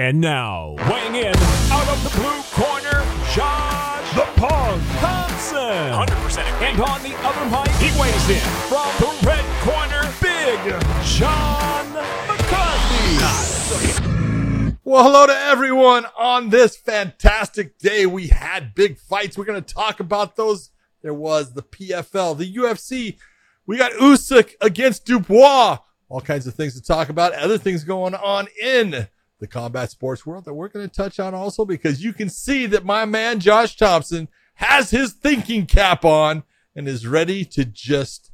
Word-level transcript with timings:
And 0.00 0.18
now, 0.18 0.76
weighing 0.88 1.14
in 1.14 1.36
out 1.70 1.86
of 1.86 2.02
the 2.02 2.08
blue 2.18 2.40
corner, 2.52 3.04
Josh 3.34 4.14
the 4.14 4.24
Punk 4.40 4.82
Thompson. 4.96 5.60
100% 5.60 6.38
And 6.62 6.80
on 6.80 7.02
the 7.02 7.14
other 7.18 7.44
mic, 7.50 7.70
he 7.76 7.90
weighs 8.00 8.30
in 8.30 8.40
from 8.70 8.88
the 8.98 9.12
red 9.26 9.44
corner, 9.60 10.08
Big 10.22 10.58
John 11.04 11.92
McCarthy. 12.26 13.18
Well, 14.84 15.04
hello 15.04 15.26
to 15.26 15.34
everyone 15.34 16.06
on 16.18 16.48
this 16.48 16.78
fantastic 16.78 17.76
day. 17.76 18.06
We 18.06 18.28
had 18.28 18.74
big 18.74 18.96
fights. 18.98 19.36
We're 19.36 19.44
going 19.44 19.62
to 19.62 19.74
talk 19.74 20.00
about 20.00 20.34
those. 20.34 20.70
There 21.02 21.12
was 21.12 21.52
the 21.52 21.62
PFL, 21.62 22.38
the 22.38 22.54
UFC. 22.54 23.18
We 23.66 23.76
got 23.76 23.92
Usyk 23.92 24.54
against 24.62 25.04
Dubois. 25.04 25.76
All 26.08 26.22
kinds 26.22 26.46
of 26.46 26.54
things 26.54 26.72
to 26.72 26.80
talk 26.80 27.10
about. 27.10 27.34
Other 27.34 27.58
things 27.58 27.84
going 27.84 28.14
on 28.14 28.48
in 28.62 29.06
the 29.40 29.46
combat 29.46 29.90
sports 29.90 30.24
world 30.24 30.44
that 30.44 30.54
we're 30.54 30.68
going 30.68 30.88
to 30.88 30.94
touch 30.94 31.18
on 31.18 31.34
also 31.34 31.64
because 31.64 32.04
you 32.04 32.12
can 32.12 32.28
see 32.28 32.66
that 32.66 32.84
my 32.84 33.04
man 33.04 33.40
Josh 33.40 33.76
Thompson 33.76 34.28
has 34.54 34.90
his 34.90 35.12
thinking 35.12 35.66
cap 35.66 36.04
on 36.04 36.44
and 36.76 36.86
is 36.86 37.06
ready 37.06 37.44
to 37.46 37.64
just 37.64 38.30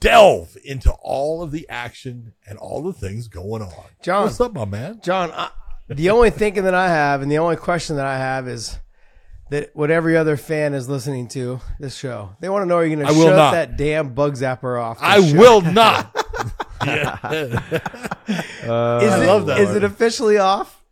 delve 0.00 0.56
into 0.64 0.92
all 1.00 1.42
of 1.42 1.50
the 1.50 1.68
action 1.68 2.34
and 2.46 2.58
all 2.58 2.82
the 2.82 2.92
things 2.92 3.28
going 3.28 3.62
on. 3.62 3.84
John. 4.02 4.24
what's 4.24 4.40
up, 4.40 4.52
my 4.52 4.64
man? 4.64 5.00
John, 5.02 5.30
I, 5.32 5.50
the 5.88 6.10
only 6.10 6.30
thinking 6.30 6.64
that 6.64 6.74
I 6.74 6.88
have 6.88 7.22
and 7.22 7.30
the 7.30 7.38
only 7.38 7.56
question 7.56 7.96
that 7.96 8.06
I 8.06 8.18
have 8.18 8.48
is 8.48 8.78
that 9.50 9.74
what 9.74 9.90
every 9.90 10.16
other 10.16 10.36
fan 10.36 10.74
is 10.74 10.88
listening 10.88 11.28
to 11.28 11.60
this 11.78 11.96
show, 11.96 12.36
they 12.40 12.48
want 12.48 12.62
to 12.62 12.66
know 12.66 12.76
are 12.76 12.84
you 12.84 12.96
going 12.96 13.06
to 13.06 13.14
shut 13.14 13.52
that 13.52 13.76
damn 13.76 14.14
bug 14.14 14.34
zapper 14.34 14.80
off? 14.80 14.98
I 15.00 15.20
show? 15.20 15.38
will 15.38 15.60
not. 15.72 16.14
Is 16.88 17.54
I 18.68 19.22
it, 19.22 19.26
love 19.26 19.46
that 19.46 19.58
Is 19.60 19.68
one. 19.68 19.76
it 19.78 19.84
officially 19.84 20.38
off? 20.38 20.82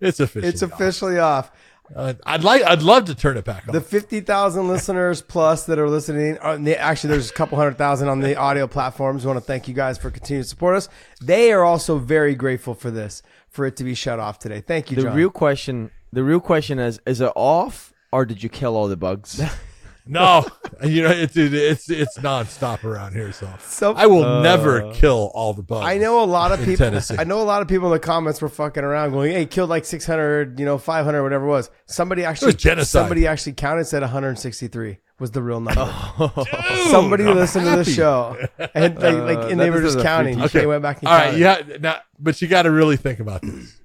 It's 0.00 0.20
official. 0.20 0.48
It's 0.48 0.62
officially 0.62 1.18
off. 1.18 1.50
Uh, 1.94 2.14
I'd 2.24 2.44
like. 2.44 2.62
I'd 2.62 2.82
love 2.82 3.06
to 3.06 3.14
turn 3.16 3.36
it 3.36 3.44
back 3.44 3.66
on. 3.68 3.74
The 3.74 3.80
50,000 3.80 4.68
listeners 4.68 5.22
plus 5.22 5.66
that 5.66 5.76
are 5.78 5.88
listening, 5.88 6.38
uh, 6.40 6.56
the- 6.56 6.78
actually, 6.78 7.10
there's 7.10 7.30
a 7.30 7.34
couple 7.34 7.58
hundred 7.58 7.76
thousand 7.78 8.08
on 8.08 8.20
the 8.20 8.36
audio 8.36 8.68
platforms. 8.68 9.24
We 9.24 9.28
want 9.32 9.38
to 9.40 9.44
thank 9.44 9.66
you 9.66 9.74
guys 9.74 9.98
for 9.98 10.08
continuing 10.10 10.44
to 10.44 10.48
support 10.48 10.76
us. 10.76 10.88
They 11.20 11.52
are 11.52 11.64
also 11.64 11.98
very 11.98 12.36
grateful 12.36 12.74
for 12.74 12.92
this, 12.92 13.22
for 13.48 13.66
it 13.66 13.74
to 13.76 13.84
be 13.84 13.94
shut 13.96 14.20
off 14.20 14.38
today. 14.38 14.60
Thank 14.60 14.90
you, 14.92 14.96
The 14.96 15.02
John. 15.02 15.16
real 15.16 15.30
question, 15.30 15.90
the 16.12 16.22
real 16.22 16.38
question 16.40 16.78
is: 16.78 17.00
Is 17.06 17.20
it 17.20 17.32
off, 17.34 17.92
or 18.12 18.24
did 18.24 18.40
you 18.42 18.48
kill 18.48 18.76
all 18.76 18.86
the 18.86 18.96
bugs? 18.96 19.42
no, 20.10 20.44
you 20.84 21.02
know 21.02 21.10
it's 21.10 21.36
it's 21.36 21.88
it's 21.88 22.18
nonstop 22.18 22.84
around 22.84 23.12
here. 23.12 23.32
So, 23.32 23.48
So- 23.60 23.94
I 23.94 24.06
will 24.06 24.42
never 24.42 24.92
kill 24.92 25.30
all 25.34 25.54
the 25.54 25.62
bugs. 25.62 25.86
I 25.86 25.98
know 25.98 26.22
a 26.22 26.26
lot 26.26 26.52
of 26.52 26.58
people. 26.60 26.76
Tennessee. 26.84 27.16
I 27.18 27.24
know 27.24 27.40
a 27.40 27.44
lot 27.44 27.62
of 27.62 27.68
people 27.68 27.86
in 27.88 27.92
the 27.92 27.98
comments 28.00 28.42
were 28.42 28.48
fucking 28.48 28.82
around, 28.84 29.12
going, 29.12 29.32
"Hey, 29.32 29.46
killed 29.46 29.70
like 29.70 29.84
600, 29.84 30.58
you 30.58 30.64
know, 30.66 30.78
500, 30.78 31.22
whatever 31.22 31.44
it 31.46 31.48
was." 31.48 31.70
Somebody 31.86 32.24
actually, 32.24 32.46
was 32.46 32.54
genocide. 32.56 32.86
somebody 32.88 33.26
actually 33.26 33.52
counted, 33.52 33.84
said 33.86 34.02
163 34.02 34.98
was 35.18 35.30
the 35.32 35.42
real 35.42 35.60
number. 35.60 35.84
Dude, 36.18 36.90
somebody 36.90 37.24
I'm 37.24 37.36
listened 37.36 37.66
to 37.66 37.76
the 37.76 37.84
show, 37.84 38.36
and 38.74 38.94
like, 38.96 39.14
like 39.14 39.38
Uh, 39.38 39.48
and 39.48 39.60
they 39.60 39.70
were 39.70 39.80
just 39.82 40.00
counting. 40.00 40.36
free 40.36 40.44
Okay, 40.46 40.66
went 40.66 40.82
back 40.82 41.00
and 41.00 41.08
All 41.08 41.14
right, 41.14 41.38
counted. 41.38 41.68
yeah, 41.68 41.76
now, 41.80 41.96
but 42.18 42.40
you 42.42 42.48
got 42.48 42.62
to 42.62 42.70
really 42.70 42.96
think 42.96 43.20
about 43.20 43.42
this. 43.42 43.76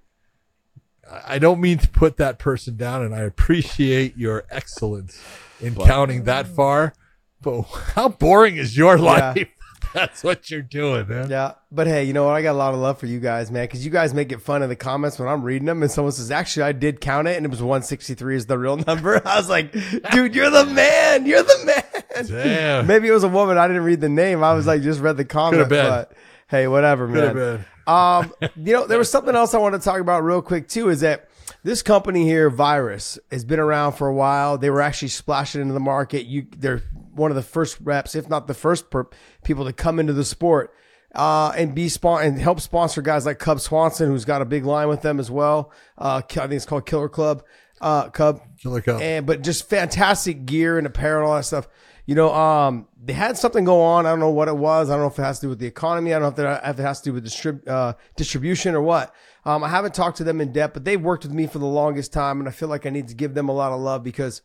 I 1.11 1.35
I 1.35 1.39
don't 1.39 1.59
mean 1.61 1.77
to 1.79 1.89
put 1.89 2.17
that 2.17 2.39
person 2.39 2.77
down, 2.77 3.03
and 3.03 3.13
I 3.13 3.21
appreciate 3.21 4.17
your 4.17 4.43
excellence 4.49 5.19
in 5.61 5.75
counting 5.75 6.23
that 6.23 6.47
far. 6.47 6.93
But 7.41 7.61
how 7.61 8.09
boring 8.09 8.57
is 8.57 8.75
your 8.75 8.97
life? 8.97 9.47
That's 9.93 10.25
what 10.25 10.51
you're 10.51 10.61
doing, 10.61 11.07
man. 11.07 11.29
Yeah, 11.29 11.53
but 11.71 11.87
hey, 11.87 12.03
you 12.03 12.11
know 12.11 12.25
what? 12.25 12.35
I 12.35 12.41
got 12.41 12.51
a 12.51 12.57
lot 12.57 12.73
of 12.73 12.81
love 12.81 12.97
for 12.97 13.05
you 13.05 13.21
guys, 13.21 13.49
man, 13.49 13.63
because 13.63 13.85
you 13.85 13.91
guys 13.91 14.13
make 14.13 14.33
it 14.33 14.41
fun 14.41 14.61
in 14.61 14.67
the 14.67 14.75
comments 14.75 15.17
when 15.17 15.29
I'm 15.29 15.41
reading 15.41 15.67
them, 15.67 15.81
and 15.81 15.89
someone 15.89 16.11
says, 16.11 16.31
"Actually, 16.31 16.63
I 16.63 16.71
did 16.73 16.99
count 16.99 17.29
it, 17.29 17.37
and 17.37 17.45
it 17.45 17.49
was 17.49 17.61
163 17.61 18.35
is 18.35 18.45
the 18.47 18.57
real 18.57 18.75
number." 18.75 19.21
I 19.27 19.37
was 19.37 19.47
like, 19.47 19.71
"Dude, 20.11 20.35
you're 20.35 20.49
the 20.49 20.65
man! 20.65 21.25
You're 21.25 21.43
the 21.43 21.63
man!" 21.65 22.27
Damn. 22.27 22.87
Maybe 22.87 23.07
it 23.07 23.11
was 23.11 23.23
a 23.23 23.29
woman. 23.29 23.57
I 23.57 23.67
didn't 23.67 23.83
read 23.83 24.01
the 24.01 24.09
name. 24.09 24.43
I 24.43 24.53
was 24.53 24.67
like, 24.67 24.81
just 24.81 24.99
read 24.99 25.15
the 25.17 25.25
comment. 25.25 25.69
But 25.69 26.11
hey, 26.49 26.67
whatever, 26.67 27.07
man. 27.07 27.65
Um, 27.87 28.33
you 28.41 28.73
know, 28.73 28.87
there 28.87 28.97
was 28.97 29.09
something 29.09 29.35
else 29.35 29.53
I 29.53 29.59
want 29.59 29.75
to 29.75 29.79
talk 29.79 29.99
about 29.99 30.23
real 30.23 30.41
quick 30.41 30.67
too. 30.67 30.89
Is 30.89 31.01
that 31.01 31.29
this 31.65 31.81
company 31.81 32.25
here, 32.25 32.51
Virus, 32.51 33.17
has 33.31 33.43
been 33.43 33.59
around 33.59 33.93
for 33.93 34.07
a 34.07 34.13
while. 34.13 34.55
They 34.55 34.69
were 34.69 34.83
actually 34.83 35.07
splashing 35.07 35.61
into 35.61 35.73
the 35.73 35.79
market. 35.79 36.27
You, 36.27 36.45
they're 36.55 36.83
one 37.15 37.31
of 37.31 37.35
the 37.35 37.41
first 37.41 37.79
reps, 37.81 38.13
if 38.13 38.29
not 38.29 38.45
the 38.45 38.53
first 38.53 38.91
per- 38.91 39.09
people 39.43 39.65
to 39.65 39.73
come 39.73 39.99
into 39.99 40.13
the 40.13 40.23
sport. 40.23 40.71
Uh, 41.15 41.51
and 41.57 41.73
be 41.73 41.89
spon- 41.89 42.23
and 42.23 42.37
help 42.37 42.59
sponsor 42.59 43.01
guys 43.01 43.25
like 43.25 43.39
Cub 43.39 43.59
Swanson, 43.59 44.09
who's 44.09 44.25
got 44.25 44.43
a 44.43 44.45
big 44.45 44.63
line 44.63 44.89
with 44.89 45.01
them 45.01 45.19
as 45.19 45.31
well. 45.31 45.71
Uh, 45.97 46.21
I 46.23 46.33
think 46.33 46.51
it's 46.51 46.65
called 46.65 46.85
Killer 46.85 47.09
Club, 47.09 47.41
uh, 47.81 48.09
Cub 48.09 48.41
Killer 48.61 48.81
Cup. 48.81 49.01
and 49.01 49.25
but 49.25 49.41
just 49.41 49.67
fantastic 49.67 50.45
gear 50.45 50.77
and 50.77 50.85
apparel, 50.85 51.21
and 51.23 51.29
all 51.29 51.35
that 51.37 51.45
stuff. 51.45 51.67
You 52.05 52.13
know, 52.13 52.31
um, 52.31 52.87
they 53.03 53.13
had 53.13 53.37
something 53.37 53.65
go 53.65 53.81
on. 53.81 54.05
I 54.05 54.09
don't 54.09 54.19
know 54.19 54.29
what 54.29 54.49
it 54.49 54.57
was. 54.57 54.89
I 54.89 54.93
don't 54.93 55.01
know 55.01 55.07
if 55.07 55.17
it 55.17 55.23
has 55.23 55.39
to 55.39 55.45
do 55.45 55.49
with 55.49 55.59
the 55.59 55.65
economy. 55.65 56.13
I 56.13 56.19
don't 56.19 56.37
know 56.37 56.51
if, 56.51 56.59
if 56.63 56.79
it 56.79 56.83
has 56.83 57.01
to 57.01 57.09
do 57.09 57.13
with 57.13 57.25
distrib- 57.25 57.67
uh, 57.67 57.93
distribution 58.15 58.75
or 58.75 58.81
what. 58.81 59.15
Um, 59.45 59.63
I 59.63 59.69
haven't 59.69 59.93
talked 59.93 60.17
to 60.17 60.23
them 60.23 60.41
in 60.41 60.51
depth, 60.51 60.73
but 60.73 60.85
they've 60.85 61.01
worked 61.01 61.23
with 61.23 61.33
me 61.33 61.45
for 61.45 61.59
the 61.59 61.65
longest 61.65 62.11
time, 62.11 62.39
and 62.39 62.49
I 62.49 62.51
feel 62.51 62.67
like 62.67 62.85
I 62.85 62.89
need 62.89 63.09
to 63.09 63.15
give 63.15 63.35
them 63.35 63.47
a 63.47 63.53
lot 63.53 63.71
of 63.71 63.79
love 63.79 64.03
because, 64.03 64.41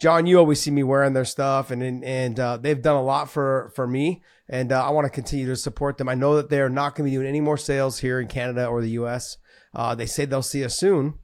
John, 0.00 0.26
you 0.26 0.38
always 0.38 0.60
see 0.60 0.70
me 0.70 0.84
wearing 0.84 1.14
their 1.14 1.24
stuff, 1.24 1.70
and 1.70 1.82
and, 1.82 2.04
and 2.04 2.38
uh, 2.38 2.56
they've 2.56 2.80
done 2.80 2.96
a 2.96 3.02
lot 3.02 3.28
for 3.28 3.72
for 3.74 3.86
me, 3.86 4.22
and 4.48 4.70
uh, 4.70 4.86
I 4.86 4.90
want 4.90 5.06
to 5.06 5.10
continue 5.10 5.46
to 5.46 5.56
support 5.56 5.98
them. 5.98 6.08
I 6.08 6.14
know 6.14 6.36
that 6.36 6.48
they're 6.48 6.68
not 6.68 6.94
going 6.94 7.06
to 7.06 7.10
be 7.10 7.16
doing 7.16 7.28
any 7.28 7.40
more 7.40 7.56
sales 7.56 7.98
here 7.98 8.20
in 8.20 8.28
Canada 8.28 8.66
or 8.66 8.80
the 8.80 8.90
U.S. 8.90 9.38
Uh, 9.74 9.94
they 9.94 10.06
say 10.06 10.24
they'll 10.24 10.42
see 10.42 10.64
us 10.64 10.78
soon, 10.78 11.14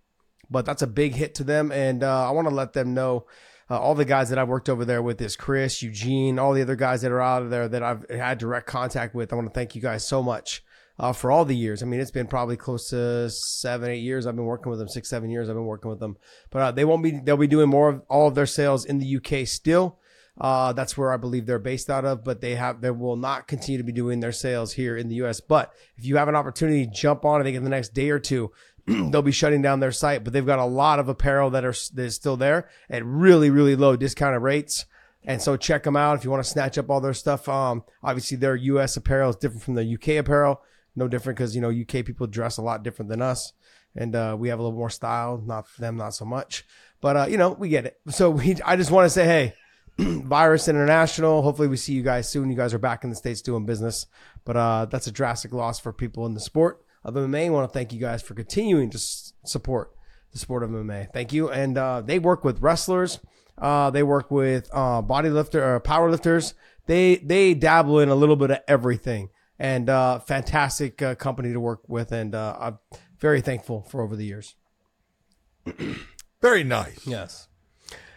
but 0.51 0.67
that's 0.67 0.83
a 0.83 0.87
big 0.89 1.15
hit 1.15 1.35
to 1.37 1.45
them. 1.45 1.71
And 1.71 2.03
uh, 2.03 2.29
I 2.29 2.33
want 2.33 2.49
to 2.49 2.55
let 2.55 2.73
them 2.73 2.93
know 2.93 3.27
uh, 3.71 3.79
all 3.79 3.95
the 3.95 4.05
guys 4.05 4.31
that 4.31 4.39
I've 4.39 4.49
worked 4.49 4.69
over 4.69 4.85
there 4.85 5.01
with 5.01 5.21
is 5.23 5.37
Chris, 5.37 5.81
Eugene, 5.81 6.41
all 6.41 6.53
the 6.53 6.63
other 6.63 6.77
guys 6.77 7.03
that 7.03 7.13
are 7.13 7.23
out 7.23 7.43
of 7.43 7.51
there 7.51 7.69
that 7.69 7.83
I've 7.85 8.05
had 8.11 8.39
direct 8.39 8.67
contact 8.67 9.15
with. 9.15 9.33
I 9.33 9.37
want 9.37 9.49
to 9.49 9.55
thank 9.55 9.77
you 9.77 9.81
guys 9.81 10.05
so 10.05 10.23
much 10.23 10.65
uh, 10.99 11.13
for 11.13 11.31
all 11.31 11.45
the 11.45 11.57
years. 11.57 11.83
I 11.83 11.87
mean, 11.87 12.01
it's 12.01 12.11
been 12.11 12.27
probably 12.27 12.57
close 12.57 12.91
to 12.91 13.31
seven, 13.31 13.91
eight 13.91 14.03
years. 14.03 14.27
I've 14.27 14.37
been 14.37 14.45
working 14.45 14.71
with 14.71 14.79
them, 14.79 14.89
six, 14.89 15.09
seven 15.09 15.31
years. 15.31 15.49
I've 15.49 15.57
been 15.57 15.65
working 15.65 15.91
with 15.91 16.01
them, 16.01 16.17
but 16.51 16.63
uh, 16.63 16.73
they 16.73 16.85
won't 16.85 17.03
be. 17.03 17.13
They'll 17.13 17.37
be 17.37 17.47
doing 17.47 17.69
more 17.69 17.89
of 17.89 18.03
all 18.09 18.29
of 18.29 18.35
their 18.35 18.47
sales 18.47 18.85
in 18.85 18.99
the 18.99 19.17
UK 19.17 19.47
still. 19.47 19.99
Uh, 20.41 20.73
that's 20.73 20.97
where 20.97 21.13
I 21.13 21.19
believe 21.19 21.45
they're 21.45 21.59
based 21.59 21.91
out 21.91 22.05
of, 22.05 22.25
but 22.25 22.41
they 22.41 22.55
have 22.55 22.81
they 22.81 22.91
will 22.91 23.17
not 23.17 23.47
continue 23.47 23.79
to 23.79 23.85
be 23.85 23.93
doing 23.93 24.21
their 24.21 24.33
sales 24.33 24.73
here 24.73 24.97
in 24.97 25.09
the 25.09 25.17
US. 25.17 25.41
But 25.41 25.73
if 25.97 26.07
you 26.07 26.17
have 26.17 26.29
an 26.29 26.37
opportunity, 26.37 26.87
jump 26.87 27.25
on. 27.25 27.41
I 27.41 27.45
think 27.45 27.57
in 27.57 27.65
the 27.65 27.71
next 27.71 27.93
day 27.93 28.11
or 28.11 28.19
two, 28.19 28.51
they'll 28.87 29.23
be 29.23 29.33
shutting 29.33 29.63
down 29.63 29.81
their 29.81 29.93
site, 29.93 30.25
but 30.25 30.33
they've 30.33 30.47
got 30.47 30.59
a 30.59 30.65
lot 30.65 30.99
of 30.99 31.09
apparel 31.09 31.51
that 31.51 31.65
are 31.65 31.75
that 31.95 32.03
is 32.03 32.15
still 32.15 32.37
there 32.37 32.69
at 32.89 33.05
really 33.05 33.51
really 33.51 33.77
low 33.77 33.97
discounted 33.97 34.43
rates. 34.43 34.87
And 35.25 35.41
so 35.41 35.57
check 35.57 35.85
them 35.85 35.97
out 35.97 36.19
if 36.19 36.25
you 36.25 36.31
want 36.31 36.43
to 36.43 36.51
snatch 36.51 36.79
up 36.79 36.91
all 36.91 37.01
their 37.01 37.15
stuff. 37.15 37.49
Um, 37.49 37.85
obviously 38.03 38.37
their 38.37 38.57
U.S. 38.57 38.97
apparel 38.97 39.31
is 39.31 39.37
different 39.37 39.63
from 39.63 39.75
the 39.75 39.95
UK 39.95 40.19
apparel. 40.19 40.63
No 40.95 41.09
different 41.09 41.39
because 41.39 41.55
you 41.55 41.63
know 41.63 41.71
UK 41.71 42.05
people 42.05 42.27
dress 42.27 42.59
a 42.59 42.63
lot 42.63 42.83
different 42.83 43.09
than 43.09 43.23
us, 43.23 43.53
and 43.97 44.15
uh, 44.15 44.37
we 44.39 44.49
have 44.49 44.59
a 44.59 44.63
little 44.63 44.77
more 44.77 44.91
style. 44.91 45.43
Not 45.45 45.67
them, 45.79 45.97
not 45.97 46.15
so 46.15 46.25
much. 46.25 46.65
But 47.01 47.17
uh, 47.17 47.27
you 47.29 47.37
know 47.37 47.51
we 47.53 47.69
get 47.69 47.87
it. 47.87 47.99
So 48.11 48.31
we, 48.31 48.57
I 48.65 48.77
just 48.77 48.91
want 48.91 49.07
to 49.07 49.11
say, 49.11 49.25
hey, 49.25 49.55
Virus 49.99 50.69
International. 50.69 51.43
Hopefully 51.43 51.69
we 51.69 51.77
see 51.77 51.93
you 51.95 52.03
guys 52.03 52.29
soon. 52.29 52.51
You 52.51 52.57
guys 52.57 52.75
are 52.75 52.79
back 52.79 53.05
in 53.05 53.11
the 53.11 53.17
states 53.17 53.43
doing 53.43 53.67
business. 53.67 54.07
But 54.45 54.57
uh, 54.57 54.87
that's 54.87 55.07
a 55.07 55.13
drastic 55.13 55.53
loss 55.53 55.79
for 55.79 55.93
people 55.93 56.27
in 56.27 56.35
the 56.35 56.41
sport 56.41 56.85
of 57.05 57.15
MMA. 57.15 57.47
I 57.47 57.51
want 57.51 57.71
to 57.71 57.73
thank 57.73 57.93
you 57.93 58.01
guys 58.01 58.23
for 58.23 58.35
continuing 58.35 58.91
to 58.91 58.97
s- 58.99 59.33
support 59.45 59.93
the 60.33 60.39
sport 60.39 60.63
of 60.63 60.71
MMA. 60.71 61.13
Thank 61.13 61.33
you. 61.33 61.51
And 61.51 61.77
uh, 61.79 62.01
they 62.01 62.19
work 62.19 62.45
with 62.45 62.61
wrestlers. 62.61 63.21
Uh, 63.59 63.91
they 63.91 64.03
work 64.03 64.31
with 64.31 64.69
uh, 64.73 65.03
body 65.03 65.29
lifter 65.29 65.63
or 65.63 65.81
power 65.81 66.11
lifters. 66.11 66.55
They 66.87 67.17
they 67.17 67.55
dabble 67.55 68.01
in 68.01 68.09
a 68.09 68.15
little 68.15 68.37
bit 68.37 68.51
of 68.51 68.59
everything. 68.67 69.29
And 69.63 69.89
uh, 69.89 70.19
fantastic 70.19 71.01
uh, 71.01 71.15
company 71.15 71.53
to 71.53 71.61
work 71.61 71.89
with. 71.89 72.11
And 72.11 72.35
uh, 72.35 72.57
I'm 72.59 72.79
very 73.21 73.41
thankful 73.41 73.83
for 73.83 74.03
over 74.03 74.17
the 74.17 74.25
years. 74.25 74.57
Very 76.43 76.65
nice. 76.65 77.07
Yes. 77.07 77.47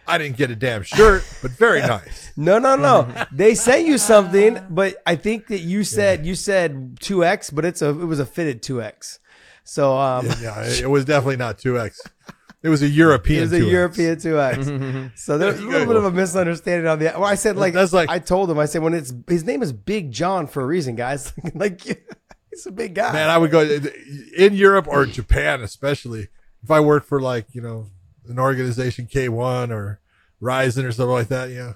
I 0.08 0.18
didn't 0.18 0.36
get 0.36 0.50
a 0.50 0.56
damn 0.56 0.82
shirt, 0.82 1.22
but 1.42 1.52
very 1.52 1.80
nice. 1.96 2.32
No, 2.36 2.58
no, 2.58 2.74
no. 2.74 3.08
they 3.32 3.54
sent 3.54 3.86
you 3.86 3.98
something, 3.98 4.58
but 4.68 4.96
I 5.06 5.14
think 5.14 5.46
that 5.46 5.60
you 5.60 5.84
said 5.84 6.26
you 6.26 6.34
said 6.34 6.98
two 6.98 7.24
X, 7.24 7.50
but 7.50 7.64
it's 7.64 7.82
a 7.82 7.90
it 7.90 8.04
was 8.04 8.18
a 8.18 8.26
fitted 8.26 8.62
two 8.62 8.82
X. 8.82 9.20
So 9.62 9.96
um, 9.96 10.26
Yeah, 10.40 10.60
it 10.64 10.82
it 10.82 10.90
was 10.90 11.04
definitely 11.04 11.36
not 11.36 11.58
two 11.60 11.78
X. 11.78 12.00
It 12.62 12.68
was 12.68 12.82
a 12.82 12.88
European. 12.88 13.38
it 13.40 13.42
was 13.42 13.52
a 13.52 13.60
2X. 13.60 13.70
European 13.70 14.18
two 14.18 14.40
X. 14.40 14.66
so 15.22 15.38
there's 15.38 15.60
a 15.60 15.62
little 15.62 15.86
bit 15.86 15.96
of 15.96 16.04
a 16.04 16.10
misunderstanding 16.10 16.88
on 16.88 16.98
the. 16.98 17.06
Well, 17.14 17.24
I 17.24 17.34
said 17.36 17.56
like 17.56 17.74
That's 17.74 17.92
like- 17.92 18.08
I 18.08 18.18
told 18.18 18.50
him 18.50 18.58
I 18.58 18.64
said 18.66 18.82
when 18.82 18.94
it's 18.94 19.12
his 19.28 19.44
name 19.44 19.62
is 19.62 19.72
Big 19.72 20.10
John 20.10 20.46
for 20.46 20.62
a 20.62 20.66
reason, 20.66 20.96
guys. 20.96 21.32
like 21.54 21.82
he's 22.50 22.66
a 22.66 22.72
big 22.72 22.94
guy. 22.94 23.12
Man, 23.12 23.28
I 23.30 23.38
would 23.38 23.50
go 23.50 23.60
in 23.60 24.54
Europe 24.54 24.88
or 24.88 25.06
Japan, 25.06 25.60
especially 25.62 26.28
if 26.62 26.70
I 26.70 26.80
worked 26.80 27.06
for 27.06 27.20
like 27.20 27.46
you 27.54 27.60
know 27.60 27.86
an 28.28 28.38
organization 28.38 29.06
K 29.06 29.28
one 29.28 29.70
or 29.70 30.00
Rizin 30.40 30.84
or 30.86 30.92
something 30.92 31.12
like 31.12 31.28
that. 31.28 31.50
You 31.50 31.56
know, 31.58 31.74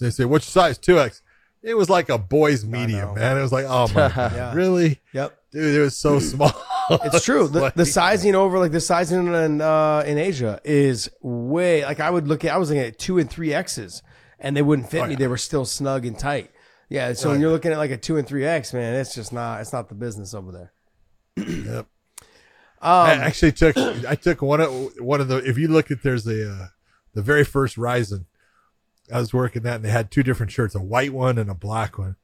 they 0.00 0.10
say 0.10 0.24
which 0.26 0.44
size 0.44 0.78
two 0.78 1.00
X. 1.00 1.22
It 1.62 1.74
was 1.74 1.90
like 1.90 2.08
a 2.08 2.18
boy's 2.18 2.64
medium, 2.64 3.14
man. 3.16 3.36
It 3.36 3.42
was 3.42 3.52
like, 3.52 3.66
oh 3.68 3.88
my 3.88 4.08
god, 4.08 4.32
Yeah. 4.34 4.54
really? 4.54 5.00
Yep. 5.12 5.36
Dude, 5.52 5.74
it 5.74 5.80
was 5.80 5.96
so 5.98 6.18
small. 6.20 6.52
It's 6.90 7.24
true. 7.24 7.48
The, 7.48 7.72
the 7.74 7.86
sizing 7.86 8.34
over 8.34 8.58
like 8.58 8.72
the 8.72 8.80
sizing 8.80 9.32
in 9.34 9.60
uh, 9.60 10.04
in 10.06 10.16
Asia 10.18 10.60
is 10.64 11.10
way 11.22 11.84
like 11.84 11.98
I 12.00 12.10
would 12.10 12.28
look 12.28 12.44
at. 12.44 12.54
I 12.54 12.56
was 12.58 12.68
looking 12.70 12.82
at 12.84 12.98
two 12.98 13.18
and 13.18 13.28
three 13.28 13.52
X's, 13.52 14.02
and 14.38 14.56
they 14.56 14.62
wouldn't 14.62 14.90
fit 14.90 15.00
Oh, 15.02 15.06
me. 15.06 15.12
yeah. 15.12 15.18
They 15.18 15.26
were 15.28 15.36
still 15.36 15.64
snug 15.64 16.06
and 16.06 16.18
tight. 16.18 16.50
Yeah. 16.88 17.12
So 17.14 17.28
Oh, 17.28 17.32
when 17.32 17.40
yeah. 17.40 17.44
you're 17.46 17.52
looking 17.52 17.72
at 17.72 17.78
like 17.78 17.90
a 17.90 17.96
two 17.96 18.16
and 18.16 18.26
three 18.28 18.44
X, 18.44 18.72
man, 18.72 18.94
it's 18.94 19.14
just 19.14 19.32
not. 19.32 19.60
It's 19.60 19.72
not 19.72 19.88
the 19.88 19.94
business 19.96 20.34
over 20.34 20.52
there. 20.52 20.72
Yep. 21.46 21.86
Um, 22.82 22.90
I 22.92 23.12
actually 23.14 23.52
took 23.52 23.76
I 24.08 24.14
took 24.14 24.40
one 24.40 24.60
of 24.60 24.70
one 25.00 25.20
of 25.20 25.28
the 25.28 25.36
if 25.38 25.58
you 25.58 25.68
look 25.68 25.90
at 25.90 26.02
there's 26.02 26.26
a 26.26 26.50
uh, 26.50 26.66
the 27.12 27.22
very 27.22 27.44
first 27.44 27.76
Rizin, 27.76 28.26
I 29.12 29.18
was 29.18 29.34
working 29.34 29.62
that 29.62 29.76
and 29.76 29.84
they 29.84 29.90
had 29.90 30.10
two 30.10 30.22
different 30.22 30.50
shirts, 30.52 30.74
a 30.74 30.80
white 30.80 31.12
one 31.12 31.38
and 31.38 31.50
a 31.50 31.54
black 31.54 31.98
one. 31.98 32.16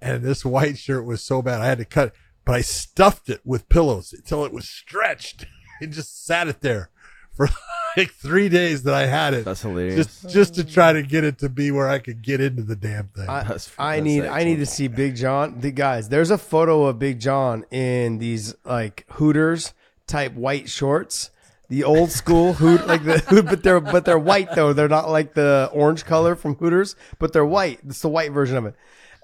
And 0.00 0.22
this 0.24 0.44
white 0.44 0.76
shirt 0.78 1.04
was 1.04 1.22
so 1.22 1.40
bad 1.42 1.60
I 1.60 1.66
had 1.66 1.78
to 1.78 1.84
cut 1.84 2.12
but 2.44 2.54
I 2.54 2.60
stuffed 2.60 3.28
it 3.28 3.40
with 3.44 3.68
pillows 3.68 4.12
until 4.12 4.44
it 4.44 4.52
was 4.52 4.68
stretched 4.68 5.46
and 5.80 5.92
just 5.92 6.24
sat 6.24 6.48
it 6.48 6.60
there 6.60 6.90
for 7.32 7.48
like 7.96 8.10
three 8.12 8.48
days 8.48 8.82
that 8.82 8.94
I 8.94 9.06
had 9.06 9.32
it. 9.34 9.44
That's 9.44 9.62
hilarious. 9.62 9.94
just 10.22 10.30
just 10.34 10.54
to 10.56 10.64
try 10.64 10.92
to 10.92 11.02
get 11.02 11.24
it 11.24 11.38
to 11.38 11.48
be 11.48 11.70
where 11.70 11.88
I 11.88 11.98
could 11.98 12.22
get 12.22 12.40
into 12.40 12.62
the 12.62 12.76
damn 12.76 13.08
thing. 13.08 13.28
I, 13.28 13.42
That's- 13.42 13.70
I 13.78 13.96
that's 13.96 14.04
need 14.04 14.24
I 14.26 14.44
need 14.44 14.56
to 14.56 14.62
excellent. 14.62 14.68
see 14.68 14.88
Big 14.88 15.16
John. 15.16 15.60
The 15.60 15.70
guys, 15.70 16.08
there's 16.08 16.30
a 16.30 16.38
photo 16.38 16.84
of 16.84 16.98
Big 16.98 17.20
John 17.20 17.64
in 17.70 18.18
these 18.18 18.54
like 18.64 19.06
Hooters 19.12 19.72
type 20.06 20.34
white 20.34 20.68
shorts. 20.68 21.30
The 21.68 21.84
old 21.84 22.10
school 22.10 22.52
hoot 22.52 22.86
like 22.86 23.02
the 23.02 23.18
hoot, 23.20 23.46
but 23.46 23.62
they're 23.62 23.80
but 23.80 24.04
they're 24.04 24.18
white 24.18 24.54
though. 24.54 24.74
They're 24.74 24.88
not 24.90 25.08
like 25.08 25.32
the 25.32 25.70
orange 25.72 26.04
color 26.04 26.34
from 26.36 26.54
Hooters, 26.56 26.96
but 27.18 27.32
they're 27.32 27.46
white. 27.46 27.80
It's 27.86 28.02
the 28.02 28.10
white 28.10 28.30
version 28.32 28.58
of 28.58 28.66
it. 28.66 28.74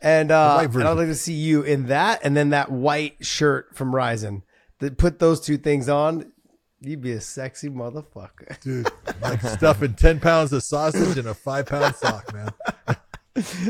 And 0.00 0.30
uh 0.30 0.58
and. 0.62 0.82
I'd 0.84 0.92
like 0.92 1.08
to 1.08 1.14
see 1.14 1.34
you 1.34 1.62
in 1.62 1.86
that 1.86 2.20
and 2.22 2.36
then 2.36 2.50
that 2.50 2.70
white 2.70 3.24
shirt 3.24 3.74
from 3.76 3.94
Rizin. 3.94 4.42
That 4.80 4.96
put 4.96 5.18
those 5.18 5.40
two 5.40 5.58
things 5.58 5.88
on, 5.88 6.32
you'd 6.80 7.02
be 7.02 7.12
a 7.12 7.20
sexy 7.20 7.68
motherfucker. 7.68 8.60
Dude, 8.62 8.88
like 9.20 9.40
stuffing 9.40 9.94
ten 9.94 10.20
pounds 10.20 10.52
of 10.52 10.62
sausage 10.62 11.18
in 11.18 11.26
a 11.26 11.34
five 11.34 11.66
pound 11.66 11.96
sock, 11.96 12.32
man. 12.32 12.50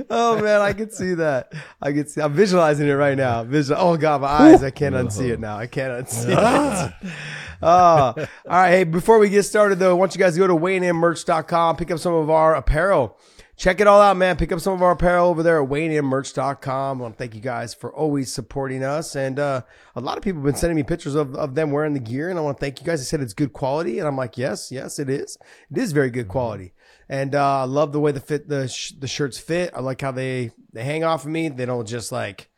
Oh 0.08 0.40
man, 0.40 0.62
I 0.62 0.72
can 0.72 0.90
see 0.90 1.12
that. 1.14 1.52
I 1.82 1.92
can 1.92 2.06
see. 2.06 2.22
I'm 2.22 2.32
visualizing 2.32 2.88
it 2.88 2.92
right 2.92 3.19
now. 3.19 3.44
Visual. 3.44 3.78
Oh 3.78 3.96
god, 3.98 4.22
my 4.22 4.28
eyes. 4.28 4.62
I 4.62 4.70
can't 4.70 4.94
unsee 4.94 5.30
it 5.30 5.40
now. 5.40 5.58
I 5.58 5.66
can't 5.66 6.06
unsee 6.06 6.30
it. 6.30 7.12
Oh, 7.60 8.14
all 8.16 8.26
right. 8.46 8.70
Hey, 8.70 8.84
before 8.84 9.19
we 9.19 9.28
get 9.28 9.42
started 9.42 9.78
though, 9.78 9.90
I 9.90 9.94
want 9.94 10.14
you 10.14 10.19
guys 10.19 10.34
to 10.34 10.38
go 10.38 10.46
to 10.46 10.54
WeighingInMerch.com, 10.54 11.76
pick 11.76 11.90
up 11.90 11.98
some 11.98 12.14
of 12.14 12.30
our 12.30 12.54
apparel. 12.54 13.19
Check 13.58 13.81
it 13.81 13.88
all 13.88 14.00
out, 14.00 14.16
man. 14.16 14.37
Pick 14.37 14.52
up 14.52 14.60
some 14.60 14.72
of 14.72 14.82
our 14.82 14.93
apparel 14.93 15.31
over 15.31 15.43
there 15.43 15.60
at 15.60 15.69
WeighingInMerch.com. 15.69 16.99
I 16.99 17.02
want 17.02 17.14
to 17.14 17.19
thank 17.19 17.34
you 17.34 17.40
guys 17.40 17.75
for 17.75 17.93
always 17.93 18.32
supporting 18.32 18.84
us. 18.84 19.16
And 19.16 19.40
uh, 19.40 19.62
a 19.96 20.00
lot 20.00 20.16
of 20.16 20.22
people 20.22 20.40
have 20.43 20.44
been 20.44 20.55
sending 20.55 20.76
me 20.76 20.84
pictures 20.84 21.16
of, 21.16 21.34
of 21.34 21.56
them 21.56 21.72
wearing 21.72 21.93
the 21.93 21.99
gear, 21.99 22.31
and 22.31 22.38
I 22.38 22.43
want 22.43 22.58
to 22.58 22.60
thank 22.60 22.78
you 22.78 22.87
guys. 22.87 23.00
They 23.00 23.05
said 23.05 23.20
it's 23.20 23.34
good 23.34 23.52
quality, 23.52 23.99
and 23.99 24.06
I'm 24.06 24.16
like, 24.16 24.38
yes, 24.38 24.70
yes, 24.70 25.00
it 25.00 25.10
is. 25.10 25.38
It 25.72 25.76
is 25.76 25.90
very 25.90 26.08
good 26.08 26.28
quality. 26.28 26.72
And 27.08 27.34
uh, 27.34 27.62
I 27.62 27.64
love 27.64 27.90
the 27.90 27.99
way 27.99 28.12
the 28.12 28.20
fit 28.20 28.49
the 28.49 28.69
sh- 28.69 28.93
the 28.96 29.08
shirts 29.08 29.38
fit. 29.38 29.72
I 29.75 29.81
like 29.81 30.02
how 30.02 30.12
they 30.12 30.52
they 30.72 30.84
hang 30.84 31.02
off 31.02 31.25
of 31.25 31.31
me. 31.32 31.49
They 31.49 31.66
don't 31.66 31.88
just 31.88 32.12
like 32.12 32.50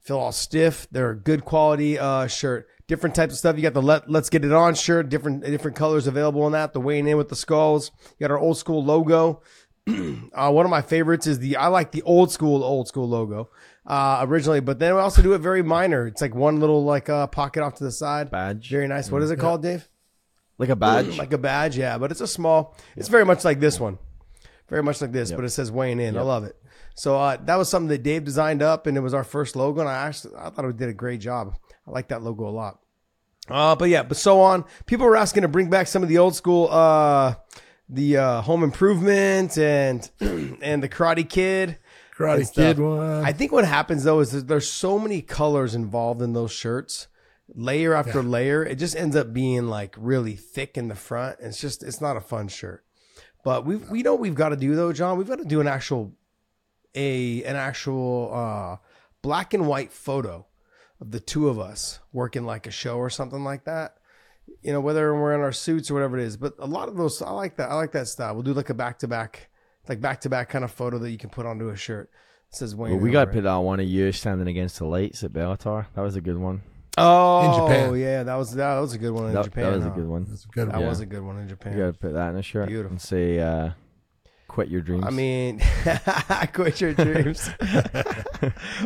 feel 0.00 0.18
all 0.18 0.32
stiff. 0.32 0.88
They're 0.90 1.10
a 1.10 1.16
good 1.16 1.44
quality 1.44 2.00
uh, 2.00 2.26
shirt. 2.26 2.68
Different 2.88 3.14
types 3.14 3.34
of 3.34 3.38
stuff. 3.38 3.56
You 3.56 3.62
got 3.62 3.74
the 3.74 3.82
let 3.82 4.10
Let's 4.10 4.28
Get 4.28 4.44
It 4.44 4.52
On 4.52 4.74
shirt. 4.74 5.08
Different 5.08 5.44
different 5.44 5.76
colors 5.76 6.06
available 6.06 6.42
on 6.42 6.52
that. 6.52 6.72
The 6.72 6.80
weighing 6.80 7.06
in 7.06 7.16
with 7.16 7.28
the 7.28 7.36
skulls. 7.36 7.92
You 8.18 8.26
got 8.26 8.32
our 8.32 8.38
old 8.38 8.58
school 8.58 8.84
logo. 8.84 9.42
uh, 10.32 10.50
one 10.50 10.64
of 10.64 10.70
my 10.70 10.82
favorites 10.82 11.26
is 11.26 11.38
the 11.40 11.56
I 11.56 11.66
like 11.66 11.92
the 11.92 12.02
old 12.02 12.30
school 12.30 12.62
old 12.62 12.88
school 12.88 13.08
logo 13.08 13.50
uh, 13.86 14.20
originally, 14.22 14.60
but 14.60 14.78
then 14.78 14.94
we 14.94 15.00
also 15.00 15.22
do 15.22 15.32
it 15.34 15.38
very 15.38 15.62
minor. 15.62 16.06
It's 16.06 16.22
like 16.22 16.34
one 16.34 16.60
little 16.60 16.84
like 16.84 17.08
uh, 17.08 17.26
pocket 17.26 17.62
off 17.62 17.74
to 17.76 17.84
the 17.84 17.92
side. 17.92 18.30
Badge. 18.30 18.70
Very 18.70 18.86
nice. 18.86 19.10
What 19.10 19.22
is 19.22 19.30
it 19.30 19.38
called, 19.38 19.62
Dave? 19.62 19.88
like 20.58 20.68
a 20.68 20.76
badge. 20.76 21.18
Like 21.18 21.32
a 21.32 21.38
badge, 21.38 21.76
yeah. 21.76 21.98
But 21.98 22.10
it's 22.10 22.20
a 22.20 22.26
small. 22.26 22.76
It's 22.96 23.08
very 23.08 23.24
much 23.24 23.44
like 23.44 23.60
this 23.60 23.80
one, 23.80 23.98
very 24.68 24.82
much 24.82 25.00
like 25.00 25.12
this, 25.12 25.32
but 25.32 25.44
it 25.44 25.50
says 25.50 25.70
weighing 25.70 26.00
in. 26.00 26.16
I 26.16 26.22
love 26.22 26.44
it. 26.44 26.56
So 26.94 27.18
uh, 27.18 27.38
that 27.44 27.56
was 27.56 27.68
something 27.68 27.88
that 27.88 28.02
Dave 28.02 28.24
designed 28.24 28.62
up, 28.62 28.86
and 28.86 28.96
it 28.96 29.00
was 29.00 29.14
our 29.14 29.24
first 29.24 29.56
logo. 29.56 29.80
And 29.80 29.88
I 29.88 30.06
actually 30.06 30.34
I 30.36 30.50
thought 30.50 30.66
we 30.66 30.72
did 30.72 30.88
a 30.88 30.94
great 30.94 31.20
job. 31.20 31.56
I 31.86 31.90
like 31.90 32.08
that 32.08 32.22
logo 32.22 32.48
a 32.48 32.50
lot. 32.50 32.78
Uh, 33.48 33.74
but 33.74 33.88
yeah, 33.88 34.04
but 34.04 34.16
so 34.16 34.40
on. 34.40 34.64
People 34.86 35.06
were 35.06 35.16
asking 35.16 35.42
to 35.42 35.48
bring 35.48 35.68
back 35.68 35.88
some 35.88 36.02
of 36.02 36.08
the 36.08 36.18
old 36.18 36.36
school, 36.36 36.68
uh, 36.70 37.34
the 37.88 38.16
uh, 38.16 38.40
Home 38.42 38.62
Improvement 38.62 39.56
and 39.58 40.08
and 40.20 40.82
the 40.82 40.88
Karate 40.88 41.28
Kid. 41.28 41.78
Karate. 42.16 42.52
Kid 42.54 42.78
one. 42.78 43.24
I 43.24 43.32
think 43.32 43.52
what 43.52 43.64
happens 43.64 44.04
though 44.04 44.20
is 44.20 44.32
that 44.32 44.48
there's 44.48 44.70
so 44.70 44.98
many 44.98 45.22
colors 45.22 45.74
involved 45.74 46.22
in 46.22 46.32
those 46.32 46.52
shirts, 46.52 47.08
layer 47.54 47.94
after 47.94 48.22
layer. 48.22 48.64
It 48.64 48.76
just 48.76 48.96
ends 48.96 49.16
up 49.16 49.32
being 49.32 49.68
like 49.68 49.94
really 49.98 50.36
thick 50.36 50.76
in 50.76 50.88
the 50.88 50.94
front. 50.94 51.38
It's 51.40 51.60
just 51.60 51.82
it's 51.82 52.00
not 52.00 52.16
a 52.16 52.20
fun 52.20 52.48
shirt. 52.48 52.84
But 53.44 53.64
we 53.66 53.76
we 53.76 54.02
know 54.02 54.12
what 54.12 54.20
we've 54.20 54.34
got 54.34 54.50
to 54.50 54.56
do 54.56 54.74
though, 54.74 54.92
John. 54.92 55.18
We've 55.18 55.28
got 55.28 55.38
to 55.38 55.44
do 55.44 55.60
an 55.60 55.68
actual 55.68 56.12
a 56.94 57.42
an 57.44 57.56
actual 57.56 58.30
uh, 58.32 58.76
black 59.22 59.54
and 59.54 59.66
white 59.66 59.92
photo 59.92 60.46
of 61.00 61.10
the 61.10 61.20
two 61.20 61.48
of 61.48 61.58
us 61.58 61.98
working 62.12 62.44
like 62.44 62.66
a 62.66 62.70
show 62.70 62.96
or 62.96 63.10
something 63.10 63.42
like 63.42 63.64
that. 63.64 63.96
You 64.62 64.72
know, 64.72 64.80
whether 64.80 65.14
we're 65.14 65.34
in 65.34 65.40
our 65.40 65.52
suits 65.52 65.90
or 65.90 65.94
whatever 65.94 66.18
it 66.18 66.24
is. 66.24 66.36
But 66.36 66.54
a 66.58 66.66
lot 66.66 66.88
of 66.88 66.96
those, 66.96 67.20
I 67.22 67.30
like 67.30 67.56
that. 67.56 67.70
I 67.70 67.74
like 67.74 67.92
that 67.92 68.08
style. 68.08 68.34
We'll 68.34 68.42
do 68.42 68.52
like 68.54 68.70
a 68.70 68.74
back 68.74 68.98
to 69.00 69.08
back, 69.08 69.48
like 69.88 70.00
back 70.00 70.20
to 70.22 70.28
back 70.28 70.48
kind 70.50 70.64
of 70.64 70.70
photo 70.70 70.98
that 70.98 71.10
you 71.10 71.18
can 71.18 71.30
put 71.30 71.46
onto 71.46 71.68
a 71.70 71.76
shirt. 71.76 72.10
It 72.50 72.56
says 72.56 72.74
Wayne. 72.76 72.92
Well, 72.92 73.00
we 73.00 73.10
got 73.10 73.26
to 73.26 73.30
put 73.32 73.46
out 73.46 73.62
one 73.62 73.80
of 73.80 73.86
you 73.86 74.12
standing 74.12 74.46
against 74.48 74.78
the 74.78 74.84
lights 74.84 75.24
at 75.24 75.32
Bellator. 75.32 75.86
That 75.94 76.02
was 76.02 76.16
a 76.16 76.20
good 76.20 76.36
one. 76.38 76.62
Oh, 76.98 77.66
Japan. 77.66 77.96
yeah, 77.98 78.22
that 78.22 78.34
was 78.34 78.52
that 78.54 78.78
was 78.78 78.92
a 78.92 78.98
good 78.98 79.12
one 79.12 79.28
in 79.28 79.32
That, 79.34 79.44
Japan. 79.44 79.64
that 79.64 79.76
was 79.78 79.86
a 79.86 79.90
good 79.90 80.06
one. 80.06 80.26
That's 80.28 80.44
a 80.44 80.48
good 80.48 80.68
That 80.68 80.76
one. 80.78 80.86
was 80.86 81.00
a 81.00 81.06
good 81.06 81.22
one 81.22 81.38
in 81.38 81.48
Japan. 81.48 81.72
You 81.72 81.78
Japan. 81.78 81.88
got 81.88 81.92
to 81.94 81.98
put 82.06 82.12
that 82.12 82.30
in 82.30 82.36
a 82.36 82.42
shirt 82.42 82.68
Beautiful. 82.68 82.90
and 82.92 83.00
say, 83.00 83.38
uh, 83.40 83.70
"Quit 84.52 84.68
your 84.68 84.82
dreams." 84.82 85.04
I 85.06 85.10
mean, 85.10 85.60
quit 86.52 86.80
your 86.80 86.92
dreams. 86.92 87.48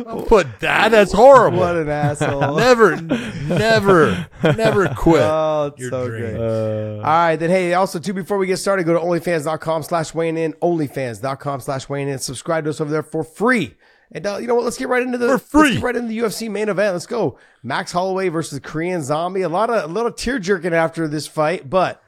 Don't 0.03 0.27
put 0.27 0.59
that. 0.61 0.91
That's 0.91 1.11
horrible. 1.11 1.59
what 1.59 1.75
an 1.75 1.89
asshole. 1.89 2.55
never, 2.57 2.95
never, 3.01 4.27
never 4.43 4.87
quit. 4.95 5.21
Oh, 5.21 5.71
it's 5.73 5.81
your 5.81 5.89
so 5.89 6.07
dream. 6.07 6.21
great. 6.21 6.35
Uh, 6.37 6.95
All 6.97 7.01
right, 7.03 7.35
then 7.35 7.49
hey, 7.49 7.73
also 7.73 7.99
too 7.99 8.13
before 8.13 8.37
we 8.37 8.47
get 8.47 8.57
started, 8.57 8.85
go 8.85 8.93
to 8.93 8.99
onlyfans.com 8.99 9.83
slash 9.83 10.13
weighing 10.13 10.37
in, 10.37 10.53
onlyfans.com 10.53 11.59
slash 11.59 11.89
weighing 11.89 12.07
in. 12.07 12.17
Subscribe 12.19 12.63
to 12.63 12.69
us 12.69 12.79
over 12.79 12.89
there 12.89 13.03
for 13.03 13.23
free. 13.23 13.75
And 14.09 14.25
uh, 14.25 14.37
you 14.37 14.47
know 14.47 14.55
what? 14.55 14.63
Let's 14.63 14.77
get 14.77 14.87
right 14.87 15.03
into 15.03 15.17
the 15.17 15.37
For 15.37 15.59
free. 15.59 15.61
Let's 15.63 15.75
get 15.75 15.83
right 15.83 15.95
into 15.97 16.07
the 16.07 16.17
UFC 16.19 16.49
main 16.49 16.69
event. 16.69 16.93
Let's 16.93 17.05
go. 17.05 17.37
Max 17.61 17.91
Holloway 17.91 18.29
versus 18.29 18.57
Korean 18.63 19.03
Zombie. 19.03 19.41
A 19.41 19.49
lot 19.49 19.69
of 19.69 19.83
a 19.89 19.93
little 19.93 20.13
tear 20.13 20.39
jerking 20.39 20.73
after 20.73 21.09
this 21.09 21.27
fight, 21.27 21.69
but 21.69 22.01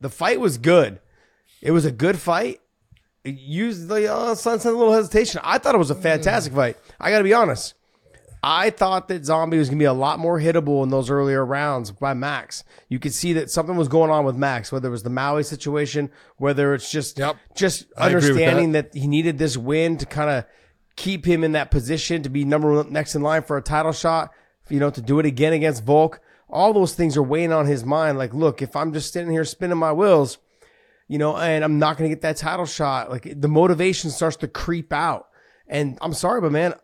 the 0.00 0.08
fight 0.08 0.40
was 0.40 0.56
good. 0.56 0.98
It 1.60 1.72
was 1.72 1.84
a 1.84 1.92
good 1.92 2.18
fight. 2.18 2.60
The 3.26 4.12
uh, 4.12 4.34
sun 4.34 4.60
a 4.60 4.70
little 4.70 4.92
hesitation. 4.92 5.40
I 5.42 5.58
thought 5.58 5.74
it 5.74 5.78
was 5.78 5.90
a 5.90 5.94
fantastic 5.96 6.52
fight. 6.52 6.76
I 7.00 7.10
got 7.10 7.18
to 7.18 7.24
be 7.24 7.34
honest. 7.34 7.74
I 8.42 8.70
thought 8.70 9.08
that 9.08 9.24
Zombie 9.24 9.58
was 9.58 9.68
going 9.68 9.78
to 9.78 9.82
be 9.82 9.86
a 9.86 9.92
lot 9.92 10.20
more 10.20 10.38
hittable 10.38 10.84
in 10.84 10.90
those 10.90 11.10
earlier 11.10 11.44
rounds 11.44 11.90
by 11.90 12.14
Max. 12.14 12.62
You 12.88 13.00
could 13.00 13.12
see 13.12 13.32
that 13.32 13.50
something 13.50 13.76
was 13.76 13.88
going 13.88 14.10
on 14.12 14.24
with 14.24 14.36
Max, 14.36 14.70
whether 14.70 14.86
it 14.86 14.92
was 14.92 15.02
the 15.02 15.10
Maui 15.10 15.42
situation, 15.42 16.10
whether 16.36 16.72
it's 16.72 16.88
just 16.88 17.18
Yep. 17.18 17.36
just 17.56 17.86
I 17.96 18.06
understanding 18.06 18.72
that. 18.72 18.94
he 18.94 19.08
needed 19.08 19.38
this 19.38 19.56
win 19.56 19.96
to 19.98 20.06
kind 20.06 20.30
of 20.30 20.44
keep 20.94 21.24
him 21.26 21.42
in 21.42 21.52
that 21.52 21.72
position 21.72 22.22
to 22.22 22.28
be 22.28 22.44
number 22.44 22.72
one 22.72 22.92
next 22.92 23.16
in 23.16 23.22
line 23.22 23.42
for 23.42 23.56
a 23.56 23.62
title 23.62 23.92
shot, 23.92 24.30
you 24.68 24.78
know, 24.78 24.90
to 24.90 25.02
do 25.02 25.18
it 25.18 25.26
again 25.26 25.52
against 25.52 25.82
Volk. 25.84 26.20
All 26.48 26.72
those 26.72 26.94
things 26.94 27.16
are 27.16 27.22
weighing 27.24 27.52
on 27.52 27.66
his 27.66 27.84
mind. 27.84 28.16
Like, 28.16 28.32
look, 28.32 28.62
if 28.62 28.76
I'm 28.76 28.92
just 28.92 29.12
sitting 29.12 29.32
here 29.32 29.44
spinning 29.44 29.78
my 29.78 29.92
wheels, 29.92 30.38
you 31.08 31.18
know, 31.18 31.36
and 31.36 31.64
I'm 31.64 31.78
not 31.78 31.96
going 31.96 32.10
to 32.10 32.14
get 32.14 32.22
that 32.22 32.36
title 32.36 32.66
shot. 32.66 33.10
Like 33.10 33.40
the 33.40 33.48
motivation 33.48 34.10
starts 34.10 34.36
to 34.38 34.48
creep 34.48 34.92
out. 34.92 35.28
And 35.68 35.98
I'm 36.00 36.12
sorry, 36.12 36.40
but 36.40 36.52
man, 36.52 36.74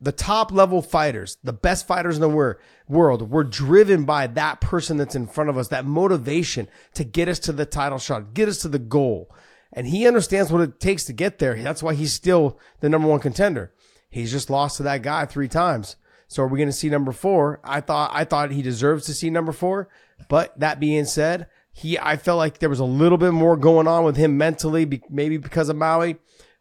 the 0.00 0.12
top 0.12 0.52
level 0.52 0.82
fighters, 0.82 1.38
the 1.42 1.52
best 1.52 1.86
fighters 1.86 2.16
in 2.16 2.20
the 2.20 2.28
wor- 2.28 2.58
world, 2.88 3.30
were 3.30 3.44
driven 3.44 4.04
by 4.04 4.26
that 4.26 4.60
person 4.60 4.96
that's 4.96 5.14
in 5.14 5.26
front 5.26 5.50
of 5.50 5.56
us, 5.56 5.68
that 5.68 5.86
motivation 5.86 6.68
to 6.94 7.04
get 7.04 7.28
us 7.28 7.38
to 7.40 7.52
the 7.52 7.66
title 7.66 7.98
shot, 7.98 8.34
get 8.34 8.48
us 8.48 8.58
to 8.58 8.68
the 8.68 8.78
goal. 8.78 9.30
And 9.72 9.86
he 9.86 10.06
understands 10.06 10.52
what 10.52 10.62
it 10.62 10.80
takes 10.80 11.04
to 11.04 11.12
get 11.12 11.38
there. 11.38 11.60
That's 11.62 11.82
why 11.82 11.94
he's 11.94 12.12
still 12.12 12.58
the 12.80 12.88
number 12.88 13.08
one 13.08 13.20
contender. 13.20 13.72
He's 14.08 14.32
just 14.32 14.50
lost 14.50 14.78
to 14.78 14.82
that 14.84 15.02
guy 15.02 15.26
three 15.26 15.48
times. 15.48 15.96
So 16.28 16.42
are 16.42 16.48
we 16.48 16.58
going 16.58 16.68
to 16.68 16.72
see 16.72 16.88
number 16.88 17.12
four? 17.12 17.60
I 17.62 17.80
thought 17.80 18.10
I 18.12 18.24
thought 18.24 18.50
he 18.50 18.62
deserves 18.62 19.06
to 19.06 19.14
see 19.14 19.30
number 19.30 19.52
four. 19.52 19.88
But 20.28 20.58
that 20.58 20.80
being 20.80 21.04
said, 21.04 21.46
he 21.76 21.98
I 21.98 22.16
felt 22.16 22.38
like 22.38 22.58
there 22.58 22.70
was 22.70 22.80
a 22.80 22.84
little 22.84 23.18
bit 23.18 23.32
more 23.32 23.54
going 23.54 23.86
on 23.86 24.02
with 24.04 24.16
him 24.16 24.38
mentally, 24.38 25.02
maybe 25.10 25.36
because 25.36 25.68
of 25.68 25.76
Maui. 25.76 26.16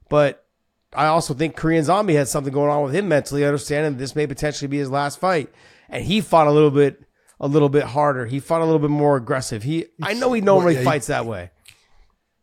But 0.09 0.45
I 0.93 1.05
also 1.05 1.33
think 1.33 1.55
Korean 1.55 1.85
Zombie 1.85 2.15
had 2.15 2.27
something 2.27 2.51
going 2.51 2.69
on 2.69 2.83
with 2.83 2.93
him 2.93 3.07
mentally, 3.07 3.45
understanding 3.45 3.93
that 3.93 3.97
this 3.97 4.13
may 4.13 4.27
potentially 4.27 4.67
be 4.67 4.77
his 4.77 4.89
last 4.91 5.17
fight. 5.17 5.49
And 5.87 6.03
he 6.03 6.19
fought 6.19 6.47
a 6.47 6.51
little 6.51 6.69
bit 6.69 7.01
a 7.39 7.47
little 7.47 7.69
bit 7.69 7.83
harder. 7.83 8.25
He 8.25 8.41
fought 8.41 8.59
a 8.59 8.65
little 8.65 8.79
bit 8.79 8.89
more 8.89 9.15
aggressive. 9.15 9.63
He 9.63 9.85
I 10.03 10.15
know 10.15 10.33
he 10.33 10.41
normally 10.41 10.73
yeah, 10.73 10.79
he- 10.79 10.85
fights 10.85 11.07
that 11.07 11.25
way. 11.25 11.51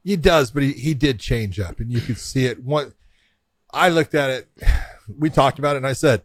He 0.03 0.17
does, 0.17 0.51
but 0.51 0.63
he, 0.63 0.73
he 0.73 0.95
did 0.95 1.21
change 1.21 1.61
up, 1.61 1.79
and 1.79 1.93
you 1.93 2.01
could 2.01 2.19
see 2.19 2.47
it. 2.47 2.65
One, 2.65 2.93
I 3.71 3.91
looked 3.91 4.15
at 4.15 4.31
it. 4.31 4.49
We 5.19 5.31
talked 5.31 5.59
about 5.59 5.75
it, 5.75 5.79
and 5.79 5.87
I 5.87 5.95
said, 5.95 6.23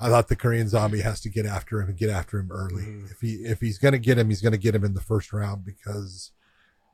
I 0.00 0.08
thought 0.08 0.28
the 0.28 0.36
Korean 0.36 0.68
Zombie 0.68 1.02
has 1.02 1.20
to 1.22 1.28
get 1.28 1.44
after 1.46 1.80
him 1.80 1.88
and 1.90 1.98
get 1.98 2.08
after 2.10 2.38
him 2.38 2.50
early. 2.50 2.84
If 3.10 3.20
he 3.20 3.34
if 3.44 3.60
he's 3.60 3.78
going 3.78 3.92
to 3.92 3.98
get 3.98 4.18
him, 4.18 4.28
he's 4.30 4.40
going 4.40 4.52
to 4.52 4.58
get 4.58 4.74
him 4.74 4.84
in 4.84 4.94
the 4.94 5.00
first 5.00 5.32
round 5.32 5.64
because 5.64 6.32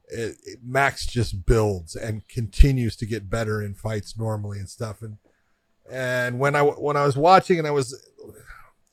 it, 0.08 0.36
it- 0.44 0.58
Max 0.64 1.06
just 1.06 1.46
builds 1.46 1.94
and 1.94 2.26
continues 2.28 2.96
to 2.96 3.06
get 3.06 3.30
better 3.30 3.62
in 3.62 3.74
fights 3.74 4.18
normally 4.18 4.58
and 4.58 4.68
stuff. 4.68 5.02
And 5.02 5.18
and 5.90 6.38
when 6.40 6.56
I 6.56 6.62
when 6.62 6.96
I 6.96 7.04
was 7.06 7.16
watching 7.16 7.58
and 7.58 7.66
I 7.68 7.70
was, 7.70 7.94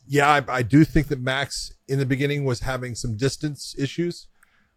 yeah, 0.08 0.30
I, 0.30 0.44
I 0.58 0.62
do 0.62 0.84
think 0.86 1.08
that 1.08 1.20
Max 1.20 1.74
in 1.88 1.98
the 1.98 2.06
beginning 2.06 2.46
was 2.46 2.60
having 2.60 2.94
some 2.94 3.18
distance 3.18 3.74
issues 3.80 4.28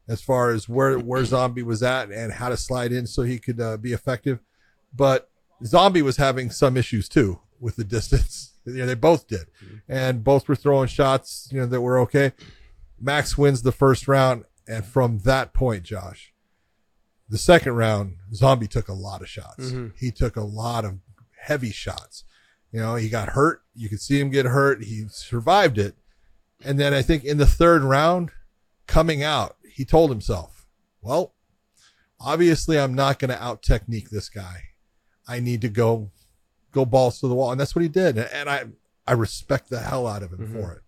as 0.09 0.23
far 0.23 0.50
as 0.50 0.66
where 0.69 0.99
where 0.99 1.25
Zombie 1.35 1.62
was 1.62 1.83
at 1.83 2.11
and 2.11 2.33
how 2.33 2.49
to 2.49 2.57
slide 2.57 2.90
in 2.93 3.07
so 3.07 3.23
he 3.23 3.38
could 3.38 3.61
uh, 3.61 3.76
be 3.76 3.93
effective. 3.93 4.40
But 4.95 5.28
Zombie 5.64 6.00
was 6.02 6.16
having 6.16 6.50
some 6.50 6.76
issues 6.78 7.07
too 7.07 7.40
with 7.61 7.76
the 7.76 7.85
distance. 7.85 8.55
You 8.66 8.78
know, 8.78 8.87
they 8.87 8.94
both 8.94 9.28
did, 9.28 9.46
mm-hmm. 9.62 9.76
and 9.88 10.25
both 10.25 10.49
were 10.49 10.56
throwing 10.56 10.88
shots. 10.88 11.49
You 11.52 11.61
know 11.61 11.66
that 11.66 11.80
were 11.80 11.99
okay. 12.00 12.32
Max 13.00 13.38
wins 13.38 13.62
the 13.62 13.73
first 13.73 14.08
round, 14.08 14.44
and 14.66 14.85
from 14.85 15.20
that 15.20 15.52
point, 15.52 15.85
Josh, 15.85 16.32
the 17.28 17.38
second 17.38 17.75
round, 17.75 18.16
Zombie 18.35 18.68
took 18.68 18.88
a 18.88 18.92
lot 18.92 19.20
of 19.20 19.28
shots. 19.28 19.70
Mm-hmm. 19.70 19.88
He 19.99 20.11
took 20.11 20.37
a 20.37 20.42
lot 20.42 20.85
of 20.85 20.99
heavy 21.38 21.70
shots. 21.70 22.25
You 22.73 22.80
know, 22.80 22.96
he 22.96 23.08
got 23.08 23.30
hurt. 23.30 23.62
You 23.75 23.88
could 23.88 24.00
see 24.00 24.20
him 24.20 24.30
get 24.30 24.46
hurt. 24.46 24.85
He 24.85 25.06
survived 25.08 25.78
it. 25.78 25.94
And 26.64 26.78
then 26.78 26.92
I 26.92 27.02
think 27.02 27.25
in 27.25 27.38
the 27.38 27.46
third 27.46 27.82
round, 27.82 28.30
coming 28.87 29.23
out, 29.23 29.56
he 29.70 29.85
told 29.85 30.11
himself, 30.11 30.66
well, 31.00 31.35
obviously 32.20 32.78
I'm 32.78 32.94
not 32.94 33.18
going 33.18 33.30
to 33.30 33.42
out 33.42 33.62
technique 33.62 34.11
this 34.11 34.28
guy. 34.28 34.62
I 35.28 35.40
need 35.40 35.61
to 35.62 35.68
go, 35.68 36.11
go 36.76 36.85
balls 36.85 37.18
to 37.21 37.28
the 37.28 37.35
wall. 37.35 37.50
And 37.50 37.61
that's 37.61 37.75
what 37.75 37.83
he 37.83 37.88
did. 37.88 38.18
And 38.18 38.49
I, 38.49 38.64
I 39.06 39.12
respect 39.12 39.71
the 39.71 39.80
hell 39.80 40.06
out 40.06 40.23
of 40.23 40.33
him 40.33 40.52
for 40.52 40.73
it. 40.73 40.83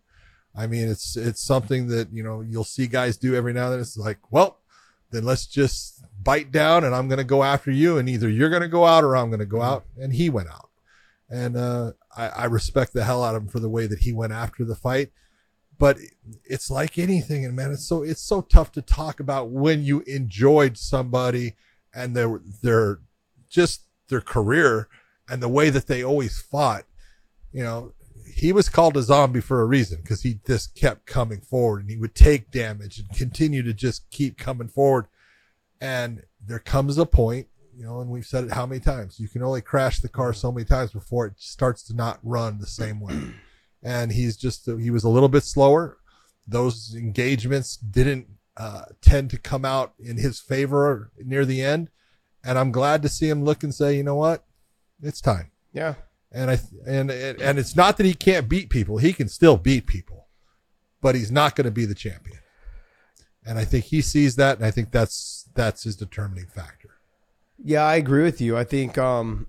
I 0.54 0.66
mean, 0.66 0.88
it's, 0.88 1.16
it's 1.16 1.42
something 1.42 1.88
that, 1.88 2.12
you 2.12 2.22
know, 2.22 2.40
you'll 2.40 2.64
see 2.64 2.86
guys 2.86 3.16
do 3.16 3.34
every 3.34 3.52
now 3.52 3.64
and 3.64 3.74
then. 3.74 3.80
It's 3.80 3.96
like, 3.96 4.18
well, 4.30 4.58
then 5.10 5.24
let's 5.24 5.46
just 5.46 6.04
bite 6.22 6.52
down 6.52 6.84
and 6.84 6.94
I'm 6.94 7.08
going 7.08 7.18
to 7.18 7.24
go 7.24 7.42
after 7.42 7.70
you. 7.70 7.98
And 7.98 8.08
either 8.08 8.28
you're 8.28 8.50
going 8.50 8.62
to 8.62 8.68
go 8.68 8.84
out 8.84 9.04
or 9.04 9.16
I'm 9.16 9.30
going 9.30 9.40
to 9.40 9.46
go 9.46 9.62
out. 9.62 9.84
And 9.96 10.12
he 10.12 10.30
went 10.30 10.48
out. 10.48 10.70
And, 11.30 11.56
uh, 11.56 11.92
I, 12.16 12.28
I 12.28 12.44
respect 12.46 12.92
the 12.92 13.04
hell 13.04 13.22
out 13.22 13.34
of 13.34 13.42
him 13.42 13.48
for 13.48 13.60
the 13.60 13.68
way 13.68 13.86
that 13.86 14.00
he 14.00 14.12
went 14.12 14.32
after 14.32 14.64
the 14.64 14.76
fight 14.76 15.10
but 15.78 15.96
it's 16.44 16.70
like 16.70 16.98
anything 16.98 17.44
and 17.44 17.54
man 17.54 17.70
it's 17.70 17.86
so 17.86 18.02
it's 18.02 18.20
so 18.20 18.40
tough 18.40 18.72
to 18.72 18.82
talk 18.82 19.20
about 19.20 19.50
when 19.50 19.82
you 19.82 20.00
enjoyed 20.00 20.76
somebody 20.76 21.54
and 21.94 22.14
their 22.14 22.40
their 22.62 22.98
just 23.48 23.82
their 24.08 24.20
career 24.20 24.88
and 25.30 25.42
the 25.42 25.48
way 25.48 25.70
that 25.70 25.86
they 25.86 26.02
always 26.02 26.40
fought 26.40 26.84
you 27.52 27.62
know 27.62 27.92
he 28.38 28.52
was 28.52 28.68
called 28.68 28.96
a 28.96 29.02
zombie 29.02 29.40
for 29.40 29.60
a 29.60 29.66
reason 29.66 30.00
because 30.00 30.22
he 30.22 30.38
just 30.46 30.76
kept 30.76 31.06
coming 31.06 31.40
forward 31.40 31.80
and 31.80 31.90
he 31.90 31.96
would 31.96 32.14
take 32.14 32.52
damage 32.52 33.00
and 33.00 33.08
continue 33.10 33.64
to 33.64 33.74
just 33.74 34.08
keep 34.10 34.38
coming 34.38 34.68
forward. 34.68 35.06
And 35.80 36.22
there 36.44 36.60
comes 36.60 36.98
a 36.98 37.06
point 37.06 37.48
you 37.76 37.84
know 37.84 38.00
and 38.00 38.10
we've 38.10 38.26
said 38.26 38.44
it 38.44 38.52
how 38.52 38.66
many 38.66 38.80
times 38.80 39.20
you 39.20 39.28
can 39.28 39.42
only 39.42 39.60
crash 39.60 40.00
the 40.00 40.08
car 40.08 40.32
so 40.32 40.50
many 40.50 40.64
times 40.64 40.92
before 40.92 41.26
it 41.26 41.34
starts 41.36 41.82
to 41.84 41.94
not 41.94 42.20
run 42.22 42.58
the 42.58 42.66
same 42.66 43.00
way. 43.00 43.18
And 43.80 44.10
he's 44.10 44.36
just 44.36 44.66
he 44.66 44.90
was 44.90 45.04
a 45.04 45.08
little 45.08 45.28
bit 45.28 45.44
slower. 45.44 45.98
Those 46.48 46.96
engagements 46.96 47.76
didn't 47.76 48.26
uh, 48.56 48.86
tend 49.00 49.30
to 49.30 49.38
come 49.38 49.64
out 49.64 49.94
in 50.00 50.16
his 50.16 50.40
favor 50.40 51.12
near 51.16 51.44
the 51.44 51.62
end, 51.62 51.88
and 52.42 52.58
I'm 52.58 52.72
glad 52.72 53.02
to 53.02 53.08
see 53.08 53.28
him 53.28 53.44
look 53.44 53.62
and 53.62 53.72
say, 53.72 53.96
you 53.96 54.02
know 54.02 54.16
what, 54.16 54.44
it's 55.02 55.20
time. 55.20 55.50
Yeah. 55.72 55.94
And 56.30 56.50
I 56.50 56.58
and 56.86 57.10
and 57.10 57.58
it's 57.58 57.74
not 57.74 57.96
that 57.96 58.04
he 58.04 58.14
can't 58.14 58.48
beat 58.48 58.68
people; 58.68 58.98
he 58.98 59.14
can 59.14 59.28
still 59.28 59.56
beat 59.56 59.86
people, 59.86 60.26
but 61.00 61.14
he's 61.14 61.30
not 61.30 61.56
going 61.56 61.64
to 61.64 61.70
be 61.70 61.86
the 61.86 61.94
champion. 61.94 62.40
And 63.46 63.58
I 63.58 63.64
think 63.64 63.86
he 63.86 64.02
sees 64.02 64.36
that, 64.36 64.58
and 64.58 64.66
I 64.66 64.70
think 64.70 64.90
that's 64.90 65.48
that's 65.54 65.84
his 65.84 65.96
determining 65.96 66.46
factor. 66.46 66.90
Yeah, 67.64 67.82
I 67.82 67.96
agree 67.96 68.22
with 68.22 68.42
you. 68.42 68.58
I 68.58 68.64
think 68.64 68.98
um, 68.98 69.46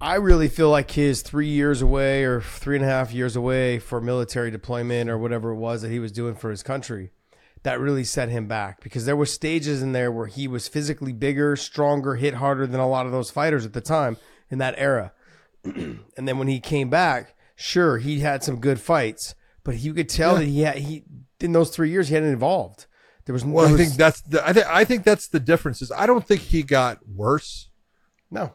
I 0.00 0.14
really 0.14 0.48
feel 0.48 0.70
like 0.70 0.92
his 0.92 1.22
three 1.22 1.48
years 1.48 1.82
away 1.82 2.22
or 2.22 2.40
three 2.40 2.76
and 2.76 2.84
a 2.84 2.88
half 2.88 3.12
years 3.12 3.34
away 3.34 3.80
for 3.80 4.00
military 4.00 4.52
deployment 4.52 5.10
or 5.10 5.18
whatever 5.18 5.50
it 5.50 5.56
was 5.56 5.82
that 5.82 5.90
he 5.90 5.98
was 5.98 6.12
doing 6.12 6.36
for 6.36 6.50
his 6.50 6.62
country, 6.62 7.10
that 7.64 7.80
really 7.80 8.04
set 8.04 8.28
him 8.28 8.46
back 8.46 8.80
because 8.80 9.06
there 9.06 9.16
were 9.16 9.26
stages 9.26 9.82
in 9.82 9.92
there 9.92 10.12
where 10.12 10.26
he 10.26 10.46
was 10.46 10.68
physically 10.68 11.12
bigger, 11.12 11.56
stronger, 11.56 12.14
hit 12.14 12.34
harder 12.34 12.66
than 12.66 12.80
a 12.80 12.88
lot 12.88 13.06
of 13.06 13.12
those 13.12 13.30
fighters 13.30 13.66
at 13.66 13.72
the 13.72 13.80
time 13.80 14.16
in 14.50 14.58
that 14.58 14.74
era. 14.76 15.12
and 15.64 15.98
then 16.16 16.38
when 16.38 16.48
he 16.48 16.60
came 16.60 16.90
back, 16.90 17.34
sure, 17.56 17.98
he 17.98 18.20
had 18.20 18.42
some 18.42 18.60
good 18.60 18.80
fights, 18.80 19.34
but 19.62 19.78
you 19.78 19.94
could 19.94 20.08
tell 20.08 20.34
Yeah. 20.34 20.38
that 20.40 20.46
he 20.46 20.60
had, 20.62 20.76
he 20.78 21.04
in 21.40 21.52
those 21.52 21.70
three 21.70 21.90
years 21.90 22.08
he 22.08 22.14
hadn't 22.14 22.32
evolved. 22.32 22.86
There 23.26 23.32
was 23.32 23.44
Well, 23.44 23.66
there 23.66 23.74
I 23.74 23.78
think 23.78 23.94
that's 23.94 24.20
the 24.22 24.46
I, 24.46 24.52
th- 24.52 24.66
I 24.68 24.84
think 24.84 25.04
that's 25.04 25.28
the 25.28 25.40
difference. 25.40 25.80
Is 25.82 25.90
I 25.90 26.06
don't 26.06 26.26
think 26.26 26.42
he 26.42 26.62
got 26.62 26.98
worse. 27.08 27.68
no. 28.30 28.52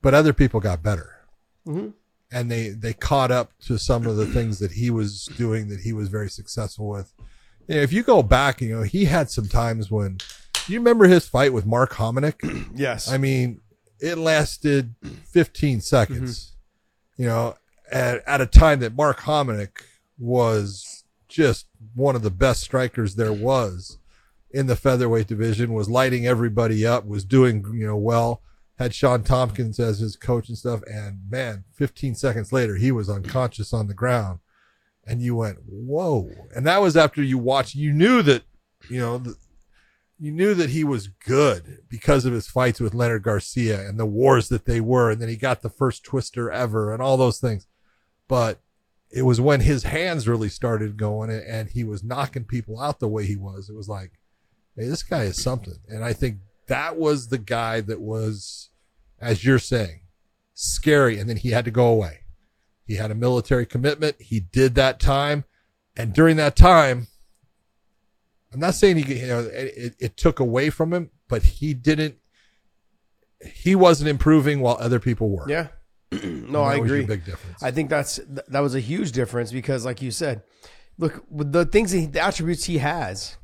but 0.00 0.14
other 0.14 0.32
people 0.32 0.60
got 0.60 0.82
better 0.82 1.18
Mm-hmm. 1.66 1.90
and 2.32 2.50
they 2.50 2.70
they 2.70 2.92
caught 2.92 3.30
up 3.30 3.52
to 3.66 3.78
some 3.78 4.06
of 4.06 4.16
the 4.16 4.26
things 4.26 4.58
that 4.58 4.72
he 4.72 4.90
was 4.90 5.26
doing 5.36 5.68
that 5.68 5.80
he 5.80 5.92
was 5.92 6.08
very 6.08 6.28
successful 6.28 6.88
with 6.88 7.12
you 7.68 7.76
know, 7.76 7.80
if 7.82 7.92
you 7.92 8.02
go 8.02 8.20
back 8.22 8.60
you 8.60 8.74
know 8.74 8.82
he 8.82 9.04
had 9.04 9.30
some 9.30 9.46
times 9.46 9.90
when 9.92 10.18
you 10.66 10.80
remember 10.80 11.06
his 11.06 11.28
fight 11.28 11.52
with 11.52 11.64
mark 11.66 11.92
hominick 11.92 12.34
Yes. 12.74 13.08
i 13.08 13.16
mean 13.16 13.60
it 14.02 14.18
lasted 14.18 14.94
15 15.30 15.80
seconds 15.80 16.56
mm-hmm. 17.14 17.22
you 17.22 17.28
know 17.28 17.54
at, 17.90 18.26
at 18.26 18.40
a 18.40 18.46
time 18.46 18.80
that 18.80 18.96
mark 18.96 19.20
hominick 19.20 19.82
was 20.18 21.04
just 21.28 21.66
one 21.94 22.14
of 22.14 22.22
the 22.22 22.30
best 22.30 22.60
strikers 22.60 23.14
there 23.14 23.32
was 23.32 23.98
in 24.50 24.66
the 24.66 24.76
featherweight 24.76 25.26
division 25.26 25.72
was 25.72 25.88
lighting 25.88 26.26
everybody 26.26 26.86
up 26.86 27.06
was 27.06 27.24
doing 27.24 27.64
you 27.74 27.86
know 27.86 27.96
well 27.96 28.42
had 28.82 28.94
Shawn 28.94 29.22
Tompkins 29.22 29.78
as 29.78 30.00
his 30.00 30.16
coach 30.16 30.48
and 30.48 30.58
stuff. 30.58 30.82
And 30.86 31.20
man, 31.30 31.64
15 31.72 32.14
seconds 32.14 32.52
later, 32.52 32.76
he 32.76 32.92
was 32.92 33.08
unconscious 33.08 33.72
on 33.72 33.86
the 33.86 33.94
ground. 33.94 34.40
And 35.06 35.20
you 35.20 35.34
went, 35.36 35.58
whoa. 35.66 36.30
And 36.54 36.66
that 36.66 36.80
was 36.80 36.96
after 36.96 37.22
you 37.22 37.38
watched, 37.38 37.74
you 37.74 37.92
knew 37.92 38.22
that, 38.22 38.42
you 38.88 39.00
know, 39.00 39.18
the, 39.18 39.36
you 40.22 40.30
knew 40.30 40.54
that 40.54 40.70
he 40.70 40.84
was 40.84 41.08
good 41.08 41.78
because 41.88 42.24
of 42.24 42.32
his 42.32 42.46
fights 42.46 42.78
with 42.78 42.94
Leonard 42.94 43.24
Garcia 43.24 43.88
and 43.88 43.98
the 43.98 44.06
wars 44.06 44.48
that 44.50 44.66
they 44.66 44.80
were. 44.80 45.10
And 45.10 45.20
then 45.20 45.28
he 45.28 45.34
got 45.34 45.62
the 45.62 45.68
first 45.68 46.04
twister 46.04 46.48
ever 46.48 46.92
and 46.92 47.02
all 47.02 47.16
those 47.16 47.40
things. 47.40 47.66
But 48.28 48.60
it 49.10 49.22
was 49.22 49.40
when 49.40 49.62
his 49.62 49.82
hands 49.82 50.28
really 50.28 50.48
started 50.48 50.96
going 50.96 51.30
and- 51.30 51.70
he 51.70 51.82
was 51.82 52.04
knocking 52.04 52.44
people 52.44 52.78
out 52.78 53.00
the 53.00 53.08
way 53.08 53.26
he 53.26 53.34
was. 53.34 53.68
It 53.68 53.74
was 53.74 53.88
like, 53.88 54.12
hey, 54.76 54.86
this 54.86 55.02
guy 55.02 55.24
is 55.24 55.42
something. 55.42 55.78
And 55.88 56.04
I 56.04 56.12
think 56.12 56.38
that 56.68 56.96
was 56.96 57.26
the 57.26 57.38
guy 57.38 57.80
that 57.80 58.00
was, 58.00 58.70
as 59.20 59.44
you're 59.44 59.58
saying, 59.58 60.02
scary. 60.54 61.18
And 61.18 61.28
then 61.28 61.38
he 61.38 61.50
had 61.50 61.64
to 61.64 61.72
go 61.72 61.88
away. 61.88 62.20
He 62.86 62.94
had 62.94 63.10
a 63.10 63.16
military 63.16 63.66
commitment. 63.66 64.22
He 64.22 64.38
did 64.38 64.76
that 64.76 65.00
time. 65.00 65.46
And 65.96 66.12
during 66.12 66.36
that 66.36 66.54
time, 66.54 67.08
I'm 68.52 68.60
not 68.60 68.74
saying 68.74 68.98
he, 68.98 69.20
you 69.20 69.26
know, 69.26 69.40
it, 69.40 69.96
it, 69.98 70.16
took 70.16 70.40
away 70.40 70.70
from 70.70 70.92
him, 70.92 71.10
but 71.28 71.42
he 71.42 71.74
didn't, 71.74 72.16
he 73.44 73.74
wasn't 73.74 74.08
improving 74.08 74.60
while 74.60 74.76
other 74.78 75.00
people 75.00 75.30
were. 75.30 75.48
Yeah. 75.48 75.68
no, 76.12 76.62
I 76.62 76.74
that 76.74 76.80
was 76.82 76.90
your 76.90 77.00
agree. 77.00 77.06
big 77.06 77.24
difference. 77.24 77.62
I 77.62 77.70
think 77.70 77.88
that's 77.88 78.20
that 78.26 78.60
was 78.60 78.74
a 78.74 78.80
huge 78.80 79.12
difference 79.12 79.50
because, 79.50 79.84
like 79.84 80.02
you 80.02 80.10
said, 80.10 80.42
look 80.98 81.24
the 81.30 81.64
things, 81.64 81.90
he, 81.90 82.06
the 82.06 82.20
attributes 82.20 82.64
he 82.64 82.78
has. 82.78 83.38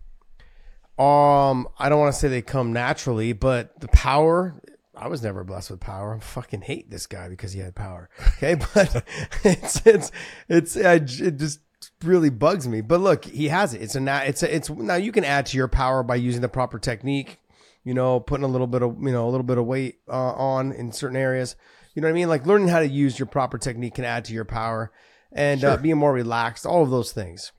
Um, 0.98 1.68
I 1.78 1.88
don't 1.88 2.00
want 2.00 2.12
to 2.12 2.18
say 2.18 2.28
they 2.28 2.42
come 2.42 2.72
naturally, 2.72 3.32
but 3.32 3.80
the 3.80 3.88
power. 3.88 4.60
I 4.94 5.06
was 5.06 5.22
never 5.22 5.44
blessed 5.44 5.70
with 5.70 5.78
power. 5.78 6.16
I 6.16 6.18
fucking 6.18 6.62
hate 6.62 6.90
this 6.90 7.06
guy 7.06 7.28
because 7.28 7.52
he 7.52 7.60
had 7.60 7.76
power. 7.76 8.10
Okay, 8.36 8.56
but 8.74 9.04
it's 9.44 9.86
it's 9.86 10.12
it's 10.48 10.76
I, 10.76 10.94
it 10.94 11.38
just 11.38 11.60
really 12.02 12.30
bugs 12.30 12.68
me. 12.68 12.80
But 12.80 13.00
look, 13.00 13.24
he 13.24 13.48
has 13.48 13.74
it. 13.74 13.82
It's 13.82 13.94
a 13.94 14.00
na- 14.00 14.22
it's 14.24 14.42
a, 14.42 14.54
it's 14.54 14.70
now 14.70 14.94
you 14.94 15.12
can 15.12 15.24
add 15.24 15.46
to 15.46 15.56
your 15.56 15.68
power 15.68 16.02
by 16.02 16.16
using 16.16 16.42
the 16.42 16.48
proper 16.48 16.78
technique. 16.78 17.38
You 17.84 17.94
know, 17.94 18.20
putting 18.20 18.44
a 18.44 18.48
little 18.48 18.66
bit 18.66 18.82
of 18.82 18.96
you 19.00 19.12
know 19.12 19.26
a 19.26 19.30
little 19.30 19.44
bit 19.44 19.58
of 19.58 19.66
weight 19.66 20.00
uh, 20.08 20.32
on 20.32 20.72
in 20.72 20.92
certain 20.92 21.16
areas. 21.16 21.56
You 21.94 22.02
know 22.02 22.08
what 22.08 22.12
I 22.12 22.14
mean? 22.14 22.28
Like 22.28 22.46
learning 22.46 22.68
how 22.68 22.80
to 22.80 22.88
use 22.88 23.18
your 23.18 23.26
proper 23.26 23.58
technique 23.58 23.94
can 23.94 24.04
add 24.04 24.24
to 24.26 24.32
your 24.32 24.44
power, 24.44 24.92
and 25.32 25.64
uh, 25.64 25.76
being 25.76 25.96
more 25.96 26.12
relaxed. 26.12 26.66
All 26.66 26.82
of 26.82 26.90
those 26.90 27.12
things. 27.12 27.52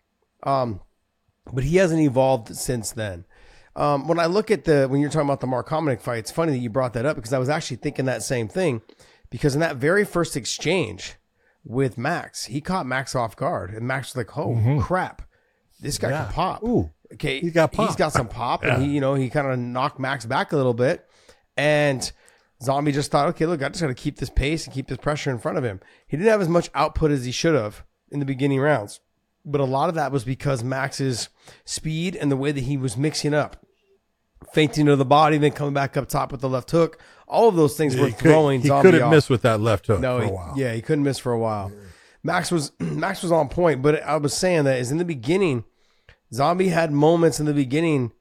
Um, 0.44 0.82
but 1.52 1.64
he 1.64 1.78
hasn't 1.78 2.02
evolved 2.02 2.56
since 2.56 2.92
then. 2.92 3.26
Um, 3.76 4.08
when 4.08 4.20
I 4.20 4.26
look 4.26 4.52
at 4.52 4.66
the 4.66 4.88
when 4.88 5.02
you're 5.02 5.10
talking 5.10 5.28
about 5.28 5.42
the 5.42 5.48
Mark 5.48 5.70
Hominick 5.70 6.02
fight, 6.02 6.20
it's 6.20 6.32
funny 6.32 6.52
that 6.52 6.58
you 6.60 6.70
brought 6.70 6.94
that 6.94 7.06
up 7.06 7.16
because 7.16 7.34
I 7.34 7.40
was 7.40 7.50
actually 7.50 7.78
thinking 7.78 8.06
that 8.06 8.24
same 8.24 8.48
thing. 8.48 8.82
Because 9.30 9.54
in 9.54 9.62
that 9.62 9.76
very 9.76 10.06
first 10.06 10.36
exchange 10.36 11.16
with 11.70 12.00
Max, 12.00 12.46
he 12.46 12.62
caught 12.62 12.88
Max 12.88 13.14
off 13.16 13.36
guard, 13.36 13.70
and 13.70 13.88
Max 13.88 14.10
was 14.10 14.18
like, 14.18 14.36
"Oh 14.38 14.56
mm-hmm. 14.56 14.80
crap, 14.80 15.22
this 15.80 16.00
guy 16.00 16.10
can 16.10 16.34
pop." 16.34 16.64
Ooh. 16.64 16.90
okay, 17.14 17.40
he's 17.40 17.54
got 17.54 17.70
He's 17.70 17.88
pop. 17.90 17.98
got 17.98 18.12
some 18.12 18.28
pop, 18.28 18.64
and 18.64 18.84
he, 18.84 18.90
you 18.90 19.00
know, 19.00 19.14
he 19.14 19.30
kind 19.30 19.48
of 19.48 19.60
knocked 19.60 20.00
Max 20.00 20.26
back 20.26 20.52
a 20.52 20.58
little 20.58 20.74
bit, 20.74 21.08
and 21.56 22.12
Zombie 22.64 22.92
just 22.92 23.12
thought, 23.12 23.28
okay, 23.30 23.46
look, 23.46 23.62
I 23.62 23.70
just 23.70 23.82
got 23.82 23.88
to 23.88 23.94
keep 23.94 24.18
this 24.18 24.32
pace 24.32 24.66
and 24.66 24.74
keep 24.74 24.88
this 24.88 24.98
pressure 24.98 25.30
in 25.30 25.38
front 25.38 25.60
of 25.60 25.64
him. 25.64 25.80
He 26.08 26.18
didn't 26.18 26.32
have 26.32 26.42
as 26.42 26.50
much 26.50 26.72
output 26.74 27.12
as 27.12 27.24
he 27.24 27.32
should 27.32 27.54
have 27.54 27.86
in 28.12 28.20
the 28.20 28.26
beginning 28.26 28.60
rounds, 28.60 29.00
but 29.46 29.62
a 29.62 29.66
lot 29.66 29.90
of 29.90 29.96
that 29.96 30.12
was 30.12 30.24
because 30.24 30.64
Max's 30.64 31.30
speed 31.66 32.16
and 32.16 32.32
the 32.32 32.36
way 32.36 32.52
that 32.52 32.64
he 32.64 32.78
was 32.78 32.98
mixing 32.98 33.36
up, 33.36 33.64
feinting 34.54 34.88
to 34.88 34.96
the 34.96 35.06
body, 35.06 35.38
then 35.38 35.52
coming 35.52 35.76
back 35.76 35.96
up 35.96 36.10
top 36.10 36.32
with 36.32 36.42
the 36.42 36.50
left 36.50 36.72
hook. 36.72 37.00
All 37.30 37.48
of 37.48 37.56
those 37.56 37.78
things 37.78 37.96
were 37.96 38.08
he 38.08 38.12
could, 38.12 38.22
throwing 38.22 38.62
he 38.62 38.70
couldn't 38.70 39.02
off. 39.04 39.12
miss 39.12 39.30
with 39.30 39.44
that 39.44 39.62
left 39.62 39.88
hook 39.88 40.00
No, 40.00 40.18
for 40.18 40.24
a 40.24 40.28
he- 40.28 40.32
while. 40.34 40.54
yeah, 40.58 40.74
he 40.74 40.82
couldn't 40.82 41.04
miss 41.04 41.20
for 41.20 41.32
a 41.32 41.38
while. 41.40 41.72
Max 42.24 42.52
was 42.52 42.72
Max 42.80 43.22
was 43.24 43.32
on 43.32 43.50
point, 43.50 43.82
but 43.82 44.02
I 44.04 44.18
was 44.18 44.34
saying 44.34 44.64
that 44.66 44.80
is 44.80 44.92
in 44.92 44.98
the 44.98 45.06
beginning, 45.06 45.64
Zombie 46.34 46.70
had 46.70 46.92
moments 46.92 47.40
in 47.40 47.46
the 47.46 47.54
beginning 47.54 48.12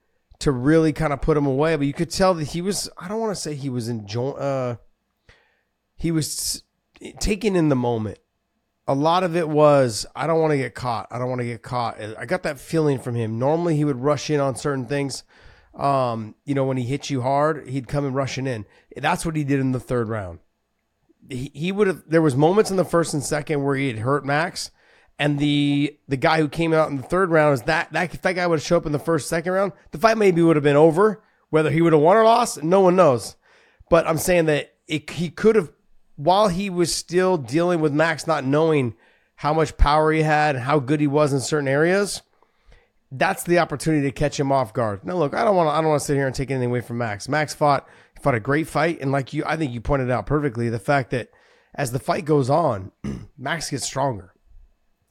to 0.40 0.52
really 0.52 0.92
kind 0.92 1.12
of 1.12 1.20
put 1.20 1.36
him 1.36 1.46
away, 1.46 1.74
but 1.76 1.86
you 1.86 1.92
could 1.92 2.10
tell 2.10 2.34
that 2.34 2.44
he 2.48 2.60
was. 2.62 2.88
I 2.98 3.08
don't 3.08 3.18
want 3.20 3.34
to 3.34 3.40
say 3.40 3.54
he 3.54 3.68
was 3.70 3.88
enjoying. 3.88 4.36
Uh, 4.38 4.76
he 5.96 6.10
was 6.12 6.62
taking 7.18 7.56
in 7.56 7.68
the 7.70 7.76
moment. 7.76 8.18
A 8.86 8.94
lot 8.94 9.22
of 9.24 9.36
it 9.36 9.48
was 9.48 10.06
I 10.16 10.26
don't 10.26 10.40
want 10.40 10.52
to 10.52 10.56
get 10.58 10.74
caught. 10.74 11.08
I 11.10 11.18
don't 11.18 11.28
want 11.28 11.40
to 11.40 11.46
get 11.46 11.62
caught. 11.62 12.00
I 12.00 12.24
got 12.24 12.42
that 12.44 12.58
feeling 12.58 12.98
from 12.98 13.14
him. 13.16 13.38
Normally 13.38 13.76
he 13.76 13.84
would 13.84 14.00
rush 14.00 14.30
in 14.30 14.40
on 14.40 14.54
certain 14.56 14.86
things. 14.86 15.24
Um, 15.78 16.34
you 16.44 16.54
know, 16.54 16.64
when 16.64 16.76
he 16.76 16.84
hit 16.84 17.08
you 17.08 17.22
hard, 17.22 17.68
he'd 17.68 17.86
come 17.86 18.04
and 18.04 18.14
rushing 18.14 18.46
in. 18.46 18.66
That's 18.96 19.24
what 19.24 19.36
he 19.36 19.44
did 19.44 19.60
in 19.60 19.72
the 19.72 19.80
third 19.80 20.08
round. 20.08 20.40
He, 21.30 21.50
he 21.54 21.72
would 21.72 21.86
have 21.86 22.02
there 22.06 22.22
was 22.22 22.34
moments 22.34 22.70
in 22.70 22.76
the 22.76 22.84
first 22.84 23.14
and 23.14 23.22
second 23.22 23.62
where 23.62 23.76
he 23.76 23.86
had 23.88 23.98
hurt 23.98 24.24
Max 24.24 24.70
and 25.18 25.38
the 25.38 25.96
the 26.08 26.16
guy 26.16 26.38
who 26.38 26.48
came 26.48 26.72
out 26.72 26.90
in 26.90 26.96
the 26.96 27.02
third 27.02 27.30
round 27.30 27.54
is 27.54 27.62
that 27.62 27.92
that 27.92 28.14
if 28.14 28.22
that 28.22 28.34
guy 28.34 28.46
would 28.46 28.58
have 28.58 28.66
showed 28.66 28.78
up 28.78 28.86
in 28.86 28.92
the 28.92 28.98
first 28.98 29.28
second 29.28 29.52
round 29.52 29.72
the 29.90 29.98
fight 29.98 30.16
maybe 30.16 30.42
would 30.42 30.56
have 30.56 30.62
been 30.62 30.76
over. 30.76 31.22
Whether 31.50 31.70
he 31.70 31.80
would 31.80 31.94
have 31.94 32.02
won 32.02 32.16
or 32.16 32.24
lost 32.24 32.62
no 32.62 32.80
one 32.80 32.96
knows. 32.96 33.36
But 33.90 34.06
I'm 34.06 34.18
saying 34.18 34.46
that 34.46 34.74
it, 34.86 35.08
he 35.10 35.30
could 35.30 35.56
have 35.56 35.72
while 36.16 36.48
he 36.48 36.70
was 36.70 36.94
still 36.94 37.36
dealing 37.36 37.80
with 37.80 37.92
Max 37.92 38.26
not 38.26 38.44
knowing 38.44 38.94
how 39.36 39.54
much 39.54 39.76
power 39.76 40.12
he 40.12 40.22
had 40.22 40.56
and 40.56 40.64
how 40.64 40.78
good 40.78 41.00
he 41.00 41.06
was 41.06 41.32
in 41.32 41.40
certain 41.40 41.68
areas 41.68 42.22
that's 43.10 43.42
the 43.44 43.58
opportunity 43.58 44.06
to 44.06 44.12
catch 44.12 44.38
him 44.38 44.52
off 44.52 44.72
guard. 44.72 45.04
Now, 45.04 45.16
look, 45.16 45.34
I 45.34 45.44
don't 45.44 45.56
want 45.56 45.68
to. 45.68 45.72
I 45.72 45.80
don't 45.80 45.90
want 45.90 46.00
to 46.00 46.06
sit 46.06 46.16
here 46.16 46.26
and 46.26 46.34
take 46.34 46.50
anything 46.50 46.70
away 46.70 46.80
from 46.80 46.98
Max. 46.98 47.28
Max 47.28 47.54
fought 47.54 47.88
fought 48.20 48.34
a 48.34 48.40
great 48.40 48.66
fight, 48.66 48.98
and 49.00 49.12
like 49.12 49.32
you, 49.32 49.42
I 49.46 49.56
think 49.56 49.72
you 49.72 49.80
pointed 49.80 50.10
out 50.10 50.26
perfectly 50.26 50.68
the 50.68 50.78
fact 50.78 51.10
that 51.10 51.28
as 51.74 51.92
the 51.92 51.98
fight 51.98 52.24
goes 52.24 52.50
on, 52.50 52.92
Max 53.38 53.70
gets 53.70 53.84
stronger. 53.84 54.34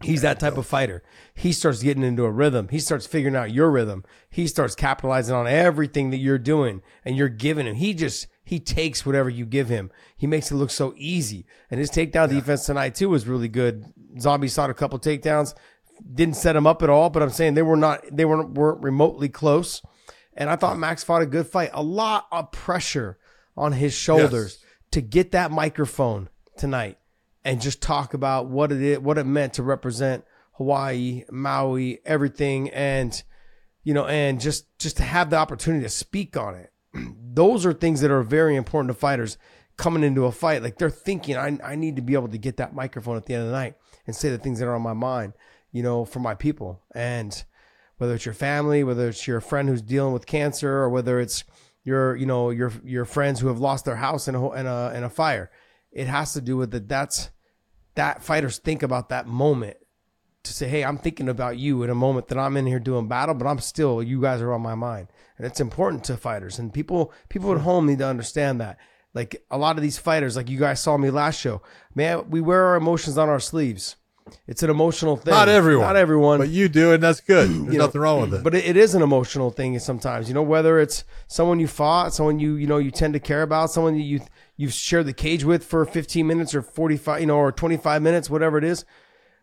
He's 0.04 0.22
that 0.22 0.40
type 0.40 0.58
of 0.58 0.68
fighter. 0.68 1.02
He 1.34 1.52
starts 1.52 1.82
getting 1.82 2.04
into 2.04 2.24
a 2.24 2.32
rhythm. 2.32 2.68
He 2.68 2.78
starts 2.78 3.08
figuring 3.08 3.36
out 3.36 3.52
your 3.52 3.72
rhythm. 3.72 4.06
He 4.30 4.46
starts 4.46 4.76
capitalizing 4.76 5.34
on 5.34 5.48
everything 5.48 6.12
that 6.12 6.18
you're 6.18 6.38
doing 6.38 6.84
and 7.04 7.18
you're 7.18 7.30
giving 7.30 7.66
him. 7.66 7.76
He 7.76 7.96
just 7.96 8.28
he 8.44 8.60
takes 8.60 9.08
whatever 9.08 9.30
you 9.30 9.44
give 9.44 9.70
him. 9.70 9.90
He 10.16 10.28
makes 10.28 10.52
it 10.52 10.56
look 10.56 10.70
so 10.70 10.94
easy. 10.98 11.48
And 11.72 11.80
his 11.80 11.90
takedown 11.90 12.30
defense 12.30 12.66
tonight 12.66 12.94
too 12.94 13.10
was 13.10 13.28
really 13.28 13.48
good. 13.48 13.86
Zombie 14.20 14.50
sought 14.50 14.70
a 14.70 14.76
couple 14.76 15.00
takedowns, 15.00 15.56
didn't 16.14 16.36
set 16.36 16.56
him 16.56 16.68
up 16.68 16.84
at 16.84 16.90
all. 16.90 17.10
But 17.10 17.24
I'm 17.24 17.30
saying 17.30 17.54
they 17.54 17.62
were 17.62 17.78
not 17.78 18.04
they 18.12 18.26
weren't 18.26 18.52
weren't 18.52 18.82
remotely 18.82 19.30
close. 19.30 19.82
And 20.34 20.50
I 20.50 20.56
thought 20.56 20.78
Max 20.78 21.04
fought 21.04 21.24
a 21.24 21.26
good 21.26 21.48
fight. 21.48 21.72
A 21.74 21.82
lot 21.82 22.28
of 22.32 22.52
pressure 22.52 23.18
on 23.56 23.72
his 23.72 23.94
shoulders 23.94 24.64
to 24.92 25.02
get 25.02 25.32
that 25.32 25.52
microphone 25.52 26.30
tonight 26.58 26.98
and 27.44 27.60
just 27.60 27.82
talk 27.82 28.14
about 28.14 28.48
what 28.48 28.72
it 28.72 28.82
is, 28.82 29.00
what 29.00 29.18
it 29.18 29.26
meant 29.26 29.54
to 29.54 29.64
represent 29.64 30.24
Hawaii, 30.54 31.24
Maui, 31.32 32.00
everything, 32.06 32.70
and 32.70 33.24
you 33.84 33.94
know, 33.94 34.06
and 34.06 34.42
just 34.42 34.78
just 34.80 34.98
to 34.98 35.04
have 35.04 35.30
the 35.30 35.38
opportunity 35.38 35.84
to 35.84 35.90
speak 35.90 36.36
on 36.36 36.56
it. 36.56 36.72
Those 37.34 37.66
are 37.66 37.74
things 37.74 38.02
that 38.02 38.12
are 38.12 38.24
very 38.24 38.56
important 38.56 38.94
to 38.94 39.00
fighters 39.00 39.38
coming 39.78 40.04
into 40.04 40.26
a 40.26 40.32
fight. 40.32 40.62
Like 40.62 40.78
they're 40.78 40.90
thinking, 40.90 41.38
I 41.38 41.58
I 41.64 41.76
need 41.76 41.96
to 41.96 42.02
be 42.02 42.14
able 42.14 42.28
to 42.28 42.38
get 42.38 42.58
that 42.58 42.76
microphone 42.76 43.18
at 43.18 43.26
the 43.26 43.34
end 43.34 43.44
of 43.44 43.50
the 43.50 43.56
night 43.56 43.76
and 44.06 44.16
say 44.16 44.30
the 44.30 44.38
things 44.38 44.60
that 44.60 44.68
are 44.68 44.76
on 44.76 44.82
my 44.82 44.94
mind, 44.94 45.34
you 45.78 45.84
know, 45.84 46.04
for 46.06 46.20
my 46.20 46.34
people. 46.34 46.82
And 46.96 47.44
whether 47.98 48.16
it's 48.16 48.26
your 48.26 48.34
family, 48.34 48.84
whether 48.84 49.08
it's 49.08 49.28
your 49.28 49.40
friend 49.40 49.70
who's 49.70 49.82
dealing 49.82 50.14
with 50.14 50.26
cancer, 50.26 50.72
or 50.72 50.90
whether 50.90 51.20
it's 51.20 51.44
your 51.84 52.16
you 52.16 52.26
know 52.26 52.50
your 52.50 52.72
your 52.84 53.06
friends 53.06 53.40
who 53.40 53.48
have 53.48 53.60
lost 53.60 53.86
their 53.86 53.96
house 53.96 54.28
in 54.28 54.36
a 54.36 54.52
in 54.54 54.66
a 54.66 54.92
in 54.96 55.04
a 55.04 55.10
fire, 55.10 55.52
it 55.92 56.08
has 56.08 56.34
to 56.34 56.42
do 56.42 56.58
with 56.58 56.72
that. 56.72 56.90
That's 56.90 57.30
that 57.96 58.24
fighters 58.24 58.58
think 58.58 58.84
about 58.84 59.10
that 59.10 59.28
moment 59.28 59.78
to 60.44 60.54
say, 60.54 60.68
hey, 60.68 60.84
I'm 60.84 60.98
thinking 60.98 61.30
about 61.30 61.58
you 61.58 61.84
in 61.84 61.90
a 61.90 61.96
moment 61.96 62.28
that 62.28 62.38
I'm 62.38 62.58
in 62.58 62.66
here 62.66 62.80
doing 62.80 63.08
battle, 63.08 63.36
but 63.36 63.48
I'm 63.48 63.60
still 63.60 64.02
you 64.02 64.22
guys 64.22 64.42
are 64.42 64.54
on 64.54 64.62
my 64.62 64.76
mind, 64.76 65.08
and 65.38 65.46
it's 65.46 65.60
important 65.60 66.04
to 66.06 66.18
fighters 66.18 66.60
and 66.60 66.74
people 66.74 67.14
people 67.30 67.54
at 67.54 67.62
home 67.62 67.86
need 67.88 68.00
to 68.00 68.08
understand 68.08 68.60
that. 68.62 68.78
Like 69.14 69.44
a 69.50 69.58
lot 69.58 69.78
of 69.78 69.82
these 69.82 69.98
fighters, 69.98 70.36
like 70.36 70.50
you 70.50 70.60
guys 70.60 70.80
saw 70.80 70.98
me 70.98 71.10
last 71.10 71.40
show, 71.40 71.62
man, 71.96 72.30
we 72.30 72.42
wear 72.42 72.66
our 72.66 72.76
emotions 72.76 73.18
on 73.18 73.30
our 73.30 73.40
sleeves. 73.40 73.96
It's 74.48 74.64
an 74.64 74.70
emotional 74.70 75.18
thing. 75.18 75.34
Not 75.34 75.50
everyone. 75.50 75.86
Not 75.88 75.96
everyone. 75.96 76.40
But 76.40 76.50
you 76.50 76.70
do, 76.70 76.92
and 76.92 77.02
that's 77.02 77.22
good. 77.22 77.50
There's 77.50 77.74
You 77.74 77.80
know, 77.80 77.86
nothing 77.86 78.02
wrong 78.02 78.22
with 78.22 78.34
it. 78.34 78.44
But 78.44 78.56
it, 78.56 78.66
it 78.66 78.78
is 78.78 78.96
an 78.96 79.02
emotional 79.02 79.52
thing 79.52 79.78
sometimes, 79.80 80.28
you 80.28 80.34
know, 80.34 80.42
whether 80.44 80.80
it's 80.80 81.04
someone 81.28 81.60
you 81.60 81.68
fought, 81.68 82.14
someone 82.14 82.40
you, 82.40 82.56
you 82.56 82.68
know, 82.68 82.78
you 82.78 82.92
tend 82.92 83.14
to 83.14 83.20
care 83.20 83.42
about, 83.42 83.72
someone 83.72 83.96
that 83.96 84.04
you, 84.04 84.22
you've 84.56 84.74
shared 84.74 85.06
the 85.06 85.14
cage 85.14 85.44
with 85.44 85.64
for 85.64 85.86
15 85.86 86.26
minutes 86.26 86.56
or 86.56 86.62
45, 86.62 87.22
you 87.22 87.28
know, 87.28 87.38
or 87.38 87.52
25 87.52 88.02
minutes, 88.02 88.30
whatever 88.30 88.58
it 88.58 88.64
is. 88.64 88.86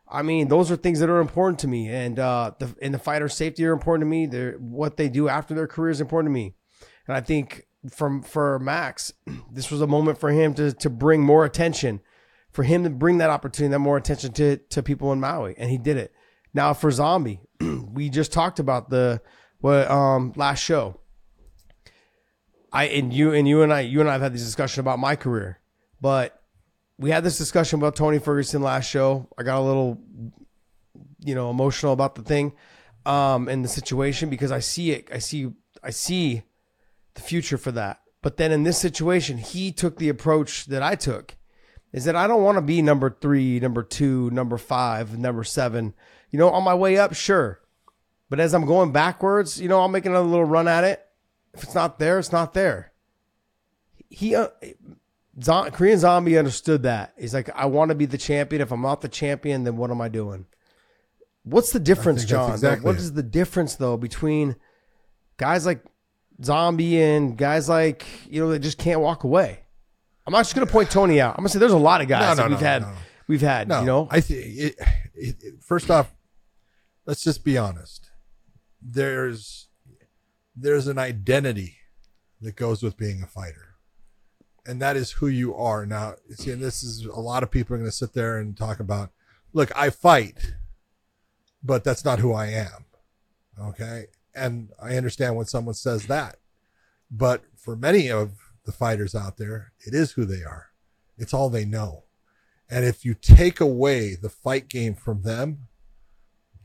I 0.09 0.23
mean, 0.23 0.49
those 0.49 0.71
are 0.71 0.77
things 0.77 1.01
that 1.01 1.09
are 1.09 1.21
important 1.21 1.59
to 1.61 1.69
me. 1.69 1.89
And, 1.89 2.19
uh, 2.19 2.53
the, 2.59 2.75
and 2.81 2.93
the 2.93 2.99
fighter's 2.99 3.35
safety 3.35 3.65
are 3.67 3.73
important 3.73 4.03
to 4.03 4.11
me. 4.11 4.27
They're, 4.27 4.53
what 4.53 4.97
they 4.97 5.09
do 5.09 5.29
after 5.29 5.55
their 5.55 5.67
career 5.67 5.91
is 5.91 6.01
important 6.01 6.31
to 6.31 6.35
me. 6.35 6.55
And 7.07 7.17
I 7.17 7.21
think 7.21 7.67
from, 7.91 8.23
for 8.23 8.59
Max, 8.59 9.13
this 9.53 9.71
was 9.71 9.81
a 9.81 9.87
moment 9.87 10.19
for 10.19 10.31
him 10.31 10.55
to, 10.55 10.73
to 10.73 10.91
bring 10.91 11.23
more 11.23 11.45
attention 11.45 12.01
for 12.55 12.63
him 12.63 12.85
to 12.85 12.91
bring 12.91 13.19
that 13.19 13.31
opportunity, 13.31 13.73
that 13.73 13.81
more 13.81 13.97
attention 13.97 14.33
to, 14.33 14.57
to 14.57 14.83
people 14.83 15.13
in 15.13 15.19
Maui, 15.19 15.57
and 15.59 15.69
he 15.69 15.77
did 15.77 15.97
it. 15.97 16.15
Now 16.55 16.73
for 16.73 16.91
Zombie, 16.93 17.41
we 17.61 18.09
just 18.09 18.33
talked 18.33 18.61
about 18.61 18.89
the 18.89 19.21
what 19.59 19.91
um 19.91 20.33
last 20.37 20.61
show. 20.61 21.01
I 22.73 22.85
and 22.85 23.13
you 23.13 23.33
and 23.35 23.47
you 23.49 23.63
and 23.63 23.73
I 23.73 23.81
you 23.81 24.01
and 24.01 24.09
I 24.09 24.13
have 24.13 24.23
had 24.23 24.33
this 24.33 24.45
discussion 24.45 24.81
about 24.81 25.01
my 25.01 25.17
career, 25.17 25.59
but 26.01 26.41
we 26.97 27.11
had 27.11 27.25
this 27.25 27.37
discussion 27.39 27.81
about 27.81 27.97
Tony 27.97 28.21
Ferguson 28.21 28.63
last 28.63 28.89
show. 28.89 29.29
I 29.37 29.43
got 29.43 29.59
a 29.59 29.63
little, 29.63 30.01
you 31.25 31.35
know, 31.35 31.51
emotional 31.51 31.93
about 31.93 32.15
the 32.15 32.23
thing, 32.23 32.53
um, 33.05 33.49
and 33.49 33.65
the 33.65 33.69
situation 33.69 34.31
because 34.31 34.53
I 34.53 34.61
see 34.61 34.93
it. 34.93 35.09
I 35.13 35.19
see 35.19 35.51
I 35.83 35.91
see 35.91 36.45
the 37.15 37.21
future 37.21 37.59
for 37.59 37.73
that. 37.73 38.01
But 38.23 38.37
then 38.37 38.53
in 38.53 38.63
this 38.63 38.79
situation, 38.79 39.39
he 39.39 39.73
took 39.73 39.99
the 39.99 40.09
approach 40.09 40.67
that 40.67 40.85
I 40.85 40.95
took 40.95 41.37
is 41.95 42.07
that 42.07 42.17
I 42.17 42.27
don't 42.27 42.43
want 42.43 42.59
to 42.59 42.63
be 42.63 42.83
number 42.83 43.17
three, 43.21 43.61
number 43.61 43.85
two, 43.85 44.29
number 44.31 44.59
five, 44.59 45.17
number 45.17 45.45
seven. 45.45 45.95
You 46.29 46.41
know, 46.41 46.51
on 46.51 46.65
my 46.65 46.75
way 46.75 46.99
up, 46.99 47.15
sure. 47.15 47.61
But 48.29 48.41
as 48.41 48.53
I'm 48.53 48.67
going 48.67 48.91
backwards, 48.91 49.61
you 49.61 49.69
know, 49.69 49.79
I'll 49.79 49.87
make 49.87 50.05
another 50.05 50.27
little 50.27 50.45
run 50.45 50.67
at 50.67 50.83
it. 50.83 51.07
If 51.55 51.63
it's 51.63 51.75
not 51.75 52.01
there, 52.01 52.19
it's 52.19 52.33
not 52.33 52.53
there. 52.53 52.91
He, 54.11 54.35
uh, 54.35 54.49
Korean 55.71 56.01
Zombie 56.01 56.37
understood 56.37 56.83
that. 56.83 57.15
He's 57.17 57.33
like, 57.33 57.49
I 57.55 57.67
want 57.67 57.91
to 57.91 57.95
be 57.95 58.07
the 58.07 58.19
champion. 58.19 58.61
If 58.61 58.73
I'm 58.73 58.83
not 58.83 59.01
the 59.01 59.09
champion, 59.09 59.63
then 59.63 59.77
what 59.77 59.93
am 59.93 60.01
I 60.01 60.09
doing? 60.09 60.47
What's 61.45 61.71
the 61.71 61.79
difference, 61.79 62.25
John? 62.25 62.51
exactly 62.51 62.85
what 62.85 62.97
it. 62.97 63.03
is 63.03 63.13
the 63.13 63.23
difference 63.23 63.77
though 63.77 63.97
between 63.97 64.57
guys 65.37 65.65
like 65.65 65.85
Zombie 66.43 67.01
and 67.01 67.37
guys 67.37 67.69
like 67.69 68.05
you 68.29 68.41
know 68.41 68.49
that 68.51 68.61
just 68.61 68.79
can't 68.79 69.01
walk 69.01 69.23
away? 69.23 69.64
I'm 70.27 70.33
not 70.33 70.41
just 70.41 70.55
gonna 70.55 70.67
point 70.67 70.91
Tony 70.91 71.21
out. 71.21 71.35
I'm 71.35 71.43
gonna 71.43 71.51
say 71.51 71.59
there's 71.59 71.73
a 71.73 71.77
lot 71.77 72.01
of 72.01 72.09
guys 72.09 72.37
No, 72.37 72.45
no, 72.45 72.49
that 72.49 72.51
we've 72.51 72.61
no, 72.61 72.67
had. 72.67 72.87
We've 73.27 73.41
had, 73.41 73.69
No, 73.69 73.81
you 73.81 73.87
know, 73.87 74.09
I 74.11 74.21
think 74.21 74.77
first 75.61 75.91
off, 75.91 76.15
let's 77.07 77.23
just 77.23 77.45
be 77.45 77.57
honest. 77.57 78.11
There's 78.83 79.69
there's 80.57 80.87
an 80.87 80.99
identity 80.99 81.77
that 82.41 82.57
goes 82.57 82.83
with 82.83 82.97
being 82.97 83.23
a 83.23 83.27
fighter, 83.27 83.77
and 84.67 84.81
that 84.83 84.97
is 84.97 85.13
who 85.13 85.27
you 85.27 85.55
are. 85.55 85.87
Now, 85.87 86.15
see, 86.31 86.51
and 86.51 86.63
this 86.63 86.83
is 86.83 87.05
a 87.07 87.21
lot 87.21 87.43
of 87.43 87.51
people 87.51 87.75
are 87.75 87.79
going 87.79 87.91
to 87.91 87.97
sit 87.97 88.13
there 88.13 88.39
and 88.39 88.57
talk 88.57 88.81
about. 88.81 89.11
Look, 89.53 89.71
I 89.77 89.91
fight, 89.91 90.55
but 91.63 91.85
that's 91.85 92.05
not 92.05 92.19
who 92.19 92.33
I 92.33 92.47
am. 92.47 92.85
Okay, 93.59 94.07
and 94.35 94.71
I 94.83 94.97
understand 94.97 95.37
when 95.37 95.47
someone 95.47 95.75
says 95.75 96.07
that, 96.07 96.37
but 97.11 97.43
for 97.57 97.77
many 97.77 98.11
of 98.11 98.33
the 98.65 98.73
fighters 98.73 99.15
out 99.15 99.37
there, 99.37 99.73
it 99.87 99.95
is 99.95 100.13
who 100.13 100.25
they 100.25 100.43
are. 100.43 100.69
It's 101.17 101.35
all 101.35 101.51
they 101.51 101.65
know. 101.65 102.05
And 102.69 102.85
if 102.85 103.05
you 103.05 103.15
take 103.15 103.61
away 103.61 104.15
the 104.15 104.31
fight 104.31 104.69
game 104.69 104.95
from 104.95 105.23
them, 105.23 105.69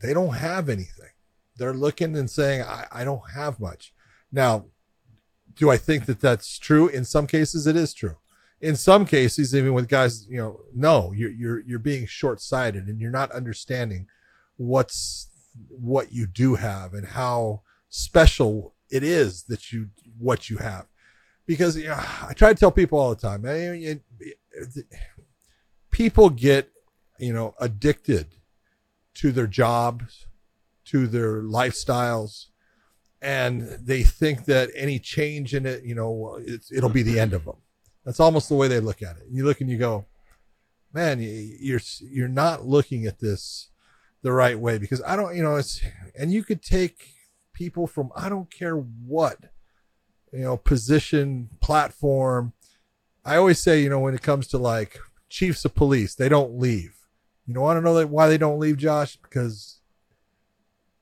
they 0.00 0.14
don't 0.14 0.36
have 0.36 0.68
anything. 0.68 1.10
They're 1.56 1.74
looking 1.74 2.16
and 2.16 2.30
saying, 2.30 2.62
I, 2.62 2.86
I 2.90 3.04
don't 3.04 3.30
have 3.34 3.60
much. 3.60 3.92
Now, 4.32 4.66
do 5.54 5.70
I 5.70 5.76
think 5.76 6.06
that 6.06 6.20
that's 6.20 6.58
true? 6.58 6.88
In 6.88 7.04
some 7.04 7.26
cases, 7.26 7.66
it 7.66 7.76
is 7.76 7.92
true. 7.92 8.16
In 8.62 8.76
some 8.76 9.04
cases, 9.04 9.54
even 9.54 9.74
with 9.74 9.88
guys, 9.88 10.26
you 10.28 10.38
know, 10.38 10.60
no, 10.74 11.12
you're, 11.12 11.30
you're, 11.30 11.60
you're 11.60 11.78
being 11.78 12.06
short 12.06 12.40
sighted 12.40 12.86
and 12.86 13.00
you're 13.00 13.10
not 13.10 13.30
understanding 13.32 14.06
what's, 14.56 15.28
what 15.68 16.12
you 16.12 16.26
do 16.26 16.54
have 16.54 16.94
and 16.94 17.08
how 17.08 17.62
special 17.88 18.74
it 18.90 19.02
is 19.02 19.44
that 19.44 19.72
you, 19.72 19.88
what 20.18 20.48
you 20.48 20.58
have 20.58 20.86
because 21.50 21.76
you 21.76 21.88
know, 21.88 22.00
I 22.28 22.32
try 22.32 22.52
to 22.52 22.54
tell 22.54 22.70
people 22.70 22.96
all 22.96 23.12
the 23.12 23.20
time, 23.20 23.42
people 25.90 26.30
get, 26.30 26.70
you 27.18 27.32
know, 27.32 27.56
addicted 27.58 28.36
to 29.14 29.32
their 29.32 29.48
jobs, 29.48 30.26
to 30.84 31.08
their 31.08 31.42
lifestyles, 31.42 32.46
and 33.20 33.62
they 33.84 34.04
think 34.04 34.44
that 34.44 34.70
any 34.76 35.00
change 35.00 35.52
in 35.52 35.66
it, 35.66 35.82
you 35.82 35.96
know, 35.96 36.38
it'll 36.72 36.88
be 36.88 37.02
the 37.02 37.18
end 37.18 37.32
of 37.32 37.44
them. 37.44 37.56
That's 38.04 38.20
almost 38.20 38.48
the 38.48 38.54
way 38.54 38.68
they 38.68 38.78
look 38.78 39.02
at 39.02 39.16
it. 39.16 39.24
You 39.28 39.44
look 39.44 39.60
and 39.60 39.68
you 39.68 39.76
go, 39.76 40.06
man, 40.92 41.20
you- 41.20 41.56
you're 41.60 41.80
you're 42.00 42.28
not 42.28 42.64
looking 42.64 43.06
at 43.06 43.18
this 43.18 43.70
the 44.22 44.30
right 44.30 44.56
way 44.56 44.78
because 44.78 45.02
I 45.02 45.16
don't, 45.16 45.34
you 45.34 45.42
know, 45.42 45.56
it's 45.56 45.82
and 46.16 46.32
you 46.32 46.44
could 46.44 46.62
take 46.62 47.08
people 47.52 47.88
from 47.88 48.12
I 48.14 48.28
don't 48.28 48.52
care 48.52 48.76
what, 48.76 49.38
you 50.32 50.40
know, 50.40 50.56
position, 50.56 51.50
platform. 51.60 52.52
I 53.24 53.36
always 53.36 53.58
say, 53.58 53.82
you 53.82 53.88
know, 53.88 54.00
when 54.00 54.14
it 54.14 54.22
comes 54.22 54.46
to 54.48 54.58
like 54.58 54.98
chiefs 55.28 55.64
of 55.64 55.74
police, 55.74 56.14
they 56.14 56.28
don't 56.28 56.58
leave. 56.58 56.96
You 57.46 57.54
know, 57.54 57.66
I 57.66 57.74
don't 57.74 57.84
know 57.84 58.06
why 58.06 58.28
they 58.28 58.38
don't 58.38 58.60
leave, 58.60 58.76
Josh, 58.76 59.16
because 59.16 59.80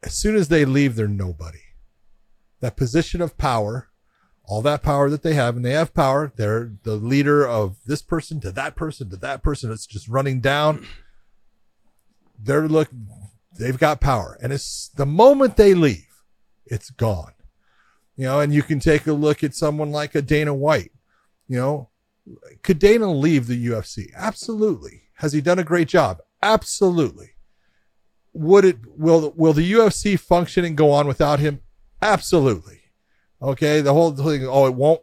as 0.02 0.14
soon 0.14 0.36
as 0.36 0.48
they 0.48 0.64
leave, 0.64 0.96
they're 0.96 1.08
nobody. 1.08 1.58
That 2.60 2.76
position 2.76 3.20
of 3.20 3.36
power, 3.38 3.88
all 4.44 4.62
that 4.62 4.82
power 4.82 5.10
that 5.10 5.22
they 5.22 5.34
have, 5.34 5.56
and 5.56 5.64
they 5.64 5.72
have 5.72 5.94
power, 5.94 6.32
they're 6.34 6.72
the 6.82 6.96
leader 6.96 7.46
of 7.46 7.76
this 7.86 8.02
person 8.02 8.40
to 8.40 8.52
that 8.52 8.76
person 8.76 9.10
to 9.10 9.16
that 9.16 9.42
person. 9.42 9.70
It's 9.70 9.86
just 9.86 10.08
running 10.08 10.40
down. 10.40 10.86
They're 12.38 12.68
look, 12.68 12.88
they've 13.58 13.78
got 13.78 14.00
power, 14.00 14.38
and 14.40 14.52
it's 14.52 14.88
the 14.88 15.06
moment 15.06 15.56
they 15.56 15.74
leave, 15.74 16.22
it's 16.66 16.90
gone. 16.90 17.32
You 18.18 18.24
know, 18.24 18.40
and 18.40 18.52
you 18.52 18.64
can 18.64 18.80
take 18.80 19.06
a 19.06 19.12
look 19.12 19.44
at 19.44 19.54
someone 19.54 19.92
like 19.92 20.16
a 20.16 20.20
Dana 20.20 20.52
White. 20.52 20.90
You 21.46 21.56
know, 21.56 21.88
could 22.64 22.80
Dana 22.80 23.10
leave 23.10 23.46
the 23.46 23.66
UFC? 23.68 24.12
Absolutely. 24.14 25.04
Has 25.14 25.32
he 25.32 25.40
done 25.40 25.60
a 25.60 25.64
great 25.64 25.86
job? 25.86 26.18
Absolutely. 26.42 27.30
Would 28.32 28.64
it 28.64 28.78
will 28.96 29.32
will 29.36 29.52
the 29.52 29.72
UFC 29.72 30.18
function 30.18 30.64
and 30.64 30.76
go 30.76 30.90
on 30.90 31.06
without 31.06 31.38
him? 31.38 31.60
Absolutely. 32.02 32.80
Okay, 33.40 33.80
the 33.80 33.94
whole 33.94 34.10
thing. 34.10 34.44
Oh, 34.46 34.66
it 34.66 34.74
won't. 34.74 35.00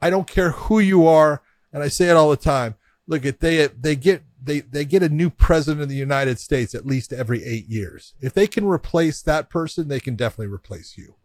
I 0.00 0.08
don't 0.08 0.26
care 0.26 0.52
who 0.52 0.78
you 0.78 1.06
are, 1.06 1.42
and 1.70 1.82
I 1.82 1.88
say 1.88 2.08
it 2.08 2.16
all 2.16 2.30
the 2.30 2.36
time. 2.36 2.76
Look 3.06 3.26
at 3.26 3.40
they 3.40 3.66
they 3.66 3.94
get 3.94 4.22
they 4.42 4.60
they 4.60 4.86
get 4.86 5.02
a 5.02 5.10
new 5.10 5.28
president 5.28 5.82
of 5.82 5.90
the 5.90 5.96
United 5.96 6.38
States 6.38 6.74
at 6.74 6.86
least 6.86 7.12
every 7.12 7.44
eight 7.44 7.66
years. 7.66 8.14
If 8.22 8.32
they 8.32 8.46
can 8.46 8.66
replace 8.66 9.20
that 9.22 9.50
person, 9.50 9.88
they 9.88 10.00
can 10.00 10.16
definitely 10.16 10.52
replace 10.52 10.96
you. 10.96 11.16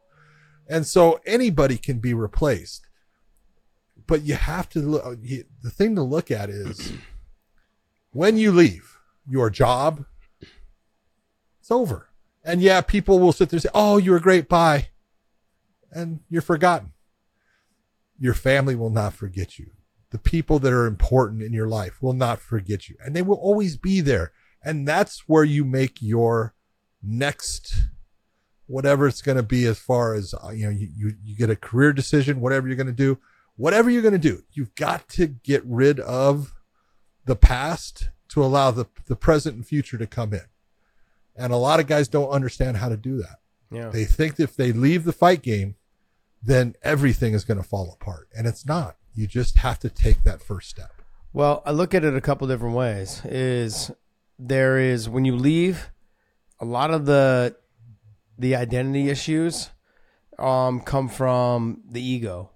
And 0.72 0.88
so 0.88 1.20
anybody 1.26 1.78
can 1.78 2.00
be 2.00 2.14
replaced, 2.14 2.88
but 4.08 4.22
you 4.22 4.36
have 4.36 4.70
to 4.70 4.80
look. 4.80 5.22
The 5.22 5.70
thing 5.70 5.96
to 5.96 6.02
look 6.02 6.32
at 6.32 6.50
is 6.50 6.94
when 8.12 8.38
you 8.38 8.54
leave 8.54 8.98
your 9.28 9.50
job, 9.50 10.06
it's 11.60 11.72
over. 11.72 12.08
And 12.46 12.62
yeah, 12.62 12.80
people 12.80 13.20
will 13.20 13.34
sit 13.34 13.50
there 13.50 13.58
and 13.58 13.64
say, 13.64 13.70
"Oh, 13.74 13.98
you 13.98 14.12
were 14.12 14.18
a 14.18 14.22
great, 14.22 14.48
bye," 14.48 14.88
and 15.92 16.22
you're 16.30 16.42
forgotten. 16.42 16.94
Your 18.18 18.34
family 18.34 18.74
will 18.74 18.90
not 18.90 19.14
forget 19.14 19.60
you. 19.60 19.72
The 20.12 20.20
people 20.20 20.58
that 20.60 20.72
are 20.72 20.86
important 20.86 21.42
in 21.42 21.52
your 21.52 21.68
life 21.68 22.02
will 22.02 22.14
not 22.14 22.40
forget 22.40 22.88
you, 22.88 22.96
and 23.04 23.14
they 23.14 23.22
will 23.22 23.36
always 23.36 23.76
be 23.76 24.00
there. 24.00 24.32
And 24.64 24.88
that's 24.88 25.28
where 25.28 25.44
you 25.44 25.66
make 25.66 26.02
your 26.02 26.54
next 27.04 27.88
whatever 28.72 29.08
it's 29.08 29.22
going 29.22 29.38
to 29.38 29.44
be 29.44 29.66
as 29.66 29.78
far 29.78 30.14
as 30.14 30.34
uh, 30.44 30.50
you 30.50 30.66
know 30.66 30.72
you, 30.72 30.88
you 30.96 31.14
you 31.24 31.36
get 31.36 31.50
a 31.50 31.56
career 31.56 31.94
decision 31.94 32.42
whatever 32.42 32.68
you're 32.68 32.78
going 32.78 32.88
to 32.88 32.94
do 32.94 33.18
whatever 33.58 33.90
you're 33.90 34.02
going 34.02 34.14
to 34.14 34.18
do 34.18 34.44
you've 34.54 34.74
got 34.76 35.08
to 35.10 35.28
get 35.28 35.62
rid 35.66 36.00
of 36.00 36.54
the 37.26 37.36
past 37.36 38.10
to 38.30 38.44
allow 38.44 38.72
the 38.72 38.86
the 39.08 39.16
present 39.16 39.56
and 39.56 39.68
future 39.68 39.98
to 39.98 40.08
come 40.08 40.34
in. 40.34 40.46
And 41.36 41.54
a 41.54 41.58
lot 41.58 41.80
of 41.80 41.88
guys 41.88 42.08
don't 42.08 42.30
understand 42.30 42.78
how 42.78 42.90
to 42.90 42.98
do 42.98 43.18
that. 43.18 43.40
Yeah. 43.72 43.88
they 43.88 44.04
think 44.04 44.38
if 44.38 44.56
they 44.56 44.74
leave 44.74 45.06
the 45.06 45.14
fight 45.14 45.42
game 45.42 45.76
then 46.44 46.76
everything 46.82 47.34
is 47.34 47.44
going 47.44 47.58
to 47.58 47.64
fall 47.64 47.96
apart. 48.00 48.28
And 48.36 48.48
it's 48.48 48.66
not. 48.66 48.96
You 49.14 49.28
just 49.28 49.58
have 49.58 49.80
to 49.80 49.90
take 49.90 50.24
that 50.24 50.42
first 50.42 50.70
step. 50.70 50.92
Well, 51.34 51.62
I 51.66 51.72
look 51.72 51.94
at 51.94 52.04
it 52.04 52.16
a 52.16 52.22
couple 52.22 52.48
different 52.48 52.76
ways. 52.76 53.22
Is 53.26 53.92
there 54.40 54.78
is 54.80 55.08
when 55.08 55.24
you 55.24 55.36
leave, 55.36 55.92
a 56.60 56.66
lot 56.66 56.92
of 56.92 57.06
the 57.06 57.56
the 58.42 58.56
identity 58.56 59.10
issues 59.10 59.70
um 60.40 60.82
come 60.82 61.08
from 61.08 61.82
the 61.90 62.02
ego. 62.02 62.50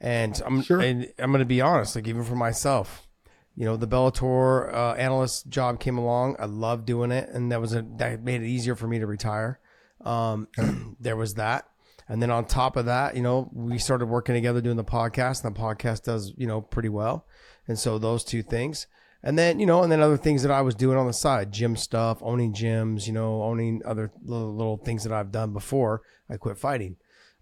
And 0.00 0.40
I'm 0.44 0.62
Sure. 0.62 0.80
and 0.80 1.12
I'm 1.18 1.30
going 1.30 1.38
to 1.40 1.46
be 1.46 1.60
honest, 1.60 1.96
like 1.96 2.06
even 2.06 2.24
for 2.24 2.34
myself, 2.36 3.08
you 3.54 3.64
know, 3.64 3.76
the 3.76 3.86
Bellator 3.88 4.72
uh, 4.72 4.92
analyst 4.94 5.48
job 5.48 5.80
came 5.80 5.96
along. 5.96 6.36
I 6.38 6.44
loved 6.44 6.84
doing 6.86 7.10
it, 7.10 7.28
and 7.30 7.50
that 7.52 7.60
was 7.60 7.72
a 7.74 7.84
that 7.96 8.22
made 8.22 8.42
it 8.42 8.46
easier 8.48 8.74
for 8.74 8.86
me 8.86 8.98
to 8.98 9.06
retire. 9.06 9.60
Um, 10.04 10.48
there 11.00 11.16
was 11.16 11.34
that, 11.34 11.68
and 12.08 12.20
then 12.20 12.30
on 12.30 12.44
top 12.44 12.76
of 12.76 12.84
that, 12.86 13.16
you 13.16 13.22
know, 13.22 13.48
we 13.52 13.78
started 13.78 14.06
working 14.06 14.34
together 14.34 14.60
doing 14.60 14.76
the 14.76 14.84
podcast, 14.84 15.42
and 15.44 15.54
the 15.54 15.58
podcast 15.60 16.02
does 16.02 16.34
you 16.36 16.46
know 16.46 16.60
pretty 16.60 16.90
well, 16.90 17.26
and 17.66 17.78
so 17.78 17.98
those 17.98 18.24
two 18.24 18.42
things, 18.42 18.86
and 19.24 19.38
then 19.38 19.58
you 19.58 19.64
know, 19.64 19.82
and 19.82 19.90
then 19.90 20.02
other 20.02 20.18
things 20.18 20.42
that 20.42 20.52
I 20.52 20.60
was 20.60 20.74
doing 20.74 20.98
on 20.98 21.06
the 21.06 21.12
side, 21.12 21.50
gym 21.50 21.76
stuff, 21.76 22.18
owning 22.20 22.52
gyms, 22.52 23.06
you 23.06 23.14
know, 23.14 23.42
owning 23.42 23.80
other 23.84 24.12
little, 24.22 24.54
little 24.54 24.76
things 24.76 25.02
that 25.04 25.12
I've 25.12 25.32
done 25.32 25.54
before 25.54 26.02
I 26.28 26.36
quit 26.36 26.58
fighting, 26.58 26.96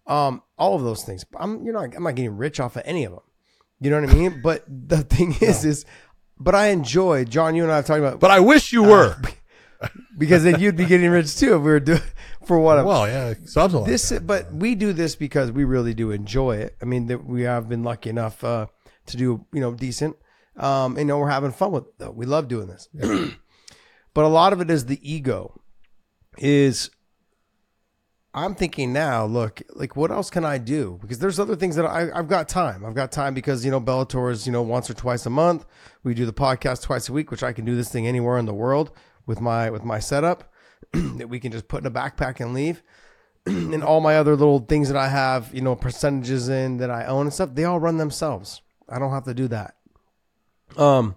um, 0.06 0.42
all 0.56 0.76
of 0.76 0.82
those 0.82 1.02
things. 1.02 1.24
I'm 1.36 1.64
you're 1.64 1.74
not 1.74 1.94
I'm 1.96 2.04
not 2.04 2.14
getting 2.14 2.36
rich 2.36 2.60
off 2.60 2.76
of 2.76 2.82
any 2.86 3.04
of 3.04 3.12
them. 3.12 3.22
You 3.80 3.90
know 3.90 4.00
what 4.00 4.10
I 4.10 4.14
mean? 4.14 4.40
But 4.40 4.64
the 4.68 4.98
thing 5.14 5.34
is, 5.40 5.64
is, 5.64 5.84
but 6.38 6.54
I 6.54 6.68
enjoy 6.68 7.24
John. 7.24 7.56
You 7.56 7.64
and 7.64 7.72
I 7.72 7.76
have 7.76 7.86
talked 7.86 7.98
about, 7.98 8.20
but 8.20 8.30
i 8.30 8.38
wish 8.38 8.72
you 8.72 8.84
were 8.84 9.16
because 10.16 10.44
then 10.44 10.60
you'd 10.60 10.76
be 10.76 10.84
getting 10.84 11.10
rich 11.10 11.36
too 11.36 11.56
if 11.56 11.62
we 11.62 11.70
were 11.70 11.80
doing 11.80 12.00
for 12.46 12.60
what 12.60 12.84
well 12.84 13.08
yeah 13.08 13.34
something 13.44 13.80
like 13.80 13.90
this, 13.90 14.08
that. 14.10 14.24
but 14.24 14.52
we 14.54 14.76
do 14.76 14.92
this 14.92 15.16
because 15.16 15.50
we 15.50 15.64
really 15.64 15.94
do 15.94 16.12
enjoy 16.12 16.58
it. 16.58 16.76
I 16.80 16.84
mean, 16.84 17.08
that 17.08 17.26
we 17.26 17.42
have 17.42 17.68
been 17.68 17.82
lucky 17.82 18.10
enough 18.10 18.44
uh, 18.44 18.66
to 19.06 19.16
do 19.16 19.44
you 19.52 19.60
know 19.60 19.74
decent. 19.74 20.16
Um, 20.56 20.98
you 20.98 21.04
know 21.04 21.18
we're 21.18 21.30
having 21.30 21.52
fun 21.52 21.72
with 21.72 21.86
it. 21.86 21.98
Though. 21.98 22.10
We 22.10 22.26
love 22.26 22.48
doing 22.48 22.66
this, 22.66 22.88
but 24.14 24.24
a 24.24 24.28
lot 24.28 24.52
of 24.52 24.60
it 24.60 24.70
is 24.70 24.86
the 24.86 25.00
ego. 25.02 25.60
Is 26.38 26.90
I'm 28.34 28.54
thinking 28.54 28.94
now, 28.94 29.26
look, 29.26 29.60
like 29.74 29.94
what 29.94 30.10
else 30.10 30.30
can 30.30 30.44
I 30.44 30.56
do? 30.56 30.98
Because 31.02 31.18
there's 31.18 31.38
other 31.38 31.54
things 31.54 31.76
that 31.76 31.84
I, 31.84 32.08
I've 32.14 32.28
got 32.28 32.48
time. 32.48 32.84
I've 32.84 32.94
got 32.94 33.12
time 33.12 33.34
because, 33.34 33.62
you 33.62 33.70
know, 33.70 33.80
Bellator 33.80 34.30
is, 34.30 34.46
you 34.46 34.52
know, 34.52 34.62
once 34.62 34.88
or 34.88 34.94
twice 34.94 35.26
a 35.26 35.30
month. 35.30 35.66
We 36.02 36.14
do 36.14 36.24
the 36.24 36.32
podcast 36.32 36.82
twice 36.82 37.10
a 37.10 37.12
week, 37.12 37.30
which 37.30 37.42
I 37.42 37.52
can 37.52 37.66
do 37.66 37.76
this 37.76 37.90
thing 37.90 38.06
anywhere 38.06 38.38
in 38.38 38.46
the 38.46 38.54
world 38.54 38.90
with 39.26 39.42
my, 39.42 39.68
with 39.68 39.84
my 39.84 39.98
setup 39.98 40.50
that 40.92 41.28
we 41.28 41.40
can 41.40 41.52
just 41.52 41.68
put 41.68 41.82
in 41.82 41.86
a 41.86 41.90
backpack 41.90 42.40
and 42.40 42.54
leave. 42.54 42.82
and 43.46 43.84
all 43.84 44.00
my 44.00 44.16
other 44.16 44.34
little 44.34 44.60
things 44.60 44.88
that 44.88 44.96
I 44.96 45.08
have, 45.08 45.54
you 45.54 45.60
know, 45.60 45.76
percentages 45.76 46.48
in 46.48 46.78
that 46.78 46.90
I 46.90 47.04
own 47.04 47.26
and 47.26 47.34
stuff, 47.34 47.50
they 47.52 47.64
all 47.64 47.80
run 47.80 47.98
themselves. 47.98 48.62
I 48.88 48.98
don't 48.98 49.12
have 49.12 49.24
to 49.24 49.34
do 49.34 49.46
that. 49.48 49.74
Um, 50.78 51.16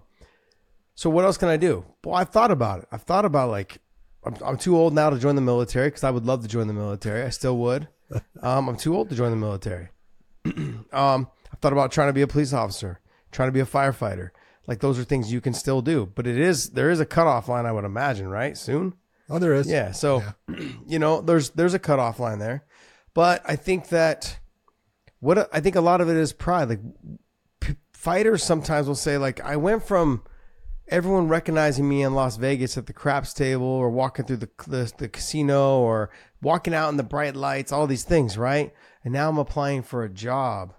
so 0.94 1.10
what 1.10 1.24
else 1.24 1.36
can 1.36 1.48
I 1.48 1.56
do? 1.56 1.84
Well, 2.04 2.14
I've 2.14 2.30
thought 2.30 2.50
about 2.50 2.80
it. 2.80 2.88
I've 2.90 3.02
thought 3.02 3.24
about 3.24 3.50
like, 3.50 3.78
I'm, 4.24 4.34
I'm 4.44 4.56
too 4.56 4.76
old 4.76 4.94
now 4.94 5.10
to 5.10 5.18
join 5.18 5.36
the 5.36 5.42
military 5.42 5.88
because 5.88 6.04
I 6.04 6.10
would 6.10 6.24
love 6.24 6.42
to 6.42 6.48
join 6.48 6.66
the 6.66 6.74
military. 6.74 7.22
I 7.22 7.30
still 7.30 7.56
would. 7.58 7.88
Um, 8.40 8.68
I'm 8.68 8.76
too 8.76 8.94
old 8.94 9.10
to 9.10 9.16
join 9.16 9.32
the 9.32 9.36
military. 9.36 9.88
um, 10.92 11.28
I've 11.52 11.58
thought 11.60 11.72
about 11.72 11.90
trying 11.90 12.08
to 12.08 12.12
be 12.12 12.22
a 12.22 12.28
police 12.28 12.52
officer, 12.52 13.00
trying 13.32 13.48
to 13.48 13.52
be 13.52 13.58
a 13.58 13.66
firefighter. 13.66 14.30
Like 14.68 14.78
those 14.78 14.96
are 14.98 15.02
things 15.02 15.32
you 15.32 15.40
can 15.40 15.54
still 15.54 15.82
do, 15.82 16.10
but 16.14 16.26
it 16.26 16.38
is 16.38 16.70
there 16.70 16.90
is 16.90 17.00
a 17.00 17.06
cutoff 17.06 17.48
line. 17.48 17.66
I 17.66 17.72
would 17.72 17.84
imagine, 17.84 18.28
right? 18.28 18.56
Soon. 18.56 18.94
oh 19.28 19.40
there 19.40 19.54
is 19.54 19.68
Yeah. 19.68 19.90
So, 19.90 20.22
you 20.86 21.00
know, 21.00 21.20
there's 21.20 21.50
there's 21.50 21.74
a 21.74 21.80
cutoff 21.80 22.20
line 22.20 22.38
there, 22.38 22.64
but 23.14 23.42
I 23.44 23.56
think 23.56 23.88
that 23.88 24.38
what 25.20 25.48
I 25.52 25.60
think 25.60 25.76
a 25.76 25.80
lot 25.80 26.00
of 26.00 26.08
it 26.08 26.16
is 26.16 26.32
pride. 26.32 26.68
Like 26.68 26.80
fighters 28.06 28.44
sometimes 28.44 28.86
will 28.86 28.94
say, 28.94 29.18
like, 29.18 29.40
I 29.40 29.56
went 29.56 29.82
from 29.82 30.22
everyone 30.86 31.26
recognizing 31.26 31.88
me 31.88 32.04
in 32.04 32.14
Las 32.14 32.36
Vegas 32.36 32.78
at 32.78 32.86
the 32.86 32.92
craps 32.92 33.34
table, 33.34 33.66
or 33.66 33.90
walking 33.90 34.24
through 34.24 34.36
the 34.36 34.50
the, 34.68 34.92
the 34.96 35.08
casino, 35.08 35.80
or 35.80 36.10
walking 36.40 36.72
out 36.72 36.88
in 36.90 36.98
the 36.98 37.02
bright 37.02 37.34
lights, 37.34 37.72
all 37.72 37.88
these 37.88 38.04
things, 38.04 38.38
right? 38.38 38.72
And 39.02 39.12
now 39.12 39.28
I'm 39.28 39.38
applying 39.38 39.82
for 39.82 40.04
a 40.04 40.08
job 40.08 40.72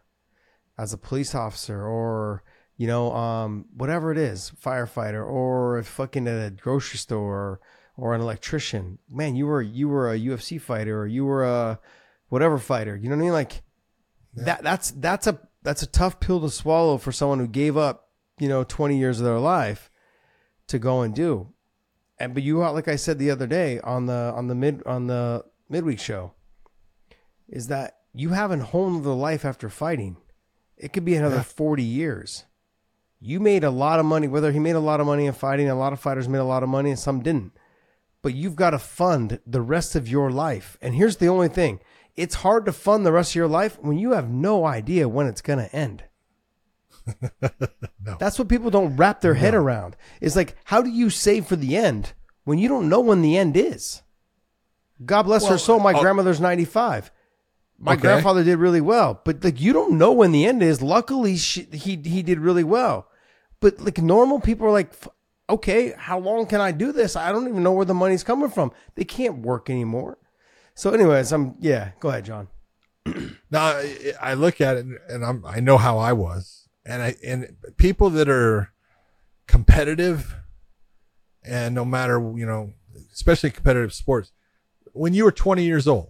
as 0.78 0.94
a 0.94 0.98
police 0.98 1.36
officer 1.36 1.84
or 1.86 2.44
you 2.78 2.88
know 2.88 3.12
um 3.14 3.66
whatever 3.76 4.12
it 4.12 4.18
is 4.18 4.52
firefighter 4.64 5.26
or 5.28 5.82
fucking 5.82 6.28
at 6.28 6.48
a 6.48 6.52
grocery 6.52 7.00
store 7.00 7.36
or 7.36 7.60
or 7.98 8.16
an 8.16 8.22
electrician. 8.22 9.00
Man 9.10 9.36
you 9.36 9.48
were 9.48 9.62
you 9.62 9.90
were 9.90 10.14
a 10.14 10.20
UFC 10.20 10.62
fighter 10.62 11.02
or 11.02 11.08
you 11.08 11.26
were 11.26 11.44
a 11.44 11.80
whatever 12.30 12.58
fighter. 12.58 12.96
You 12.96 13.10
know 13.10 13.16
what 13.16 13.22
I 13.22 13.26
mean? 13.26 13.34
Like 13.34 13.64
that 14.36 14.64
that's 14.64 14.92
that's 14.92 15.28
a 15.28 15.40
that's 15.64 15.82
a 15.82 15.88
tough 15.88 16.20
pill 16.20 16.42
to 16.42 16.50
swallow 16.50 16.98
for 16.98 17.12
someone 17.12 17.40
who 17.40 17.48
gave 17.48 17.78
up 17.78 18.10
you 18.40 18.48
know 18.48 18.64
20 18.64 18.98
years 18.98 19.20
of 19.20 19.26
their 19.26 19.40
life 19.40 19.90
to 20.68 20.80
go 20.80 21.02
and 21.02 21.16
do 21.16 21.50
and 22.20 22.34
but 22.34 22.44
you 22.44 22.64
uh, 22.64 22.72
like 22.72 22.88
I 22.88 22.96
said 22.96 23.20
the 23.20 23.32
other 23.32 23.48
day 23.48 23.80
on 23.82 24.06
the 24.06 24.34
on 24.36 24.48
the 24.48 24.56
mid 24.56 24.84
on 24.86 25.08
the 25.08 25.46
midweek 25.70 26.00
show 26.00 26.34
is 27.48 27.68
that 27.68 27.98
you 28.14 28.30
have 28.30 28.52
a 28.52 28.58
whole 28.58 28.90
nother 28.90 29.12
life 29.12 29.46
after 29.46 29.70
fighting 29.70 30.18
It 30.78 30.94
could 30.94 31.06
be 31.06 31.16
another 31.16 31.42
40 31.42 31.84
years. 31.84 32.46
You 33.20 33.40
made 33.40 33.64
a 33.64 33.72
lot 33.72 34.00
of 34.00 34.06
money, 34.06 34.28
whether 34.28 34.52
he 34.52 34.60
made 34.60 34.76
a 34.76 34.80
lot 34.80 35.00
of 35.00 35.08
money 35.08 35.26
in 35.26 35.34
fighting, 35.34 35.70
a 35.70 35.76
lot 35.76 35.94
of 35.94 36.00
fighters 36.00 36.30
made 36.30 36.38
a 36.38 36.44
lot 36.44 36.64
of 36.64 36.70
money 36.70 36.92
and 36.92 37.00
some 37.00 37.24
didn't. 37.24 37.52
But 38.22 38.36
you've 38.36 38.56
got 38.56 38.72
to 38.72 38.80
fund 38.80 39.40
the 39.46 39.62
rest 39.62 39.96
of 39.96 40.08
your 40.08 40.30
life. 40.30 40.78
And 40.82 40.94
here's 40.94 41.18
the 41.18 41.28
only 41.28 41.48
thing 41.48 41.80
it's 42.18 42.36
hard 42.36 42.66
to 42.66 42.74
fund 42.74 43.06
the 43.06 43.12
rest 43.12 43.32
of 43.32 43.36
your 43.36 43.48
life 43.48 43.78
when 43.80 43.98
you 43.98 44.12
have 44.12 44.30
no 44.30 44.66
idea 44.66 45.08
when 45.08 45.28
it's 45.28 45.42
going 45.42 45.60
to 45.60 45.74
end. 45.74 46.04
no. 47.42 48.18
That's 48.20 48.38
what 48.38 48.50
people 48.50 48.70
don't 48.70 48.98
wrap 48.98 49.22
their 49.22 49.36
head 49.36 49.54
around. 49.54 49.96
It's 50.20 50.36
like, 50.36 50.56
how 50.66 50.82
do 50.82 50.90
you 50.90 51.10
save 51.10 51.46
for 51.46 51.56
the 51.56 51.78
end 51.78 52.14
when 52.44 52.58
you 52.58 52.68
don't 52.68 52.90
know 52.90 53.00
when 53.00 53.22
the 53.22 53.38
end 53.38 53.56
is? 53.56 54.02
God 55.06 55.24
bless 55.24 55.48
her 55.48 55.58
soul. 55.58 55.80
My 55.80 55.94
oh- 55.94 56.02
grandmother's 56.02 56.42
95. 56.42 57.12
My 57.80 57.94
Okay. 57.94 58.02
grandfather 58.02 58.44
did 58.44 58.58
really 58.58 58.82
well, 58.82 59.22
but 59.24 59.44
like 59.44 59.62
you 59.62 59.72
don't 59.72 60.00
know 60.00 60.12
when 60.12 60.32
the 60.32 60.46
end 60.46 60.64
is. 60.64 60.82
Luckily, 60.82 61.38
she, 61.38 61.62
he 61.72 61.96
he 61.96 62.24
did 62.24 62.40
really 62.40 62.64
well, 62.64 63.08
but 63.60 63.80
like 63.80 64.00
normal 64.00 64.40
people 64.40 64.66
are 64.66 64.72
like, 64.72 64.92
okay, 65.48 65.94
how 65.96 66.18
long 66.18 66.48
can 66.48 66.60
I 66.60 66.72
do 66.72 66.92
this? 66.92 67.16
I 67.16 67.32
don't 67.32 67.48
even 67.48 67.62
know 67.62 67.74
where 67.74 67.86
the 67.86 67.94
money's 67.94 68.24
coming 68.24 68.50
from. 68.50 68.72
They 68.96 69.04
can't 69.04 69.44
work 69.44 69.70
anymore. 69.70 70.18
So, 70.78 70.92
anyways, 70.92 71.34
I'm 71.34 71.56
yeah. 71.60 71.90
Go 72.00 72.10
ahead, 72.10 72.26
John. 72.26 72.48
Now 73.50 73.64
I, 73.64 74.14
I 74.22 74.34
look 74.36 74.60
at 74.62 74.76
it 74.76 74.86
and, 75.10 75.26
I'm 75.26 75.44
I 75.46 75.60
know 75.62 75.78
how 75.78 75.98
I 75.98 76.14
was, 76.14 76.68
and 76.86 77.02
I 77.02 77.16
and 77.26 77.56
people 77.78 78.10
that 78.12 78.30
are 78.30 78.74
competitive, 79.48 80.36
and 81.44 81.74
no 81.74 81.84
matter 81.84 82.20
you 82.36 82.46
know, 82.46 82.74
especially 83.14 83.50
competitive 83.50 83.94
sports, 83.94 84.34
when 84.92 85.14
you 85.14 85.24
were 85.24 85.32
20 85.32 85.64
years 85.64 85.88
old, 85.88 86.10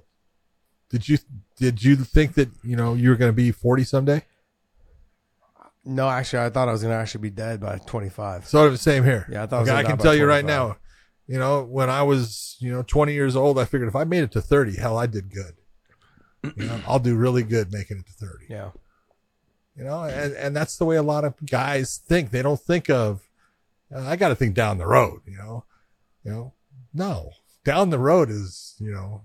did 0.90 1.08
you 1.08 1.20
did 1.56 1.84
you 1.84 1.96
think 1.96 2.34
that 2.34 2.50
you 2.64 2.76
know 2.76 2.94
you 2.96 3.10
were 3.10 3.16
going 3.16 3.30
to 3.30 3.36
be 3.36 3.52
40 3.52 3.84
someday? 3.84 4.26
No, 5.86 6.10
actually, 6.10 6.44
I 6.44 6.50
thought 6.50 6.68
I 6.68 6.74
was 6.74 6.82
gonna 6.82 6.96
actually 6.96 7.22
be 7.22 7.30
dead 7.30 7.62
by 7.62 7.78
25. 7.78 8.48
So 8.48 8.70
the 8.70 8.78
same 8.78 9.06
here. 9.06 9.28
Yeah, 9.32 9.44
I 9.44 9.46
thought 9.46 9.58
I 9.58 9.60
was 9.62 9.70
Okay, 9.70 9.76
gonna 9.78 9.88
I 9.88 9.92
can 9.92 10.00
tell 10.00 10.16
you 10.16 10.26
right 10.26 10.44
now. 10.44 10.76
You 11.28 11.38
know, 11.40 11.64
when 11.64 11.90
I 11.90 12.04
was 12.04 12.56
you 12.60 12.72
know 12.72 12.84
20 12.84 13.14
years 13.14 13.36
old, 13.36 13.60
I 13.60 13.66
figured 13.66 13.90
if 13.90 13.96
I 13.96 14.04
made 14.06 14.24
it 14.24 14.32
to 14.32 14.42
30, 14.42 14.78
hell, 14.78 14.98
I 14.98 15.08
did 15.08 15.30
good. 15.34 15.56
You 16.56 16.66
know, 16.66 16.82
I'll 16.88 17.00
do 17.00 17.16
really 17.16 17.44
good 17.44 17.72
making 17.74 17.98
it 18.00 18.06
to 18.06 18.14
30. 18.14 18.46
Yeah. 18.50 18.70
you 19.76 19.84
know 19.84 20.04
and 20.04 20.34
and 20.34 20.56
that's 20.56 20.78
the 20.78 20.86
way 20.86 20.96
a 20.96 21.04
lot 21.04 21.26
of 21.26 21.34
guys 21.46 21.98
think 22.08 22.32
they 22.32 22.42
don't 22.42 22.60
think 22.62 22.90
of 22.90 23.28
uh, 23.94 24.02
i 24.08 24.16
got 24.16 24.30
to 24.30 24.36
think 24.36 24.56
down 24.56 24.78
the 24.78 24.88
road 24.88 25.22
you 25.26 25.38
know 25.38 25.66
you 26.24 26.32
know 26.32 26.54
no 26.94 27.32
down 27.66 27.90
the 27.90 28.00
road 28.00 28.30
is 28.30 28.76
you 28.80 28.92
know 28.92 29.24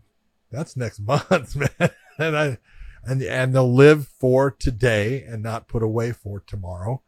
that's 0.51 0.77
next 0.77 0.99
month 1.07 1.55
man 1.57 1.91
and 2.19 2.37
i 2.37 2.59
and 3.05 3.23
and 3.23 3.55
they'll 3.55 3.73
live 3.73 4.09
for 4.09 4.51
today 4.51 5.23
and 5.23 5.43
not 5.43 5.69
put 5.69 5.83
away 5.83 6.13
for 6.13 6.41
tomorrow 6.41 7.01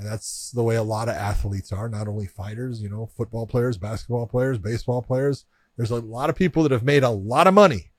and 0.00 0.08
that's 0.08 0.50
the 0.52 0.62
way 0.62 0.76
a 0.76 0.82
lot 0.82 1.08
of 1.10 1.14
athletes 1.14 1.72
are 1.72 1.88
not 1.88 2.08
only 2.08 2.26
fighters 2.26 2.80
you 2.80 2.88
know 2.88 3.06
football 3.16 3.46
players 3.46 3.76
basketball 3.76 4.26
players 4.26 4.56
baseball 4.58 5.02
players 5.02 5.44
there's 5.76 5.90
a 5.90 5.96
lot 6.00 6.30
of 6.30 6.36
people 6.36 6.62
that 6.62 6.72
have 6.72 6.82
made 6.82 7.02
a 7.02 7.10
lot 7.10 7.46
of 7.46 7.52
money 7.54 7.90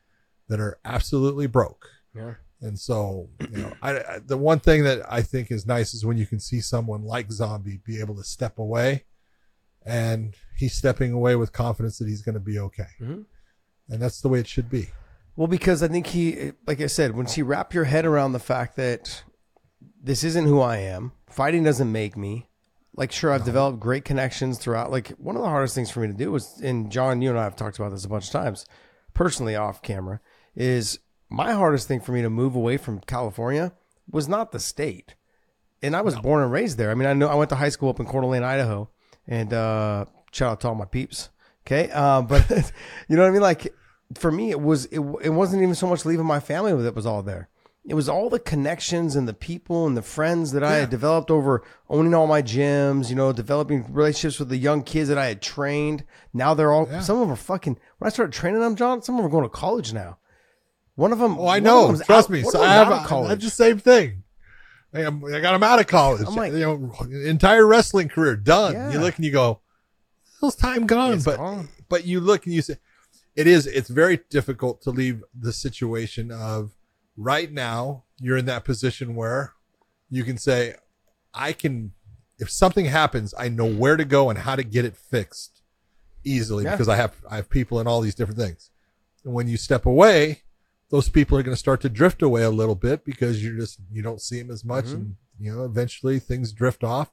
that 0.49 0.59
are 0.59 0.79
absolutely 0.83 1.45
broke 1.47 1.87
Yeah. 2.15 2.33
and 2.61 2.77
so, 2.77 3.29
you 3.51 3.57
know, 3.59 3.73
I, 3.81 3.91
I, 3.99 4.19
the 4.25 4.37
one 4.37 4.59
thing 4.59 4.83
that 4.83 5.01
I 5.11 5.21
think 5.21 5.51
is 5.51 5.65
nice 5.67 5.93
is 5.93 6.05
when 6.05 6.17
you 6.17 6.25
can 6.25 6.39
see 6.39 6.59
someone 6.59 7.03
like 7.05 7.31
Zombie 7.31 7.79
be 7.85 7.99
able 8.01 8.15
to 8.17 8.23
step 8.23 8.59
away, 8.59 9.05
and 9.85 10.35
he's 10.57 10.73
stepping 10.73 11.11
away 11.13 11.35
with 11.35 11.53
confidence 11.53 11.97
that 11.99 12.07
he's 12.07 12.21
going 12.21 12.33
to 12.35 12.39
be 12.41 12.59
okay, 12.59 12.87
Mhm. 13.01 13.25
and 13.89 14.01
that's 14.01 14.21
the 14.21 14.29
way 14.29 14.39
it 14.39 14.47
should 14.47 14.69
be. 14.69 14.89
Well, 15.35 15.47
because 15.47 15.81
I 15.81 15.87
think 15.87 16.07
he, 16.07 16.51
like 16.67 16.81
I 16.81 16.87
said, 16.87 17.15
once 17.15 17.37
you 17.37 17.45
wrap 17.45 17.73
your 17.73 17.85
head 17.85 18.05
around 18.05 18.33
the 18.33 18.39
fact 18.39 18.75
that 18.75 19.23
this 20.03 20.23
isn't 20.23 20.45
who 20.45 20.59
I 20.59 20.77
am, 20.77 21.13
fighting 21.33 21.63
doesn't 21.63 21.91
make 21.91 22.17
me. 22.17 22.47
Like, 22.93 23.11
sure, 23.11 23.31
I've 23.31 23.45
developed 23.45 23.79
great 23.79 24.03
connections 24.03 24.57
throughout. 24.57 24.91
Like, 24.91 25.09
one 25.11 25.35
of 25.35 25.41
the 25.41 25.47
hardest 25.47 25.75
things 25.75 25.89
for 25.89 26.01
me 26.01 26.07
to 26.07 26.13
do 26.13 26.31
was, 26.31 26.59
and 26.61 26.91
John, 26.91 27.21
you 27.21 27.29
and 27.29 27.39
I 27.39 27.43
have 27.43 27.55
talked 27.55 27.79
about 27.79 27.91
this 27.91 28.03
a 28.03 28.09
bunch 28.09 28.25
of 28.25 28.31
times, 28.31 28.65
personally 29.13 29.55
off 29.55 29.81
camera, 29.81 30.19
is 30.55 30.99
my 31.29 31.53
hardest 31.53 31.87
thing 31.87 32.01
for 32.01 32.11
me 32.11 32.21
to 32.21 32.29
move 32.29 32.53
away 32.53 32.75
from 32.77 32.99
California 32.99 33.71
was 34.09 34.27
not 34.27 34.51
the 34.51 34.59
state. 34.59 35.15
And 35.81 35.95
I 35.95 36.01
was 36.01 36.19
born 36.19 36.43
and 36.43 36.51
raised 36.51 36.77
there. 36.77 36.91
I 36.91 36.95
mean, 36.95 37.07
I 37.07 37.13
know 37.13 37.27
I 37.27 37.35
went 37.35 37.49
to 37.49 37.55
high 37.55 37.69
school 37.69 37.89
up 37.89 37.99
in 37.99 38.05
Coeur 38.05 38.21
d'Alene, 38.21 38.43
Idaho, 38.43 38.89
and 39.25 39.53
uh, 39.53 40.05
shout 40.31 40.51
out 40.51 40.61
to 40.61 40.67
all 40.67 40.75
my 40.75 40.85
peeps. 40.85 41.29
Okay, 41.65 41.89
uh, 41.91 42.21
but 42.21 42.49
you 43.07 43.15
know 43.15 43.23
what 43.23 43.29
I 43.29 43.31
mean. 43.31 43.41
Like 43.41 43.73
for 44.15 44.31
me, 44.31 44.51
it 44.51 44.61
was 44.61 44.85
it, 44.85 44.99
it 44.99 45.29
wasn't 45.29 45.63
even 45.63 45.75
so 45.75 45.87
much 45.87 46.05
leaving 46.05 46.25
my 46.25 46.39
family 46.39 46.79
that 46.83 46.95
was 46.95 47.05
all 47.05 47.23
there. 47.23 47.49
It 47.83 47.95
was 47.95 48.07
all 48.07 48.29
the 48.29 48.37
connections 48.39 49.15
and 49.15 49.27
the 49.27 49.33
people 49.33 49.87
and 49.87 49.97
the 49.97 50.03
friends 50.03 50.51
that 50.51 50.63
I 50.63 50.75
had 50.75 50.91
developed 50.91 51.31
over 51.31 51.63
owning 51.89 52.13
all 52.13 52.27
my 52.27 52.43
gyms. 52.43 53.09
You 53.09 53.15
know, 53.15 53.33
developing 53.33 53.91
relationships 53.91 54.37
with 54.37 54.49
the 54.49 54.57
young 54.57 54.83
kids 54.83 55.09
that 55.09 55.17
I 55.17 55.25
had 55.25 55.41
trained. 55.41 56.03
Now 56.31 56.53
they're 56.53 56.71
all 56.71 56.85
some 57.01 57.17
of 57.17 57.21
them 57.21 57.31
are 57.31 57.35
fucking. 57.35 57.79
When 57.97 58.05
I 58.07 58.11
started 58.11 58.33
training 58.33 58.61
them, 58.61 58.75
John, 58.75 59.01
some 59.01 59.15
of 59.15 59.19
them 59.19 59.25
are 59.25 59.29
going 59.31 59.43
to 59.45 59.49
college 59.49 59.93
now. 59.93 60.19
One 60.95 61.11
of 61.11 61.17
them. 61.19 61.39
Oh, 61.39 61.47
I 61.47 61.59
know. 61.59 61.95
Trust 62.05 62.29
me. 62.29 62.43
So 62.43 62.61
I 62.61 62.73
have, 62.73 62.87
I 62.91 63.29
have 63.29 63.41
the 63.41 63.49
same 63.49 63.79
thing. 63.79 64.23
I, 64.93 64.99
am- 65.01 65.23
um, 65.23 65.33
I 65.33 65.39
got 65.39 65.55
him 65.55 65.63
out 65.63 65.79
of 65.79 65.87
college. 65.87 66.21
I'm 66.27 66.35
like- 66.35 66.53
you 66.53 66.59
know, 66.59 66.91
entire 67.25 67.65
wrestling 67.65 68.09
career 68.09 68.35
done. 68.35 68.73
Yeah. 68.73 68.91
You 68.91 68.99
look 68.99 69.15
and 69.15 69.25
you 69.25 69.31
go, 69.31 69.61
"How's 70.39 70.55
time 70.55 70.85
gone?" 70.85 71.13
It's 71.13 71.25
but 71.25 71.37
gone. 71.37 71.69
but 71.89 72.05
you 72.05 72.19
look 72.19 72.45
and 72.45 72.53
you 72.53 72.61
say, 72.61 72.77
"It 73.35 73.47
is. 73.47 73.65
It's 73.65 73.89
very 73.89 74.19
difficult 74.29 74.81
to 74.83 74.91
leave 74.91 75.23
the 75.33 75.53
situation 75.53 76.29
of 76.29 76.73
right 77.17 77.51
now. 77.51 78.03
You're 78.19 78.37
in 78.37 78.45
that 78.45 78.63
position 78.63 79.15
where 79.15 79.53
you 80.09 80.23
can 80.23 80.37
say, 80.37 80.75
I 81.33 81.53
can. 81.53 81.93
If 82.39 82.49
something 82.49 82.85
happens, 82.85 83.33
I 83.37 83.49
know 83.49 83.65
where 83.71 83.97
to 83.97 84.05
go 84.05 84.29
and 84.29 84.39
how 84.39 84.55
to 84.55 84.63
get 84.63 84.83
it 84.85 84.95
fixed 84.97 85.61
easily 86.23 86.63
Yeah. 86.65 86.71
because 86.71 86.89
I 86.89 86.95
have 86.95 87.15
I 87.29 87.35
have 87.37 87.49
people 87.49 87.79
in 87.79 87.87
all 87.87 88.01
these 88.01 88.15
different 88.15 88.39
things. 88.39 88.69
And 89.23 89.33
when 89.33 89.47
you 89.47 89.57
step 89.57 89.85
away, 89.85 90.41
those 90.89 91.07
people 91.09 91.37
are 91.37 91.43
going 91.43 91.53
to 91.55 91.59
start 91.59 91.81
to 91.81 91.89
drift 91.89 92.21
away 92.21 92.41
a 92.43 92.49
little 92.49 92.75
bit 92.75 93.05
because 93.05 93.43
you're 93.43 93.55
just 93.57 93.79
you 93.91 94.01
don't 94.01 94.21
see 94.21 94.41
them 94.41 94.51
as 94.51 94.63
much, 94.65 94.85
Mm-hmm. 94.85 94.95
and 94.95 95.15
you 95.39 95.55
know 95.55 95.63
eventually 95.65 96.19
things 96.19 96.51
drift 96.51 96.83
off. 96.83 97.11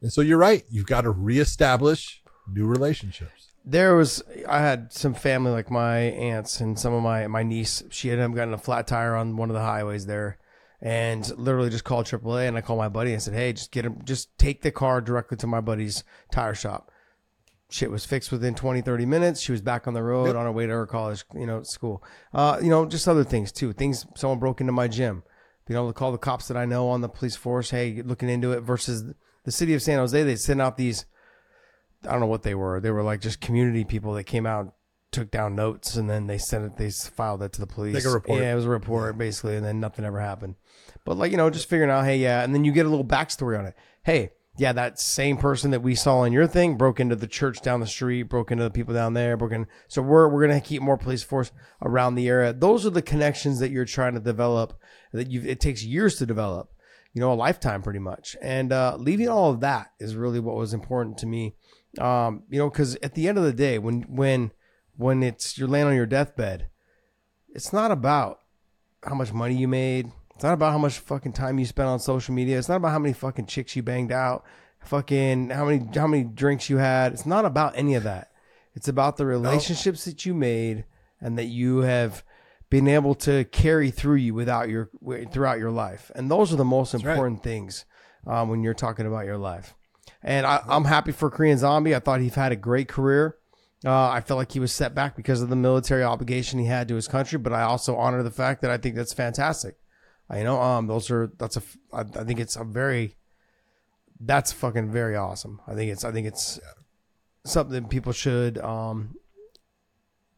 And 0.00 0.12
so 0.12 0.20
you're 0.20 0.38
right. 0.38 0.64
You've 0.70 0.86
got 0.86 1.00
to 1.02 1.10
reestablish 1.10 2.22
new 2.52 2.66
relationships. 2.66 3.47
There 3.68 3.94
was 3.94 4.22
I 4.48 4.60
had 4.60 4.92
some 4.92 5.12
family 5.12 5.50
like 5.52 5.70
my 5.70 5.98
aunts 5.98 6.60
and 6.60 6.78
some 6.78 6.94
of 6.94 7.02
my 7.02 7.26
my 7.26 7.42
niece. 7.42 7.82
She 7.90 8.08
had 8.08 8.18
gotten 8.34 8.54
a 8.54 8.58
flat 8.58 8.86
tire 8.86 9.14
on 9.14 9.36
one 9.36 9.50
of 9.50 9.54
the 9.54 9.60
highways 9.60 10.06
there, 10.06 10.38
and 10.80 11.30
literally 11.36 11.68
just 11.68 11.84
called 11.84 12.06
AAA. 12.06 12.48
And 12.48 12.56
I 12.56 12.62
called 12.62 12.78
my 12.78 12.88
buddy 12.88 13.12
and 13.12 13.22
said, 13.22 13.34
"Hey, 13.34 13.52
just 13.52 13.70
get 13.70 13.84
him, 13.84 14.00
just 14.04 14.36
take 14.38 14.62
the 14.62 14.70
car 14.70 15.02
directly 15.02 15.36
to 15.36 15.46
my 15.46 15.60
buddy's 15.60 16.02
tire 16.32 16.54
shop." 16.54 16.90
Shit 17.70 17.90
was 17.90 18.06
fixed 18.06 18.32
within 18.32 18.54
20, 18.54 18.80
30 18.80 19.04
minutes. 19.04 19.40
She 19.42 19.52
was 19.52 19.60
back 19.60 19.86
on 19.86 19.92
the 19.92 20.02
road 20.02 20.34
on 20.34 20.46
her 20.46 20.52
way 20.52 20.64
to 20.64 20.72
her 20.72 20.86
college, 20.86 21.24
you 21.34 21.44
know, 21.44 21.62
school. 21.62 22.02
Uh, 22.32 22.58
you 22.62 22.70
know, 22.70 22.86
just 22.86 23.06
other 23.06 23.24
things 23.24 23.52
too. 23.52 23.74
Things 23.74 24.06
someone 24.16 24.38
broke 24.38 24.62
into 24.62 24.72
my 24.72 24.88
gym. 24.88 25.22
Being 25.66 25.76
able 25.76 25.88
to 25.88 25.92
call 25.92 26.10
the 26.10 26.16
cops 26.16 26.48
that 26.48 26.56
I 26.56 26.64
know 26.64 26.88
on 26.88 27.02
the 27.02 27.10
police 27.10 27.36
force, 27.36 27.68
hey, 27.68 28.00
looking 28.02 28.30
into 28.30 28.52
it. 28.52 28.60
Versus 28.60 29.12
the 29.44 29.52
city 29.52 29.74
of 29.74 29.82
San 29.82 29.98
Jose, 29.98 30.22
they 30.22 30.36
send 30.36 30.62
out 30.62 30.78
these 30.78 31.04
I 32.04 32.12
don't 32.12 32.20
know 32.20 32.26
what 32.26 32.42
they 32.42 32.54
were. 32.54 32.80
They 32.80 32.90
were 32.90 33.02
like 33.02 33.20
just 33.20 33.40
community 33.40 33.84
people 33.84 34.14
that 34.14 34.24
came 34.24 34.46
out, 34.46 34.74
took 35.10 35.30
down 35.30 35.56
notes, 35.56 35.96
and 35.96 36.08
then 36.08 36.26
they 36.26 36.38
sent 36.38 36.64
it. 36.64 36.76
They 36.76 36.90
filed 36.90 37.42
it 37.42 37.52
to 37.54 37.60
the 37.60 37.66
police. 37.66 37.94
Like 37.94 38.04
a 38.04 38.10
report. 38.10 38.40
Yeah, 38.40 38.52
it 38.52 38.56
was 38.56 38.66
a 38.66 38.70
report 38.70 39.18
basically, 39.18 39.56
and 39.56 39.64
then 39.64 39.80
nothing 39.80 40.04
ever 40.04 40.20
happened. 40.20 40.56
But 41.04 41.16
like 41.16 41.30
you 41.32 41.36
know, 41.36 41.50
just 41.50 41.68
figuring 41.68 41.90
out, 41.90 42.04
hey, 42.04 42.18
yeah, 42.18 42.42
and 42.42 42.54
then 42.54 42.64
you 42.64 42.72
get 42.72 42.86
a 42.86 42.88
little 42.88 43.04
backstory 43.04 43.58
on 43.58 43.66
it. 43.66 43.74
Hey, 44.04 44.30
yeah, 44.58 44.72
that 44.72 44.98
same 44.98 45.36
person 45.36 45.70
that 45.70 45.82
we 45.82 45.94
saw 45.94 46.24
in 46.24 46.32
your 46.32 46.46
thing 46.46 46.76
broke 46.76 46.98
into 46.98 47.14
the 47.14 47.28
church 47.28 47.62
down 47.62 47.80
the 47.80 47.86
street, 47.86 48.24
broke 48.24 48.50
into 48.50 48.64
the 48.64 48.70
people 48.70 48.92
down 48.92 49.14
there, 49.14 49.36
broke 49.36 49.52
in. 49.52 49.66
So 49.86 50.02
we're 50.02 50.28
we're 50.28 50.46
gonna 50.46 50.60
keep 50.60 50.82
more 50.82 50.98
police 50.98 51.22
force 51.22 51.52
around 51.80 52.14
the 52.14 52.28
area. 52.28 52.52
Those 52.52 52.84
are 52.84 52.90
the 52.90 53.02
connections 53.02 53.60
that 53.60 53.70
you're 53.70 53.84
trying 53.84 54.14
to 54.14 54.20
develop. 54.20 54.78
That 55.12 55.30
you 55.30 55.42
it 55.42 55.60
takes 55.60 55.84
years 55.84 56.16
to 56.16 56.26
develop. 56.26 56.72
You 57.14 57.20
know, 57.20 57.32
a 57.32 57.34
lifetime 57.34 57.82
pretty 57.82 58.00
much. 58.00 58.36
And 58.42 58.72
uh, 58.72 58.96
leaving 58.98 59.28
all 59.28 59.50
of 59.50 59.60
that 59.60 59.92
is 59.98 60.14
really 60.14 60.40
what 60.40 60.56
was 60.56 60.74
important 60.74 61.18
to 61.18 61.26
me 61.26 61.54
um, 61.98 62.44
you 62.50 62.58
know, 62.58 62.68
because 62.70 62.96
at 62.96 63.14
the 63.14 63.28
end 63.28 63.38
of 63.38 63.44
the 63.44 63.52
day, 63.52 63.78
when 63.78 64.02
when 64.02 64.52
when 64.96 65.22
it's 65.22 65.56
you're 65.56 65.68
laying 65.68 65.86
on 65.86 65.94
your 65.94 66.06
deathbed, 66.06 66.68
it's 67.48 67.72
not 67.72 67.90
about 67.90 68.40
how 69.04 69.14
much 69.14 69.32
money 69.32 69.54
you 69.54 69.68
made. 69.68 70.10
It's 70.34 70.44
not 70.44 70.52
about 70.52 70.72
how 70.72 70.78
much 70.78 70.98
fucking 70.98 71.32
time 71.32 71.58
you 71.58 71.66
spent 71.66 71.88
on 71.88 71.98
social 71.98 72.34
media. 72.34 72.58
It's 72.58 72.68
not 72.68 72.76
about 72.76 72.90
how 72.90 72.98
many 72.98 73.12
fucking 73.12 73.46
chicks 73.46 73.74
you 73.74 73.82
banged 73.82 74.12
out, 74.12 74.44
fucking 74.80 75.50
how 75.50 75.64
many 75.64 75.84
how 75.94 76.06
many 76.06 76.24
drinks 76.24 76.68
you 76.68 76.76
had. 76.76 77.12
It's 77.12 77.26
not 77.26 77.44
about 77.44 77.76
any 77.76 77.94
of 77.94 78.04
that. 78.04 78.30
It's 78.74 78.88
about 78.88 79.16
the 79.16 79.26
relationships 79.26 80.04
that 80.04 80.24
you 80.24 80.34
made 80.34 80.84
and 81.20 81.36
that 81.38 81.46
you 81.46 81.78
have 81.78 82.22
been 82.70 82.86
able 82.86 83.14
to 83.14 83.44
carry 83.46 83.90
through 83.90 84.16
you 84.16 84.34
without 84.34 84.68
your 84.68 84.90
throughout 85.32 85.58
your 85.58 85.70
life. 85.70 86.10
And 86.14 86.30
those 86.30 86.52
are 86.52 86.56
the 86.56 86.64
most 86.64 86.94
right. 86.94 87.04
important 87.04 87.42
things 87.42 87.84
um, 88.26 88.48
when 88.48 88.62
you're 88.62 88.74
talking 88.74 89.06
about 89.06 89.24
your 89.24 89.38
life. 89.38 89.74
And 90.22 90.46
I, 90.46 90.62
I'm 90.68 90.84
happy 90.84 91.12
for 91.12 91.30
Korean 91.30 91.58
Zombie. 91.58 91.94
I 91.94 92.00
thought 92.00 92.20
he 92.20 92.28
had 92.28 92.52
a 92.52 92.56
great 92.56 92.88
career. 92.88 93.36
Uh, 93.84 94.08
I 94.08 94.20
felt 94.20 94.38
like 94.38 94.52
he 94.52 94.60
was 94.60 94.72
set 94.72 94.94
back 94.94 95.14
because 95.14 95.40
of 95.40 95.50
the 95.50 95.56
military 95.56 96.02
obligation 96.02 96.58
he 96.58 96.66
had 96.66 96.88
to 96.88 96.96
his 96.96 97.06
country, 97.06 97.38
but 97.38 97.52
I 97.52 97.62
also 97.62 97.96
honor 97.96 98.24
the 98.24 98.30
fact 98.30 98.60
that 98.62 98.70
I 98.72 98.76
think 98.76 98.96
that's 98.96 99.12
fantastic. 99.12 99.76
You 100.34 100.44
know, 100.44 100.60
um, 100.60 100.88
those 100.88 101.10
are 101.10 101.32
that's 101.38 101.56
a. 101.56 101.62
I, 101.92 102.00
I 102.00 102.24
think 102.24 102.40
it's 102.40 102.56
a 102.56 102.64
very. 102.64 103.14
That's 104.20 104.52
fucking 104.52 104.90
very 104.90 105.16
awesome. 105.16 105.60
I 105.66 105.74
think 105.74 105.92
it's. 105.92 106.04
I 106.04 106.12
think 106.12 106.26
it's 106.26 106.60
something 107.44 107.86
people 107.88 108.12
should 108.12 108.58
um 108.58 109.14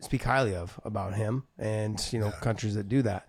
speak 0.00 0.22
highly 0.22 0.54
of 0.54 0.78
about 0.84 1.14
him 1.14 1.44
and 1.58 2.08
you 2.12 2.20
know 2.20 2.30
countries 2.30 2.74
that 2.74 2.88
do 2.88 3.02
that. 3.02 3.26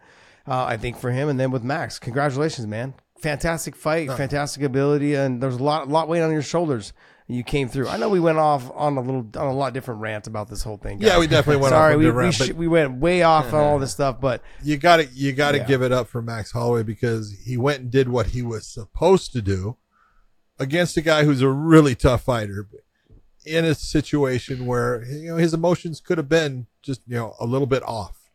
Uh, 0.48 0.66
I 0.66 0.78
think 0.78 0.98
for 0.98 1.12
him 1.12 1.30
and 1.30 1.40
then 1.40 1.52
with 1.52 1.64
Max, 1.64 2.00
congratulations, 2.00 2.68
man! 2.68 2.94
Fantastic 3.22 3.76
fight, 3.76 4.10
fantastic 4.12 4.64
ability, 4.64 5.14
and 5.16 5.42
there's 5.42 5.56
a 5.56 5.64
lot, 5.64 5.88
lot 5.88 6.08
weight 6.08 6.22
on 6.22 6.32
your 6.32 6.42
shoulders. 6.42 6.92
You 7.28 7.44
came 7.44 7.70
through. 7.70 7.88
I 7.88 7.96
know 7.98 8.10
we 8.10 8.20
went 8.20 8.40
off 8.40 8.70
on 8.74 8.98
a 8.98 9.02
little, 9.02 9.26
on 9.38 9.48
a 9.48 9.54
lot 9.54 9.74
different 9.74 10.02
rant 10.02 10.28
about 10.28 10.50
this 10.50 10.64
whole 10.64 10.76
thing. 10.78 11.00
Yeah, 11.02 11.18
we 11.18 11.28
definitely 11.28 11.62
went 11.62 11.72
Sorry, 11.72 11.94
off 11.94 12.00
we 12.00 12.12
we, 12.12 12.32
sh- 12.32 12.52
we 12.52 12.68
went 12.68 12.98
way 12.98 13.24
off 13.24 13.54
on 13.54 13.62
all 13.62 13.80
this 13.80 13.92
stuff, 13.94 14.20
but 14.20 14.42
you 14.64 14.76
got 14.76 14.98
to 14.98 15.06
you 15.14 15.32
got 15.32 15.52
to 15.54 15.60
Yeah. 15.60 15.64
give 15.66 15.82
it 15.82 15.92
up 15.94 16.08
for 16.08 16.22
Max 16.22 16.52
Holloway 16.52 16.84
because 16.84 17.32
he 17.46 17.56
went 17.58 17.80
and 17.82 17.92
did 17.92 18.10
what 18.10 18.28
he 18.28 18.42
was 18.42 18.68
supposed 18.68 19.32
to 19.34 19.42
do 19.42 19.78
against 20.60 20.98
a 20.98 21.02
guy 21.02 21.24
who's 21.24 21.42
a 21.42 21.48
really 21.50 21.96
tough 21.96 22.24
fighter 22.24 22.68
in 23.46 23.64
a 23.64 23.76
situation 23.76 24.66
where 24.66 25.04
you 25.06 25.30
know 25.30 25.38
his 25.38 25.54
emotions 25.54 26.02
could 26.02 26.18
have 26.18 26.28
been 26.28 26.68
just 26.82 27.02
you 27.08 27.16
know 27.16 27.34
a 27.40 27.46
little 27.46 27.68
bit 27.68 27.84
off 27.84 28.30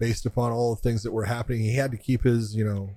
based 0.00 0.26
upon 0.26 0.50
all 0.50 0.74
the 0.74 0.80
things 0.80 1.04
that 1.04 1.12
were 1.12 1.26
happening. 1.26 1.60
He 1.60 1.76
had 1.76 1.92
to 1.92 1.96
keep 1.96 2.24
his 2.24 2.56
you 2.56 2.64
know 2.64 2.90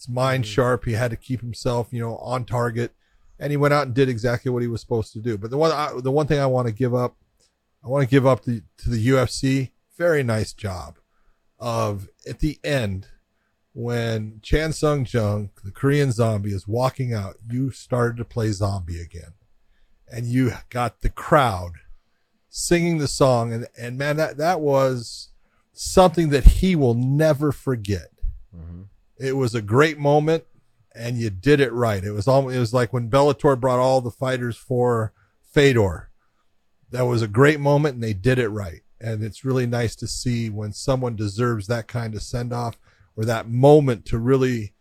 his 0.00 0.08
mind 0.08 0.44
mm-hmm. 0.44 0.52
sharp. 0.52 0.84
He 0.84 0.92
had 0.92 1.10
to 1.10 1.16
keep 1.16 1.40
himself 1.40 1.88
you 1.90 2.00
know 2.00 2.16
on 2.16 2.44
target, 2.44 2.92
and 3.38 3.50
he 3.50 3.56
went 3.56 3.74
out 3.74 3.86
and 3.86 3.94
did 3.94 4.08
exactly 4.08 4.50
what 4.50 4.62
he 4.62 4.68
was 4.68 4.80
supposed 4.80 5.12
to 5.12 5.20
do. 5.20 5.38
But 5.38 5.50
the 5.50 5.58
one 5.58 5.72
I, 5.72 5.92
the 6.00 6.10
one 6.10 6.26
thing 6.26 6.40
I 6.40 6.46
want 6.46 6.68
to 6.68 6.74
give 6.74 6.94
up 6.94 7.16
I 7.84 7.88
want 7.88 8.02
to 8.02 8.10
give 8.10 8.26
up 8.26 8.44
the, 8.44 8.62
to 8.78 8.90
the 8.90 9.08
UFC. 9.08 9.70
Very 9.96 10.22
nice 10.22 10.52
job 10.52 10.98
of 11.58 12.08
at 12.28 12.38
the 12.38 12.58
end 12.64 13.06
when 13.72 14.40
Chan 14.42 14.72
Sung 14.72 15.06
Jung, 15.08 15.50
the 15.62 15.70
Korean 15.70 16.10
zombie, 16.12 16.52
is 16.52 16.66
walking 16.66 17.12
out. 17.12 17.36
You 17.48 17.70
started 17.70 18.16
to 18.16 18.24
play 18.24 18.50
zombie 18.50 19.00
again, 19.00 19.34
and 20.10 20.26
you 20.26 20.52
got 20.70 21.00
the 21.00 21.10
crowd 21.10 21.72
singing 22.48 22.98
the 22.98 23.08
song, 23.08 23.52
and 23.52 23.66
and 23.78 23.98
man, 23.98 24.16
that 24.16 24.38
that 24.38 24.60
was 24.60 25.30
something 25.72 26.30
that 26.30 26.44
he 26.44 26.74
will 26.74 26.94
never 26.94 27.52
forget. 27.52 28.10
Mm-hmm. 28.56 28.82
It 29.20 29.36
was 29.36 29.54
a 29.54 29.62
great 29.62 29.98
moment, 29.98 30.44
and 30.94 31.18
you 31.18 31.30
did 31.30 31.60
it 31.60 31.72
right. 31.72 32.02
It 32.02 32.12
was 32.12 32.26
almost 32.26 32.56
it 32.56 32.58
was 32.58 32.74
like 32.74 32.92
when 32.92 33.10
Bellator 33.10 33.60
brought 33.60 33.78
all 33.78 34.00
the 34.00 34.10
fighters 34.10 34.56
for 34.56 35.12
Fedor 35.42 36.10
that 36.90 37.06
was 37.06 37.22
a 37.22 37.28
great 37.28 37.60
moment 37.60 37.94
and 37.94 38.02
they 38.02 38.12
did 38.12 38.38
it 38.38 38.48
right. 38.48 38.82
And 39.00 39.22
it's 39.22 39.44
really 39.44 39.66
nice 39.66 39.96
to 39.96 40.06
see 40.06 40.50
when 40.50 40.72
someone 40.72 41.16
deserves 41.16 41.66
that 41.66 41.88
kind 41.88 42.14
of 42.14 42.22
send 42.22 42.52
off 42.52 42.76
or 43.16 43.24
that 43.24 43.48
moment 43.48 44.04
to 44.06 44.18
really 44.18 44.74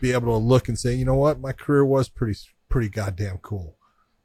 be 0.00 0.12
able 0.12 0.32
to 0.32 0.44
look 0.44 0.68
and 0.68 0.78
say, 0.78 0.94
you 0.94 1.04
know 1.04 1.14
what, 1.14 1.40
my 1.40 1.52
career 1.52 1.84
was 1.84 2.08
pretty, 2.08 2.38
pretty 2.68 2.88
goddamn 2.88 3.38
cool. 3.38 3.76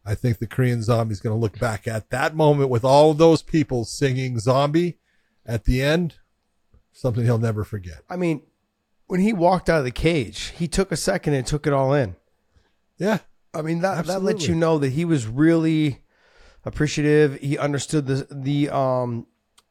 I 0.06 0.16
think 0.16 0.38
the 0.38 0.48
Korean 0.48 0.82
zombie 0.84 1.14
is 1.14 1.20
going 1.20 1.36
to 1.36 1.40
look 1.40 1.60
back 1.60 1.88
at 1.88 2.10
that 2.10 2.36
moment 2.36 2.70
with 2.70 2.84
all 2.84 3.14
those 3.14 3.42
people 3.42 3.86
singing 3.86 4.40
zombie 4.40 4.98
at 5.46 5.66
the 5.66 5.82
end, 5.82 6.16
something 6.94 7.26
he'll 7.26 7.38
never 7.38 7.64
forget. 7.64 8.04
I 8.10 8.16
mean, 8.16 8.44
when 9.10 9.22
he 9.22 9.34
walked 9.34 9.70
out 9.70 9.80
of 9.80 9.86
the 9.86 9.92
cage, 9.92 10.54
he 10.56 10.68
took 10.68 10.92
a 10.92 10.96
second 10.96 11.34
and 11.34 11.46
took 11.46 11.66
it 11.66 11.74
all 11.74 11.94
in. 11.94 12.16
Yeah. 13.00 13.18
I 13.56 13.64
mean 13.64 13.82
that 13.82 14.06
that 14.06 14.22
lets 14.22 14.48
you 14.48 14.54
know 14.54 14.78
that 14.78 14.90
he 14.90 15.04
was 15.04 15.26
really 15.26 16.04
appreciative. 16.64 17.40
He 17.42 17.58
understood 17.58 18.06
the 18.06 18.28
the 18.30 18.70
um 18.70 19.26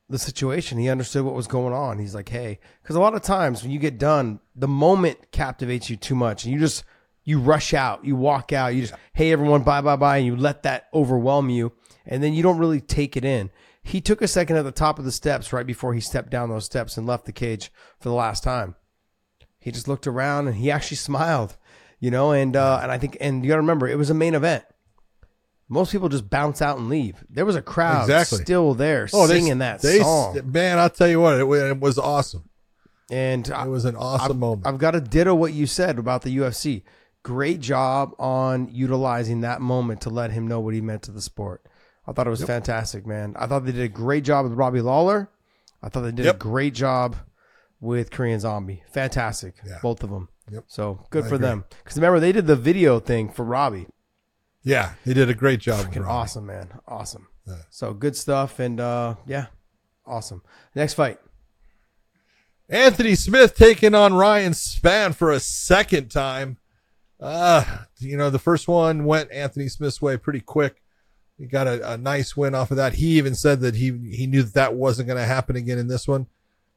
the 0.08 0.18
situation. 0.18 0.78
He 0.78 0.88
understood 0.88 1.24
what 1.24 1.36
was 1.36 1.46
going 1.46 1.72
on. 1.72 2.00
He's 2.00 2.16
like, 2.16 2.30
hey, 2.30 2.58
because 2.82 2.96
a 2.96 3.00
lot 3.00 3.14
of 3.14 3.22
times 3.22 3.62
when 3.62 3.70
you 3.70 3.78
get 3.78 3.96
done, 3.96 4.40
the 4.56 4.66
moment 4.66 5.30
captivates 5.30 5.88
you 5.88 5.94
too 5.94 6.16
much, 6.16 6.44
and 6.44 6.52
you 6.52 6.58
just 6.58 6.82
you 7.22 7.38
rush 7.38 7.72
out, 7.72 8.04
you 8.04 8.16
walk 8.16 8.52
out, 8.52 8.74
you 8.74 8.80
just 8.80 8.94
hey 9.12 9.30
everyone, 9.30 9.62
bye 9.62 9.80
bye 9.80 9.94
bye, 9.94 10.16
and 10.16 10.26
you 10.26 10.34
let 10.34 10.64
that 10.64 10.88
overwhelm 10.92 11.48
you, 11.48 11.72
and 12.04 12.24
then 12.24 12.34
you 12.34 12.42
don't 12.42 12.58
really 12.58 12.80
take 12.80 13.16
it 13.16 13.24
in. 13.24 13.50
He 13.84 14.00
took 14.00 14.20
a 14.20 14.26
second 14.26 14.56
at 14.56 14.64
the 14.64 14.72
top 14.72 14.98
of 14.98 15.04
the 15.04 15.12
steps 15.12 15.52
right 15.52 15.66
before 15.66 15.94
he 15.94 16.00
stepped 16.00 16.30
down 16.30 16.48
those 16.48 16.64
steps 16.64 16.96
and 16.96 17.06
left 17.06 17.24
the 17.24 17.32
cage 17.32 17.70
for 18.00 18.08
the 18.08 18.16
last 18.16 18.42
time 18.42 18.74
he 19.68 19.72
just 19.72 19.88
looked 19.88 20.06
around 20.06 20.48
and 20.48 20.56
he 20.56 20.70
actually 20.70 20.96
smiled, 21.08 21.56
you 22.00 22.10
know, 22.10 22.32
and 22.32 22.56
uh, 22.56 22.80
and 22.82 22.90
I 22.90 22.98
think 22.98 23.16
and 23.20 23.44
you 23.44 23.48
got 23.48 23.56
to 23.56 23.60
remember 23.60 23.86
it 23.88 23.98
was 23.98 24.10
a 24.10 24.14
main 24.14 24.34
event. 24.34 24.64
Most 25.68 25.92
people 25.92 26.08
just 26.08 26.30
bounce 26.30 26.62
out 26.62 26.78
and 26.78 26.88
leave. 26.88 27.22
There 27.28 27.44
was 27.44 27.54
a 27.56 27.60
crowd 27.62 28.04
Exactly. 28.04 28.38
still 28.38 28.72
there 28.74 29.06
Oh, 29.12 29.26
they- 29.26 29.38
singing 29.38 29.58
that 29.58 29.82
they- 29.82 30.00
song, 30.00 30.40
Man, 30.46 30.78
I'll 30.78 30.88
tell 30.90 31.08
you 31.08 31.20
what, 31.20 31.34
it, 31.38 31.46
it 31.46 31.78
was 31.80 31.98
awesome. 31.98 32.48
and 33.10 33.46
It 33.46 33.52
I, 33.52 33.66
was 33.66 33.84
an 33.84 33.94
awesome 33.96 34.32
I've, 34.32 34.36
moment. 34.38 34.66
I've 34.66 34.78
got 34.78 34.92
to 34.92 35.00
ditto 35.00 35.34
what 35.34 35.52
you 35.52 35.66
said 35.66 35.98
about 35.98 36.22
the 36.22 36.34
UFC. 36.38 36.84
Great 37.22 37.60
job 37.60 38.14
on 38.18 38.68
utilizing 38.72 39.42
that 39.42 39.60
moment 39.60 40.00
to 40.02 40.08
let 40.10 40.30
him 40.30 40.46
know 40.48 40.60
what 40.60 40.72
he 40.72 40.80
meant 40.80 41.02
to 41.02 41.10
the 41.10 41.20
sport. 41.20 41.66
I 42.06 42.12
thought 42.12 42.26
it 42.26 42.30
was 42.30 42.42
fantastic, 42.44 43.06
man. 43.06 43.34
I 43.38 43.46
thought 43.46 43.66
they 43.66 43.72
did 43.72 43.82
a 43.82 43.88
great 43.88 44.24
job 44.24 44.44
with 44.46 44.54
Robbie 44.54 44.80
Lawler. 44.80 45.28
I 45.82 45.90
thought 45.90 46.00
they 46.00 46.12
did 46.12 46.26
a 46.26 46.32
great 46.32 46.72
job 46.72 47.16
with 47.80 48.10
Korean 48.10 48.40
Zombie. 48.40 48.82
Fantastic, 48.90 49.54
Yeah. 49.66 49.78
both 49.82 50.02
of 50.02 50.10
them. 50.10 50.28
Yep. 50.50 50.64
So 50.66 51.06
good 51.10 51.24
I 51.26 51.28
for 51.28 51.34
agree. 51.36 51.46
them. 51.48 51.64
Because 51.82 51.96
remember, 51.96 52.20
they 52.20 52.32
did 52.32 52.46
the 52.46 52.56
video 52.56 52.98
thing 53.00 53.30
for 53.30 53.44
Robbie. 53.44 53.86
yeah, 54.62 54.94
he 55.04 55.14
did 55.14 55.28
a 55.30 55.34
great 55.34 55.60
job. 55.60 55.78
with 55.78 55.86
Fucking 55.88 56.02
Robbie. 56.02 56.12
awesome, 56.14 56.46
man. 56.46 56.68
Awesome. 56.86 57.28
So 57.70 57.94
good 57.94 58.14
stuff. 58.16 58.58
And 58.58 58.78
uh, 58.80 59.14
yeah, 59.26 59.46
awesome. 60.06 60.42
Next 60.74 60.94
fight. 60.94 61.18
Anthony 62.68 63.14
Smith 63.14 63.54
taking 63.56 63.94
on 63.94 64.12
Ryan 64.14 64.52
Spann 64.52 65.14
for 65.14 65.30
a 65.30 65.40
second 65.40 66.10
time. 66.10 66.58
Uh, 67.20 67.78
you 67.98 68.16
know, 68.16 68.28
the 68.30 68.38
first 68.38 68.68
one 68.68 69.04
went 69.04 69.32
Anthony 69.32 69.68
Smith's 69.68 70.02
way 70.02 70.16
pretty 70.18 70.40
quick. 70.40 70.82
He 71.38 71.46
got 71.46 71.66
a, 71.66 71.92
a 71.92 71.96
nice 71.96 72.36
win 72.36 72.54
off 72.54 72.70
of 72.70 72.76
that. 72.76 72.94
He 72.94 73.16
even 73.16 73.34
said 73.34 73.60
that 73.60 73.76
he 73.76 73.86
he 74.12 74.26
knew 74.26 74.42
that 74.42 74.54
that 74.54 74.74
wasn't 74.74 75.06
going 75.08 75.18
to 75.18 75.24
happen 75.24 75.56
again 75.56 75.78
in 75.78 75.88
this 75.88 76.06
one. 76.06 76.26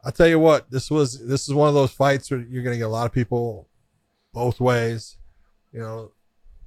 I'll 0.03 0.11
tell 0.11 0.27
you 0.27 0.39
what, 0.39 0.71
this 0.71 0.89
was 0.89 1.25
this 1.27 1.47
is 1.47 1.53
one 1.53 1.67
of 1.67 1.75
those 1.75 1.91
fights 1.91 2.31
where 2.31 2.39
you're 2.39 2.63
going 2.63 2.73
to 2.73 2.79
get 2.79 2.87
a 2.87 2.89
lot 2.89 3.05
of 3.05 3.11
people 3.11 3.67
both 4.33 4.59
ways. 4.59 5.17
You 5.71 5.79
know, 5.79 6.11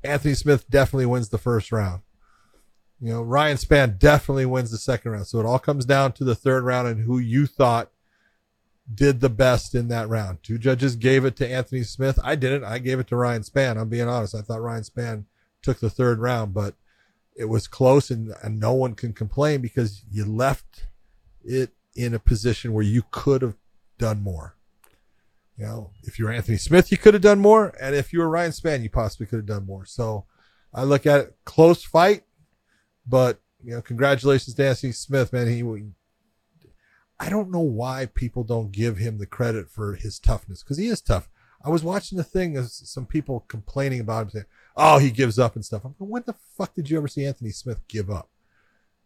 Anthony 0.02 0.34
Smith 0.34 0.68
definitely 0.70 1.06
wins 1.06 1.28
the 1.28 1.38
first 1.38 1.72
round. 1.72 2.02
You 3.00 3.12
know, 3.12 3.22
Ryan 3.22 3.56
Spann 3.56 3.98
definitely 3.98 4.46
wins 4.46 4.70
the 4.70 4.78
second 4.78 5.10
round. 5.10 5.26
So 5.26 5.40
it 5.40 5.46
all 5.46 5.58
comes 5.58 5.84
down 5.84 6.12
to 6.12 6.24
the 6.24 6.34
third 6.34 6.64
round 6.64 6.88
and 6.88 7.04
who 7.04 7.18
you 7.18 7.46
thought 7.46 7.90
did 8.92 9.20
the 9.20 9.30
best 9.30 9.74
in 9.74 9.88
that 9.88 10.08
round. 10.08 10.42
Two 10.42 10.58
judges 10.58 10.96
gave 10.96 11.24
it 11.24 11.36
to 11.36 11.48
Anthony 11.50 11.82
Smith. 11.82 12.18
I 12.22 12.36
didn't. 12.36 12.64
I 12.64 12.78
gave 12.78 13.00
it 13.00 13.08
to 13.08 13.16
Ryan 13.16 13.42
Spann. 13.42 13.78
I'm 13.78 13.88
being 13.88 14.08
honest. 14.08 14.34
I 14.34 14.42
thought 14.42 14.62
Ryan 14.62 14.84
Spann 14.84 15.24
took 15.60 15.80
the 15.80 15.90
third 15.90 16.18
round, 16.18 16.54
but 16.54 16.74
it 17.36 17.46
was 17.46 17.66
close 17.66 18.10
and, 18.10 18.32
and 18.42 18.60
no 18.60 18.72
one 18.72 18.94
can 18.94 19.12
complain 19.12 19.60
because 19.60 20.04
you 20.10 20.24
left 20.24 20.86
it 21.44 21.73
in 21.94 22.14
a 22.14 22.18
position 22.18 22.72
where 22.72 22.84
you 22.84 23.04
could 23.10 23.42
have 23.42 23.56
done 23.98 24.22
more. 24.22 24.56
You 25.56 25.66
know, 25.66 25.90
if 26.02 26.18
you 26.18 26.24
were 26.24 26.32
Anthony 26.32 26.58
Smith, 26.58 26.90
you 26.90 26.98
could 26.98 27.14
have 27.14 27.22
done 27.22 27.38
more. 27.38 27.74
And 27.80 27.94
if 27.94 28.12
you 28.12 28.18
were 28.18 28.28
Ryan 28.28 28.50
Spann, 28.50 28.82
you 28.82 28.90
possibly 28.90 29.26
could 29.26 29.38
have 29.38 29.46
done 29.46 29.66
more. 29.66 29.84
So 29.84 30.24
I 30.72 30.82
look 30.82 31.06
at 31.06 31.20
it 31.20 31.36
close 31.44 31.84
fight, 31.84 32.24
but 33.06 33.40
you 33.62 33.72
know, 33.72 33.80
congratulations 33.80 34.54
to 34.56 34.66
Anthony 34.66 34.92
Smith, 34.92 35.32
man. 35.32 35.46
He, 35.46 35.62
I 37.20 37.30
don't 37.30 37.50
know 37.50 37.60
why 37.60 38.06
people 38.06 38.42
don't 38.42 38.72
give 38.72 38.98
him 38.98 39.18
the 39.18 39.26
credit 39.26 39.70
for 39.70 39.94
his 39.94 40.18
toughness 40.18 40.62
because 40.62 40.76
he 40.76 40.88
is 40.88 41.00
tough. 41.00 41.28
I 41.64 41.70
was 41.70 41.82
watching 41.82 42.18
the 42.18 42.24
thing 42.24 42.58
of 42.58 42.70
some 42.70 43.06
people 43.06 43.46
complaining 43.48 44.00
about 44.00 44.24
him 44.24 44.30
saying, 44.30 44.44
"Oh, 44.76 44.98
he 44.98 45.10
gives 45.10 45.38
up 45.38 45.54
and 45.54 45.64
stuff." 45.64 45.84
I'm 45.84 45.94
like, 45.98 46.10
when 46.10 46.24
the 46.26 46.34
fuck 46.34 46.74
did 46.74 46.90
you 46.90 46.98
ever 46.98 47.08
see 47.08 47.24
Anthony 47.24 47.52
Smith 47.52 47.78
give 47.88 48.10
up? 48.10 48.28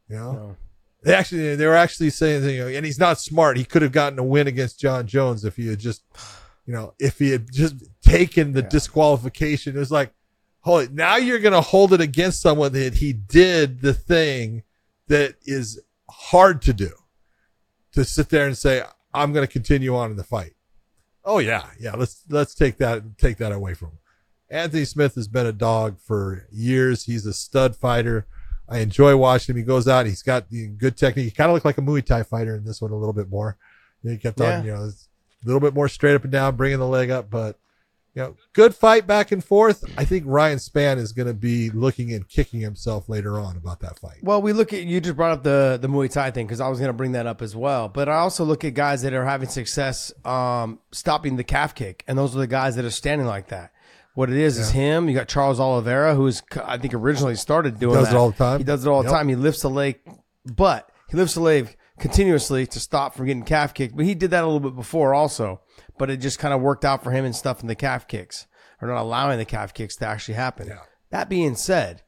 You 0.08 0.16
know, 0.16 0.32
No. 0.32 0.56
They 1.02 1.14
actually 1.14 1.54
they 1.56 1.66
were 1.66 1.76
actually 1.76 2.10
saying, 2.10 2.44
you 2.44 2.58
know, 2.58 2.68
and 2.68 2.84
he's 2.84 2.98
not 2.98 3.20
smart. 3.20 3.56
He 3.56 3.64
could 3.64 3.82
have 3.82 3.92
gotten 3.92 4.18
a 4.18 4.24
win 4.24 4.46
against 4.46 4.80
Jon 4.80 5.06
Jones 5.06 5.44
if 5.44 5.56
he 5.56 5.68
had 5.68 5.78
just, 5.78 6.02
you 6.66 6.72
know, 6.72 6.94
if 6.98 7.18
he 7.18 7.30
had 7.30 7.52
just 7.52 7.76
taken 8.02 8.52
the 8.52 8.62
disqualification. 8.62 9.76
It 9.76 9.78
was 9.78 9.92
like, 9.92 10.12
holy, 10.60 10.88
now 10.88 11.16
you're 11.16 11.38
gonna 11.38 11.60
hold 11.60 11.92
it 11.92 12.00
against 12.00 12.40
someone 12.40 12.72
that 12.72 12.94
he 12.94 13.12
did 13.12 13.80
the 13.80 13.94
thing 13.94 14.64
that 15.06 15.36
is 15.44 15.80
hard 16.10 16.62
to 16.62 16.72
do 16.72 16.90
to 17.92 18.04
sit 18.04 18.28
there 18.28 18.46
and 18.46 18.56
say, 18.56 18.82
I'm 19.12 19.32
going 19.32 19.46
to 19.46 19.52
continue 19.52 19.96
on 19.96 20.10
in 20.10 20.16
the 20.16 20.24
fight. 20.24 20.52
Oh 21.24 21.38
yeah, 21.38 21.66
yeah. 21.78 21.94
Let's 21.94 22.24
let's 22.30 22.54
take 22.54 22.78
that 22.78 23.18
take 23.18 23.36
that 23.38 23.52
away 23.52 23.74
from 23.74 23.88
him. 23.88 23.98
Anthony 24.50 24.86
Smith 24.86 25.14
has 25.14 25.28
been 25.28 25.46
a 25.46 25.52
dog 25.52 25.98
for 26.00 26.46
years. 26.50 27.04
He's 27.04 27.26
a 27.26 27.34
stud 27.34 27.76
fighter. 27.76 28.26
I 28.68 28.78
enjoy 28.78 29.16
watching 29.16 29.54
him. 29.54 29.58
He 29.58 29.64
goes 29.64 29.88
out. 29.88 30.06
He's 30.06 30.22
got 30.22 30.50
the 30.50 30.68
good 30.68 30.96
technique. 30.96 31.24
He 31.24 31.30
kind 31.30 31.50
of 31.50 31.54
looked 31.54 31.64
like 31.64 31.78
a 31.78 31.82
Muay 31.82 32.04
Thai 32.04 32.22
fighter 32.22 32.54
in 32.54 32.64
this 32.64 32.82
one 32.82 32.90
a 32.90 32.96
little 32.96 33.14
bit 33.14 33.30
more. 33.30 33.56
He 34.02 34.16
kept 34.18 34.40
on, 34.40 34.64
you 34.64 34.72
know, 34.74 34.82
a 34.84 34.92
little 35.44 35.60
bit 35.60 35.74
more 35.74 35.88
straight 35.88 36.14
up 36.14 36.22
and 36.22 36.32
down, 36.32 36.56
bringing 36.56 36.78
the 36.78 36.86
leg 36.86 37.10
up. 37.10 37.30
But 37.30 37.58
you 38.14 38.22
know, 38.22 38.36
good 38.52 38.74
fight 38.74 39.06
back 39.06 39.32
and 39.32 39.44
forth. 39.44 39.84
I 39.96 40.04
think 40.04 40.24
Ryan 40.26 40.58
Spann 40.58 40.96
is 40.96 41.12
going 41.12 41.28
to 41.28 41.34
be 41.34 41.70
looking 41.70 42.12
and 42.12 42.28
kicking 42.28 42.60
himself 42.60 43.08
later 43.08 43.38
on 43.38 43.56
about 43.56 43.80
that 43.80 43.98
fight. 43.98 44.18
Well, 44.22 44.42
we 44.42 44.52
look 44.52 44.72
at 44.72 44.82
you 44.84 45.00
just 45.00 45.16
brought 45.16 45.32
up 45.32 45.42
the 45.44 45.78
the 45.80 45.88
Muay 45.88 46.10
Thai 46.10 46.30
thing 46.30 46.46
because 46.46 46.60
I 46.60 46.68
was 46.68 46.78
going 46.78 46.88
to 46.88 46.94
bring 46.94 47.12
that 47.12 47.26
up 47.26 47.42
as 47.42 47.54
well. 47.54 47.88
But 47.88 48.08
I 48.08 48.16
also 48.16 48.44
look 48.44 48.64
at 48.64 48.74
guys 48.74 49.02
that 49.02 49.12
are 49.12 49.24
having 49.24 49.48
success 49.48 50.12
um, 50.24 50.80
stopping 50.90 51.36
the 51.36 51.44
calf 51.44 51.74
kick, 51.74 52.04
and 52.08 52.18
those 52.18 52.34
are 52.34 52.40
the 52.40 52.46
guys 52.46 52.76
that 52.76 52.84
are 52.84 52.90
standing 52.90 53.26
like 53.26 53.48
that. 53.48 53.72
What 54.18 54.30
it 54.30 54.36
is 54.36 54.58
is 54.58 54.70
him. 54.72 55.08
You 55.08 55.14
got 55.14 55.28
Charles 55.28 55.60
Oliveira, 55.60 56.16
who's 56.16 56.42
I 56.64 56.76
think 56.76 56.92
originally 56.92 57.36
started 57.36 57.78
doing 57.78 57.94
does 57.94 58.08
it 58.08 58.10
that. 58.10 58.16
all 58.16 58.30
the 58.32 58.36
time. 58.36 58.58
He 58.58 58.64
does 58.64 58.84
it 58.84 58.88
all 58.88 59.04
the 59.04 59.08
Yep. 59.10 59.16
time. 59.16 59.28
He 59.28 59.36
lifts 59.36 59.62
the 59.62 59.70
leg, 59.70 60.00
but 60.44 60.90
he 61.08 61.16
lifts 61.16 61.34
the 61.34 61.40
leg 61.40 61.76
continuously 62.00 62.66
to 62.66 62.80
stop 62.80 63.14
from 63.14 63.26
getting 63.26 63.44
calf 63.44 63.72
kicked. 63.74 63.94
But 63.96 64.06
he 64.06 64.16
did 64.16 64.32
that 64.32 64.42
a 64.42 64.46
little 64.46 64.58
bit 64.58 64.74
before 64.74 65.14
also. 65.14 65.60
But 65.98 66.10
it 66.10 66.16
just 66.16 66.40
kind 66.40 66.52
of 66.52 66.60
worked 66.60 66.84
out 66.84 67.04
for 67.04 67.12
him 67.12 67.24
and 67.24 67.36
stuff 67.36 67.60
in 67.62 67.68
the 67.68 67.76
calf 67.76 68.08
kicks 68.08 68.48
or 68.82 68.88
not 68.88 69.00
allowing 69.00 69.38
the 69.38 69.44
calf 69.44 69.72
kicks 69.72 69.94
to 69.98 70.06
actually 70.06 70.34
happen. 70.34 70.66
Yeah. 70.66 70.80
That 71.10 71.28
being 71.28 71.54
said, 71.54 72.02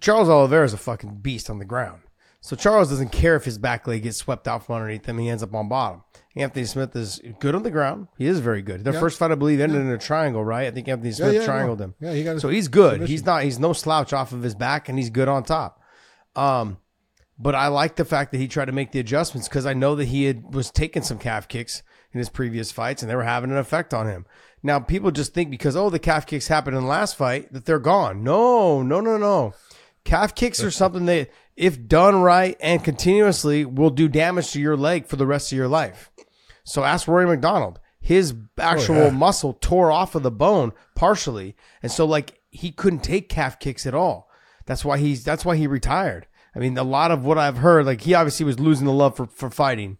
Charles 0.00 0.28
Oliveira 0.28 0.64
is 0.64 0.72
a 0.72 0.76
fucking 0.76 1.18
beast 1.18 1.48
on 1.48 1.60
the 1.60 1.64
ground. 1.64 2.02
So 2.42 2.56
Charles 2.56 2.88
doesn't 2.88 3.12
care 3.12 3.36
if 3.36 3.44
his 3.44 3.58
back 3.58 3.86
leg 3.86 4.02
gets 4.02 4.16
swept 4.16 4.48
out 4.48 4.64
from 4.64 4.76
underneath 4.76 5.04
him. 5.04 5.18
He 5.18 5.28
ends 5.28 5.42
up 5.42 5.54
on 5.54 5.68
bottom. 5.68 6.02
Anthony 6.36 6.64
Smith 6.64 6.96
is 6.96 7.20
good 7.38 7.54
on 7.54 7.64
the 7.64 7.70
ground. 7.70 8.08
He 8.16 8.26
is 8.26 8.38
very 8.40 8.62
good. 8.62 8.84
Their 8.84 8.94
first 8.94 9.18
fight, 9.18 9.32
I 9.32 9.34
believe, 9.34 9.60
ended 9.60 9.80
in 9.80 9.88
a 9.88 9.98
triangle, 9.98 10.44
right? 10.44 10.66
I 10.66 10.70
think 10.70 10.88
Anthony 10.88 11.12
Smith 11.12 11.34
yeah, 11.34 11.44
triangled 11.44 11.80
no. 11.80 11.86
him. 11.86 11.94
Yeah, 12.00 12.12
he 12.14 12.24
got 12.24 12.40
so 12.40 12.48
he's 12.48 12.68
good. 12.68 12.92
submission. 12.92 13.10
He's 13.10 13.26
not. 13.26 13.42
He's 13.42 13.58
no 13.58 13.72
slouch 13.72 14.12
off 14.12 14.32
of 14.32 14.42
his 14.42 14.54
back, 14.54 14.88
and 14.88 14.96
he's 14.96 15.10
good 15.10 15.28
on 15.28 15.42
top. 15.42 15.82
Um, 16.36 16.78
but 17.38 17.54
I 17.54 17.66
like 17.66 17.96
the 17.96 18.04
fact 18.04 18.32
that 18.32 18.38
he 18.38 18.48
tried 18.48 18.66
to 18.66 18.72
make 18.72 18.92
the 18.92 19.00
adjustments 19.00 19.48
because 19.48 19.66
I 19.66 19.74
know 19.74 19.96
that 19.96 20.06
he 20.06 20.24
had 20.24 20.54
was 20.54 20.70
taking 20.70 21.02
some 21.02 21.18
calf 21.18 21.48
kicks 21.48 21.82
in 22.12 22.18
his 22.18 22.28
previous 22.28 22.70
fights, 22.70 23.02
and 23.02 23.10
they 23.10 23.16
were 23.16 23.24
having 23.24 23.50
an 23.50 23.56
effect 23.58 23.92
on 23.92 24.06
him. 24.06 24.24
Now 24.62 24.78
people 24.78 25.10
just 25.10 25.34
think 25.34 25.50
because 25.50 25.74
oh 25.74 25.90
the 25.90 25.98
calf 25.98 26.26
kicks 26.26 26.48
happened 26.48 26.76
in 26.76 26.84
the 26.84 26.88
last 26.88 27.16
fight 27.16 27.52
that 27.52 27.64
they're 27.64 27.78
gone. 27.78 28.22
No, 28.22 28.82
no, 28.82 29.00
no, 29.00 29.16
no. 29.16 29.52
Calf 30.04 30.34
kicks 30.34 30.62
are 30.62 30.70
something 30.70 31.06
that, 31.06 31.30
if 31.60 31.86
done 31.86 32.22
right 32.22 32.56
and 32.58 32.82
continuously, 32.82 33.66
will 33.66 33.90
do 33.90 34.08
damage 34.08 34.50
to 34.52 34.60
your 34.60 34.78
leg 34.78 35.06
for 35.06 35.16
the 35.16 35.26
rest 35.26 35.52
of 35.52 35.58
your 35.58 35.68
life. 35.68 36.10
So 36.64 36.84
ask 36.84 37.06
Rory 37.06 37.26
MacDonald. 37.26 37.78
His 38.00 38.34
actual 38.58 38.96
oh, 38.96 39.04
yeah. 39.04 39.10
muscle 39.10 39.52
tore 39.52 39.92
off 39.92 40.14
of 40.14 40.22
the 40.22 40.30
bone 40.30 40.72
partially, 40.94 41.54
and 41.82 41.92
so 41.92 42.06
like 42.06 42.40
he 42.50 42.72
couldn't 42.72 43.04
take 43.04 43.28
calf 43.28 43.60
kicks 43.60 43.86
at 43.86 43.94
all. 43.94 44.30
That's 44.64 44.86
why 44.86 44.96
he's 44.96 45.22
that's 45.22 45.44
why 45.44 45.56
he 45.56 45.66
retired. 45.66 46.26
I 46.56 46.60
mean, 46.60 46.78
a 46.78 46.82
lot 46.82 47.10
of 47.10 47.26
what 47.26 47.36
I've 47.36 47.58
heard, 47.58 47.84
like 47.84 48.00
he 48.00 48.14
obviously 48.14 48.46
was 48.46 48.58
losing 48.58 48.86
the 48.86 48.92
love 48.92 49.14
for, 49.14 49.26
for 49.26 49.50
fighting, 49.50 49.98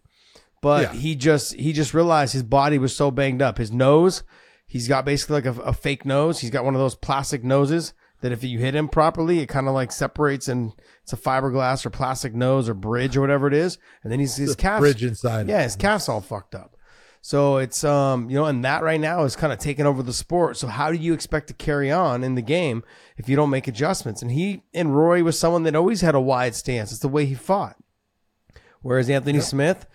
but 0.63 0.81
Yeah. 0.81 0.99
he 0.99 1.13
just 1.15 1.53
he 1.53 1.73
just 1.73 1.93
realized 1.93 2.33
his 2.33 2.41
body 2.41 2.79
was 2.79 2.95
so 2.95 3.11
banged 3.11 3.43
up. 3.43 3.59
His 3.59 3.71
nose, 3.71 4.23
he's 4.65 4.87
got 4.87 5.05
basically 5.05 5.35
like 5.35 5.45
a, 5.45 5.61
a 5.61 5.73
fake 5.73 6.05
nose. 6.05 6.39
He's 6.39 6.49
got 6.49 6.65
one 6.65 6.73
of 6.73 6.81
those 6.81 6.95
plastic 6.95 7.43
noses 7.43 7.93
that 8.21 8.31
if 8.31 8.43
you 8.43 8.59
hit 8.59 8.75
him 8.75 8.87
properly, 8.87 9.39
it 9.39 9.47
kind 9.47 9.67
of 9.67 9.73
like 9.73 9.91
separates 9.91 10.47
and 10.47 10.73
it's 11.03 11.13
a 11.13 11.17
fiberglass 11.17 11.85
or 11.85 11.89
plastic 11.89 12.33
nose 12.33 12.69
or 12.69 12.73
bridge 12.73 13.17
or 13.17 13.21
whatever 13.21 13.47
it 13.47 13.53
is. 13.53 13.77
And 14.03 14.11
then 14.11 14.19
he's 14.19 14.35
his 14.35 14.55
calf 14.57 14.79
bridge 14.79 15.03
inside. 15.03 15.49
Yeah, 15.49 15.63
his 15.63 15.75
calf's 15.75 16.07
all 16.07 16.21
fucked 16.21 16.55
up. 16.55 16.77
So 17.23 17.57
it's 17.57 17.83
um 17.83 18.29
you 18.29 18.35
know, 18.35 18.45
and 18.45 18.63
that 18.65 18.81
right 18.81 18.99
now 18.99 19.23
is 19.23 19.35
kind 19.35 19.53
of 19.53 19.59
taking 19.59 19.85
over 19.85 20.01
the 20.01 20.13
sport. 20.13 20.57
So 20.57 20.67
how 20.67 20.91
do 20.91 20.97
you 20.97 21.13
expect 21.13 21.47
to 21.47 21.53
carry 21.53 21.91
on 21.91 22.23
in 22.23 22.35
the 22.35 22.41
game 22.41 22.83
if 23.17 23.29
you 23.29 23.35
don't 23.35 23.49
make 23.49 23.67
adjustments? 23.67 24.21
And 24.21 24.31
he 24.31 24.63
and 24.73 24.95
Roy 24.95 25.23
was 25.23 25.37
someone 25.37 25.63
that 25.63 25.75
always 25.75 26.01
had 26.01 26.15
a 26.15 26.21
wide 26.21 26.55
stance. 26.55 26.91
It's 26.91 27.01
the 27.01 27.07
way 27.07 27.25
he 27.25 27.35
fought. 27.35 27.75
Whereas 28.81 29.09
Anthony 29.11 29.41
Smith, 29.41 29.85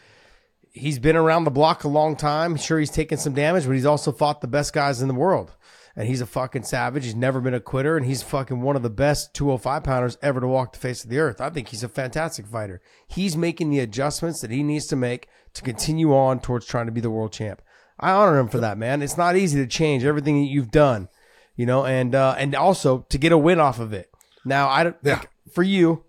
he's 0.70 1.00
been 1.00 1.16
around 1.16 1.42
the 1.44 1.50
block 1.50 1.82
a 1.82 1.88
long 1.88 2.14
time. 2.14 2.56
Sure, 2.56 2.78
he's 2.78 2.90
taken 2.90 3.18
some 3.18 3.34
damage, 3.34 3.66
but 3.66 3.72
he's 3.72 3.86
also 3.86 4.12
fought 4.12 4.40
the 4.40 4.46
best 4.46 4.72
guys 4.72 5.02
in 5.02 5.08
the 5.08 5.14
world. 5.14 5.56
And 5.98 6.06
he's 6.06 6.20
a 6.20 6.26
fucking 6.26 6.64
savage. 6.64 7.04
He's 7.04 7.14
never 7.14 7.40
been 7.40 7.54
a 7.54 7.60
quitter, 7.60 7.96
and 7.96 8.04
he's 8.04 8.22
fucking 8.22 8.60
one 8.60 8.76
of 8.76 8.82
the 8.82 8.90
best 8.90 9.32
205 9.32 9.82
pounders 9.82 10.18
ever 10.20 10.40
to 10.40 10.46
walk 10.46 10.74
the 10.74 10.78
face 10.78 11.02
of 11.02 11.08
the 11.08 11.18
earth. 11.18 11.40
I 11.40 11.48
think 11.48 11.68
he's 11.68 11.82
a 11.82 11.88
fantastic 11.88 12.46
fighter. 12.46 12.82
He's 13.08 13.34
making 13.34 13.70
the 13.70 13.78
adjustments 13.80 14.42
that 14.42 14.50
he 14.50 14.62
needs 14.62 14.86
to 14.88 14.96
make 14.96 15.26
to 15.54 15.62
continue 15.62 16.14
on 16.14 16.40
towards 16.40 16.66
trying 16.66 16.84
to 16.84 16.92
be 16.92 17.00
the 17.00 17.10
world 17.10 17.32
champ. 17.32 17.62
I 17.98 18.10
honor 18.10 18.38
him 18.38 18.48
for 18.48 18.58
that, 18.60 18.76
man. 18.76 19.00
It's 19.00 19.16
not 19.16 19.36
easy 19.36 19.58
to 19.58 19.66
change 19.66 20.04
everything 20.04 20.38
that 20.42 20.48
you've 20.50 20.70
done, 20.70 21.08
you 21.56 21.64
know, 21.64 21.86
and 21.86 22.14
uh, 22.14 22.34
and 22.36 22.54
also 22.54 23.06
to 23.08 23.16
get 23.16 23.32
a 23.32 23.38
win 23.38 23.58
off 23.58 23.78
of 23.80 23.94
it. 23.94 24.10
Now, 24.44 24.68
I 24.68 24.84
don't. 24.84 24.96
Yeah. 25.02 25.14
like, 25.14 25.30
for 25.54 25.62
you, 25.62 26.04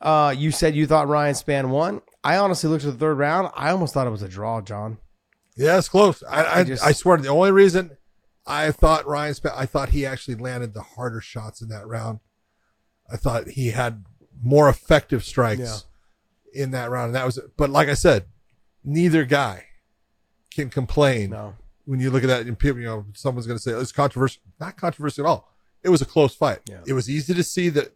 uh, 0.00 0.34
you 0.34 0.50
said 0.50 0.74
you 0.74 0.86
thought 0.86 1.08
Ryan 1.08 1.34
Spann 1.34 1.68
won. 1.68 2.00
I 2.24 2.38
honestly 2.38 2.70
looked 2.70 2.84
at 2.86 2.92
the 2.92 2.98
third 2.98 3.18
round. 3.18 3.50
I 3.54 3.70
almost 3.70 3.92
thought 3.92 4.06
it 4.06 4.10
was 4.10 4.22
a 4.22 4.28
draw, 4.28 4.62
John. 4.62 4.96
Yeah, 5.56 5.76
it's 5.76 5.90
close. 5.90 6.22
I, 6.22 6.42
I, 6.42 6.58
I, 6.60 6.64
just- 6.64 6.98
swear, 6.98 7.18
the 7.18 7.28
only 7.28 7.50
reason 7.52 7.90
I 8.50 8.70
thought 8.72 9.06
Ryan, 9.06 9.34
Sp- 9.38 9.54
I 9.56 9.66
thought 9.66 9.90
he 9.90 10.04
actually 10.04 10.34
landed 10.36 10.74
the 10.74 10.82
harder 10.82 11.20
shots 11.20 11.62
in 11.62 11.68
that 11.68 11.86
round. 11.86 12.20
I 13.10 13.16
thought 13.16 13.48
he 13.48 13.70
had 13.70 14.04
more 14.42 14.68
effective 14.68 15.24
strikes 15.24 15.84
in 16.52 16.70
that 16.72 16.90
round, 16.90 17.06
and 17.06 17.14
that 17.14 17.26
was. 17.26 17.38
But 17.56 17.70
like 17.70 17.88
I 17.88 17.94
said, 17.94 18.24
neither 18.84 19.24
guy 19.24 19.66
can 20.54 20.68
complain 20.70 21.30
No. 21.30 21.54
when 21.84 22.00
you 22.00 22.10
look 22.10 22.22
at 22.24 22.28
that. 22.28 22.46
And 22.46 22.58
people, 22.58 22.80
you 22.80 22.86
know, 22.86 23.06
someone's 23.14 23.46
going 23.46 23.58
to 23.58 23.62
say 23.62 23.72
oh, 23.72 23.80
it's 23.80 23.92
controversial. 23.92 24.42
Not 24.58 24.76
controversial 24.76 25.26
at 25.26 25.28
all. 25.28 25.48
It 25.82 25.88
was 25.88 26.02
a 26.02 26.06
close 26.06 26.34
fight. 26.34 26.60
Yeah. 26.68 26.80
It 26.86 26.92
was 26.92 27.08
easy 27.08 27.32
to 27.34 27.42
see 27.42 27.68
that 27.70 27.94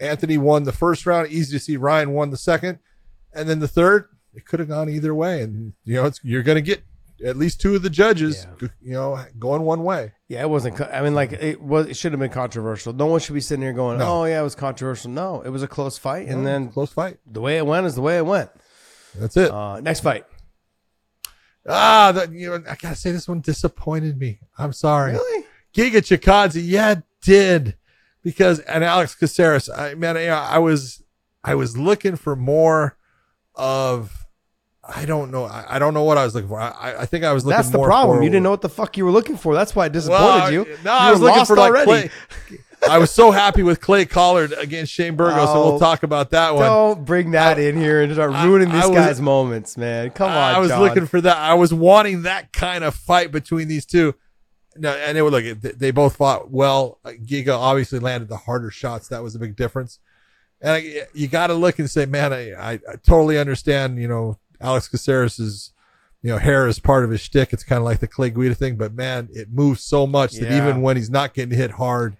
Anthony 0.00 0.38
won 0.38 0.64
the 0.64 0.72
first 0.72 1.06
round. 1.06 1.28
Easy 1.28 1.56
to 1.56 1.62
see 1.62 1.76
Ryan 1.76 2.10
won 2.12 2.30
the 2.30 2.36
second, 2.36 2.78
and 3.32 3.48
then 3.48 3.58
the 3.60 3.68
third. 3.68 4.08
It 4.34 4.46
could 4.46 4.60
have 4.60 4.68
gone 4.68 4.88
either 4.88 5.14
way, 5.14 5.42
and 5.42 5.74
you 5.84 5.96
know, 5.96 6.06
it's, 6.06 6.18
you're 6.24 6.42
going 6.42 6.56
to 6.56 6.62
get 6.62 6.82
at 7.24 7.36
least 7.36 7.60
two 7.60 7.74
of 7.76 7.82
the 7.82 7.90
judges, 7.90 8.46
you 8.60 8.92
know, 8.92 9.24
going 9.38 9.62
one 9.62 9.84
way. 9.84 10.12
Yeah, 10.28 10.42
it 10.42 10.50
wasn't. 10.50 10.80
I 10.80 11.02
mean, 11.02 11.14
like 11.14 11.32
it 11.32 11.60
was. 11.60 11.86
It 11.86 11.96
should 11.96 12.12
have 12.12 12.18
been 12.18 12.30
controversial. 12.30 12.92
No 12.92 13.06
one 13.06 13.20
should 13.20 13.34
be 13.34 13.40
sitting 13.40 13.62
here 13.62 13.72
going, 13.72 13.98
No. 13.98 14.22
"Oh 14.22 14.24
yeah, 14.24 14.40
it 14.40 14.44
was 14.44 14.54
controversial." 14.54 15.10
No, 15.10 15.42
it 15.42 15.50
was 15.50 15.62
a 15.62 15.68
close 15.68 15.98
fight, 15.98 16.28
and 16.28 16.46
then 16.46 16.70
close 16.70 16.92
fight. 16.92 17.18
the 17.26 17.40
way 17.40 17.58
it 17.58 17.66
went 17.66 17.86
is 17.86 17.94
the 17.94 18.02
way 18.02 18.16
it 18.16 18.26
went. 18.26 18.50
That's 19.14 19.36
it. 19.36 19.50
Uh, 19.50 19.80
next 19.80 20.00
fight. 20.00 20.24
ah, 21.68 22.12
that, 22.12 22.32
you 22.32 22.48
know, 22.50 22.64
I 22.68 22.76
gotta 22.76 22.96
say 22.96 23.12
this 23.12 23.28
one 23.28 23.40
disappointed 23.40 24.18
me. 24.18 24.40
I'm 24.58 24.72
sorry. 24.72 25.12
Really? 25.12 25.44
Giga 25.74 25.98
Chikadze, 26.00 26.60
yeah, 26.64 26.92
it 26.92 27.02
did 27.22 27.76
because 28.22 28.58
and 28.60 28.82
Alex 28.84 29.14
Caceres. 29.14 29.68
I 29.68 29.94
man, 29.94 30.16
you 30.16 30.26
know, 30.26 30.34
I 30.36 30.58
was 30.58 31.02
I 31.44 31.54
was 31.54 31.76
looking 31.76 32.16
for 32.16 32.36
more 32.36 32.96
of. 33.54 34.21
I 34.84 35.04
don't 35.04 35.30
know. 35.30 35.44
I, 35.44 35.64
I 35.76 35.78
don't 35.78 35.94
know 35.94 36.02
what 36.02 36.18
I 36.18 36.24
was 36.24 36.34
looking 36.34 36.48
for. 36.48 36.60
I, 36.60 36.96
I 37.00 37.06
think 37.06 37.24
I 37.24 37.32
was 37.32 37.44
looking. 37.44 37.56
For 37.56 37.62
that's 37.62 37.70
the 37.70 37.82
problem. 37.82 38.18
for- 38.18 38.24
You 38.24 38.30
didn't 38.30 38.42
know 38.42 38.50
what 38.50 38.62
the 38.62 38.68
fuck 38.68 38.96
you 38.96 39.04
were 39.04 39.12
looking 39.12 39.36
for. 39.36 39.54
That's 39.54 39.76
why 39.76 39.86
it 39.86 39.92
disappointed 39.92 40.20
Well, 40.24 40.52
you. 40.52 40.64
No, 40.84 40.92
you 40.92 40.98
I 40.98 41.10
was 41.12 41.20
looking 41.20 41.44
for 41.44 41.56
like 41.56 41.70
already. 41.70 42.08
Clay. 42.48 42.58
I 42.90 42.98
was 42.98 43.12
so 43.12 43.30
happy 43.30 43.62
with 43.62 43.80
Clay 43.80 44.06
Collard 44.06 44.52
against 44.58 44.92
Shane 44.92 45.14
Burgos, 45.14 45.48
so 45.50 45.54
Oh, 45.54 45.70
we'll 45.70 45.78
talk 45.78 46.02
about 46.02 46.30
that 46.30 46.56
one. 46.56 46.64
Don't 46.64 47.04
bring 47.04 47.30
that 47.30 47.56
in 47.60 47.76
here 47.76 48.02
and 48.02 48.12
start 48.12 48.32
I- 48.32 48.44
ruining 48.44 48.70
this 48.70 48.84
I 48.84 48.88
was- 48.88 48.96
guy's 48.96 49.20
moments, 49.20 49.76
man. 49.76 50.10
Come 50.10 50.30
on, 50.32 50.36
I 50.36 50.58
was 50.58 50.70
John. 50.70 50.80
looking 50.80 51.06
for 51.06 51.20
that. 51.20 51.36
I 51.36 51.54
was 51.54 51.72
wanting 51.72 52.22
that 52.22 52.52
kind 52.52 52.82
of 52.82 52.96
fight 52.96 53.30
between 53.30 53.68
these 53.68 53.86
two. 53.86 54.16
No, 54.74 54.90
and 54.90 55.16
it 55.16 55.22
would 55.22 55.32
look. 55.32 55.44
They 55.60 55.70
they 55.72 55.90
both 55.92 56.16
fought 56.16 56.50
well. 56.50 56.98
Uh, 57.04 57.10
Giga 57.10 57.56
obviously 57.56 58.00
landed 58.00 58.28
the 58.28 58.38
harder 58.38 58.70
shots. 58.70 59.06
That 59.08 59.22
was 59.22 59.36
a 59.36 59.38
big 59.38 59.54
difference. 59.54 60.00
And 60.60 60.72
I, 60.72 61.02
you 61.12 61.28
got 61.28 61.48
to 61.48 61.54
look 61.54 61.78
and 61.78 61.90
say, 61.90 62.06
man, 62.06 62.32
I, 62.32 62.52
I, 62.52 62.72
I 62.72 62.96
totally 63.04 63.38
understand. 63.38 63.98
You 63.98 64.08
know, 64.08 64.38
Alex 64.62 64.88
Caceres's, 64.88 65.72
you 66.22 66.30
know, 66.30 66.38
hair 66.38 66.66
is 66.68 66.78
part 66.78 67.04
of 67.04 67.10
his 67.10 67.20
shtick. 67.20 67.52
It's 67.52 67.64
kind 67.64 67.78
of 67.78 67.84
like 67.84 67.98
the 68.00 68.06
Clay 68.08 68.30
Guida 68.30 68.54
thing, 68.54 68.76
but 68.76 68.94
man, 68.94 69.28
it 69.32 69.48
moves 69.52 69.82
so 69.82 70.06
much 70.06 70.32
that 70.34 70.50
Yeah. 70.50 70.56
even 70.68 70.82
when 70.82 70.96
he's 70.96 71.10
not 71.10 71.34
getting 71.34 71.56
hit 71.56 71.72
hard, 71.72 72.16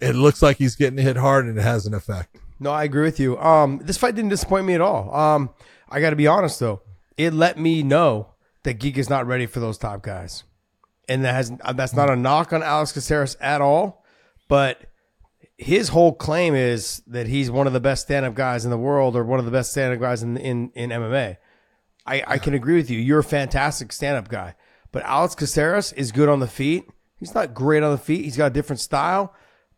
it 0.00 0.14
looks 0.14 0.42
like 0.42 0.56
he's 0.58 0.74
getting 0.76 0.98
hit 0.98 1.16
hard, 1.16 1.46
and 1.46 1.56
it 1.58 1.62
has 1.62 1.86
an 1.86 1.94
effect. 1.94 2.36
No, 2.60 2.70
I 2.70 2.84
agree 2.84 3.04
with 3.04 3.18
you. 3.20 3.38
Um, 3.38 3.80
this 3.82 3.96
fight 3.96 4.14
didn't 4.14 4.30
disappoint 4.30 4.66
me 4.66 4.74
at 4.74 4.80
all. 4.80 5.14
Um, 5.14 5.50
I 5.88 6.00
got 6.00 6.10
to 6.10 6.16
be 6.16 6.26
honest 6.26 6.58
though, 6.60 6.82
it 7.16 7.32
let 7.32 7.58
me 7.58 7.82
know 7.82 8.28
that 8.64 8.74
Geek 8.74 8.96
is 8.98 9.08
not 9.10 9.26
ready 9.26 9.46
for 9.46 9.60
those 9.60 9.78
top 9.78 10.02
guys, 10.02 10.42
and 11.08 11.24
that 11.24 11.34
has 11.34 11.52
that's 11.74 11.94
not 11.94 12.10
a 12.10 12.16
knock 12.16 12.52
on 12.52 12.62
Alex 12.62 12.92
Caceres 12.92 13.36
at 13.40 13.60
all, 13.60 14.04
but 14.48 14.80
his 15.56 15.88
whole 15.90 16.12
claim 16.12 16.54
is 16.54 17.02
that 17.06 17.28
he's 17.28 17.50
one 17.50 17.66
of 17.68 17.72
the 17.72 17.80
best 17.80 18.02
stand-up 18.06 18.34
guys 18.34 18.64
in 18.64 18.70
the 18.72 18.78
world, 18.78 19.14
or 19.14 19.22
one 19.24 19.38
of 19.38 19.44
the 19.44 19.50
best 19.52 19.70
stand-up 19.70 20.00
guys 20.00 20.22
in 20.22 20.36
in 20.36 20.70
in 20.74 20.90
MMA. 20.90 21.36
I, 22.06 22.22
I 22.26 22.38
can 22.38 22.54
agree 22.54 22.76
with 22.76 22.90
you. 22.90 22.98
You're 22.98 23.20
a 23.20 23.24
fantastic 23.24 23.92
stand-up 23.92 24.28
guy, 24.28 24.54
but 24.92 25.02
Alex 25.04 25.34
Caceres 25.34 25.92
is 25.94 26.12
good 26.12 26.28
on 26.28 26.40
the 26.40 26.46
feet. 26.46 26.88
He's 27.16 27.34
not 27.34 27.54
great 27.54 27.82
on 27.82 27.92
the 27.92 27.98
feet. 27.98 28.24
He's 28.24 28.36
got 28.36 28.46
a 28.46 28.54
different 28.54 28.80
style. 28.80 29.34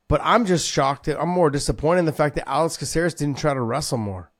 But 0.08 0.20
I'm 0.22 0.46
just 0.46 0.68
shocked. 0.68 1.06
That, 1.06 1.20
I'm 1.20 1.28
more 1.28 1.50
disappointed 1.50 2.00
in 2.00 2.04
the 2.04 2.12
fact 2.12 2.36
that 2.36 2.48
Alex 2.48 2.76
Caceres 2.76 3.14
didn't 3.14 3.38
try 3.38 3.54
to 3.54 3.60
wrestle 3.60 3.98
more. 3.98 4.30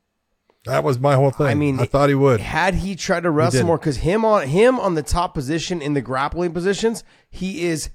That 0.65 0.83
was 0.83 0.99
my 0.99 1.15
whole 1.15 1.31
thing. 1.31 1.47
I 1.47 1.55
mean, 1.55 1.79
I 1.79 1.87
thought 1.87 2.09
he 2.09 2.15
would. 2.15 2.41
Had 2.41 2.75
he 2.75 2.97
tried 2.97 3.23
to 3.23 3.31
wrestle 3.31 3.67
more, 3.67 3.79
because 3.79 3.99
him 3.99 4.25
on 4.25 4.49
him 4.49 4.81
on 4.81 4.95
the 4.95 5.03
top 5.03 5.33
position 5.33 5.81
in 5.81 5.95
the 5.95 6.01
grappling 6.01 6.53
positions, 6.53 7.05
he 7.31 7.67
is 7.67 7.91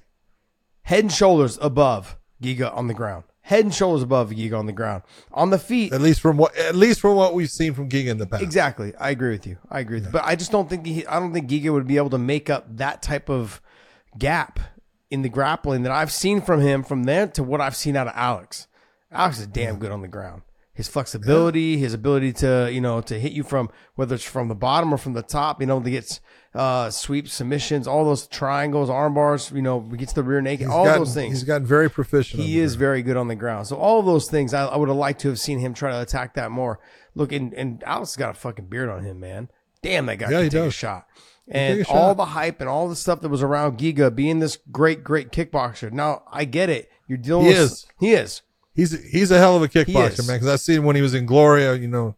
head 0.82 1.04
and 1.04 1.12
shoulders 1.12 1.58
above 1.60 2.18
Giga 2.42 2.74
on 2.74 2.88
the 2.88 2.94
ground. 2.94 3.24
Head 3.42 3.64
and 3.64 3.74
shoulders 3.74 4.02
above 4.02 4.30
Giga 4.30 4.56
on 4.56 4.66
the 4.66 4.72
ground. 4.72 5.02
On 5.32 5.50
the 5.50 5.58
feet, 5.58 5.92
At 5.92 6.00
least 6.00 6.20
from 6.20 6.36
what, 6.36 6.56
at 6.56 6.76
least 6.76 7.00
from 7.00 7.16
what 7.16 7.34
we've 7.34 7.50
seen 7.50 7.74
from 7.74 7.88
Giga 7.88 8.06
in 8.06 8.18
the 8.18 8.26
past. 8.26 8.42
Exactly. 8.42 8.94
I 8.98 9.10
agree 9.10 9.30
with 9.32 9.46
you. 9.46 9.58
I 9.68 9.80
agree 9.80 9.96
with 9.96 10.06
you. 10.06 10.12
But 10.12 10.24
I 10.24 10.36
just 10.36 10.52
don't 10.52 10.70
think 10.70 10.86
he, 10.86 11.04
I 11.06 11.18
don't 11.18 11.32
think 11.32 11.50
Giga 11.50 11.72
would 11.72 11.86
be 11.86 11.96
able 11.96 12.10
to 12.10 12.18
make 12.18 12.48
up 12.48 12.76
that 12.76 13.02
type 13.02 13.28
of 13.28 13.60
gap 14.16 14.60
in 15.10 15.22
the 15.22 15.28
grappling 15.28 15.82
that 15.82 15.92
I've 15.92 16.12
seen 16.12 16.40
from 16.40 16.60
him 16.60 16.82
from 16.84 17.04
there 17.04 17.26
to 17.28 17.42
what 17.42 17.60
I've 17.60 17.76
seen 17.76 17.96
out 17.96 18.06
of 18.06 18.14
Alex. 18.16 18.68
Alex 19.10 19.40
is 19.40 19.46
damn 19.48 19.78
good 19.78 19.90
on 19.90 20.02
the 20.02 20.08
ground. 20.08 20.42
His 20.72 20.88
flexibility, 20.88 21.76
his 21.76 21.92
ability 21.92 22.32
to, 22.34 22.70
you 22.72 22.80
know, 22.80 23.02
to 23.02 23.20
hit 23.20 23.32
you 23.32 23.42
from 23.42 23.68
whether 23.94 24.14
it's 24.14 24.24
from 24.24 24.48
the 24.48 24.54
bottom 24.54 24.94
or 24.94 24.96
from 24.96 25.12
the 25.12 25.22
top, 25.22 25.60
you 25.60 25.66
know, 25.66 25.80
to 25.80 25.90
get 25.90 26.18
uh, 26.54 26.90
sweeps, 26.90 27.32
submissions, 27.32 27.86
all 27.86 28.04
those 28.04 28.26
triangles, 28.26 28.90
arm 28.90 29.14
bars, 29.14 29.50
you 29.54 29.62
know, 29.62 29.80
gets 29.80 30.12
the 30.12 30.22
rear 30.22 30.40
naked, 30.40 30.66
He's 30.66 30.74
all 30.74 30.84
gotten- 30.84 31.00
those 31.00 31.14
things. 31.14 31.32
He's 31.34 31.44
gotten 31.44 31.66
very 31.66 31.88
proficient. 31.90 32.42
He 32.42 32.58
is 32.58 32.72
ground. 32.72 32.78
very 32.80 33.02
good 33.02 33.16
on 33.16 33.28
the 33.28 33.34
ground. 33.34 33.66
So 33.66 33.76
all 33.76 33.98
of 34.00 34.06
those 34.06 34.28
things, 34.28 34.52
I, 34.52 34.66
I 34.66 34.76
would 34.76 34.88
have 34.88 34.98
liked 34.98 35.20
to 35.22 35.28
have 35.28 35.38
seen 35.40 35.58
him 35.60 35.72
try 35.74 35.90
to 35.90 36.00
attack 36.02 36.34
that 36.34 36.50
more. 36.50 36.78
Look, 37.14 37.32
and, 37.32 37.52
and 37.54 37.82
Alex 37.84 38.10
has 38.12 38.16
got 38.16 38.30
a 38.30 38.34
fucking 38.34 38.66
beard 38.66 38.88
on 38.90 39.02
him, 39.04 39.20
man. 39.20 39.48
Damn, 39.82 40.06
that 40.06 40.16
guy 40.16 40.26
Yeah, 40.30 40.36
can 40.38 40.44
he 40.44 40.50
take 40.50 40.60
a 40.60 40.64
does. 40.64 40.74
shot. 40.74 41.06
And 41.48 41.80
a 41.80 41.88
all 41.88 42.14
the 42.14 42.24
hype 42.26 42.60
and 42.60 42.68
all 42.68 42.88
the 42.88 42.94
stuff 42.96 43.20
that 43.22 43.28
was 43.28 43.42
around 43.42 43.76
Giga 43.78 44.14
being 44.14 44.38
this 44.38 44.58
great, 44.70 45.02
great 45.02 45.30
kickboxer. 45.32 45.90
Now 45.90 46.22
I 46.30 46.44
get 46.44 46.70
it. 46.70 46.88
You're 47.08 47.18
dealing 47.18 47.46
He 47.46 47.52
with 47.52 47.58
is. 47.58 47.86
he 47.98 48.12
is. 48.12 48.42
He's 48.74 48.92
he's 49.10 49.30
a 49.32 49.38
hell 49.38 49.56
of 49.56 49.62
a 49.62 49.68
kickboxer, 49.68 50.26
man. 50.26 50.36
Because 50.38 50.46
I 50.48 50.56
seen 50.56 50.84
when 50.84 50.94
he 50.96 51.02
was 51.02 51.14
in 51.14 51.26
Glory. 51.26 51.64
You 51.80 51.88
know, 51.88 52.14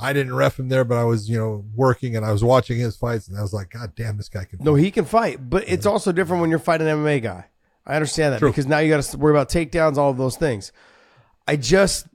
I 0.00 0.12
didn't 0.12 0.34
ref 0.34 0.58
him 0.58 0.68
there, 0.68 0.84
but 0.84 0.98
I 0.98 1.04
was 1.04 1.28
you 1.28 1.36
know 1.36 1.64
working 1.74 2.16
and 2.16 2.24
I 2.24 2.32
was 2.32 2.42
watching 2.42 2.78
his 2.78 2.96
fights, 2.96 3.28
and 3.28 3.38
I 3.38 3.42
was 3.42 3.52
like, 3.52 3.70
God 3.70 3.94
damn, 3.94 4.16
this 4.16 4.28
guy 4.28 4.44
can. 4.44 4.58
No, 4.62 4.74
fight." 4.74 4.82
he 4.82 4.90
can 4.90 5.04
fight, 5.04 5.50
but 5.50 5.64
it's 5.66 5.86
also 5.86 6.12
different 6.12 6.40
when 6.40 6.50
you're 6.50 6.58
fighting 6.58 6.88
an 6.88 6.98
MMA 6.98 7.22
guy. 7.22 7.46
I 7.86 7.94
understand 7.96 8.34
that 8.34 8.38
True. 8.38 8.50
because 8.50 8.66
now 8.66 8.78
you 8.78 8.90
got 8.90 9.02
to 9.02 9.18
worry 9.18 9.32
about 9.32 9.48
takedowns, 9.48 9.96
all 9.96 10.10
of 10.10 10.16
those 10.16 10.36
things. 10.36 10.72
I 11.48 11.56
just 11.56 12.06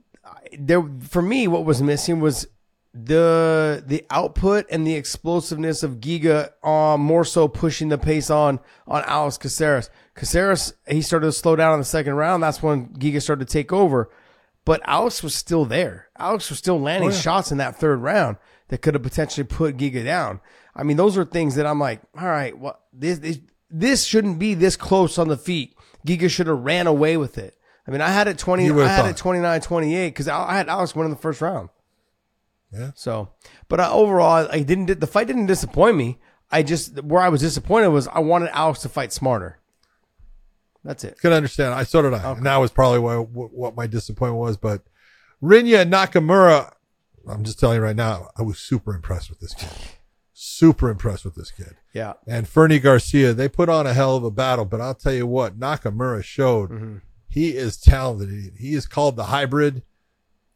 there 0.58 0.82
for 1.00 1.22
me, 1.22 1.48
what 1.48 1.64
was 1.64 1.82
missing 1.82 2.20
was 2.20 2.46
the 2.94 3.84
the 3.86 4.04
output 4.10 4.66
and 4.70 4.86
the 4.86 4.94
explosiveness 4.94 5.82
of 5.82 6.00
Giga, 6.00 6.50
um, 6.66 7.02
more 7.02 7.24
so 7.24 7.46
pushing 7.46 7.88
the 7.88 7.98
pace 7.98 8.30
on 8.30 8.60
on 8.86 9.02
Alex 9.06 9.36
Caceres. 9.36 9.90
Caceres 10.14 10.72
he 10.88 11.02
started 11.02 11.26
to 11.26 11.32
slow 11.32 11.56
down 11.56 11.74
in 11.74 11.80
the 11.80 11.84
second 11.84 12.14
round. 12.14 12.42
That's 12.42 12.62
when 12.62 12.88
Giga 12.94 13.20
started 13.20 13.46
to 13.46 13.52
take 13.52 13.72
over, 13.72 14.10
but 14.64 14.80
Alex 14.84 15.22
was 15.22 15.34
still 15.34 15.64
there. 15.64 16.05
Alex 16.18 16.48
was 16.50 16.58
still 16.58 16.80
landing 16.80 17.10
Oh, 17.10 17.12
yeah. 17.12 17.18
shots 17.20 17.50
in 17.52 17.58
that 17.58 17.76
third 17.76 18.00
round 18.00 18.36
that 18.68 18.82
could 18.82 18.94
have 18.94 19.02
potentially 19.02 19.44
put 19.44 19.76
Giga 19.76 20.04
down. 20.04 20.40
I 20.74 20.82
mean, 20.82 20.96
those 20.96 21.16
are 21.16 21.24
things 21.24 21.54
that 21.54 21.66
I'm 21.66 21.78
like, 21.80 22.00
all 22.18 22.26
right, 22.28 22.56
well, 22.58 22.78
this 22.92 23.18
this, 23.20 23.38
this 23.70 24.04
shouldn't 24.04 24.38
be 24.38 24.54
this 24.54 24.76
close 24.76 25.18
on 25.18 25.28
the 25.28 25.36
feet. 25.36 25.74
Giga 26.06 26.30
should 26.30 26.46
have 26.46 26.60
ran 26.60 26.86
away 26.86 27.16
with 27.16 27.38
it. 27.38 27.56
I 27.86 27.90
mean, 27.90 28.00
I 28.00 28.08
had 28.08 28.26
it 28.28 28.36
20, 28.38 28.68
I 28.70 28.88
had 28.88 29.02
thought. 29.02 29.10
it 29.10 29.16
29 29.16 29.60
28 29.60 30.08
because 30.10 30.28
I 30.28 30.50
I 30.50 30.56
had 30.56 30.68
Alex 30.68 30.94
winning 30.96 31.12
the 31.12 31.18
first 31.20 31.40
round. 31.40 31.68
Yeah. 32.72 32.90
So, 32.96 33.30
but 33.68 33.78
uh, 33.80 33.90
overall, 33.92 34.48
I 34.50 34.60
didn't. 34.60 34.98
The 35.00 35.06
fight 35.06 35.28
didn't 35.28 35.46
disappoint 35.46 35.96
me. 35.96 36.18
I 36.50 36.62
just 36.62 37.02
where 37.02 37.22
I 37.22 37.28
was 37.28 37.40
disappointed 37.40 37.88
was 37.88 38.08
I 38.08 38.18
wanted 38.18 38.50
Alex 38.52 38.80
to 38.80 38.88
fight 38.88 39.12
smarter. 39.12 39.58
That's 40.84 41.02
it. 41.04 41.18
Can 41.20 41.32
understand. 41.32 41.74
I 41.74 41.82
so 41.84 42.02
did 42.02 42.14
I, 42.14 42.32
and 42.32 42.46
that 42.46 42.56
was 42.58 42.70
probably 42.70 42.98
what 42.98 43.30
what 43.30 43.76
my 43.76 43.86
disappointment 43.86 44.40
was. 44.40 44.56
But 44.56 44.82
Rinya 45.42 45.88
Nakamura, 45.88 46.72
I'm 47.28 47.44
just 47.44 47.58
telling 47.60 47.76
you 47.76 47.82
right 47.82 47.96
now, 47.96 48.28
I 48.38 48.42
was 48.42 48.58
super 48.58 48.94
impressed 48.94 49.28
with 49.30 49.40
this 49.40 49.54
kid. 49.54 49.68
Super 50.32 50.90
impressed 50.90 51.24
with 51.24 51.34
this 51.34 51.50
kid. 51.50 51.76
Yeah. 51.92 52.14
And 52.26 52.46
Fernie 52.48 52.78
Garcia, 52.78 53.32
they 53.32 53.48
put 53.48 53.68
on 53.68 53.86
a 53.86 53.94
hell 53.94 54.16
of 54.16 54.24
a 54.24 54.30
battle, 54.30 54.64
but 54.64 54.80
I'll 54.80 54.94
tell 54.94 55.12
you 55.14 55.26
what, 55.26 55.58
Nakamura 55.58 56.22
showed 56.22 56.70
Mm-hmm. 56.70 56.96
he 57.28 57.56
is 57.56 57.76
talented. 57.78 58.28
He- 58.30 58.68
He 58.68 58.74
is 58.74 58.86
called 58.86 59.16
the 59.16 59.24
hybrid, 59.24 59.82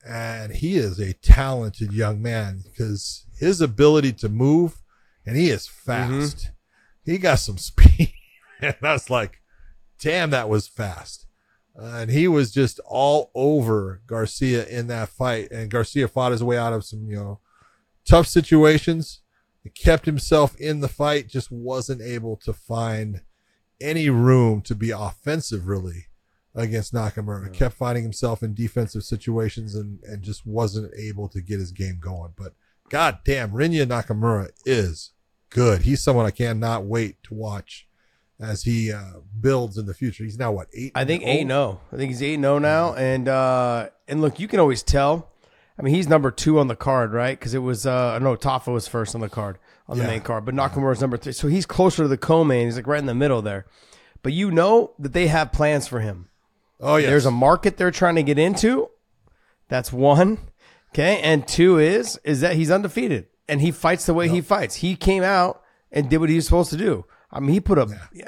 and 0.06 0.52
he 0.52 0.76
is 0.76 0.98
a 0.98 1.12
talented 1.14 1.92
young 1.92 2.20
man 2.22 2.62
because 2.64 3.26
his 3.38 3.60
ability 3.60 4.12
to 4.14 4.28
move, 4.28 4.82
and 5.26 5.36
he 5.36 5.50
is 5.50 5.66
fast. 5.66 6.50
He 7.04 7.18
got 7.18 7.38
some 7.38 7.58
speed. 7.70 8.12
and 8.60 8.76
I 8.82 8.92
was 8.92 9.10
like, 9.10 9.40
damn, 9.98 10.30
that 10.30 10.48
was 10.48 10.68
fast. 10.68 11.26
Uh, 11.80 12.00
and 12.00 12.10
he 12.10 12.28
was 12.28 12.50
just 12.50 12.78
all 12.84 13.30
over 13.34 14.02
Garcia 14.06 14.66
in 14.66 14.88
that 14.88 15.08
fight. 15.08 15.50
And 15.50 15.70
Garcia 15.70 16.08
fought 16.08 16.32
his 16.32 16.44
way 16.44 16.58
out 16.58 16.72
of 16.72 16.84
some, 16.84 17.08
you 17.08 17.16
know, 17.16 17.40
tough 18.04 18.26
situations. 18.26 19.20
He 19.62 19.70
kept 19.70 20.06
himself 20.06 20.56
in 20.56 20.80
the 20.80 20.88
fight, 20.88 21.28
just 21.28 21.50
wasn't 21.50 22.02
able 22.02 22.36
to 22.38 22.52
find 22.52 23.22
any 23.80 24.10
room 24.10 24.60
to 24.62 24.74
be 24.74 24.90
offensive 24.90 25.66
really 25.66 26.06
against 26.54 26.92
Nakamura. 26.92 27.52
Kept 27.52 27.76
finding 27.76 28.02
himself 28.02 28.42
in 28.42 28.54
defensive 28.54 29.02
situations 29.02 29.74
and, 29.74 30.00
and 30.04 30.22
just 30.22 30.46
wasn't 30.46 30.92
able 30.98 31.28
to 31.28 31.40
get 31.40 31.60
his 31.60 31.72
game 31.72 31.98
going. 32.00 32.32
But 32.36 32.54
god 32.90 33.20
damn, 33.24 33.52
Rinya 33.52 33.86
Nakamura 33.86 34.50
is 34.66 35.12
good. 35.48 35.82
He's 35.82 36.02
someone 36.02 36.26
I 36.26 36.30
cannot 36.30 36.84
wait 36.84 37.22
to 37.24 37.34
watch 37.34 37.88
as 38.40 38.62
he 38.62 38.92
uh, 38.92 39.02
builds 39.40 39.76
in 39.78 39.86
the 39.86 39.94
future. 39.94 40.24
He's 40.24 40.38
now 40.38 40.52
what 40.52 40.68
eight? 40.74 40.92
I 40.94 41.04
think 41.04 41.22
eight 41.26 41.44
no. 41.44 41.80
I 41.92 41.96
think 41.96 42.10
he's 42.10 42.22
eight 42.22 42.38
no 42.38 42.58
now, 42.58 42.94
and 42.94 43.28
uh, 43.28 43.88
and 44.08 44.20
look, 44.20 44.40
you 44.40 44.48
can 44.48 44.60
always 44.60 44.82
tell. 44.82 45.28
I 45.78 45.82
mean, 45.82 45.94
he's 45.94 46.08
number 46.08 46.30
two 46.30 46.58
on 46.58 46.68
the 46.68 46.76
card, 46.76 47.12
right? 47.12 47.38
Because 47.38 47.54
it 47.54 47.58
was 47.60 47.86
uh, 47.86 48.18
no 48.18 48.36
Tafa 48.36 48.72
was 48.72 48.86
first 48.86 49.14
on 49.14 49.20
the 49.20 49.28
card 49.30 49.58
on 49.88 49.96
the 49.98 50.04
Yeah. 50.04 50.10
main 50.10 50.20
card, 50.20 50.44
but 50.44 50.54
Nakamura's 50.54 51.00
number 51.00 51.16
three, 51.16 51.32
so 51.32 51.48
he's 51.48 51.66
closer 51.66 52.02
to 52.02 52.08
the 52.08 52.18
co-main. 52.18 52.66
He's 52.66 52.76
like 52.76 52.86
right 52.86 52.98
in 52.98 53.06
the 53.06 53.14
middle 53.14 53.40
there. 53.42 53.66
But 54.22 54.32
you 54.34 54.50
know 54.50 54.92
that 54.98 55.12
they 55.14 55.28
have 55.28 55.52
plans 55.52 55.88
for 55.88 56.00
him. 56.00 56.28
Oh 56.80 56.96
yeah, 56.96 57.08
There's 57.08 57.24
a 57.26 57.30
market 57.30 57.76
they're 57.78 57.90
trying 57.90 58.16
to 58.16 58.22
get 58.22 58.38
into. 58.38 58.90
That's 59.68 59.92
one. 59.92 60.38
Okay, 60.92 61.20
and 61.22 61.46
two 61.46 61.78
is 61.78 62.18
is 62.24 62.40
that 62.40 62.56
he's 62.56 62.70
undefeated 62.70 63.26
and 63.48 63.60
he 63.60 63.70
fights 63.70 64.06
the 64.06 64.14
way 64.14 64.28
he 64.28 64.40
fights. 64.40 64.76
He 64.76 64.96
came 64.96 65.22
out 65.22 65.62
and 65.92 66.08
did 66.10 66.18
what 66.18 66.28
he 66.28 66.36
was 66.36 66.44
supposed 66.44 66.70
to 66.70 66.76
do. 66.76 67.04
I 67.32 67.40
mean, 67.40 67.50
he 67.50 67.60
put 67.60 67.78
a 67.78 67.86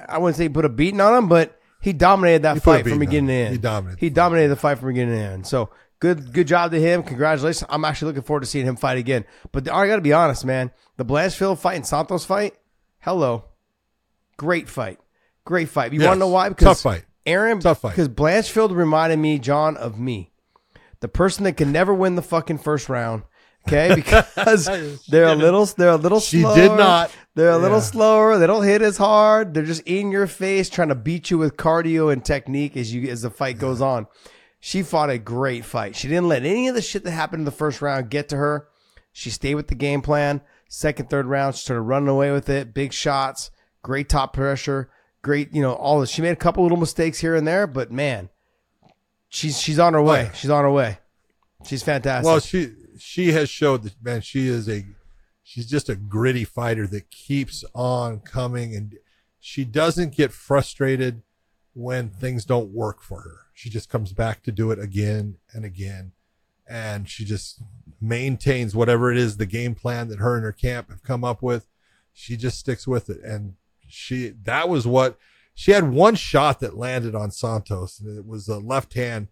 I 0.08 0.18
wouldn't 0.18 0.36
say 0.36 0.44
he 0.44 0.48
put 0.48 0.64
a 0.64 0.68
beating 0.68 1.00
on 1.00 1.16
him, 1.16 1.28
but 1.28 1.58
he 1.80 1.92
dominated 1.92 2.42
that 2.42 2.54
He 2.54 2.60
put 2.60 2.70
a 2.70 2.74
fight 2.74 2.82
from 2.82 2.98
beating 2.98 2.98
beginning 3.00 3.26
to 3.28 3.32
him. 3.34 3.46
end. 3.46 3.52
He 3.54 3.58
dominated 3.58 4.00
He 4.00 4.08
the 4.08 4.10
fight. 4.10 4.14
dominated 4.14 4.48
the 4.48 4.56
fight 4.56 4.78
from 4.78 4.88
beginning 4.88 5.14
to 5.16 5.20
end. 5.22 5.46
So 5.46 5.70
good 5.98 6.32
good 6.32 6.46
job 6.46 6.70
to 6.70 6.80
him. 6.80 7.02
Congratulations. 7.02 7.66
I'm 7.68 7.84
actually 7.84 8.08
looking 8.08 8.22
forward 8.22 8.40
to 8.40 8.46
seeing 8.46 8.66
him 8.66 8.76
fight 8.76 8.98
again. 8.98 9.24
But 9.50 9.68
I 9.68 9.86
got 9.88 9.96
to 9.96 10.02
be 10.02 10.12
honest, 10.12 10.44
man. 10.44 10.70
The 10.96 11.04
Blanchfield 11.04 11.58
fight 11.58 11.74
and 11.76 11.86
Santos 11.86 12.24
fight. 12.24 12.54
Hello, 13.00 13.46
great 14.36 14.68
fight. 14.68 14.98
Great 15.44 15.68
fight. 15.68 15.92
You 15.92 15.98
Yes. 16.00 16.06
want 16.08 16.16
to 16.16 16.20
know 16.20 16.28
why? 16.28 16.48
Because 16.50 16.66
Tough 16.66 16.80
fight. 16.82 17.04
Aaron, 17.26 17.58
Tough 17.60 17.80
fight. 17.80 17.90
Because 17.90 18.08
Blanchfield 18.08 18.74
reminded 18.74 19.18
me, 19.18 19.38
John, 19.40 19.76
of 19.76 19.98
me, 19.98 20.30
the 21.00 21.08
person 21.08 21.42
that 21.44 21.56
can 21.56 21.72
never 21.72 21.92
win 21.92 22.14
the 22.14 22.22
fucking 22.22 22.58
first 22.58 22.88
round. 22.88 23.24
Okay, 23.68 23.94
because 23.96 24.66
they're 25.08 25.26
a 25.28 25.34
little, 25.34 25.64
they're 25.66 25.90
a 25.90 25.96
little. 25.96 26.20
She 26.20 26.40
slower. 26.40 26.56
did 26.56 26.72
not. 26.72 27.10
They're 27.34 27.50
a 27.50 27.58
little 27.58 27.78
Yeah. 27.78 27.82
slower. 27.84 28.38
They 28.38 28.46
don't 28.46 28.64
hit 28.64 28.82
as 28.82 28.96
hard. 28.96 29.54
They're 29.54 29.62
just 29.64 29.82
in 29.86 30.10
your 30.10 30.26
face, 30.26 30.68
trying 30.68 30.88
to 30.88 30.94
beat 30.94 31.30
you 31.30 31.38
with 31.38 31.56
cardio 31.56 32.12
and 32.12 32.24
technique 32.24 32.76
as 32.76 32.92
you 32.92 33.08
as 33.10 33.22
the 33.22 33.30
fight 33.30 33.58
goes 33.58 33.80
on. 33.80 34.06
She 34.60 34.82
fought 34.82 35.10
a 35.10 35.18
great 35.18 35.64
fight. 35.64 35.96
She 35.96 36.08
didn't 36.08 36.28
let 36.28 36.44
any 36.44 36.68
of 36.68 36.74
the 36.74 36.82
shit 36.82 37.04
that 37.04 37.10
happened 37.12 37.40
in 37.40 37.44
the 37.46 37.50
first 37.50 37.80
round 37.82 38.10
get 38.10 38.28
to 38.30 38.36
her. 38.36 38.68
She 39.12 39.30
stayed 39.30 39.54
with 39.56 39.68
the 39.68 39.74
game 39.74 40.02
plan. 40.02 40.40
Second, 40.68 41.10
third 41.10 41.26
round, 41.26 41.54
she 41.54 41.62
started 41.62 41.82
running 41.82 42.08
away 42.08 42.30
with 42.32 42.48
it. 42.48 42.72
Big 42.74 42.92
shots, 42.92 43.50
great 43.82 44.08
top 44.08 44.32
pressure, 44.32 44.90
great, 45.22 45.52
you 45.54 45.60
know, 45.62 45.72
all 45.74 46.00
this. 46.00 46.10
She 46.10 46.22
made 46.22 46.30
a 46.30 46.36
couple 46.36 46.62
little 46.62 46.78
mistakes 46.78 47.18
here 47.18 47.34
and 47.34 47.46
there, 47.46 47.66
but 47.66 47.90
man, 47.92 48.28
she's 49.28 49.60
she's 49.60 49.78
on 49.78 49.94
her 49.94 50.02
way. 50.02 50.28
Oh, 50.30 50.34
she's 50.34 50.50
on 50.50 50.64
her 50.64 50.70
way. 50.70 50.98
She's 51.66 51.82
fantastic. 51.82 52.24
Well, 52.26 52.40
she 52.40 52.72
she 53.02 53.32
has 53.32 53.50
showed 53.50 53.82
that 53.82 54.02
man, 54.02 54.20
she 54.20 54.46
is 54.46 54.68
a 54.68 54.86
she's 55.42 55.68
just 55.68 55.88
a 55.88 55.96
gritty 55.96 56.44
fighter 56.44 56.86
that 56.86 57.10
keeps 57.10 57.64
on 57.74 58.20
coming 58.20 58.76
and 58.76 58.96
she 59.40 59.64
doesn't 59.64 60.14
get 60.14 60.32
frustrated 60.32 61.22
when 61.74 62.08
things 62.08 62.44
don't 62.44 62.72
work 62.72 63.02
for 63.02 63.22
her. 63.22 63.38
She 63.52 63.70
just 63.70 63.88
comes 63.88 64.12
back 64.12 64.44
to 64.44 64.52
do 64.52 64.70
it 64.70 64.78
again 64.78 65.38
and 65.52 65.64
again. 65.64 66.12
And 66.68 67.08
she 67.08 67.24
just 67.24 67.60
maintains 68.00 68.76
whatever 68.76 69.10
it 69.10 69.18
is, 69.18 69.36
the 69.36 69.46
game 69.46 69.74
plan 69.74 70.08
that 70.08 70.20
her 70.20 70.36
and 70.36 70.44
her 70.44 70.52
camp 70.52 70.88
have 70.90 71.02
come 71.02 71.24
up 71.24 71.42
with. 71.42 71.66
She 72.12 72.36
just 72.36 72.58
sticks 72.58 72.86
with 72.86 73.10
it. 73.10 73.20
And 73.24 73.54
she, 73.88 74.32
that 74.44 74.68
was 74.68 74.86
what 74.86 75.18
she 75.54 75.72
had 75.72 75.90
one 75.90 76.14
shot 76.14 76.60
that 76.60 76.78
landed 76.78 77.16
on 77.16 77.32
Santos 77.32 77.98
and 77.98 78.16
it 78.16 78.26
was 78.26 78.48
a 78.48 78.58
left 78.58 78.94
hand 78.94 79.28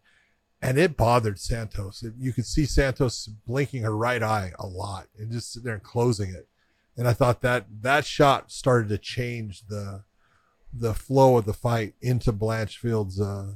and 0.62 0.78
it 0.78 0.96
bothered 0.96 1.38
Santos. 1.38 2.04
You 2.18 2.32
could 2.32 2.46
see 2.46 2.66
Santos 2.66 3.26
blinking 3.26 3.82
her 3.82 3.96
right 3.96 4.22
eye 4.22 4.52
a 4.58 4.66
lot 4.66 5.06
and 5.18 5.32
just 5.32 5.52
sitting 5.52 5.64
there 5.64 5.74
and 5.74 5.82
closing 5.82 6.30
it. 6.30 6.48
And 6.96 7.08
I 7.08 7.12
thought 7.12 7.40
that 7.40 7.66
that 7.80 8.04
shot 8.04 8.52
started 8.52 8.88
to 8.90 8.98
change 8.98 9.66
the 9.68 10.04
the 10.72 10.94
flow 10.94 11.36
of 11.36 11.46
the 11.46 11.52
fight 11.52 11.94
into 12.00 12.30
Blanchfield's 12.30 13.20
uh, 13.20 13.54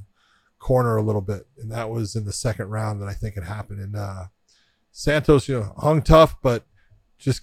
corner 0.59 0.97
a 0.97 1.03
little 1.03 1.21
bit, 1.21 1.47
and 1.59 1.71
that 1.71 1.91
was 1.91 2.17
in 2.17 2.25
the 2.25 2.33
second 2.33 2.71
round 2.71 3.01
that 3.01 3.09
I 3.09 3.13
think 3.13 3.37
it 3.37 3.45
happened. 3.45 3.81
And 3.81 3.97
uh, 3.97 4.25
Santos, 4.91 5.49
you 5.49 5.61
know, 5.61 5.75
hung 5.77 6.03
tough, 6.03 6.37
but 6.43 6.65
just 7.19 7.43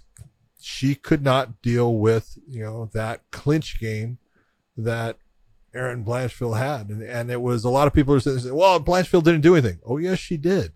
she 0.59 0.95
could 0.95 1.24
not 1.24 1.62
deal 1.62 1.95
with 1.95 2.38
you 2.47 2.64
know 2.64 2.89
that 2.93 3.22
clinch 3.32 3.80
game 3.80 4.18
that 4.76 5.18
Erin 5.74 6.03
Blanchfield 6.03 6.57
had, 6.57 6.89
and 6.89 7.01
and 7.01 7.32
it 7.32 7.41
was 7.41 7.63
a 7.63 7.69
lot 7.69 7.88
of 7.88 7.93
people 7.93 8.13
are 8.13 8.19
saying, 8.19 8.53
"Well, 8.53 8.80
Blanchfield 8.80 9.24
didn't 9.24 9.41
do 9.41 9.55
anything." 9.55 9.80
Oh 9.86 9.97
yes, 9.97 10.19
she 10.19 10.38
did. 10.38 10.74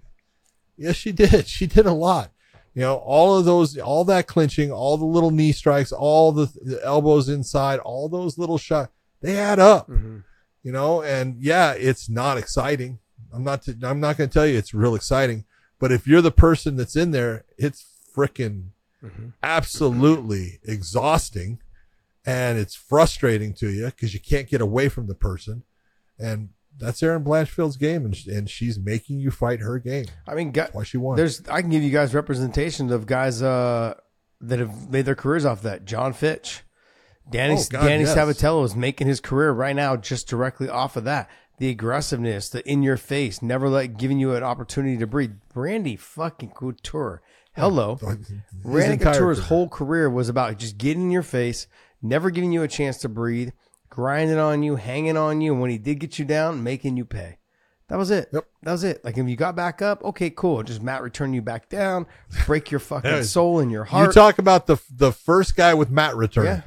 Yes, 0.77 0.95
she 0.95 1.11
did. 1.11 1.47
She 1.55 1.67
did 1.67 1.85
a 1.85 1.91
lot. 1.93 2.31
You 2.73 2.81
know, 2.81 2.95
all 2.97 3.37
of 3.37 3.45
those, 3.45 3.77
all 3.77 4.03
that 4.05 4.27
clinching, 4.27 4.69
all 4.71 4.97
the 4.97 5.05
little 5.05 5.31
knee 5.31 5.53
strikes, 5.53 5.93
all 5.93 6.33
the, 6.33 6.47
the 6.61 6.81
elbows 6.83 7.29
inside, 7.29 7.79
all 7.79 8.09
those 8.09 8.37
little 8.37 8.57
shots. 8.57 8.91
they 9.21 9.37
add 9.37 9.59
up, 9.59 9.89
Mhm. 9.89 10.23
you 10.61 10.71
know. 10.73 11.01
And 11.01 11.41
yeah, 11.41 11.71
it's 11.71 12.09
not 12.09 12.37
exciting. 12.37 12.99
I'm 13.33 13.43
not. 13.43 13.65
I'm 13.81 13.99
not 14.01 14.17
going 14.17 14.29
to 14.29 14.33
tell 14.33 14.45
you 14.45 14.57
it's 14.57 14.73
real 14.73 14.95
exciting. 14.95 15.45
But 15.79 15.91
if 15.91 16.05
you're 16.07 16.21
the 16.21 16.31
person 16.31 16.75
that's 16.77 16.95
in 16.95 17.11
there, 17.11 17.43
it's 17.57 17.85
freaking 18.15 18.67
Mhm. 19.03 19.33
absolutely 19.43 20.59
exhausting, 20.63 21.59
and 22.25 22.57
it's 22.57 22.75
frustrating 22.75 23.53
to 23.55 23.69
you 23.69 23.85
because 23.85 24.13
you 24.13 24.19
can't 24.19 24.49
get 24.49 24.61
away 24.61 24.89
from 24.89 25.07
the 25.07 25.15
person, 25.15 25.63
and 26.19 26.49
that's 26.77 27.01
Erin 27.01 27.23
Blanchfield's 27.23 27.77
game, 27.77 28.05
and, 28.05 28.17
and 28.27 28.49
she's 28.49 28.77
making 28.79 29.19
you 29.19 29.31
fight 29.31 29.59
her 29.61 29.79
game. 29.79 30.05
I 30.27 30.35
mean, 30.35 30.53
why 30.73 30.83
she 30.83 30.97
won. 30.97 31.17
There's 31.17 31.47
I 31.47 31.61
can 31.61 31.69
give 31.69 31.83
you 31.83 31.91
guys 31.91 32.13
representations 32.13 32.91
of 32.91 33.05
guys 33.05 33.41
uh, 33.41 33.95
that 34.41 34.59
have 34.59 34.89
made 34.89 35.05
their 35.05 35.15
careers 35.15 35.45
off 35.45 35.61
that. 35.61 35.85
John 35.85 36.13
Fitch, 36.13 36.63
Danny 37.29 37.55
Oh, 37.55 37.63
God, 37.69 37.85
Danny 37.87 38.03
yes. 38.03 38.15
Sabatello 38.15 38.65
is 38.65 38.75
making 38.75 39.07
his 39.07 39.19
career 39.19 39.51
right 39.51 39.75
now 39.75 39.95
just 39.95 40.27
directly 40.27 40.69
off 40.69 40.95
of 40.95 41.03
that. 41.05 41.29
The 41.57 41.69
aggressiveness, 41.69 42.49
the 42.49 42.69
in 42.69 42.83
your 42.83 42.97
face, 42.97 43.41
never 43.41 43.69
let 43.69 43.97
giving 43.97 44.19
you 44.19 44.35
an 44.35 44.43
opportunity 44.43 44.97
to 44.97 45.07
breathe. 45.07 45.35
Brandy 45.53 45.95
fucking 45.95 46.49
Couture. 46.49 47.21
Hello. 47.55 47.95
His 48.01 48.33
Randy 48.65 49.01
Couture's 49.01 49.37
career. 49.37 49.47
whole 49.47 49.69
career 49.69 50.09
was 50.09 50.27
about 50.27 50.57
just 50.57 50.77
getting 50.77 51.03
in 51.03 51.11
your 51.11 51.23
face, 51.23 51.67
never 52.07 52.29
giving 52.29 52.51
you 52.51 52.63
a 52.63 52.67
chance 52.67 52.97
to 52.99 53.09
breathe, 53.09 53.49
grinding 53.89 54.37
on 54.37 54.63
you, 54.63 54.75
hanging 54.75 55.17
on 55.17 55.41
you, 55.41 55.53
and 55.53 55.61
when 55.61 55.71
he 55.71 55.77
did 55.77 55.99
get 55.99 56.19
you 56.19 56.25
down, 56.25 56.63
making 56.63 56.97
you 56.97 57.05
pay. 57.05 57.37
That 57.87 57.97
was 57.97 58.09
it. 58.09 58.29
Yep. 58.33 58.47
That 58.63 58.71
was 58.71 58.83
it. 58.83 59.05
Like 59.05 59.17
if 59.17 59.27
you 59.27 59.35
got 59.35 59.55
back 59.55 59.81
up, 59.81 60.03
okay, 60.03 60.31
cool. 60.31 60.63
Just 60.63 60.81
mat 60.81 61.03
return 61.03 61.33
you 61.33 61.41
back 61.41 61.69
down, 61.69 62.07
break 62.45 62.71
your 62.71 62.79
fucking 62.79 63.23
soul 63.23 63.59
and 63.59 63.71
your 63.71 63.83
heart. 63.83 64.07
You 64.07 64.13
talk 64.13 64.39
about 64.39 64.65
the 64.65 64.77
the 64.91 65.11
first 65.11 65.55
guy 65.55 65.73
with 65.73 65.91
mat 65.91 66.15
return. 66.15 66.45
yeah. 66.45 66.61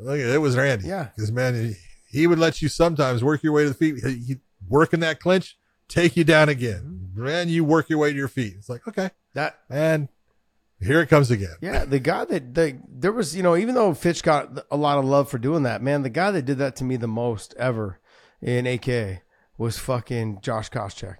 Look, 0.00 0.18
it 0.18 0.38
was 0.38 0.56
Randy. 0.56 0.88
Yeah. 0.88 1.08
because 1.14 1.30
man, 1.30 1.54
he, 1.54 1.74
he 2.18 2.26
would 2.26 2.38
let 2.38 2.62
you 2.62 2.68
sometimes 2.68 3.22
work 3.22 3.42
your 3.42 3.52
way 3.52 3.64
to 3.64 3.68
the 3.68 3.74
feet. 3.74 4.02
He, 4.04 4.14
he 4.16 4.36
work 4.68 4.92
in 4.92 5.00
that 5.00 5.20
clinch, 5.20 5.56
take 5.88 6.16
you 6.16 6.24
down 6.24 6.48
again. 6.48 7.10
Mm-hmm. 7.14 7.24
Man, 7.24 7.48
you 7.48 7.64
work 7.64 7.88
your 7.88 7.98
way 7.98 8.10
to 8.10 8.16
your 8.16 8.28
feet. 8.28 8.54
It's 8.56 8.68
like 8.68 8.88
okay, 8.88 9.10
That 9.34 9.60
and 9.68 10.08
here 10.80 11.00
it 11.00 11.08
comes 11.08 11.30
again. 11.30 11.54
yeah, 11.60 11.84
the 11.84 11.98
guy 11.98 12.24
that 12.24 12.54
the 12.54 12.78
there 12.88 13.12
was, 13.12 13.36
you 13.36 13.42
know, 13.42 13.56
even 13.56 13.74
though 13.74 13.92
Fitch 13.94 14.22
got 14.22 14.64
a 14.70 14.76
lot 14.76 14.98
of 14.98 15.04
love 15.04 15.28
for 15.28 15.38
doing 15.38 15.62
that, 15.64 15.82
man, 15.82 16.02
the 16.02 16.10
guy 16.10 16.30
that 16.30 16.42
did 16.42 16.58
that 16.58 16.76
to 16.76 16.84
me 16.84 16.96
the 16.96 17.08
most 17.08 17.54
ever 17.58 17.98
in 18.40 18.66
AK 18.66 19.22
was 19.58 19.78
fucking 19.78 20.40
Josh 20.40 20.70
Koscheck. 20.70 21.16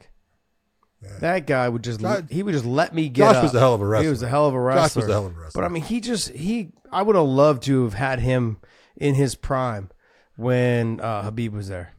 That 1.21 1.47
guy 1.47 1.69
would 1.69 1.83
just 1.83 2.01
Josh- 2.01 2.25
he 2.31 2.43
would 2.43 2.53
just 2.53 2.67
let 2.67 2.95
me 2.95 3.09
get 3.09 3.25
Josh 3.25 3.37
up. 3.37 3.43
was 3.45 3.55
a 3.55 3.59
hell 3.61 3.75
of 3.75 3.81
a 3.81 3.87
wrestler. 3.87 4.05
He 4.05 4.11
was 4.11 4.23
a 4.23 4.29
hell 4.29 4.47
of 4.49 4.55
a 4.55 4.61
wrestler. 4.61 4.83
Josh 4.83 4.97
was 4.97 5.09
a 5.09 5.13
hell 5.13 5.27
of 5.27 5.37
a 5.37 5.41
wrestler. 5.41 5.63
But 5.63 5.67
I 5.67 5.73
mean, 5.73 5.83
he 5.83 6.01
just 6.01 6.29
he 6.31 6.73
I 6.93 7.03
would 7.03 7.17
have 7.17 7.25
loved 7.27 7.63
to 7.65 7.85
have 7.85 7.95
had 7.95 8.21
him 8.21 8.59
in 8.97 9.15
his 9.15 9.35
prime 9.35 9.91
when 10.37 11.01
uh, 11.01 11.23
Khabib 11.31 11.53
was 11.53 11.69
there, 11.69 11.95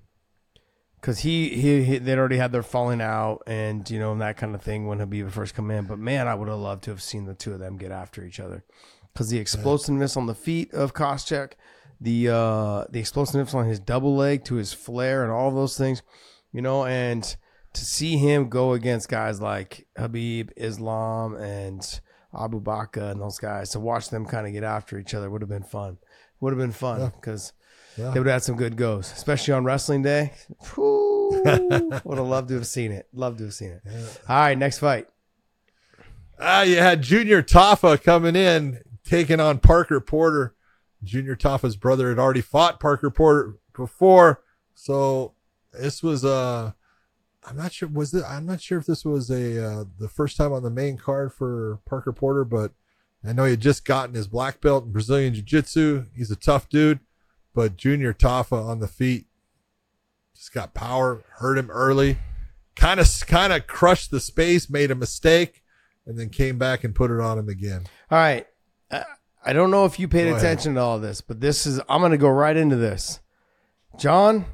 because 1.02 1.20
he, 1.20 1.50
he 1.50 1.84
he 1.84 1.98
they'd 1.98 2.18
already 2.18 2.38
had 2.38 2.52
their 2.52 2.62
falling 2.64 3.02
out 3.02 3.42
and 3.48 3.90
you 3.90 4.00
know 4.00 4.12
and 4.12 4.22
that 4.22 4.38
kind 4.38 4.54
of 4.56 4.62
thing 4.62 4.86
when 4.88 5.00
Khabib 5.00 5.32
first 5.32 5.56
come 5.56 5.72
in. 5.72 5.86
But 5.86 5.98
man, 6.00 6.28
I 6.28 6.36
would 6.36 6.48
have 6.48 6.60
loved 6.60 6.84
to 6.84 6.92
have 6.92 7.02
seen 7.02 7.26
the 7.26 7.34
two 7.34 7.54
of 7.54 7.60
them 7.60 7.78
get 7.78 7.92
after 7.92 8.24
each 8.24 8.40
other, 8.40 8.64
because 9.12 9.30
the 9.30 9.40
explosiveness 9.40 10.16
on 10.16 10.28
the 10.28 10.36
feet 10.36 10.72
of 10.74 10.94
Koscheck, 10.94 11.54
the 12.00 12.30
uh 12.30 12.86
the 12.90 13.00
explosiveness 13.00 13.54
on 13.54 13.66
his 13.66 13.80
double 13.80 14.16
leg 14.16 14.46
to 14.46 14.56
his 14.56 14.74
flare 14.74 15.24
and 15.24 15.32
all 15.32 15.52
those 15.52 15.78
things, 15.78 16.04
you 16.52 16.62
know, 16.62 16.86
and 16.86 17.36
to 17.74 17.86
see 17.86 18.18
him 18.18 18.50
go 18.50 18.74
against 18.74 19.08
guys 19.10 19.42
like 19.42 19.88
Khabib, 19.98 20.52
Islam, 20.58 21.36
and 21.36 22.02
Abu 22.38 22.62
Bakr 22.62 23.12
and 23.12 23.22
those 23.22 23.40
guys, 23.40 23.70
to 23.72 23.80
watch 23.80 24.10
them 24.10 24.26
kind 24.26 24.46
of 24.46 24.54
get 24.54 24.64
after 24.64 25.00
each 25.00 25.14
other 25.14 25.30
would 25.30 25.42
have 25.42 25.50
been 25.50 25.64
fun. 25.64 25.98
Would 26.42 26.52
have 26.54 26.60
been 26.60 26.72
fun 26.72 27.12
because 27.16 27.54
Yeah. 27.54 27.61
They 28.12 28.20
would 28.20 28.28
have 28.28 28.36
had 28.36 28.44
some 28.44 28.56
good 28.56 28.76
goes, 28.78 29.12
especially 29.12 29.54
on 29.54 29.64
wrestling 29.64 30.02
day. 30.02 30.34
Whew, 30.74 31.42
would 32.04 32.18
have 32.18 32.28
loved 32.28 32.48
to 32.50 32.56
have 32.56 32.68
seen 32.68 32.92
it. 32.92 33.08
Loved 33.14 33.38
to 33.38 33.46
have 33.46 33.54
seen 33.54 33.70
it. 33.72 33.82
All 34.28 34.36
right, 34.36 34.58
next 34.58 34.80
fight. 34.80 35.08
Ah, 36.40 36.64
you 36.64 36.78
had 36.78 37.02
Junior 37.04 37.44
Tafa 37.44 38.02
coming 38.02 38.36
in, 38.36 38.80
taking 39.06 39.40
on 39.40 39.60
Parker 39.60 40.00
Porter. 40.00 40.56
Junior 41.04 41.36
Tafa's 41.36 41.76
brother 41.76 42.10
had 42.10 42.20
already 42.20 42.42
fought 42.42 42.80
Parker 42.80 43.10
Porter 43.12 43.58
before, 43.74 44.42
so 44.74 45.34
this 45.74 46.04
was 46.04 46.26
uh 46.26 46.72
I'm 47.48 47.58
not 47.58 47.72
sure 47.72 47.90
was 47.90 48.14
it 48.14 48.24
I'm 48.28 48.46
not 48.46 48.62
sure 48.62 48.78
if 48.78 48.86
this 48.86 49.04
was 49.04 49.30
a 49.32 49.64
uh, 49.64 49.84
the 50.00 50.10
first 50.10 50.38
time 50.38 50.54
on 50.54 50.64
the 50.64 50.70
main 50.70 50.98
card 50.98 51.34
for 51.34 51.80
Parker 51.86 52.14
Porter, 52.14 52.44
but 52.44 52.72
I 53.24 53.34
know 53.34 53.46
he 53.46 53.52
had 53.52 53.62
just 53.62 53.86
gotten 53.86 54.16
his 54.16 54.28
black 54.28 54.62
belt 54.62 54.86
in 54.86 54.92
Brazilian 54.92 55.34
Jiu-Jitsu. 55.34 56.06
He's 56.16 56.32
a 56.32 56.36
tough 56.36 56.70
dude, 56.70 57.00
but 57.54 57.78
Junior 57.78 58.14
Tafa 58.14 58.64
on 58.66 58.80
the 58.80 58.88
feet 58.88 59.28
just 60.36 60.54
got 60.54 60.74
power, 60.74 61.24
hurt 61.38 61.58
him 61.58 61.70
early, 61.70 62.18
kind 62.76 63.00
of 63.00 63.08
kind 63.28 63.54
of 63.54 63.68
crushed 63.68 64.12
the 64.12 64.20
space, 64.20 64.70
made 64.70 64.92
a 64.92 64.96
mistake, 64.96 65.62
and 66.06 66.18
then 66.18 66.30
came 66.30 66.58
back 66.58 66.84
and 66.84 66.96
put 66.96 67.12
it 67.12 67.20
on 67.20 67.38
him 67.38 67.50
again. 67.50 67.86
All 68.10 68.18
right. 68.18 68.48
I, 68.92 69.04
I 69.46 69.54
don't 69.54 69.72
know 69.72 69.86
if 69.86 70.00
you 70.00 70.08
paid 70.08 70.26
Go 70.26 70.32
ahead. 70.32 70.44
attention 70.44 70.76
to 70.76 70.82
all 70.82 71.00
this, 71.00 71.22
but 71.22 71.42
this 71.42 71.66
is, 71.66 71.80
I'm 71.90 72.02
going 72.02 72.12
to 72.12 72.18
go 72.18 72.30
right 72.30 72.56
into 72.56 72.76
this. 72.76 73.20
John, 73.98 74.46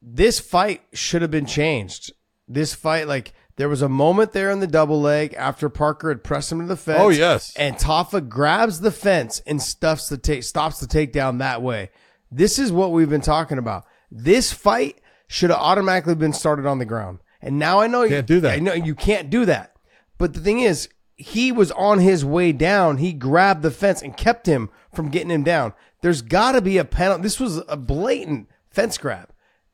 this 0.00 0.40
fight 0.40 0.82
should 0.92 1.22
have 1.22 1.30
been 1.30 1.46
changed. 1.46 2.12
This 2.48 2.74
fight, 2.74 3.08
like, 3.08 3.32
there 3.56 3.68
was 3.68 3.82
a 3.82 3.88
moment 3.88 4.32
there 4.32 4.50
in 4.50 4.60
the 4.60 4.66
double 4.66 5.00
leg 5.00 5.34
after 5.34 5.68
Parker 5.68 6.08
had 6.08 6.24
pressed 6.24 6.50
him 6.50 6.60
to 6.60 6.66
the 6.66 6.76
fence. 6.76 7.00
Oh, 7.00 7.10
yes. 7.10 7.54
And 7.56 7.76
Tafa 7.76 8.28
grabs 8.28 8.80
the 8.80 8.90
fence 8.90 9.40
and 9.46 9.60
stuffs 9.60 10.08
the 10.08 10.18
take, 10.18 10.42
stops 10.42 10.80
the 10.80 10.86
takedown 10.86 11.38
that 11.38 11.62
way. 11.62 11.90
This 12.32 12.58
is 12.58 12.72
what 12.72 12.92
we've 12.92 13.10
been 13.10 13.20
talking 13.20 13.58
about. 13.58 13.84
This 14.10 14.52
fight 14.52 15.00
should 15.26 15.50
have 15.50 15.58
automatically 15.58 16.14
been 16.14 16.32
started 16.32 16.66
on 16.66 16.78
the 16.78 16.84
ground. 16.84 17.18
And 17.40 17.58
now 17.58 17.80
I 17.80 17.86
know 17.86 18.02
you 18.02 18.08
Can't 18.10 18.26
do 18.26 18.40
that. 18.40 18.52
I 18.54 18.58
know 18.58 18.72
you 18.72 18.94
can't 18.94 19.28
do 19.30 19.44
that. 19.46 19.74
But 20.18 20.34
the 20.34 20.40
thing 20.40 20.60
is, 20.60 20.88
he 21.16 21.52
was 21.52 21.70
on 21.72 21.98
his 21.98 22.24
way 22.24 22.52
down. 22.52 22.98
He 22.98 23.12
grabbed 23.12 23.62
the 23.62 23.70
fence 23.70 24.00
and 24.02 24.16
kept 24.16 24.46
him 24.46 24.70
from 24.94 25.08
getting 25.10 25.30
him 25.30 25.42
down. 25.42 25.72
There's 26.02 26.22
got 26.22 26.52
to 26.52 26.60
be 26.60 26.78
a 26.78 26.84
penalty. 26.84 27.22
This 27.22 27.38
was 27.40 27.58
a 27.68 27.76
blatant 27.76 28.48
fence 28.70 28.98
grab, 28.98 29.28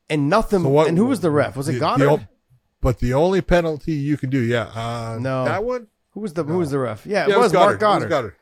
and 0.09 0.29
nothing. 0.29 0.61
So 0.63 0.69
what- 0.69 0.87
and 0.87 0.97
who 0.97 1.05
was 1.07 1.21
the 1.21 1.31
ref? 1.31 1.55
Was 1.55 1.67
it 1.69 1.73
the- 1.73 1.77
the 1.79 1.85
Goddard? 1.85 2.09
o- 2.09 2.19
but 2.81 2.99
the 2.99 3.13
only 3.13 3.41
penalty 3.41 3.93
you 3.93 4.17
can 4.17 4.29
do, 4.29 4.39
yeah, 4.39 4.63
uh, 4.75 5.17
No. 5.19 5.45
that 5.45 5.63
one. 5.63 5.87
who 6.13 6.19
was 6.21 6.33
the 6.33 6.43
Who 6.43 6.57
was 6.57 6.71
the 6.71 6.79
ref? 6.79 7.05
Yeah, 7.05 7.27
Yeah, 7.27 7.35
it 7.35 7.39
was, 7.39 7.53
Marc 7.53 7.75
It 7.75 7.79
Goddard. 7.79 8.05
was 8.05 8.09
Goddard. 8.09 8.35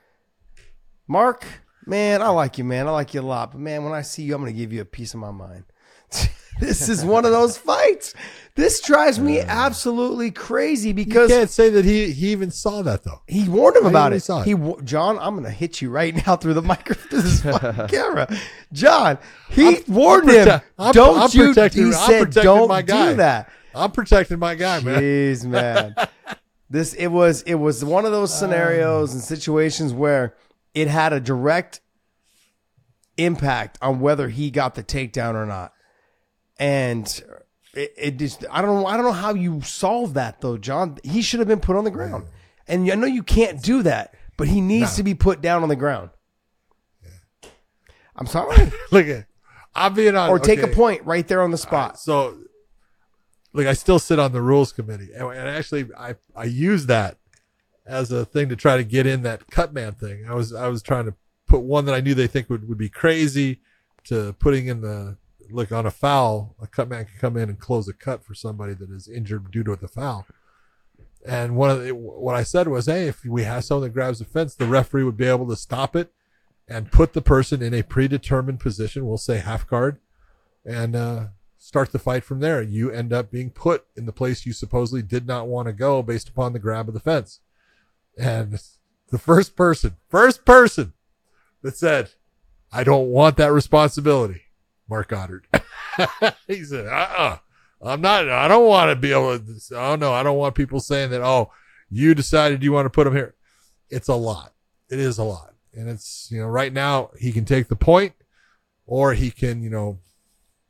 Marc, 1.07 1.45
man, 1.88 2.21
I 2.21 2.29
like 2.29 2.57
you, 2.57 2.63
man. 2.63 2.88
I 2.88 2.91
like 2.91 3.13
you 3.13 3.21
a 3.21 3.23
lot. 3.23 3.51
But 3.51 3.61
man, 3.61 3.83
when 3.83 3.93
I 3.93 4.01
see 4.01 4.23
you, 4.23 4.35
I'm 4.35 4.41
gonna 4.41 4.51
give 4.51 4.73
you 4.73 4.81
a 4.81 4.85
piece 4.85 5.13
of 5.13 5.19
my 5.19 5.31
mind. 5.31 5.65
this 6.59 6.88
is 6.89 7.03
one 7.03 7.25
of 7.25 7.31
those 7.31 7.57
fights. 7.57 8.13
This 8.55 8.81
drives 8.81 9.19
me 9.19 9.39
absolutely 9.41 10.31
crazy 10.31 10.89
You 10.89 10.95
because 10.95 11.29
can't 11.29 11.49
say 11.49 11.69
that 11.69 11.85
he 11.85 12.11
he 12.11 12.31
even 12.31 12.49
saw 12.49 12.81
that 12.81 13.03
though. 13.03 13.21
He 13.27 13.47
warned 13.47 13.75
him 13.77 13.85
I 13.85 13.89
about 13.89 14.13
it. 14.13 14.21
saw 14.21 14.41
it. 14.41 14.45
He, 14.47 14.55
John, 14.83 15.19
I'm 15.19 15.35
gonna 15.35 15.49
hit 15.51 15.81
you 15.81 15.89
right 15.89 16.15
now 16.27 16.35
through 16.35 16.55
the 16.55 16.61
microphone, 16.61 17.21
this 17.21 17.41
camera. 17.91 18.27
John, 18.73 19.17
he 19.49 19.79
warned 19.88 20.29
him. 20.29 20.47
prote- 20.47 20.61
I'm- 20.79 20.93
don't 20.93 21.17
I'm 21.19 21.29
you? 21.33 21.53
he 21.53 21.93
I'm 21.93 21.93
said, 21.93 22.29
don't 22.31 22.67
my 22.69 22.81
guy." 22.81 23.11
do 23.11 23.17
that. 23.17 23.51
I'm 23.75 23.91
protecting 23.91 24.39
my 24.39 24.55
guy, 24.55 24.79
man. 24.79 25.01
Jeez, 25.01 25.45
man. 25.45 25.93
this 26.69 26.93
it 26.93 27.07
was 27.07 27.43
it 27.43 27.55
was 27.55 27.85
one 27.85 28.05
of 28.05 28.11
those 28.11 28.31
ah. 28.31 28.35
scenarios 28.35 29.13
and 29.13 29.21
situations 29.21 29.93
where 29.93 30.35
it 30.78 30.88
had 30.88 31.11
a 31.11 31.19
direct 31.19 31.82
impact 33.17 33.80
on 33.82 33.99
whether 33.99 34.30
he 34.30 34.51
got 34.51 34.75
the 34.75 34.84
takedown 34.84 35.34
or 35.34 35.47
not. 35.47 35.73
And 36.59 37.07
it, 37.73 37.93
it 37.97 38.17
just 38.17 38.45
I 38.51 38.61
don't 38.61 38.82
know 38.82 38.86
I 38.86 38.95
don't 38.95 39.05
know 39.05 39.11
how 39.11 39.34
you 39.34 39.61
solve 39.61 40.13
that 40.13 40.39
though, 40.41 40.57
John. 40.57 40.99
He 41.03 41.23
should 41.23 41.39
have 41.39 41.47
been 41.47 41.59
put 41.59 41.75
on 41.75 41.84
the 41.84 41.91
ground. 41.91 42.28
And 42.67 42.91
I 42.91 42.95
know 42.95 43.07
you 43.07 43.23
can't 43.23 43.61
do 43.61 43.82
that, 43.84 44.13
but 44.36 44.47
he 44.47 44.61
needs 44.61 44.97
to 44.97 45.03
be 45.03 45.15
put 45.15 45.41
down 45.41 45.63
on 45.63 45.69
the 45.69 45.75
ground. 45.75 46.11
I'm 48.15 48.28
sorry. 48.28 48.71
Look 48.91 49.07
at, 49.07 49.25
I'm 49.73 49.93
being 49.95 50.15
on. 50.15 50.30
or 50.30 50.38
take 50.38 50.61
a 50.61 50.67
point 50.67 51.03
right 51.05 51.28
there 51.28 51.41
on 51.41 51.51
the 51.51 51.57
spot. 51.57 51.99
So, 51.99 52.38
look, 53.53 53.67
I 53.67 53.73
still 53.73 53.99
sit 53.99 54.17
on 54.17 54.32
the 54.32 54.41
rules 54.41 54.71
committee, 54.73 55.09
and, 55.15 55.28
and 55.30 55.47
actually, 55.47 55.88
I 55.97 56.15
I 56.36 56.45
use 56.45 56.88
that 56.88 57.19
as 57.88 58.11
a 58.11 58.25
thing 58.25 58.49
to 58.49 58.55
try 58.55 58.77
to 58.77 58.83
get 58.83 59.07
in 59.07 59.23
that 59.23 59.49
cut 59.49 59.73
man 59.73 59.93
thing. 59.93 60.25
I 60.29 60.35
was 60.35 60.53
I 60.53 60.67
was 60.67 60.81
trying 60.81 61.05
to 61.05 61.13
put 61.47 61.61
one 61.61 61.85
that 61.85 61.95
I 61.95 62.01
knew 62.01 62.13
they 62.13 62.27
think 62.27 62.49
would, 62.49 62.67
would 62.67 62.77
be 62.77 62.89
crazy 62.89 63.61
to 64.05 64.33
putting 64.33 64.67
in 64.67 64.81
the 64.81 65.17
look 65.49 65.71
on 65.71 65.85
a 65.85 65.91
foul. 65.91 66.55
A 66.61 66.67
cut 66.67 66.89
man 66.89 67.05
can 67.05 67.19
come 67.19 67.38
in 67.38 67.49
and 67.49 67.59
close 67.59 67.88
a 67.88 67.93
cut 67.93 68.23
for 68.23 68.33
somebody 68.33 68.73
that 68.73 68.89
is 68.89 69.07
injured 69.07 69.49
due 69.51 69.63
to 69.63 69.75
the 69.75 69.88
foul. 69.88 70.25
And 71.25 71.55
one 71.55 71.69
of 71.69 71.83
the, 71.83 71.95
what 71.95 72.35
I 72.35 72.43
said 72.43 72.67
was, 72.67 72.85
hey, 72.85 73.07
if 73.07 73.25
we 73.25 73.43
have 73.43 73.63
someone 73.63 73.83
that 73.83 73.93
grabs 73.93 74.19
the 74.19 74.25
fence, 74.25 74.55
the 74.55 74.65
referee 74.65 75.03
would 75.03 75.17
be 75.17 75.25
able 75.25 75.47
to 75.49 75.55
stop 75.55 75.95
it 75.95 76.11
and 76.67 76.91
put 76.91 77.13
the 77.13 77.21
person 77.21 77.61
in 77.61 77.73
a 77.73 77.83
predetermined 77.83 78.59
position. 78.59 79.05
We'll 79.05 79.17
say 79.17 79.38
half 79.38 79.67
guard, 79.67 79.99
and 80.65 80.95
uh, 80.95 81.25
start 81.57 81.91
the 81.91 81.99
fight 81.99 82.23
from 82.23 82.39
there. 82.39 82.61
You 82.61 82.91
end 82.91 83.13
up 83.13 83.31
being 83.31 83.49
put 83.49 83.85
in 83.95 84.05
the 84.05 84.13
place 84.13 84.45
you 84.45 84.53
supposedly 84.53 85.01
did 85.01 85.25
not 85.25 85.47
want 85.47 85.67
to 85.67 85.73
go 85.73 86.01
based 86.01 86.29
upon 86.29 86.53
the 86.53 86.59
grab 86.59 86.88
of 86.88 86.93
the 86.93 86.99
fence. 86.99 87.39
And 88.18 88.59
the 89.09 89.18
first 89.18 89.55
person, 89.55 89.95
first 90.09 90.45
person 90.45 90.93
that 91.61 91.78
said, 91.78 92.11
I 92.72 92.84
don't 92.84 93.07
want 93.07 93.38
that 93.38 93.51
responsibility 93.51 94.41
Marc 94.89 95.09
Goddard. 95.09 95.47
he 96.47 96.63
said, 96.63 96.88
uh-uh. 96.88 97.38
I'm 97.82 98.01
not, 98.01 98.28
I 98.28 98.47
don't 98.47 98.65
want 98.65 98.89
to 98.89 98.95
be 98.95 99.11
able 99.11 99.38
to, 99.38 99.59
oh 99.76 99.95
no, 99.95 100.11
I 100.11 100.24
don't 100.24 100.38
want 100.38 100.55
people 100.55 100.80
saying 100.80 101.11
that, 101.11 101.22
oh, 101.22 101.51
you 101.89 102.15
decided 102.15 102.63
you 102.63 102.72
want 102.72 102.86
to 102.86 102.89
put 102.89 103.05
him 103.05 103.15
here. 103.15 103.36
It's 103.89 104.07
a 104.07 104.15
lot. 104.15 104.53
It 104.89 104.99
is 104.99 105.20
a 105.20 105.24
lot. 105.24 105.53
And 105.74 105.88
it's, 105.88 106.30
you 106.32 106.41
know, 106.41 106.47
right 106.47 106.74
now 106.74 107.11
he 107.20 107.32
can 107.32 107.45
take 107.45 107.68
the 107.68 107.76
point 107.76 108.13
or 108.88 109.13
he 109.13 109.30
can, 109.30 109.61
you 109.61 109.70
know, 109.70 109.99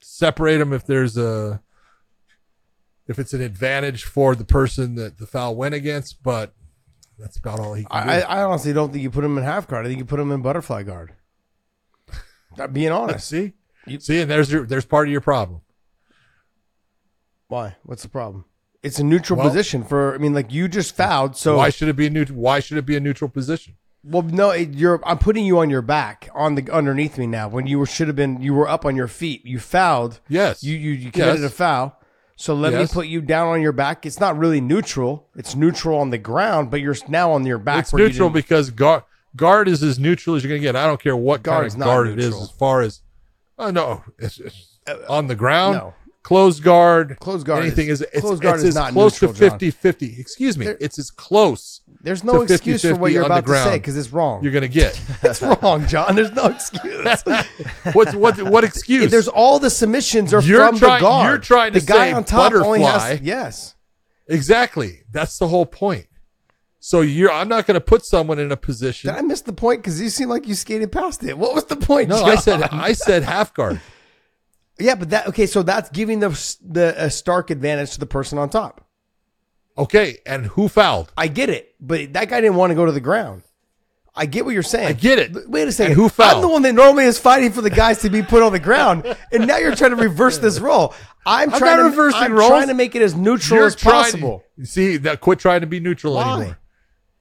separate 0.02 0.58
them 0.58 0.74
if 0.74 0.86
there's 0.86 1.18
a, 1.18 1.62
if 3.08 3.18
it's 3.18 3.34
an 3.34 3.42
advantage 3.42 4.04
for 4.04 4.36
the 4.36 4.44
person 4.44 4.96
that 4.96 5.18
the 5.18 5.28
foul 5.28 5.56
went 5.56 5.76
against, 5.76 6.22
but 6.24 6.54
that's 7.20 7.38
about 7.38 7.60
all 7.60 7.74
he 7.74 7.84
can 7.84 8.06
do. 8.08 8.12
I, 8.14 8.20
I 8.22 8.44
honestly 8.44 8.74
don't 8.74 8.92
think 8.92 9.02
you 9.04 9.10
put 9.12 9.24
him 9.24 9.38
in 9.38 9.44
half 9.44 9.68
guard. 9.68 9.86
I 9.86 9.90
think 9.90 10.00
you 10.00 10.06
put 10.06 10.20
him 10.20 10.32
in 10.32 10.42
butterfly 10.42 10.84
guard. 10.84 11.14
I'm 12.60 12.74
being 12.74 12.92
honest. 12.92 13.28
See, 13.30 13.54
see, 14.00 14.22
and 14.22 14.30
there's 14.32 14.52
your, 14.52 14.66
there's 14.66 14.86
part 14.86 15.08
of 15.08 15.12
your 15.12 15.22
problem. 15.22 15.62
Why? 17.48 17.76
What's 17.84 18.04
the 18.04 18.10
problem? 18.10 18.46
It's 18.84 19.00
a 19.00 19.04
neutral 19.04 19.40
Well- 19.40 19.48
position 19.48 19.84
for. 19.84 20.14
I 20.14 20.18
mean, 20.18 20.34
like 20.34 20.52
you 20.52 20.68
just 20.68 20.96
fouled, 20.96 21.36
so 21.36 21.58
why 21.58 21.70
should 21.70 21.88
it 21.88 21.96
be 21.96 22.08
a 22.08 22.10
neutral? 22.10 22.38
Why 22.38 22.60
should 22.60 22.78
it 22.78 22.86
be 22.86 22.96
a 22.96 23.00
neutral 23.00 23.30
position? 23.30 23.76
well, 24.04 24.22
no, 24.22 24.52
it, 24.52 24.74
you're. 24.74 25.02
I'm 25.06 25.18
putting 25.18 25.46
you 25.46 25.60
on 25.60 25.70
your 25.70 25.82
back, 25.82 26.30
on 26.34 26.56
the 26.56 26.70
underneath 26.72 27.18
me 27.18 27.28
now. 27.28 27.48
When 27.50 27.68
you 27.68 27.80
were 27.80 27.86
should 27.86 28.08
have 28.08 28.16
been, 28.16 28.42
you 28.42 28.54
were 28.54 28.68
up 28.68 28.86
on 28.86 28.96
your 28.96 29.08
feet. 29.08 29.46
You 29.46 29.60
fouled. 29.60 30.20
Yes. 30.30 30.64
You 30.64 30.78
you, 30.78 30.92
you 30.92 31.12
committed 31.12 31.42
Yes. 31.42 31.52
a 31.52 31.54
foul. 31.54 31.97
So 32.40 32.54
let 32.54 32.72
Yes. 32.72 32.92
me 32.92 32.94
put 32.94 33.08
you 33.08 33.20
down 33.22 33.48
on 33.48 33.62
your 33.62 33.72
back. 33.72 34.06
It's 34.06 34.20
not 34.20 34.38
really 34.38 34.62
neutral. 34.62 35.28
It's 35.36 35.56
neutral 35.56 35.98
on 36.00 36.12
the 36.12 36.20
ground, 36.20 36.70
but 36.70 36.82
you're 36.82 36.96
now 37.10 37.32
on 37.32 37.46
your 37.46 37.58
back. 37.58 37.80
It's 37.86 37.94
neutral 37.94 38.30
because 38.30 38.70
guard 38.70 39.04
guard 39.36 39.68
is 39.68 39.82
as 39.84 39.98
neutral 40.00 40.36
as 40.36 40.44
you're 40.44 40.50
gonna 40.52 40.62
get. 40.62 40.76
I 40.76 40.86
don't 40.86 41.02
care 41.02 41.16
what 41.18 41.42
Guard's 41.44 41.74
kind 41.74 41.84
of 41.84 41.88
guard 41.88 42.08
it 42.10 42.20
is 42.20 42.36
as 42.40 42.52
far 42.52 42.82
as. 42.82 43.02
Oh 43.58 43.72
no, 43.72 44.04
it's, 44.20 44.40
it's 44.40 44.78
uh, 44.88 44.98
on 45.10 45.28
the 45.28 45.36
ground. 45.36 45.78
no. 45.78 45.94
Closed 46.22 46.62
guard. 46.62 47.18
Closed 47.22 47.46
guard 47.48 47.64
Anything 47.64 47.88
is- 47.88 48.02
is, 48.02 48.08
it's, 48.12 48.22
closed 48.22 48.44
guard 48.44 48.56
it's 48.58 48.66
is 48.66 48.76
not 48.76 48.92
close 48.92 49.14
neutral, 49.22 49.34
to 49.34 49.40
John. 49.40 49.50
50 49.52 49.72
50. 49.72 50.20
Excuse 50.20 50.58
me. 50.58 50.66
There- 50.66 50.78
it's 50.82 51.00
as 51.00 51.10
close. 51.10 51.82
There's 52.02 52.24
no 52.24 52.46
to 52.46 52.54
excuse 52.54 52.84
for 52.84 52.96
what 52.96 53.12
you're 53.12 53.26
about 53.26 53.46
to 53.46 53.64
say 53.64 53.78
because 53.78 53.98
it's 53.98 54.12
wrong. 54.12 54.44
You're 54.44 54.52
gonna 54.54 54.68
get. 54.68 55.00
it's 55.24 55.42
wrong, 55.42 55.88
John. 55.88 56.16
There's 56.16 56.32
no 56.32 56.46
excuse. 56.46 57.06
What's 57.94 58.14
what? 58.14 58.42
What 58.42 58.64
excuse? 58.64 59.12
There's 59.12 59.28
all 59.28 59.60
the 59.60 59.70
submissions 59.70 60.34
are 60.34 60.42
You're 60.42 60.66
from 60.68 60.78
trying- 60.78 61.02
the 61.02 61.08
guard. 61.08 61.30
you're 61.30 61.38
trying 61.40 61.74
to 61.74 61.80
the 61.80 61.86
guy 61.86 62.14
on 62.14 62.24
top 62.24 62.54
only 62.54 62.82
has 62.82 63.22
yes. 63.22 63.76
exactly. 64.28 65.04
That's 65.12 65.38
the 65.38 65.48
whole 65.48 65.66
point. 65.66 66.08
So 66.80 67.02
you're. 67.02 67.32
I'm 67.32 67.50
not 67.50 67.66
gonna 67.66 67.82
put 67.82 68.06
someone 68.06 68.40
in 68.40 68.52
a 68.52 68.58
position. 68.58 69.12
Did 69.12 69.18
I 69.18 69.22
miss 69.22 69.42
the 69.42 69.54
point? 69.54 69.82
Because 69.82 70.00
you 70.00 70.10
seem 70.10 70.30
like 70.30 70.48
you 70.48 70.56
skated 70.56 70.92
past 70.92 71.24
it. 71.24 71.38
What 71.38 71.54
was 71.54 71.66
the 71.66 71.76
point? 71.76 72.10
no, 72.10 72.20
John? 72.20 72.30
I 72.30 72.36
said. 72.36 72.64
I 72.64 72.94
said 72.94 73.24
half 73.24 73.54
guard. 73.54 73.82
yeah, 74.80 74.96
but 74.96 75.10
that 75.10 75.28
okay. 75.28 75.48
So 75.48 75.64
that's 75.64 75.90
giving 75.90 76.20
the 76.20 76.30
the 76.64 76.94
a 76.98 77.10
stark 77.10 77.50
advantage 77.50 77.92
to 77.94 78.00
the 78.00 78.06
person 78.06 78.38
on 78.38 78.50
top. 78.50 78.87
Okay, 79.78 80.18
and 80.26 80.46
who 80.48 80.68
fouled? 80.68 81.12
I 81.18 81.28
get 81.28 81.50
it, 81.50 81.76
but 81.80 82.14
that 82.14 82.30
guy 82.30 82.42
didn't 82.42 82.56
want 82.58 82.72
to 82.72 82.76
go 82.76 82.86
to 82.86 82.92
the 82.92 83.00
ground. 83.00 83.44
I 84.16 84.26
get 84.26 84.46
what 84.46 84.56
you're 84.56 84.64
saying. 84.64 84.88
I 84.88 84.94
get 84.94 85.20
it. 85.20 85.48
Wait 85.48 85.68
a 85.68 85.72
second. 85.72 85.92
And 85.92 86.02
who 86.02 86.10
fouled? 86.10 86.38
I'm 86.38 86.42
the 86.42 86.48
one 86.48 86.64
that 86.64 86.74
normally 86.74 87.04
is 87.06 87.20
fighting 87.20 87.52
for 87.52 87.62
the 87.62 87.70
guys 87.70 88.02
to 88.02 88.10
be 88.10 88.24
put 88.24 88.42
on 88.42 88.52
the 88.52 88.60
ground, 88.60 89.16
and 89.32 89.46
now 89.46 89.58
you're 89.58 89.76
trying 89.76 89.92
to 89.92 90.02
reverse 90.02 90.40
this 90.40 90.60
role. 90.60 90.96
I'm, 91.26 91.54
I'm 91.54 91.60
trying 91.60 91.78
to 91.78 91.84
reversing 91.84 92.22
I'm 92.24 92.34
roles. 92.34 92.50
trying 92.50 92.68
to 92.70 92.74
make 92.74 92.96
it 92.96 93.02
as 93.04 93.14
neutral 93.16 93.64
as 93.66 93.76
trying- 93.76 94.04
possible. 94.04 94.44
see, 94.64 94.98
that 94.98 95.22
quit 95.22 95.38
trying 95.40 95.62
to 95.62 95.68
be 95.68 95.80
neutral 95.80 96.16
Why? 96.16 96.34
anymore. 96.38 96.58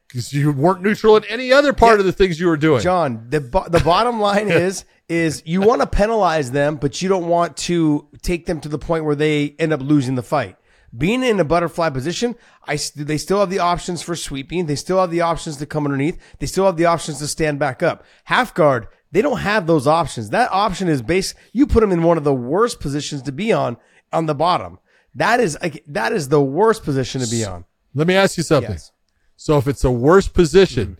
Because 0.09 0.33
you 0.33 0.53
weren't 0.53 0.81
neutral 0.83 1.17
in 1.17 1.25
any 1.25 1.53
other 1.53 1.73
part 1.75 1.95
Yeah. 1.97 2.01
of 2.01 2.07
the 2.07 2.13
things 2.13 2.39
you 2.41 2.47
were 2.47 2.57
doing. 2.57 2.81
John, 2.81 3.27
the 3.29 3.41
bo- 3.41 3.69
the 3.69 3.81
bottom 3.81 4.19
line 4.21 4.49
is 4.51 4.85
is 5.09 5.43
you 5.45 5.61
want 5.61 5.81
to 5.83 5.87
penalize 5.87 6.51
them, 6.53 6.77
but 6.77 7.03
you 7.03 7.09
don't 7.09 7.27
want 7.29 7.57
to 7.57 8.09
take 8.23 8.47
them 8.47 8.61
to 8.61 8.69
the 8.69 8.79
point 8.79 9.05
where 9.05 9.15
they 9.17 9.55
end 9.59 9.73
up 9.73 9.81
losing 9.83 10.15
the 10.15 10.23
fight. 10.23 10.57
Being 10.97 11.23
in 11.23 11.41
a 11.41 11.45
butterfly 11.45 11.91
position, 11.91 12.37
I 12.65 12.79
they 12.95 13.19
still 13.19 13.41
have 13.41 13.51
the 13.51 13.59
options 13.59 14.03
for 14.03 14.17
sweeping. 14.17 14.67
They 14.67 14.77
still 14.77 15.01
have 15.01 15.11
the 15.11 15.21
options 15.21 15.57
to 15.59 15.67
come 15.67 15.85
underneath. 15.85 16.19
They 16.39 16.47
still 16.47 16.67
have 16.67 16.77
the 16.77 16.87
options 16.87 17.19
to 17.19 17.27
stand 17.27 17.59
back 17.59 17.83
up. 17.83 18.05
Half 18.25 18.55
guard, 18.55 18.89
they 19.13 19.23
don't 19.23 19.41
have 19.41 19.67
those 19.67 19.87
options. 19.87 20.31
That 20.31 20.51
option 20.53 20.89
is 20.89 21.03
base. 21.03 21.35
You 21.53 21.67
put 21.67 21.81
them 21.81 21.93
in 21.93 22.03
one 22.03 22.19
of 22.19 22.25
the 22.25 22.35
worst 22.35 22.81
positions 22.81 23.23
to 23.23 23.33
be 23.33 23.53
on 23.53 23.77
on 24.13 24.27
the 24.27 24.35
bottom. 24.35 24.79
That 25.15 25.41
is 25.41 25.57
like, 25.63 25.83
that 25.87 26.13
is 26.13 26.29
the 26.29 26.43
worst 26.43 26.85
position 26.85 27.21
to 27.21 27.27
be 27.27 27.45
on. 27.45 27.65
Let 27.95 28.07
me 28.07 28.15
ask 28.15 28.37
you 28.37 28.43
something. 28.43 28.73
Yes. 28.73 28.93
So 29.37 29.59
if 29.59 29.67
it's 29.67 29.85
a 29.85 29.91
worse 29.91 30.29
position, 30.29 30.99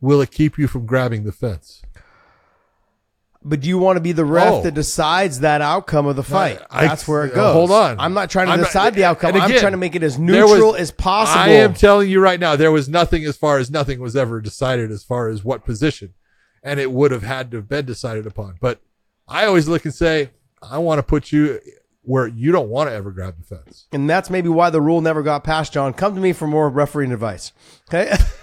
will 0.00 0.20
it 0.20 0.30
keep 0.30 0.58
you 0.58 0.66
from 0.66 0.86
grabbing 0.86 1.24
the 1.24 1.32
fence? 1.32 1.82
But 3.46 3.60
do 3.60 3.68
you 3.68 3.76
want 3.78 3.96
to 3.96 4.00
be 4.00 4.12
the 4.12 4.24
ref 4.24 4.52
Oh. 4.54 4.62
that 4.62 4.72
decides 4.72 5.40
that 5.40 5.60
outcome 5.60 6.06
of 6.06 6.16
the 6.16 6.22
fight? 6.22 6.60
I- 6.70 6.86
That's 6.86 7.06
where 7.06 7.24
it 7.26 7.32
uh, 7.32 7.34
goes. 7.36 7.52
hold 7.52 7.70
on. 7.72 8.00
I'm 8.00 8.14
not 8.14 8.30
trying 8.30 8.46
to 8.46 8.52
I'm 8.52 8.60
not- 8.60 8.66
decide 8.68 8.94
the 8.94 9.04
outcome. 9.04 9.34
and 9.34 9.42
I'm 9.42 9.50
again, 9.50 9.60
trying 9.60 9.72
to 9.72 9.78
make 9.78 9.94
it 9.94 10.02
as 10.02 10.16
there 10.16 10.42
was- 10.46 10.52
neutral 10.52 10.74
as 10.76 10.90
possible. 10.90 11.40
I 11.42 11.48
am 11.50 11.74
telling 11.74 12.08
you 12.08 12.20
right 12.20 12.40
now, 12.40 12.56
there 12.56 12.72
was 12.72 12.88
nothing 12.88 13.24
as 13.26 13.36
far 13.36 13.58
as 13.58 13.70
nothing 13.70 14.00
was 14.00 14.16
ever 14.16 14.40
decided 14.40 14.90
as 14.90 15.04
far 15.04 15.28
as 15.28 15.44
what 15.44 15.62
position, 15.64 16.14
and 16.62 16.80
it 16.80 16.90
would 16.90 17.10
have 17.10 17.22
had 17.22 17.50
to 17.50 17.58
have 17.58 17.68
been 17.68 17.84
decided 17.84 18.26
upon. 18.26 18.54
But 18.60 18.80
I 19.28 19.44
always 19.44 19.68
look 19.68 19.84
and 19.84 19.92
say, 19.94 20.30
I 20.62 20.78
want 20.78 20.98
to 20.98 21.02
put 21.02 21.30
you 21.30 21.60
where 22.06 22.26
you 22.26 22.50
don't 22.52 22.68
want 22.68 22.88
to 22.90 22.94
ever 22.94 23.10
grab 23.10 23.34
the 23.38 23.44
fence. 23.56 23.86
and 23.92 24.08
that's 24.08 24.28
maybe 24.30 24.48
why 24.48 24.68
the 24.70 24.80
rule 24.80 25.00
never 25.02 25.22
got 25.22 25.42
passed, 25.44 25.72
John. 25.74 25.92
Come 25.94 26.14
to 26.14 26.20
me 26.20 26.32
for 26.34 26.46
more 26.46 26.68
refereeing 26.70 27.12
advice. 27.12 27.52
Okay. 27.90 28.10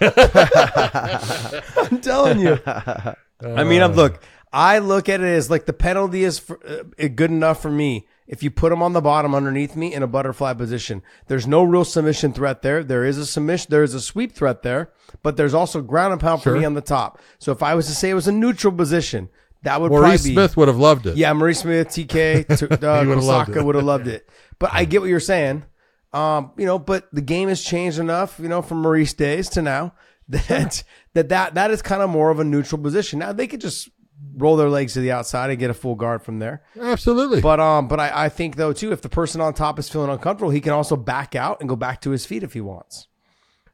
I'm 1.76 2.00
telling 2.00 2.38
you. 2.40 2.58
I 2.66 3.64
mean, 3.64 3.82
I'm 3.82 3.92
look. 3.94 4.22
I 4.52 4.78
look 4.78 5.08
at 5.08 5.20
it 5.20 5.26
as 5.26 5.50
like 5.50 5.66
the 5.66 5.72
penalty 5.72 6.24
is 6.24 6.38
for, 6.38 6.60
uh, 6.66 7.08
good 7.08 7.30
enough 7.30 7.62
for 7.62 7.70
me. 7.70 8.06
If 8.26 8.42
you 8.42 8.50
put 8.50 8.72
him 8.72 8.82
on 8.82 8.92
the 8.92 9.00
bottom 9.00 9.34
underneath 9.34 9.76
me 9.76 9.92
in 9.92 10.02
a 10.02 10.06
butterfly 10.06 10.54
position, 10.54 11.02
there's 11.26 11.46
no 11.46 11.62
real 11.62 11.84
submission 11.84 12.32
threat 12.32 12.62
there. 12.62 12.82
There 12.82 13.04
is 13.04 13.18
a 13.18 13.26
submission, 13.26 13.68
there 13.70 13.82
is 13.82 13.94
a 13.94 14.00
sweep 14.00 14.32
threat 14.32 14.62
there, 14.62 14.90
but 15.22 15.36
there's 15.36 15.54
also 15.54 15.82
ground 15.82 16.12
and 16.12 16.20
pound 16.20 16.42
for 16.42 16.56
me 16.56 16.64
on 16.64 16.74
the 16.74 16.80
top. 16.80 17.18
So 17.38 17.52
if 17.52 17.62
I 17.62 17.74
was 17.74 17.86
to 17.86 17.94
say 17.94 18.10
it 18.10 18.14
was 18.14 18.28
a 18.28 18.32
neutral 18.32 18.72
position, 18.72 19.28
that 19.62 19.80
would 19.80 19.90
Maurice 19.90 20.22
probably 20.22 20.30
be 20.30 20.34
Smith 20.34 20.56
would 20.56 20.68
have 20.68 20.78
loved 20.78 21.06
it. 21.06 21.16
yeah, 21.16 21.32
Maurice 21.32 21.60
Smith, 21.60 21.88
TK, 21.88 22.08
t- 22.58 22.86
uh, 22.86 23.04
would've 23.04 23.24
loved 23.24 23.50
Kohsaka 23.50 23.64
would 23.64 23.74
have 23.74 23.84
loved 23.84 24.08
it. 24.08 24.28
But 24.58 24.70
I 24.72 24.84
get 24.84 25.00
what 25.00 25.10
you're 25.10 25.20
saying. 25.20 25.64
Um, 26.12 26.52
you 26.58 26.66
know, 26.66 26.78
but 26.78 27.08
the 27.12 27.22
game 27.22 27.48
has 27.48 27.62
changed 27.62 27.98
enough, 27.98 28.38
you 28.38 28.48
know, 28.48 28.60
from 28.62 28.82
Maurice 28.82 29.14
days 29.14 29.48
to 29.50 29.62
now 29.62 29.94
that 30.28 30.84
that 31.14 31.28
that 31.28 31.54
that 31.54 31.70
is 31.70 31.82
kind 31.82 32.02
of 32.02 32.10
more 32.10 32.30
of 32.30 32.38
a 32.40 32.44
neutral 32.44 32.80
position. 32.80 33.18
Now 33.18 33.32
they 33.32 33.46
could 33.46 33.60
just 33.60 33.88
roll 34.36 34.56
their 34.56 34.68
legs 34.70 34.94
to 34.94 35.00
the 35.00 35.12
outside 35.12 35.50
and 35.50 35.58
get 35.58 35.70
a 35.70 35.74
full 35.74 35.94
guard 35.94 36.22
from 36.22 36.38
there. 36.38 36.62
Absolutely. 36.80 37.40
But 37.40 37.60
um, 37.60 37.88
but 37.88 38.00
I, 38.00 38.24
I 38.24 38.28
think 38.28 38.56
though 38.56 38.72
too, 38.72 38.92
if 38.92 39.02
the 39.02 39.08
person 39.08 39.40
on 39.40 39.54
top 39.54 39.78
is 39.78 39.88
feeling 39.88 40.10
uncomfortable, 40.10 40.50
he 40.50 40.60
can 40.60 40.72
also 40.72 40.96
back 40.96 41.34
out 41.34 41.60
and 41.60 41.68
go 41.68 41.76
back 41.76 42.00
to 42.02 42.10
his 42.10 42.24
feet 42.26 42.42
if 42.42 42.52
he 42.52 42.60
wants. 42.60 43.08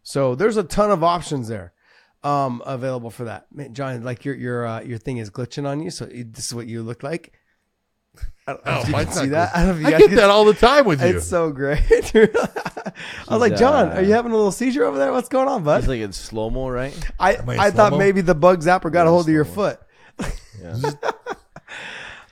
So 0.02 0.34
there's 0.34 0.56
a 0.56 0.62
ton 0.64 0.90
of 0.90 1.04
options 1.04 1.48
there, 1.48 1.72
um, 2.22 2.62
available 2.64 3.10
for 3.10 3.24
that. 3.24 3.46
Man, 3.52 3.74
John, 3.74 4.02
like 4.02 4.24
your 4.24 4.34
your 4.34 4.66
uh, 4.66 4.80
your 4.80 4.98
thing 4.98 5.18
is 5.18 5.30
glitching 5.30 5.66
on 5.66 5.80
you, 5.80 5.90
so 5.90 6.06
this 6.06 6.46
is 6.46 6.54
what 6.54 6.66
you 6.66 6.82
look 6.82 7.02
like. 7.02 7.32
I 8.46 8.52
don't 8.54 8.64
know 8.66 8.72
Oh, 8.72 8.80
if 8.80 8.90
don't 8.90 9.12
see 9.12 9.26
that. 9.28 9.54
I, 9.54 9.66
don't 9.66 9.80
know 9.82 9.88
I 9.88 9.90
guys 9.92 10.00
get 10.00 10.10
that 10.16 10.30
all 10.30 10.44
the 10.46 10.54
time 10.54 10.86
with 10.86 11.02
you. 11.02 11.18
It's 11.18 11.26
so 11.28 11.50
great. 11.52 11.82
I 12.14 12.90
was 13.30 13.40
like, 13.40 13.56
John, 13.56 13.92
are 13.92 14.02
you 14.02 14.12
having 14.12 14.32
a 14.32 14.34
little 14.34 14.50
seizure 14.50 14.84
over 14.84 14.98
there? 14.98 15.12
What's 15.12 15.28
going 15.28 15.46
on, 15.48 15.62
bud? 15.62 15.80
It's 15.80 15.86
like 15.88 16.00
in 16.00 16.12
slow 16.12 16.48
mo, 16.50 16.68
right? 16.68 16.92
I 17.20 17.34
I 17.36 17.36
I 17.36 17.70
thought 17.70 17.90
slow-mo? 17.90 17.98
maybe 17.98 18.22
the 18.22 18.34
bug 18.34 18.60
zapper 18.62 18.90
got 18.90 19.06
a 19.06 19.10
hold 19.10 19.28
of 19.28 19.32
your 19.34 19.44
foot. 19.44 19.78
Yeah. 20.60 20.76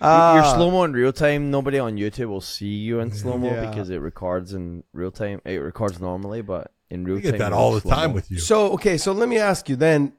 Uh, 0.01 0.33
You're 0.45 0.55
slow 0.55 0.70
mo 0.70 0.85
in 0.85 0.93
real 0.93 1.12
time. 1.12 1.51
Nobody 1.51 1.79
on 1.79 1.97
YouTube 1.97 2.29
will 2.29 2.41
see 2.41 2.66
you 2.68 3.01
in 3.01 3.11
slow 3.12 3.39
mo 3.39 3.51
Yeah. 3.51 3.68
because 3.70 3.91
it 3.91 3.99
records 3.99 4.53
in 4.53 4.85
real 4.93 5.11
time. 5.11 5.41
It 5.45 5.57
records 5.59 6.01
normally, 6.01 6.43
but 6.43 6.72
in 6.91 7.05
real 7.05 7.18
I 7.18 7.20
time, 7.22 7.31
get 7.33 7.39
that 7.39 7.53
all 7.53 7.72
the 7.74 7.81
slow-mo. 7.81 7.97
time 7.97 8.12
with 8.12 8.31
you. 8.31 8.39
So 8.39 8.72
okay, 8.72 8.97
so 8.99 9.12
let 9.12 9.29
me 9.29 9.39
ask 9.39 9.68
you 9.68 9.77
then. 9.77 10.12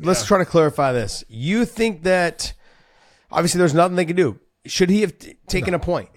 Let's 0.00 0.26
try 0.26 0.38
to 0.38 0.44
clarify 0.44 0.92
this. 0.92 1.24
You 1.28 1.64
think 1.64 2.02
that 2.02 2.52
obviously 3.30 3.58
there's 3.58 3.72
nothing 3.74 3.96
they 3.96 4.04
can 4.04 4.16
do. 4.16 4.38
Should 4.66 4.90
he 4.90 5.00
have 5.00 5.18
t- 5.18 5.36
taken 5.46 5.72
a 5.74 5.78
point? 5.78 6.10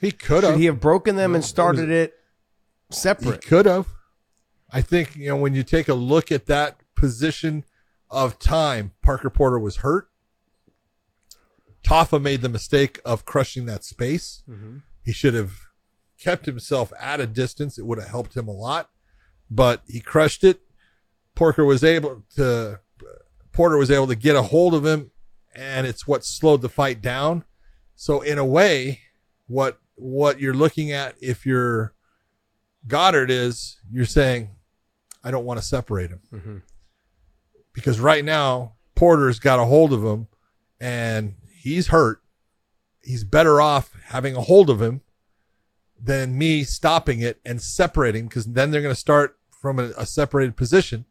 he 0.00 0.10
could 0.10 0.42
Should 0.42 0.50
have. 0.50 0.56
he 0.58 0.64
have 0.66 0.80
broken 0.80 1.16
them 1.16 1.34
and 1.34 1.44
started 1.44 1.88
it 1.90 2.12
He 2.90 2.96
separate? 2.96 3.44
could 3.46 3.66
have. 3.66 3.86
I 4.70 4.82
think 4.82 5.14
you 5.16 5.28
know 5.28 5.36
when 5.36 5.54
you 5.54 5.62
take 5.62 5.88
a 5.88 5.94
look 5.94 6.32
at 6.32 6.46
that 6.46 6.80
position 6.96 7.64
of 8.10 8.38
time, 8.38 8.92
Parker 9.02 9.30
Porter 9.30 9.58
was 9.58 9.76
hurt. 9.76 10.08
Tafa 11.84 12.20
made 12.20 12.42
the 12.42 12.48
mistake 12.48 13.00
of 13.04 13.24
crushing 13.24 13.66
that 13.66 13.84
space. 13.84 14.42
Mm-hmm. 14.48 14.78
He 15.04 15.12
should 15.12 15.34
have 15.34 15.52
kept 16.20 16.46
himself 16.46 16.92
at 17.00 17.20
a 17.20 17.26
distance. 17.26 17.78
It 17.78 17.86
would 17.86 17.98
have 17.98 18.08
helped 18.08 18.36
him 18.36 18.48
a 18.48 18.52
lot, 18.52 18.90
but 19.50 19.82
he 19.86 20.00
crushed 20.00 20.42
it. 20.42 20.60
Porker 21.34 21.64
was 21.64 21.84
able 21.84 22.24
to. 22.36 22.80
Porter 23.52 23.78
was 23.78 23.90
able 23.90 24.06
to 24.08 24.16
get 24.16 24.36
a 24.36 24.42
hold 24.42 24.74
of 24.74 24.84
him, 24.84 25.12
and 25.54 25.86
it's 25.86 26.06
what 26.06 26.24
slowed 26.24 26.60
the 26.60 26.68
fight 26.68 27.00
down. 27.00 27.44
So 27.94 28.20
in 28.20 28.38
a 28.38 28.44
way, 28.44 29.00
what 29.46 29.78
what 29.94 30.40
you're 30.40 30.54
looking 30.54 30.92
at 30.92 31.14
if 31.20 31.46
you're 31.46 31.94
Goddard 32.86 33.30
is 33.30 33.78
you're 33.90 34.04
saying, 34.04 34.50
I 35.24 35.30
don't 35.30 35.44
want 35.44 35.58
to 35.58 35.64
separate 35.64 36.10
him. 36.10 36.20
Mm-hmm. 36.32 36.56
Because 37.76 38.00
right 38.00 38.24
now, 38.24 38.72
Porter's 38.96 39.38
got 39.38 39.60
a 39.60 39.66
hold 39.66 39.92
of 39.92 40.02
him 40.02 40.26
and 40.80 41.34
he's 41.62 41.88
hurt. 41.88 42.22
he's 43.02 43.22
better 43.22 43.60
off 43.60 43.92
having 44.06 44.34
a 44.34 44.40
hold 44.40 44.68
of 44.68 44.82
him 44.82 45.02
than 46.02 46.36
me 46.36 46.64
stopping 46.64 47.20
it 47.20 47.38
and 47.44 47.62
separating 47.62 48.26
because 48.26 48.46
then 48.46 48.70
they're 48.70 48.82
going 48.82 48.94
to 48.94 49.00
start 49.00 49.38
from 49.50 49.78
a, 49.78 49.92
a 49.96 50.06
separated 50.06 50.56
position. 50.56 51.04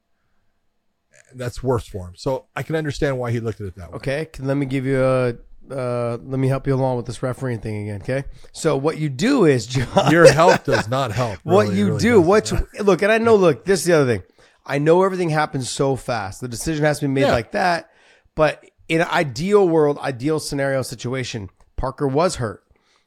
That's 1.34 1.62
worse 1.64 1.88
for 1.88 2.08
him. 2.08 2.14
So 2.16 2.46
I 2.56 2.64
can 2.64 2.76
understand 2.76 3.18
why 3.20 3.32
he 3.32 3.40
looked 3.40 3.62
at 3.62 3.68
it 3.68 3.76
that 3.76 3.92
way. 3.92 3.96
Okay, 3.98 4.26
can, 4.26 4.46
let 4.48 4.58
me 4.58 4.66
give 4.66 4.86
you 4.86 5.02
a. 5.04 5.36
Uh, 5.70 6.18
let 6.24 6.40
me 6.40 6.48
help 6.48 6.68
you 6.68 6.76
along 6.76 6.96
with 6.96 7.08
this 7.08 7.24
refereeing 7.24 7.60
thing 7.60 7.90
again. 7.90 8.02
Okay, 8.04 8.24
so 8.52 8.78
what 8.78 9.00
you 9.00 9.10
do 9.10 9.46
is, 9.46 9.66
John, 9.74 10.12
Your 10.12 10.32
help 10.32 10.64
does 10.64 10.88
not 10.88 11.12
help. 11.12 11.40
what 11.42 11.64
really. 11.64 11.74
It 11.74 11.78
you 11.80 11.86
really 11.88 12.00
do, 12.00 12.22
what 12.22 12.52
you, 12.52 12.68
look, 12.84 13.02
and 13.02 13.12
I 13.12 13.18
know, 13.18 13.36
look, 13.36 13.66
this 13.66 13.80
is 13.80 13.86
the 13.88 13.94
other 13.94 14.18
thing. 14.18 14.24
I 14.66 14.80
know 14.80 15.04
everything 15.04 15.30
happens 15.30 15.70
so 15.70 15.96
fast. 15.96 16.42
The 16.42 16.48
decision 16.48 16.86
has 16.86 17.00
to 17.00 17.08
be 17.08 17.14
made 17.14 17.22
Yeah. 17.22 17.32
like 17.32 17.52
that. 17.52 17.90
But 18.36 18.64
in 18.90 19.02
an 19.02 19.08
ideal 19.12 19.68
world, 19.68 19.98
ideal 20.00 20.40
scenario 20.40 20.82
situation, 20.82 21.50
Parker 21.78 22.08
was 22.08 22.36
hurt. 22.38 22.64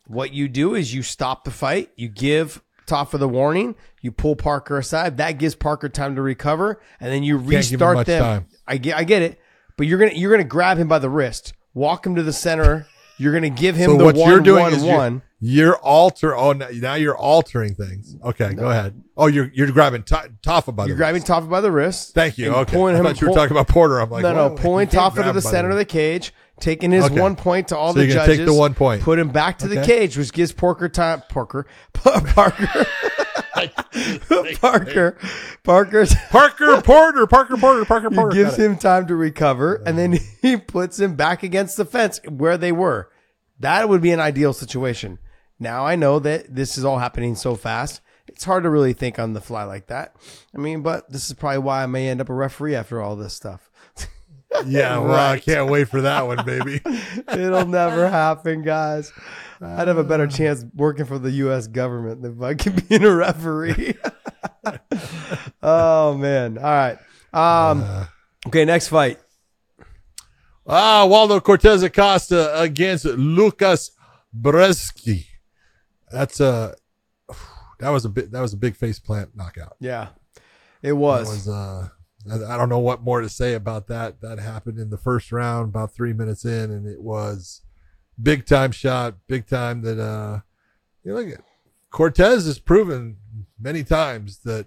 What 0.06 0.32
you 0.32 0.48
do 0.48 0.74
is 0.74 0.94
you 0.94 1.02
stop 1.02 1.44
the 1.44 1.50
fight, 1.50 1.90
you 1.96 2.08
give 2.08 2.62
Tafa 2.86 3.18
the 3.18 3.28
warning, 3.28 3.74
you 4.00 4.10
pull 4.10 4.36
Parker 4.36 4.78
aside. 4.78 5.18
That 5.18 5.32
gives 5.32 5.54
Parker 5.54 5.88
time 5.90 6.14
to 6.16 6.22
recover, 6.22 6.80
and 7.00 7.12
then 7.12 7.22
you 7.22 7.36
restart 7.36 8.06
them. 8.06 8.22
time. 8.22 8.46
I 8.66 8.78
get, 8.78 8.96
I 8.96 9.04
get 9.04 9.20
it, 9.22 9.38
but 9.76 9.86
you're 9.86 9.98
gonna 9.98 10.12
you're 10.14 10.30
gonna 10.30 10.44
grab 10.44 10.78
him 10.78 10.88
by 10.88 10.98
the 10.98 11.10
wrist, 11.10 11.52
walk 11.74 12.06
him 12.06 12.14
to 12.14 12.22
the 12.22 12.32
center. 12.32 12.86
You're 13.18 13.32
gonna 13.32 13.50
give 13.50 13.74
him 13.76 13.90
So 13.90 13.96
the 13.98 14.04
what 14.04 14.16
one, 14.16 14.30
you're 14.30 14.40
doing 14.40 14.62
one, 14.62 14.72
is 14.74 14.84
you're, 14.84 15.22
you're 15.40 15.76
alter. 15.78 16.36
Oh, 16.36 16.52
now 16.52 16.68
now 16.72 16.94
you're 16.94 17.16
altering 17.16 17.74
things. 17.74 18.16
Okay, 18.24 18.54
go 18.54 18.70
ahead. 18.70 19.00
Oh, 19.16 19.26
you're 19.26 19.50
you're 19.52 19.70
grabbing 19.72 20.04
to- 20.04 20.30
Tafa 20.42 20.74
by 20.74 20.84
the 20.84 20.88
You're 20.88 20.96
way. 20.96 20.98
grabbing 20.98 21.22
Tafa 21.22 21.48
by 21.50 21.60
the 21.60 21.70
wrist. 21.72 22.14
Thank 22.14 22.38
you. 22.38 22.52
Okay, 22.54 22.72
pulling 22.72 22.94
I 22.94 22.98
him- 22.98 23.04
thought 23.04 23.20
you 23.20 23.26
were 23.26 23.32
pull- 23.32 23.36
talking 23.36 23.56
about 23.56 23.68
Porter. 23.68 23.98
I'm 24.00 24.08
like, 24.10 24.22
no, 24.22 24.32
no, 24.34 24.50
pulling 24.54 24.86
Tafa 24.88 25.16
to 25.16 25.22
the 25.24 25.28
him 25.30 25.40
center 25.40 25.70
of 25.70 25.76
the 25.76 25.84
cage, 25.84 26.32
taking 26.60 26.90
his 26.92 27.04
Okay. 27.06 27.20
one 27.20 27.36
point 27.36 27.68
to 27.68 27.76
all 27.76 27.92
So 27.92 27.98
the 28.00 28.06
you're 28.06 28.14
gonna 28.16 28.26
judges. 28.26 28.38
take 28.38 28.46
the 28.46 28.54
one 28.54 28.74
point. 28.74 29.02
Put 29.02 29.18
him 29.18 29.28
back 29.28 29.58
to 29.58 29.68
the 29.68 29.82
cage, 29.82 30.16
which 30.18 30.32
gives 30.32 30.52
Porker 30.52 30.88
time. 30.88 31.22
Parker, 31.28 31.66
Parker, 31.94 32.26
Parker, 34.60 35.16
Parker. 35.64 36.06
Parker 36.30 36.82
Porter, 36.82 37.26
Parker 37.26 37.56
Porter, 37.56 37.84
Parker 37.84 38.10
He 38.10 38.16
Porter. 38.16 38.34
gives 38.34 38.56
him 38.56 38.76
time 38.76 39.06
to 39.06 39.16
recover, 39.16 39.82
and 39.86 39.98
then 39.98 40.18
he 40.42 40.56
puts 40.74 40.98
him 41.00 41.16
back 41.16 41.42
against 41.42 41.76
the 41.76 41.84
fence 41.84 42.20
where 42.28 42.56
they 42.56 42.72
were. 42.72 43.10
That 43.60 43.88
would 43.88 44.00
be 44.02 44.12
an 44.12 44.20
ideal 44.20 44.52
situation. 44.52 45.18
Now 45.58 45.84
I 45.84 45.96
know 45.96 46.18
that 46.20 46.54
this 46.54 46.78
is 46.78 46.84
all 46.84 46.98
happening 46.98 47.34
so 47.34 47.56
fast. 47.56 48.00
It's 48.28 48.44
hard 48.44 48.62
to 48.64 48.70
really 48.70 48.92
think 48.92 49.18
on 49.18 49.32
the 49.32 49.40
fly 49.40 49.64
like 49.64 49.86
that. 49.88 50.14
I 50.54 50.58
mean, 50.58 50.82
but 50.82 51.10
this 51.10 51.26
is 51.28 51.32
probably 51.34 51.58
why 51.58 51.82
I 51.82 51.86
may 51.86 52.08
end 52.08 52.20
up 52.20 52.28
a 52.28 52.34
referee 52.34 52.76
after 52.76 53.00
all 53.02 53.16
this 53.16 53.34
stuff. 53.34 53.67
Yeah, 54.66 54.98
well, 55.00 55.32
I 55.32 55.38
can't 55.38 55.70
wait 55.70 55.88
for 55.88 56.02
that 56.02 56.26
one, 56.26 56.44
baby. 56.44 56.80
It'll 57.32 57.66
never 57.66 58.08
happen, 58.08 58.62
guys. 58.62 59.12
I'd 59.60 59.88
have 59.88 59.98
a 59.98 60.04
better 60.04 60.26
chance 60.26 60.64
working 60.74 61.04
for 61.04 61.18
the 61.18 61.30
U.S. 61.32 61.66
government 61.66 62.22
than 62.22 62.38
fucking 62.38 62.84
being 62.88 63.04
a 63.04 63.14
referee. 63.14 63.94
oh 65.62 66.16
man! 66.16 66.58
All 66.58 66.64
right. 66.64 66.98
Um. 67.32 68.06
Okay. 68.46 68.64
Next 68.64 68.88
fight. 68.88 69.18
ah, 70.66 71.04
Waldo 71.06 71.40
Cortez 71.40 71.82
Acosta 71.82 72.58
against 72.60 73.04
Lucas 73.04 73.90
Brzeski. 74.38 75.26
That's 76.10 76.38
a 76.40 76.76
that 77.80 77.90
was 77.90 78.04
a 78.04 78.08
bit 78.08 78.30
that 78.30 78.40
was 78.40 78.52
a 78.52 78.56
big 78.56 78.76
face 78.76 79.00
plant 79.00 79.30
knockout. 79.36 79.76
Yeah, 79.80 80.08
it 80.82 80.92
was. 80.92 81.28
was 81.28 81.48
uh 81.48 81.88
I 82.32 82.56
don't 82.56 82.68
know 82.68 82.78
what 82.78 83.02
more 83.02 83.20
to 83.20 83.28
say 83.28 83.54
about 83.54 83.88
that. 83.88 84.20
That 84.20 84.38
happened 84.38 84.78
in 84.78 84.90
the 84.90 84.98
first 84.98 85.32
round, 85.32 85.68
about 85.68 85.94
three 85.94 86.12
minutes 86.12 86.44
in, 86.44 86.70
and 86.70 86.86
it 86.86 87.02
was 87.02 87.62
big 88.20 88.46
time 88.46 88.72
shot, 88.72 89.14
big 89.26 89.46
time 89.46 89.82
that 89.82 90.00
uh 90.00 90.40
you 91.04 91.14
look 91.14 91.28
at 91.28 91.42
Cortez 91.90 92.46
has 92.46 92.58
proven 92.58 93.16
many 93.58 93.82
times 93.82 94.40
that 94.44 94.66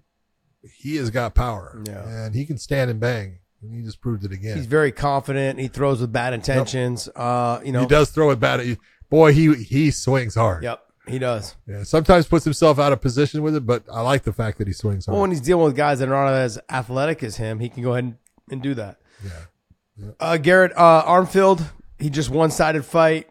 he 0.63 0.95
has 0.95 1.09
got 1.09 1.35
power. 1.35 1.81
Yeah. 1.85 2.07
And 2.07 2.35
he 2.35 2.45
can 2.45 2.57
stand 2.57 2.89
and 2.89 2.99
bang. 2.99 3.39
And 3.61 3.75
he 3.75 3.83
just 3.83 4.01
proved 4.01 4.25
it 4.25 4.31
again. 4.31 4.57
He's 4.57 4.65
very 4.65 4.91
confident. 4.91 5.59
He 5.59 5.67
throws 5.67 6.01
with 6.01 6.11
bad 6.11 6.33
intentions. 6.33 7.07
Uh, 7.15 7.61
you 7.63 7.71
know. 7.71 7.81
he 7.81 7.87
does 7.87 8.09
throw 8.09 8.31
it 8.31 8.39
bad. 8.39 8.77
Boy, 9.09 9.33
he 9.33 9.53
he 9.55 9.91
swings 9.91 10.35
hard. 10.35 10.63
Yep, 10.63 10.81
he 11.07 11.19
does. 11.19 11.55
Yeah, 11.67 11.83
sometimes 11.83 12.27
puts 12.27 12.43
himself 12.45 12.79
out 12.79 12.93
of 12.93 13.01
position 13.01 13.41
with 13.41 13.55
it, 13.55 13.65
but 13.65 13.83
I 13.91 14.01
like 14.01 14.23
the 14.23 14.33
fact 14.33 14.57
that 14.59 14.67
he 14.67 14.73
swings 14.73 15.05
hard. 15.05 15.13
Well, 15.13 15.21
when 15.21 15.31
he's 15.31 15.41
dealing 15.41 15.65
with 15.65 15.75
guys 15.75 15.99
that 15.99 16.09
are 16.09 16.25
not 16.25 16.33
as 16.33 16.59
athletic 16.69 17.23
as 17.23 17.37
him, 17.37 17.59
he 17.59 17.69
can 17.69 17.83
go 17.83 17.91
ahead 17.93 18.03
and, 18.03 18.17
and 18.49 18.61
do 18.61 18.73
that. 18.75 18.99
yeah. 19.23 20.11
Uh, 20.19 20.37
Garrett 20.37 20.71
uh, 20.75 21.03
Armfield, 21.03 21.63
he 21.99 22.09
just 22.09 22.29
one 22.29 22.49
sided 22.51 22.85
fight. 22.85 23.27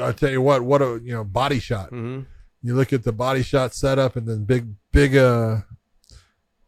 I 0.00 0.12
tell 0.12 0.30
you 0.30 0.40
what, 0.40 0.62
what 0.62 0.82
a 0.82 1.00
you 1.02 1.12
know 1.12 1.24
body 1.24 1.58
shot. 1.58 1.86
Mm-hmm. 1.90 2.22
You 2.62 2.74
look 2.74 2.92
at 2.92 3.04
the 3.04 3.12
body 3.12 3.42
shot 3.42 3.74
setup 3.74 4.16
and 4.16 4.26
then 4.26 4.44
big 4.44 4.74
big 4.92 5.16
uh 5.16 5.58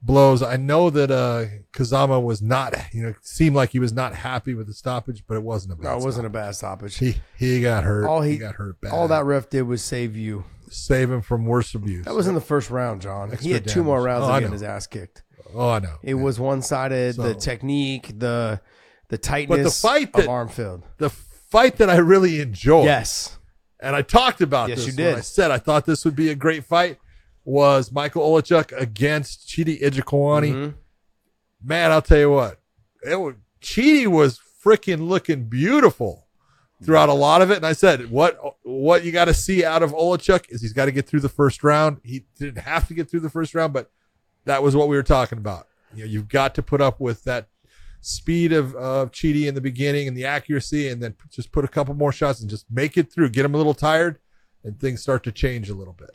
blows. 0.03 0.43
I 0.43 0.57
know 0.57 0.91
that 0.91 1.11
uh 1.11 1.45
Kazama 1.73 2.23
was 2.23 2.43
not 2.43 2.75
you 2.93 3.03
know 3.03 3.15
seemed 3.23 3.57
like 3.57 3.71
he 3.71 3.79
was 3.79 3.93
not 3.93 4.15
happy 4.15 4.55
with 4.55 4.67
the 4.67 4.75
stoppage, 4.75 5.25
but 5.27 5.37
it 5.37 5.43
wasn't 5.43 5.75
a 5.75 5.77
bad. 5.77 5.85
No, 5.85 5.99
it 5.99 6.05
wasn't 6.05 6.27
a 6.27 6.31
stoppage. 6.31 6.33
bad 6.33 6.55
stoppage. 6.57 6.99
He 6.99 7.17
he 7.37 7.61
got 7.63 7.85
hurt. 7.85 8.07
All 8.07 8.21
he, 8.23 8.33
he- 8.33 8.39
got 8.39 8.57
hurt 8.57 8.81
bad. 8.81 8.93
All 8.93 9.09
that 9.09 9.25
ref 9.25 9.49
did 9.49 9.63
was 9.63 9.83
save 9.83 10.17
you. 10.17 10.45
save 10.71 11.11
him 11.11 11.23
from 11.23 11.45
worse 11.47 11.75
abuse. 11.75 12.05
That 12.05 12.15
was 12.15 12.27
in 12.27 12.35
the 12.35 12.41
first 12.41 12.71
round, 12.71 13.01
John. 13.03 13.29
he 13.29 13.35
Extra 13.35 13.53
had 13.55 13.69
two 13.69 13.85
more 13.85 14.03
rounds 14.03 14.27
Oh, 14.29 14.41
get 14.41 14.51
his 14.53 14.63
ass 14.63 14.87
kicked. 14.87 15.23
oh 15.55 15.71
I 15.71 15.79
know. 15.81 15.97
It 16.03 16.15
was 16.15 16.41
one 16.41 16.63
sided. 16.63 17.17
the 17.17 17.35
technique, 17.35 18.19
the 18.19 18.61
the 19.09 19.19
tightness 19.19 19.59
but 19.59 19.63
the 19.65 19.71
fight 19.71 20.15
of 20.25 20.25
Armfield. 20.31 20.83
the 20.99 21.11
fight 21.11 21.77
that 21.77 21.91
I 21.91 21.97
really 21.99 22.41
enjoyed. 22.41 22.87
Yes. 22.87 23.39
and 23.79 23.95
I 23.95 24.01
talked 24.03 24.41
about 24.41 24.71
Yes, 24.71 24.79
this 24.79 24.87
you 24.87 24.93
did. 24.95 25.17
I 25.17 25.21
said 25.21 25.51
I 25.51 25.59
thought 25.59 25.85
this 25.85 26.05
would 26.07 26.17
be 26.17 26.31
a 26.31 26.35
great 26.35 26.65
fight. 26.65 26.99
Was 27.45 27.91
Michael 27.91 28.23
Olachuk 28.23 28.73
against 28.79 29.49
Chidi 29.49 29.81
Njokuani? 29.83 30.53
Mhm. 30.53 30.75
Man, 31.65 31.91
I'll 31.93 32.03
tell 32.03 32.19
you 32.19 32.31
what, 32.31 32.61
it 33.05 33.17
was, 33.17 33.35
Chidi 33.61 34.07
was 34.07 34.41
freaking 34.65 35.09
looking 35.09 35.45
beautiful 35.45 36.27
throughout 36.85 37.09
a 37.09 37.13
lot 37.15 37.43
of 37.43 37.51
it. 37.51 37.57
And 37.57 37.67
I 37.67 37.73
said, 37.73 38.11
what 38.11 38.39
what 38.65 39.05
you 39.05 39.13
got 39.13 39.27
to 39.27 39.35
see 39.35 39.65
out 39.65 39.83
of 39.83 39.93
Olachuk 39.93 40.47
is 40.51 40.63
he's 40.63 40.73
got 40.73 40.87
to 40.87 40.93
get 40.93 41.07
through 41.07 41.21
the 41.21 41.29
first 41.29 41.63
round. 41.63 42.01
He 42.05 42.25
didn't 42.39 42.63
have 42.63 42.89
to 42.89 42.95
get 42.95 43.09
through 43.11 43.21
the 43.21 43.31
first 43.31 43.55
round, 43.55 43.73
but 43.73 43.91
that 44.45 44.63
was 44.63 44.75
what 44.75 44.89
we 44.89 44.97
were 44.97 45.03
talking 45.05 45.39
about. 45.39 45.69
You 45.95 46.05
know, 46.05 46.11
you've 46.11 46.29
got 46.29 46.55
to 46.57 46.63
put 46.63 46.81
up 46.81 46.99
with 47.01 47.23
that 47.25 47.49
speed 48.01 48.53
of 48.53 48.75
of 48.75 49.13
Chidi 49.13 49.47
in 49.47 49.55
the 49.55 49.61
beginning 49.61 50.09
and 50.09 50.17
the 50.17 50.25
accuracy, 50.25 50.89
and 50.89 51.01
then 51.03 51.15
just 51.31 51.53
put 51.53 51.65
a 51.65 51.69
couple 51.69 51.95
more 51.95 52.13
shots 52.13 52.41
and 52.41 52.51
just 52.51 52.67
make 52.71 52.97
it 52.97 53.13
through. 53.13 53.31
Get 53.31 53.45
him 53.45 53.55
a 53.55 53.59
little 53.59 53.75
tired, 53.75 54.19
and 54.65 54.79
things 54.81 55.01
start 55.01 55.23
to 55.25 55.33
change 55.33 55.71
a 55.71 55.75
little 55.75 55.93
bit. 55.95 56.11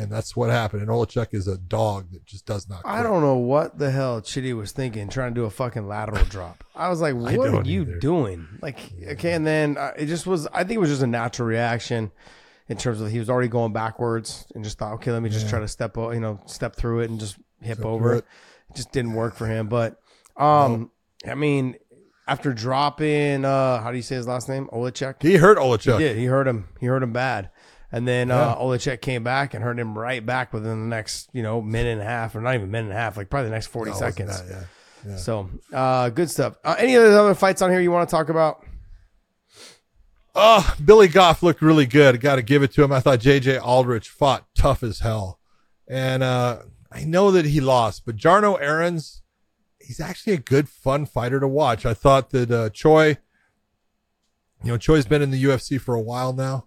And 0.00 0.10
that's 0.10 0.34
what 0.34 0.48
happened. 0.50 0.80
And 0.82 0.90
Olachuk 0.90 1.34
is 1.34 1.46
a 1.46 1.58
dog 1.58 2.10
that 2.12 2.24
just 2.24 2.46
does 2.46 2.68
not. 2.68 2.80
I 2.84 3.02
don't 3.02 3.20
know 3.20 3.36
what 3.36 3.78
the 3.78 3.90
hell 3.90 4.22
Chidi 4.22 4.56
was 4.56 4.72
thinking 4.72 5.08
trying 5.08 5.34
to 5.34 5.40
do 5.40 5.44
a 5.44 5.50
fucking 5.50 5.86
lateral 5.86 6.24
drop. 6.28 6.64
I 6.74 6.88
was 6.88 7.00
like, 7.02 7.14
what 7.14 7.36
are 7.36 7.62
you 7.62 7.82
either. 7.82 7.98
doing? 7.98 8.46
Like, 8.62 8.78
okay. 9.06 9.32
And 9.32 9.46
then 9.46 9.76
uh, 9.76 9.92
it 9.98 10.06
just 10.06 10.26
was, 10.26 10.46
I 10.48 10.64
think 10.64 10.76
it 10.76 10.80
was 10.80 10.88
just 10.90 11.02
a 11.02 11.06
natural 11.06 11.46
reaction 11.48 12.12
in 12.68 12.78
terms 12.78 13.00
of 13.00 13.10
he 13.10 13.18
was 13.18 13.28
already 13.28 13.48
going 13.48 13.72
backwards 13.72 14.46
and 14.54 14.64
just 14.64 14.78
thought, 14.78 14.94
okay, 14.94 15.12
let 15.12 15.22
me 15.22 15.28
just 15.28 15.48
try 15.50 15.58
to 15.60 15.68
step, 15.68 15.98
o- 15.98 16.12
you 16.12 16.20
know, 16.20 16.40
step 16.46 16.76
through 16.76 17.00
it 17.00 17.10
and 17.10 17.20
just 17.20 17.36
hip 17.60 17.76
Step 17.78 17.86
over 17.86 18.14
it. 18.14 18.24
It 18.70 18.76
just 18.76 18.92
didn't 18.92 19.12
work 19.12 19.34
for 19.34 19.46
him. 19.46 19.68
But, 19.68 20.00
um, 20.36 20.90
I 21.28 21.34
mean, 21.34 21.76
after 22.26 22.52
dropping, 22.54 23.44
uh, 23.44 23.82
how 23.82 23.90
do 23.90 23.96
you 23.96 24.02
say 24.02 24.14
his 24.14 24.26
last 24.28 24.48
name? 24.48 24.68
Olachek? 24.72 25.20
He 25.20 25.36
hurt 25.36 25.58
Olachuk. 25.58 25.98
He 25.98 26.04
did. 26.04 26.16
He 26.16 26.26
hurt 26.26 26.46
him. 26.46 26.68
He 26.78 26.86
hurt 26.86 27.02
him 27.02 27.12
bad. 27.12 27.50
And 27.92 28.06
then 28.06 28.30
uh, 28.30 28.54
Olachek 28.56 29.00
came 29.00 29.24
back 29.24 29.52
and 29.52 29.64
hurt 29.64 29.78
him 29.78 29.98
right 29.98 30.24
back 30.24 30.52
within 30.52 30.80
the 30.80 30.86
next, 30.86 31.28
you 31.32 31.42
know, 31.42 31.60
minute 31.60 31.90
and 31.94 32.00
a 32.00 32.04
half, 32.04 32.36
or 32.36 32.40
not 32.40 32.54
even 32.54 32.70
minute 32.70 32.90
and 32.90 32.96
a 32.96 33.00
half, 33.00 33.16
like 33.16 33.28
probably 33.28 33.48
the 33.48 33.54
next 33.54 33.66
forty 33.66 33.90
No, 33.90 33.96
it 33.96 34.00
wasn't 34.00 34.28
seconds. 34.30 34.48
that, 34.48 34.66
yeah. 35.06 35.16
So, 35.16 35.50
uh, 35.72 36.10
good 36.10 36.30
stuff. 36.30 36.56
Uh, 36.62 36.76
any 36.78 36.94
other 36.96 37.10
other 37.18 37.34
fights 37.34 37.62
on 37.62 37.70
here 37.70 37.80
you 37.80 37.90
want 37.90 38.08
to 38.08 38.14
talk 38.14 38.28
about? 38.28 38.64
Oh, 40.34 40.74
Billy 40.84 41.08
Goff 41.08 41.42
looked 41.42 41.60
really 41.62 41.86
good. 41.86 42.20
Got 42.20 42.36
to 42.36 42.42
give 42.42 42.62
it 42.62 42.72
to 42.74 42.84
him. 42.84 42.92
I 42.92 43.00
thought 43.00 43.18
JJ 43.18 43.60
Aldrich 43.60 44.08
fought 44.08 44.46
tough 44.54 44.82
as 44.82 45.00
hell. 45.00 45.40
And 45.88 46.22
uh, 46.22 46.60
I 46.92 47.02
know 47.04 47.32
that 47.32 47.46
he 47.46 47.60
lost, 47.60 48.06
but 48.06 48.16
Jarno 48.16 48.56
Errens, 48.60 49.22
he's 49.80 49.98
actually 50.00 50.34
a 50.34 50.38
good, 50.38 50.68
fun 50.68 51.06
fighter 51.06 51.40
to 51.40 51.48
watch. 51.48 51.84
I 51.84 51.94
thought 51.94 52.30
that 52.30 52.50
uh, 52.50 52.70
Choi, 52.70 53.18
you 54.62 54.70
know, 54.70 54.78
Choi's 54.78 55.06
been 55.06 55.22
in 55.22 55.32
the 55.32 55.42
UFC 55.42 55.80
for 55.80 55.96
a 55.96 56.00
while 56.00 56.32
now. 56.32 56.66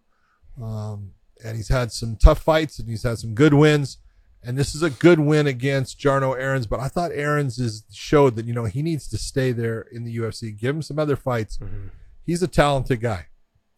Um, 0.61 1.12
and 1.43 1.55
he's 1.55 1.69
had 1.69 1.91
some 1.91 2.15
tough 2.15 2.39
fights 2.41 2.79
and 2.79 2.89
he's 2.89 3.03
had 3.03 3.17
some 3.19 3.33
good 3.33 3.53
wins. 3.53 3.97
And 4.45 4.57
this 4.57 4.75
is 4.75 4.83
a 4.83 4.89
good 4.89 5.19
win 5.19 5.47
against 5.47 5.99
Jarno 5.99 6.37
Errens, 6.37 6.67
but 6.67 6.79
I 6.81 6.89
thought 6.89 7.11
Errens 7.13 7.59
is 7.59 7.83
showed 7.93 8.35
that, 8.35 8.45
you 8.45 8.53
know, 8.53 8.65
he 8.65 8.81
needs 8.81 9.07
to 9.09 9.17
stay 9.17 9.53
there 9.53 9.81
in 9.91 10.03
the 10.03 10.17
UFC. 10.17 10.57
Give 10.57 10.75
him 10.75 10.81
some 10.81 10.99
other 10.99 11.15
fights. 11.15 11.57
Mm-hmm. 11.57 11.87
He's 12.25 12.43
a 12.43 12.47
talented 12.47 12.99
guy. 12.99 13.27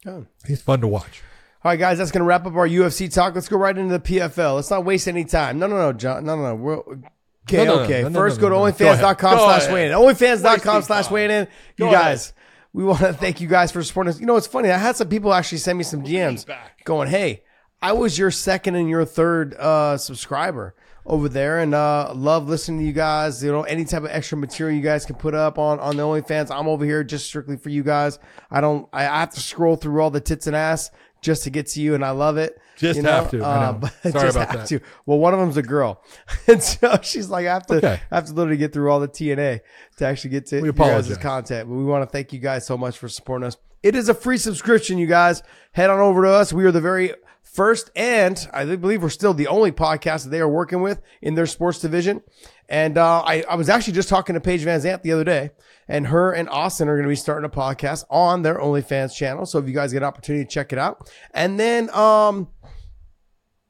Good. 0.04 0.26
He's 0.48 0.62
fun 0.62 0.82
to 0.82 0.88
watch. 0.88 1.22
All 1.64 1.72
right, 1.72 1.80
guys, 1.80 1.98
that's 2.00 2.12
going 2.12 2.22
to 2.22 2.26
wrap 2.26 2.46
up 2.46 2.56
our 2.56 2.68
UFC 2.68 3.12
talk. 3.14 3.34
Let's 3.36 3.48
go 3.48 3.58
right 3.58 3.76
into 3.76 3.98
the 3.98 4.00
PFL. 4.00 4.56
Let's 4.56 4.70
not 4.70 4.86
waste 4.86 5.08
any 5.08 5.24
time. 5.26 5.60
No, 5.60 5.68
no, 5.68 5.78
no, 5.78 5.94
John. 5.94 6.24
No, 6.26 6.36
no, 6.36 6.44
no. 6.44 6.56
We're, 6.56 6.78
okay, 6.78 7.66
No, 7.66 7.78
no, 7.78 7.80
okay. 7.82 8.02
no, 8.04 8.10
First, 8.12 8.40
go 8.40 8.50
to 8.50 8.56
onlyfans.com 8.56 9.34
ahead. 9.34 9.62
slash 9.62 9.72
weigh 9.74 9.86
in. 9.88 9.92
Onlyfans.com 9.92 10.82
slash 10.84 11.10
weigh 11.12 11.26
in. 11.26 11.48
You 11.78 11.92
guys, 11.92 12.34
we 12.74 12.84
want 12.84 13.00
to 13.02 13.14
thank 13.14 13.42
you 13.42 13.48
guys 13.48 13.72
for 13.72 13.84
supporting 13.84 14.10
us. 14.14 14.20
You 14.20 14.26
know, 14.28 14.36
it's 14.36 14.48
funny. 14.48 14.70
I 14.70 14.78
had 14.78 14.96
some 14.96 15.10
people 15.10 15.34
actually 15.34 15.60
send 15.60 15.78
me 15.78 15.84
some 15.84 16.04
DMs 16.04 16.46
going, 16.84 17.08
"Hey, 17.10 17.44
I 17.82 17.94
was 17.94 18.18
your 18.18 18.32
second 18.32 18.76
and 18.76 18.90
your 18.90 19.06
third 19.06 19.54
uh, 19.56 19.98
subscriber 19.98 20.76
over 21.06 21.30
there, 21.30 21.60
and 21.60 21.76
uh, 21.76 22.12
love 22.16 22.48
listening 22.50 22.80
to 22.80 22.86
you 22.86 22.94
guys. 22.94 23.44
You 23.44 23.52
know, 23.52 23.64
any 23.64 23.86
type 23.86 24.04
of 24.04 24.10
extra 24.10 24.38
material 24.38 24.76
you 24.76 24.82
guys 24.84 25.06
can 25.06 25.16
put 25.16 25.36
up 25.36 25.60
on 25.60 25.80
on 25.80 25.96
the 25.98 26.04
OnlyFans. 26.04 26.50
I'm 26.50 26.68
over 26.68 26.84
here 26.86 27.04
just 27.04 27.26
strictly 27.28 27.58
for 27.58 27.70
you 27.70 27.84
guys. 27.84 28.18
I 28.50 28.62
don't. 28.62 28.88
I, 28.92 29.04
I 29.08 29.20
have 29.20 29.32
to 29.32 29.40
scroll 29.40 29.76
through 29.76 30.02
all 30.02 30.10
the 30.10 30.22
tits 30.22 30.48
and 30.48 30.56
ass 30.56 30.90
just 31.22 31.44
to 31.44 31.50
get 31.50 31.68
to 31.68 31.82
you, 31.82 31.94
and 31.96 32.04
I 32.04 32.12
love 32.12 32.38
it. 32.38 32.60
Just 32.78 32.98
you 32.98 33.04
know? 33.04 33.12
have 33.12 33.32
to, 33.32 33.42
I 33.44 33.56
Uh, 33.68 33.72
know. 33.72 33.78
but 33.80 33.92
Sorry 34.02 34.12
just 34.14 34.36
about 34.38 34.50
have 34.50 34.60
that. 34.62 34.68
to. 34.68 34.80
Well, 35.06 35.20
one 35.20 35.34
of 35.34 35.40
them's 35.40 35.58
a 35.58 35.64
girl, 35.64 36.04
and 36.48 36.62
so 36.64 36.98
she's 37.04 37.30
like, 37.30 37.46
I 37.46 37.54
have 37.54 37.66
to, 37.68 37.76
Okay. 37.76 38.02
I 38.12 38.16
have 38.16 38.26
to 38.26 38.34
literally 38.34 38.58
get 38.58 38.74
through 38.74 38.90
all 38.92 39.00
the 39.00 39.08
TNA 39.08 39.62
to 39.98 40.06
actually 40.06 40.32
get 40.32 40.48
to 40.48 40.58
We 40.62 40.68
your 40.68 40.74
guys' 40.74 40.88
apologize. 41.10 41.18
content. 41.20 41.70
But 41.70 41.76
we 41.76 41.84
want 41.86 42.04
to 42.04 42.10
thank 42.12 42.34
you 42.34 42.40
guys 42.40 42.66
so 42.66 42.78
much 42.78 42.98
for 42.98 43.08
supporting 43.10 43.46
us. 43.48 43.58
It 43.84 43.96
is 43.96 44.10
a 44.10 44.14
free 44.16 44.38
subscription, 44.38 44.98
you 44.98 45.06
guys. 45.08 45.44
Head 45.72 45.90
on 45.92 46.00
over 46.00 46.24
to 46.24 46.30
us. 46.32 46.52
We 46.52 46.66
are 46.66 46.72
the 46.72 46.82
very 46.82 47.14
first, 47.56 47.90
and 47.96 48.48
I 48.54 48.66
believe 48.76 49.02
we're 49.02 49.10
still 49.10 49.34
the 49.34 49.48
only 49.48 49.72
podcast 49.72 50.24
that 50.24 50.30
they 50.30 50.42
are 50.42 50.50
working 50.50 50.82
with 50.82 51.02
in 51.22 51.36
their 51.36 51.46
sports 51.46 51.80
division. 51.80 52.22
And 52.68 52.98
uh, 52.98 53.22
I, 53.22 53.44
I 53.50 53.56
was 53.56 53.70
actually 53.70 53.94
just 53.94 54.10
talking 54.10 54.34
to 54.34 54.42
Paige 54.42 54.66
VanZant 54.66 55.04
the 55.04 55.14
other 55.14 55.24
day, 55.24 55.52
and 55.88 56.08
her 56.08 56.32
and 56.34 56.50
Austin 56.50 56.90
are 56.90 56.96
going 56.96 57.06
to 57.06 57.10
be 57.10 57.16
starting 57.16 57.46
a 57.46 57.50
podcast 57.50 58.04
on 58.10 58.42
their 58.42 58.58
OnlyFans 58.58 59.16
channel. 59.16 59.46
So 59.46 59.60
if 59.60 59.68
you 59.68 59.74
guys 59.74 59.94
get 59.94 60.00
an 60.00 60.08
opportunity 60.08 60.44
to 60.44 60.50
check 60.50 60.74
it 60.74 60.80
out, 60.80 61.10
and 61.32 61.60
then 61.60 61.90
um, 61.92 62.50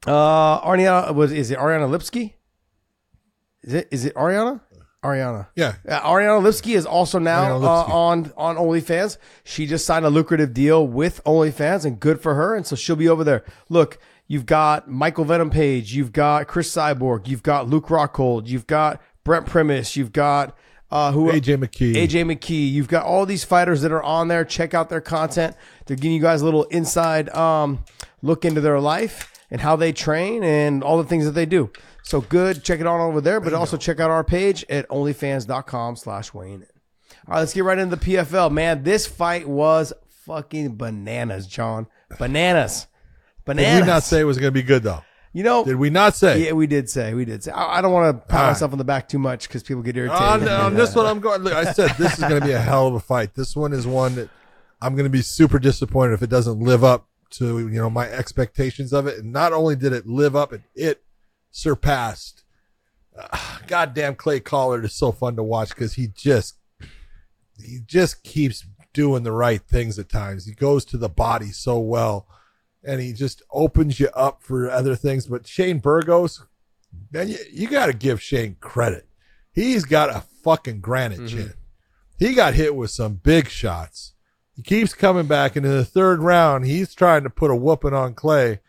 uh, 0.06 0.60
Ariana 0.62 1.14
was 1.14 1.32
is 1.32 1.50
it 1.50 1.58
Ariana 1.58 1.88
Lipski? 1.88 2.34
Is 3.62 3.74
it 3.74 3.88
is 3.90 4.04
it 4.04 4.14
Ariana? 4.14 4.60
Ariana. 5.06 5.46
Yeah. 5.54 5.74
Uh, 5.88 6.00
Ariana 6.00 6.42
Lipski 6.42 6.74
is 6.74 6.86
also 6.86 7.18
now 7.18 7.44
Ariana 7.44 7.64
uh, 7.64 7.84
Lipsky. 7.84 7.92
on 7.92 8.32
on 8.36 8.56
OnlyFans. 8.56 9.18
She 9.44 9.66
just 9.66 9.86
signed 9.86 10.04
a 10.04 10.10
lucrative 10.10 10.52
deal 10.52 10.86
with 10.86 11.22
OnlyFans, 11.24 11.84
and 11.84 12.00
good 12.00 12.20
for 12.20 12.34
her. 12.34 12.54
And 12.54 12.66
so 12.66 12.76
she'll 12.76 12.96
be 12.96 13.08
over 13.08 13.24
there. 13.24 13.44
Look, 13.68 13.98
you've 14.26 14.46
got 14.46 14.88
Michael 14.88 15.24
Venom 15.24 15.50
Page, 15.50 15.94
you've 15.94 16.12
got 16.12 16.48
Cris 16.48 16.74
Cyborg, 16.74 17.28
you've 17.28 17.42
got 17.42 17.68
Luke 17.68 17.86
Rockhold, 17.86 18.48
you've 18.48 18.66
got 18.66 19.00
Brent 19.24 19.46
Primus, 19.46 19.96
you've 19.96 20.12
got 20.12 20.56
uh, 20.90 21.12
who 21.12 21.30
AJ 21.32 21.58
McKee. 21.64 21.94
AJ 21.94 22.32
McKee. 22.32 22.70
You've 22.70 22.88
got 22.88 23.04
all 23.04 23.26
these 23.26 23.44
fighters 23.44 23.82
that 23.82 23.92
are 23.92 24.02
on 24.02 24.28
there. 24.28 24.44
Check 24.44 24.74
out 24.74 24.88
their 24.88 25.00
content. 25.00 25.56
They're 25.86 25.96
giving 25.96 26.12
you 26.12 26.20
guys 26.20 26.42
a 26.42 26.44
little 26.44 26.64
inside 26.64 27.28
um, 27.30 27.84
look 28.22 28.44
into 28.44 28.60
their 28.60 28.80
life 28.80 29.32
and 29.50 29.60
how 29.60 29.76
they 29.76 29.92
train 29.92 30.42
and 30.44 30.82
all 30.82 30.98
the 30.98 31.08
things 31.08 31.24
that 31.24 31.32
they 31.32 31.46
do. 31.46 31.70
So 32.06 32.20
good. 32.20 32.62
Check 32.62 32.78
it 32.78 32.86
out 32.86 33.00
over 33.00 33.20
there, 33.20 33.40
but 33.40 33.52
also 33.52 33.76
check 33.76 33.98
out 33.98 34.12
our 34.12 34.22
page 34.22 34.64
at 34.68 34.88
onlyfans.com 34.88 35.96
slash 35.96 36.32
Wayne. 36.32 36.64
All 37.26 37.34
right, 37.34 37.40
let's 37.40 37.52
get 37.52 37.64
right 37.64 37.76
into 37.76 37.96
the 37.96 38.04
PFL. 38.04 38.52
Man, 38.52 38.84
this 38.84 39.08
fight 39.08 39.48
was 39.48 39.92
fucking 40.24 40.76
bananas, 40.76 41.48
John. 41.48 41.88
Bananas. 42.16 42.86
Bananas. 43.44 43.72
Did 43.74 43.80
we 43.80 43.86
not 43.88 44.02
say 44.04 44.20
it 44.20 44.24
was 44.24 44.38
going 44.38 44.52
to 44.52 44.52
be 44.52 44.62
good 44.62 44.84
though? 44.84 45.02
You 45.32 45.42
know, 45.42 45.64
Did 45.64 45.76
we 45.76 45.90
not 45.90 46.14
say? 46.14 46.44
yeah, 46.44 46.52
we 46.52 46.68
did 46.68 46.88
say. 46.88 47.12
We 47.12 47.24
did 47.24 47.42
say. 47.42 47.50
I, 47.50 47.78
I 47.78 47.80
don't 47.82 47.92
want 47.92 48.16
to 48.16 48.26
pat 48.26 48.40
right. 48.40 48.46
myself 48.50 48.70
on 48.70 48.78
the 48.78 48.84
back 48.84 49.08
too 49.08 49.18
much 49.18 49.48
because 49.48 49.64
people 49.64 49.82
get 49.82 49.96
uh, 49.96 50.00
irritated. 50.02 50.48
On, 50.48 50.66
on 50.66 50.74
this 50.74 50.94
one, 50.94 51.06
uh, 51.06 51.10
I'm 51.10 51.18
going. 51.18 51.42
Look, 51.42 51.54
I 51.54 51.72
said 51.72 51.90
this 51.98 52.14
is 52.14 52.20
going 52.20 52.40
to 52.40 52.46
be 52.46 52.52
a 52.52 52.60
hell 52.60 52.86
of 52.86 52.94
a 52.94 53.00
fight. 53.00 53.34
This 53.34 53.56
one 53.56 53.72
is 53.72 53.84
one 53.84 54.14
that 54.14 54.30
I'm 54.80 54.94
going 54.94 55.06
to 55.06 55.10
be 55.10 55.22
super 55.22 55.58
disappointed 55.58 56.14
if 56.14 56.22
it 56.22 56.30
doesn't 56.30 56.60
live 56.60 56.84
up 56.84 57.08
to 57.30 57.58
you 57.58 57.80
know 57.80 57.90
my 57.90 58.08
expectations 58.08 58.92
of 58.92 59.08
it. 59.08 59.18
And 59.18 59.32
not 59.32 59.52
only 59.52 59.74
did 59.74 59.92
it 59.92 60.06
live 60.06 60.36
up, 60.36 60.52
it, 60.52 60.62
it 60.76 61.02
surpassed. 61.56 62.44
Uh, 63.18 63.58
goddamn, 63.66 64.14
Clay 64.14 64.40
Collard 64.40 64.84
is 64.84 64.94
so 64.94 65.12
fun 65.12 65.36
to 65.36 65.42
watch 65.42 65.70
because 65.70 65.94
he 65.94 66.08
just 66.08 66.56
he 67.58 67.78
just 67.86 68.22
keeps 68.22 68.66
doing 68.92 69.22
the 69.22 69.32
right 69.32 69.62
things 69.62 69.98
at 69.98 70.08
times. 70.08 70.46
He 70.46 70.52
goes 70.52 70.84
to 70.86 70.98
the 70.98 71.08
body 71.08 71.52
so 71.52 71.78
well, 71.78 72.26
and 72.84 73.00
he 73.00 73.12
just 73.12 73.42
opens 73.50 73.98
you 73.98 74.08
up 74.08 74.42
for 74.42 74.70
other 74.70 74.94
things. 74.94 75.26
But 75.26 75.46
Shane 75.46 75.78
Burgos, 75.78 76.44
man, 77.10 77.28
you, 77.28 77.38
you 77.50 77.68
got 77.68 77.86
to 77.86 77.92
give 77.94 78.22
Shane 78.22 78.56
credit. 78.60 79.08
He's 79.52 79.86
got 79.86 80.10
a 80.10 80.24
fucking 80.44 80.80
granite 80.80 81.28
chin. 81.28 81.54
He 82.18 82.34
got 82.34 82.54
hit 82.54 82.76
with 82.76 82.90
some 82.90 83.14
big 83.14 83.48
shots. 83.48 84.12
He 84.54 84.62
keeps 84.62 84.92
coming 84.92 85.26
back, 85.26 85.56
and 85.56 85.64
in 85.64 85.72
the 85.72 85.84
third 85.84 86.20
round, 86.20 86.66
he's 86.66 86.94
trying 86.94 87.22
to 87.24 87.30
put 87.30 87.50
a 87.50 87.56
whooping 87.56 87.94
on 87.94 88.14
Clay. 88.14 88.60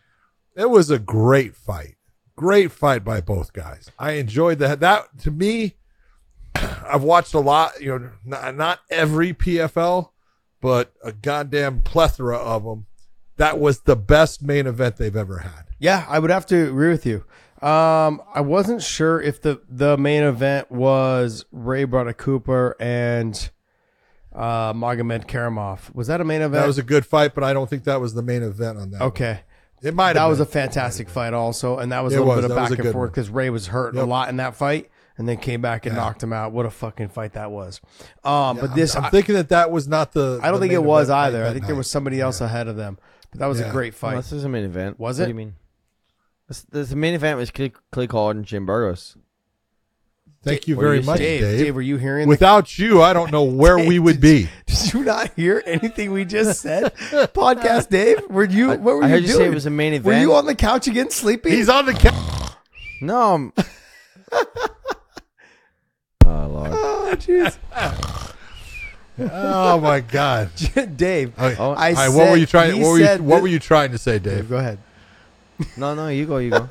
It 0.56 0.70
was 0.70 0.90
a 0.90 1.00
great 1.00 1.56
fight. 1.56 1.97
Great 2.38 2.72
fight 2.72 3.04
by 3.04 3.20
both 3.20 3.52
guys. 3.52 3.92
I 3.98 4.12
enjoyed 4.14 4.60
that. 4.60 4.80
That 4.80 5.18
to 5.24 5.32
me, 5.32 5.76
I've 6.56 7.04
watched 7.04 7.34
a 7.34 7.40
lot. 7.40 7.82
You 7.82 8.00
know, 8.00 8.10
not, 8.24 8.56
not 8.56 8.80
every 8.90 9.34
PFL, 9.34 10.12
but 10.62 10.94
a 11.04 11.12
goddamn 11.12 11.82
plethora 11.82 12.38
of 12.38 12.64
them. 12.64 12.86
That 13.38 13.60
was 13.60 13.82
the 13.82 13.96
best 13.96 14.44
main 14.44 14.68
event 14.68 14.98
they've 14.98 15.16
ever 15.16 15.40
had. 15.40 15.66
Yeah, 15.80 16.06
I 16.08 16.20
would 16.20 16.30
have 16.30 16.46
to 16.48 16.68
agree 16.70 16.90
with 16.90 17.06
you. 17.06 17.26
Um, 17.62 18.22
I 18.34 18.42
wasn't 18.42 18.84
sure 18.84 19.20
if 19.20 19.42
the 19.42 19.62
the 19.68 19.98
main 19.98 20.22
event 20.22 20.72
was 20.72 21.44
Ray 21.52 21.86
Brother 21.86 22.14
Cooper 22.14 22.76
and 22.80 23.50
uh, 24.32 24.74
Magomed 24.74 25.26
Karamov. 25.26 25.94
Was 25.96 26.06
that 26.06 26.22
a 26.22 26.24
main 26.24 26.42
event? 26.42 26.54
That 26.54 26.68
was 26.68 26.78
a 26.78 26.84
good 26.84 27.04
fight, 27.06 27.34
but 27.34 27.44
I 27.44 27.54
don't 27.54 27.68
think 27.68 27.86
that 27.86 28.00
was 28.00 28.14
the 28.14 28.22
main 28.22 28.44
event 28.44 28.78
on 28.78 28.92
that. 28.92 29.02
one. 29.02 29.08
Okay. 29.80 29.88
it 29.90 29.94
might. 29.94 30.14
That 30.14 30.22
have 30.22 30.30
was 30.30 30.40
a 30.40 30.46
fantastic 30.46 31.10
fight, 31.10 31.34
also, 31.34 31.78
and 31.78 31.92
that 31.92 32.04
was 32.04 32.14
It 32.14 32.18
a 32.18 32.20
little 32.20 32.36
was. 32.36 32.44
bit 32.44 32.52
of 32.52 32.56
That 32.56 32.70
back 32.70 32.80
and 32.80 32.92
forth 32.92 33.12
because 33.12 33.30
Ray 33.30 33.50
was 33.50 33.68
hurt 33.68 33.96
a 33.96 34.04
lot 34.06 34.30
in 34.30 34.38
that 34.38 34.56
fight, 34.56 34.90
and 35.18 35.28
then 35.28 35.38
came 35.38 35.62
back 35.62 35.86
and 35.86 35.96
knocked 35.96 36.22
him 36.24 36.34
out. 36.34 36.52
What 36.52 36.66
a 36.66 36.70
fucking 36.70 37.10
fight 37.10 37.34
that 37.34 37.52
was! 37.52 37.82
Um, 38.24 38.58
but 38.58 38.76
this, 38.76 38.96
I'm 38.96 39.06
I, 39.06 39.10
thinking 39.10 39.36
that 39.36 39.50
that 39.50 39.72
was 39.72 39.88
not 39.88 40.14
the. 40.14 40.40
I 40.42 40.48
don't 40.52 40.56
the 40.56 40.68
think 40.68 40.74
it 40.74 40.84
was 40.84 41.10
either. 41.10 41.46
I 41.46 41.54
think 41.54 41.66
there 41.66 41.76
was 41.76 41.90
somebody 41.90 42.20
else 42.22 42.42
ahead 42.42 42.68
of 42.68 42.76
them. 42.76 42.98
But 43.32 43.40
that 43.42 43.48
was 43.48 43.60
a 43.60 43.64
Yeah. 43.64 43.72
great 43.72 43.94
Well, 44.02 44.12
fight. 44.12 44.16
this 44.18 44.32
is 44.32 44.44
a 44.46 44.50
main 44.50 44.64
event. 44.64 45.00
Was 45.00 45.20
it? 45.20 45.24
What 45.24 45.26
do 45.26 45.30
you 45.32 45.36
mean? 45.36 45.56
This, 46.48 46.62
this, 46.62 46.90
the 46.92 46.96
main 46.96 47.14
event 47.14 47.38
was 47.38 47.52
Clay, 47.52 47.74
Clay 47.92 48.08
Collard 48.08 48.38
and 48.38 48.46
Jim 48.46 48.66
Burgos. 48.66 49.18
Thank 50.48 50.68
you 50.68 50.76
What 50.76 50.82
very 50.84 51.00
you 51.00 51.04
much, 51.06 51.18
Dave, 51.20 51.41
Dave. 51.41 51.60
Dave, 51.60 51.76
were 51.76 51.82
you 51.82 51.98
hearing? 51.98 52.26
the- 52.26 52.30
Without 52.30 52.78
you, 52.80 53.02
I 53.02 53.14
don't 53.14 53.32
know 53.32 53.43
where 53.43 53.78
we 53.78 54.00
would 54.08 54.20
be. 54.22 54.50
Did 54.66 54.93
you 54.93 55.04
not 55.04 55.32
hear 55.36 55.62
anything 55.66 56.12
we 56.12 56.26
just 56.26 56.62
said? 56.62 56.93
Podcast 56.95 57.89
Dave, 57.89 58.22
were 58.30 58.45
you? 58.45 58.70
What 58.70 58.82
were 58.82 59.04
I 59.04 59.08
you 59.08 59.12
heard 59.14 59.22
you 59.24 59.28
doing? 59.28 59.38
say 59.39 59.45
it 59.48 59.54
was 59.54 59.66
a 59.66 59.70
main 59.70 59.93
event. 59.93 60.06
Were 60.06 60.20
you 60.20 60.34
on 60.36 60.45
the 60.45 60.56
couch 60.56 60.88
again 60.88 61.10
sleeping? 61.10 61.52
He's 61.52 61.70
on 61.70 61.86
the 61.86 61.93
couch. 61.93 62.52
No. 63.02 63.34
I'm... 63.34 63.54
oh 66.26 66.48
Lord. 66.48 66.70
oh, 66.74 67.14
jeez. 67.18 67.58
Oh 69.20 69.80
my 69.80 70.00
God. 70.02 70.50
Dave, 70.95 71.34
Okay. 71.39 71.56
Oh, 71.60 71.72
I 71.72 71.74
All 71.74 71.76
right, 71.76 71.95
said, 71.98 72.08
what 72.16 72.30
were 72.32 72.38
you 72.38 72.45
trying? 72.45 72.80
What 72.82 72.89
were 72.89 73.00
you, 73.00 73.06
what 73.08 73.18
that- 73.38 73.41
were 73.41 73.48
you 73.48 73.60
trying 73.60 73.91
to 73.91 73.98
say, 73.98 74.20
Dave, 74.20 74.36
Dave? 74.41 74.50
go 74.50 74.58
ahead. 74.58 74.78
No, 75.76 75.95
no, 75.95 76.08
you 76.10 76.26
go, 76.28 76.38
you 76.38 76.52
go. 76.52 76.68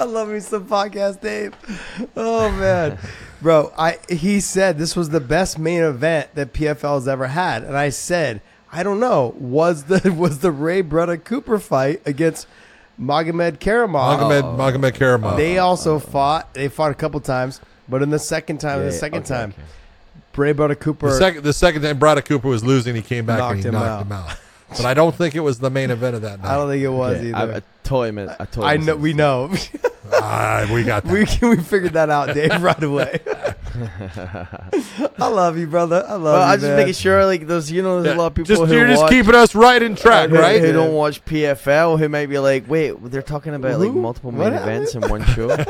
I 0.00 0.04
love 0.04 0.30
me 0.30 0.40
some 0.40 0.66
podcast, 0.66 1.20
Dave. 1.20 1.54
Oh 2.16 2.50
man, 2.52 2.98
bro, 3.42 3.70
I 3.76 3.98
he 4.08 4.40
said 4.40 4.78
this 4.78 4.96
was 4.96 5.10
the 5.10 5.20
best 5.20 5.58
main 5.58 5.82
event 5.82 6.34
that 6.36 6.54
PFL 6.54 6.94
has 6.94 7.06
ever 7.06 7.26
had, 7.26 7.64
and 7.64 7.76
I 7.76 7.90
said 7.90 8.40
I 8.72 8.82
don't 8.82 8.98
know 8.98 9.34
was 9.38 9.84
the 9.84 10.10
was 10.16 10.38
the 10.38 10.50
Ray 10.50 10.80
Brother 10.80 11.18
Cooper 11.18 11.58
fight 11.58 12.00
against 12.06 12.46
Magomedkerimov. 12.98 14.18
Magomed 14.18 14.42
oh. 14.42 14.56
Magomed 14.56 14.92
Karamov. 14.92 15.36
They 15.36 15.58
also 15.58 15.98
fought. 15.98 16.54
They 16.54 16.68
fought 16.68 16.92
a 16.92 16.94
couple 16.94 17.20
times, 17.20 17.60
but 17.86 18.00
in 18.02 18.08
the 18.08 18.18
second 18.18 18.56
time, 18.56 18.78
Yeah, 18.78 18.86
the 18.86 18.92
second 18.92 19.18
okay, 19.24 19.28
time, 19.28 19.50
okay. 19.50 19.62
Ray 20.34 20.52
Brother 20.52 20.76
Cooper. 20.76 21.08
the 21.10 21.18
second 21.18 21.42
the 21.42 21.52
second 21.52 21.82
time 21.82 21.98
Braddock 21.98 22.24
Cooper 22.24 22.48
was 22.48 22.64
losing, 22.64 22.94
he 22.94 23.02
came 23.02 23.26
back 23.26 23.38
Knocked 23.38 23.52
and 23.52 23.60
he 23.62 23.68
him 23.68 23.74
knocked 23.74 23.86
out. 23.86 24.02
him 24.06 24.12
out. 24.12 24.36
But 24.70 24.84
I 24.86 24.94
don't 24.94 25.14
think 25.14 25.34
it 25.34 25.40
was 25.40 25.58
the 25.58 25.70
main 25.70 25.90
event 25.90 26.16
of 26.16 26.22
that 26.22 26.40
night. 26.40 26.48
I 26.48 26.56
don't 26.56 26.68
think 26.70 26.82
it 26.82 26.88
was 26.88 27.18
Okay, 27.18 27.32
I, 27.32 27.42
either. 27.42 27.54
I 27.56 27.62
totally 27.82 28.10
meant. 28.12 28.30
I 28.38 28.44
totally. 28.44 28.66
I 28.66 28.76
know. 28.78 28.96
We 28.96 29.12
know. 29.12 29.52
Ah, 30.12 30.68
we 30.72 30.82
got 30.82 31.04
that. 31.04 31.40
we 31.40 31.48
we 31.56 31.62
figured 31.62 31.92
that 31.92 32.10
out, 32.10 32.34
Dave, 32.34 32.60
right 32.62 32.82
away. 32.82 33.20
I 35.18 35.28
love 35.28 35.56
you, 35.56 35.68
brother. 35.68 36.04
I 36.06 36.14
love 36.14 36.22
Well, 36.22 36.36
you. 36.46 36.52
I'm 36.52 36.58
just 36.58 36.68
man. 36.68 36.76
making 36.78 36.94
sure, 36.94 37.24
like, 37.24 37.46
there's, 37.46 37.70
you 37.70 37.82
know, 37.82 38.02
there's 38.02 38.16
a 38.16 38.18
lot 38.18 38.26
of 38.26 38.34
people 38.34 38.48
just, 38.48 38.62
who 38.62 38.76
you're 38.76 38.88
just 38.88 39.02
watch, 39.02 39.10
keeping 39.12 39.34
us 39.36 39.54
right 39.54 39.80
in 39.80 39.94
track, 39.94 40.30
who, 40.30 40.36
right? 40.36 40.60
who 40.60 40.72
don't 40.72 40.94
watch 40.94 41.24
PFL, 41.24 41.98
who 41.98 42.08
might 42.08 42.26
be 42.26 42.38
like, 42.40 42.68
wait, 42.68 42.92
they're 43.04 43.22
talking 43.22 43.54
about 43.54 43.78
like 43.78 43.92
Who? 43.92 44.00
multiple 44.00 44.32
What 44.32 44.52
main 44.52 44.60
events 44.60 44.94
in 44.96 45.02
one 45.08 45.24
show. 45.26 45.56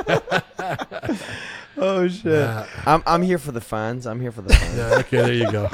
Oh 1.76 2.08
shit! 2.08 2.24
Yeah. 2.26 2.66
I'm, 2.84 3.02
I'm 3.06 3.22
here 3.22 3.38
for 3.38 3.52
the 3.52 3.60
fans. 3.60 4.06
I'm 4.06 4.20
here 4.20 4.32
for 4.32 4.42
the 4.42 4.52
fans. 4.52 4.76
Yeah, 4.76 4.98
okay, 4.98 5.16
there 5.18 5.32
you 5.32 5.50
go. 5.50 5.70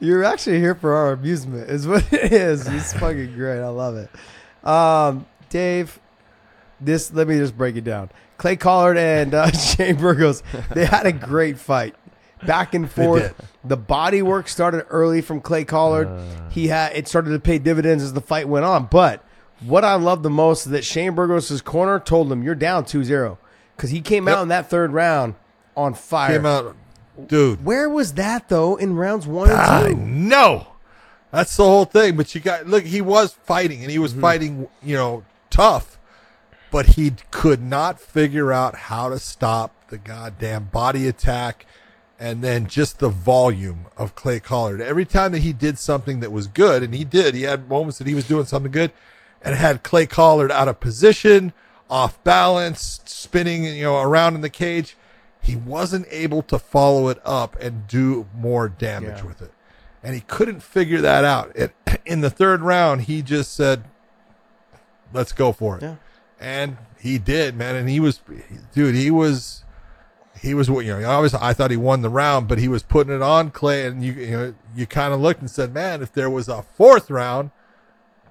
You're 0.00 0.22
actually 0.24 0.60
here 0.60 0.74
for 0.74 0.94
our 0.94 1.12
amusement, 1.12 1.68
is 1.70 1.86
what 1.86 2.04
it 2.12 2.32
is. 2.32 2.66
It's 2.68 2.92
fucking 2.94 3.34
great. 3.34 3.60
I 3.60 3.68
love 3.68 3.96
it. 3.96 4.10
Um, 4.66 5.26
Dave, 5.48 5.98
this 6.80 7.12
let 7.12 7.26
me 7.28 7.36
just 7.38 7.56
break 7.56 7.76
it 7.76 7.84
down. 7.84 8.10
Clay 8.36 8.56
Collard 8.56 8.96
and 8.98 9.34
uh, 9.34 9.50
Shane 9.52 9.96
Burgos, 9.96 10.42
they 10.72 10.84
had 10.86 11.06
a 11.06 11.12
great 11.12 11.58
fight, 11.58 11.94
back 12.46 12.74
and 12.74 12.90
forth. 12.90 13.34
The 13.64 13.76
body 13.76 14.22
work 14.22 14.48
started 14.48 14.86
early 14.90 15.20
from 15.20 15.40
Clay 15.40 15.64
Collard. 15.64 16.08
he 16.50 16.68
had 16.68 16.92
it 16.94 17.08
started 17.08 17.30
to 17.30 17.40
pay 17.40 17.58
dividends 17.58 18.02
as 18.04 18.12
the 18.12 18.20
fight 18.20 18.48
went 18.48 18.64
on. 18.64 18.86
But 18.86 19.24
what 19.60 19.84
I 19.84 19.94
love 19.96 20.22
the 20.22 20.30
most 20.30 20.66
is 20.66 20.72
that 20.72 20.84
Shane 20.84 21.14
Burgos' 21.16 21.60
corner 21.62 21.98
told 21.98 22.30
him, 22.30 22.44
"You're 22.44 22.54
down 22.54 22.84
2-0. 22.84 23.38
because 23.76 23.90
he 23.90 24.00
came 24.00 24.28
Yep. 24.28 24.36
out 24.36 24.42
in 24.42 24.48
that 24.48 24.70
third 24.70 24.92
round 24.92 25.34
on 25.76 25.94
fire. 25.94 26.36
Came 26.36 26.46
out 26.46 26.76
dude. 27.26 27.64
Where 27.64 27.88
was 27.88 28.14
that 28.14 28.48
though 28.48 28.76
in 28.76 28.96
rounds 28.96 29.26
one 29.26 29.50
and 29.50 29.58
I 29.58 29.88
two? 29.88 29.96
know. 29.96 30.68
That's 31.30 31.56
the 31.56 31.64
whole 31.64 31.84
thing. 31.84 32.16
But 32.16 32.34
you 32.34 32.40
got 32.40 32.66
look. 32.66 32.84
He 32.84 33.00
was 33.00 33.34
fighting, 33.44 33.82
and 33.82 33.90
he 33.90 33.98
was 33.98 34.12
mm-hmm. 34.12 34.20
fighting. 34.20 34.68
You 34.82 34.96
know, 34.96 35.24
tough, 35.50 35.98
but 36.70 36.86
he 36.86 37.12
could 37.30 37.62
not 37.62 38.00
figure 38.00 38.52
out 38.52 38.74
how 38.74 39.08
to 39.08 39.18
stop 39.18 39.74
the 39.88 39.98
goddamn 39.98 40.64
body 40.64 41.06
attack, 41.08 41.66
and 42.18 42.42
then 42.42 42.66
just 42.66 42.98
the 42.98 43.08
volume 43.08 43.86
of 43.96 44.14
Clay 44.14 44.40
Collard. 44.40 44.80
Every 44.80 45.04
time 45.04 45.32
that 45.32 45.40
he 45.40 45.52
did 45.52 45.78
something 45.78 46.20
that 46.20 46.32
was 46.32 46.46
good, 46.46 46.82
and 46.82 46.94
he 46.94 47.04
did, 47.04 47.34
he 47.34 47.42
had 47.42 47.68
moments 47.68 47.98
that 47.98 48.06
he 48.06 48.14
was 48.14 48.28
doing 48.28 48.44
something 48.44 48.72
good, 48.72 48.92
and 49.42 49.54
had 49.54 49.82
Clay 49.82 50.06
Collard 50.06 50.50
out 50.50 50.68
of 50.68 50.80
position, 50.80 51.52
off 51.88 52.22
balance, 52.24 53.00
spinning, 53.04 53.64
you 53.64 53.82
know, 53.82 54.00
around 54.00 54.34
in 54.34 54.40
the 54.40 54.50
cage. 54.50 54.96
He 55.42 55.56
wasn't 55.56 56.06
able 56.10 56.42
to 56.42 56.58
follow 56.58 57.08
it 57.08 57.18
up 57.24 57.56
and 57.60 57.86
do 57.86 58.26
more 58.36 58.68
damage 58.68 59.18
Yeah. 59.20 59.24
with 59.26 59.42
it 59.42 59.52
and 60.02 60.14
he 60.14 60.20
couldn't 60.20 60.60
figure 60.62 61.00
that 61.00 61.24
out. 61.24 61.50
It, 61.56 61.72
in 62.06 62.20
the 62.20 62.30
third 62.30 62.60
round, 62.62 63.02
he 63.02 63.20
just 63.20 63.52
said, 63.54 63.82
"Let's 65.12 65.32
go 65.32 65.52
for 65.52 65.76
it," 65.76 65.82
Yeah. 65.82 65.94
and 66.40 66.76
he 67.00 67.18
did, 67.18 67.56
man. 67.56 67.74
And 67.74 67.88
he 67.88 67.98
was, 68.00 68.20
dude, 68.72 68.94
he 68.94 69.10
was, 69.10 69.64
he 70.40 70.54
was, 70.54 70.68
you 70.68 70.82
know, 70.84 71.10
obviously 71.10 71.40
I 71.42 71.52
thought 71.52 71.70
he 71.70 71.76
won 71.76 72.02
the 72.02 72.08
round, 72.08 72.46
but 72.48 72.58
he 72.58 72.68
was 72.68 72.82
putting 72.82 73.12
it 73.14 73.22
on 73.22 73.50
Clay, 73.50 73.86
and 73.86 74.02
you, 74.04 74.12
you 74.12 74.30
know, 74.30 74.54
you 74.74 74.86
kind 74.86 75.12
of 75.12 75.20
looked 75.20 75.40
and 75.40 75.50
said, 75.50 75.72
"Man, 75.74 76.00
if 76.02 76.12
there 76.12 76.30
was 76.30 76.48
a 76.48 76.62
fourth 76.62 77.10
round, 77.10 77.50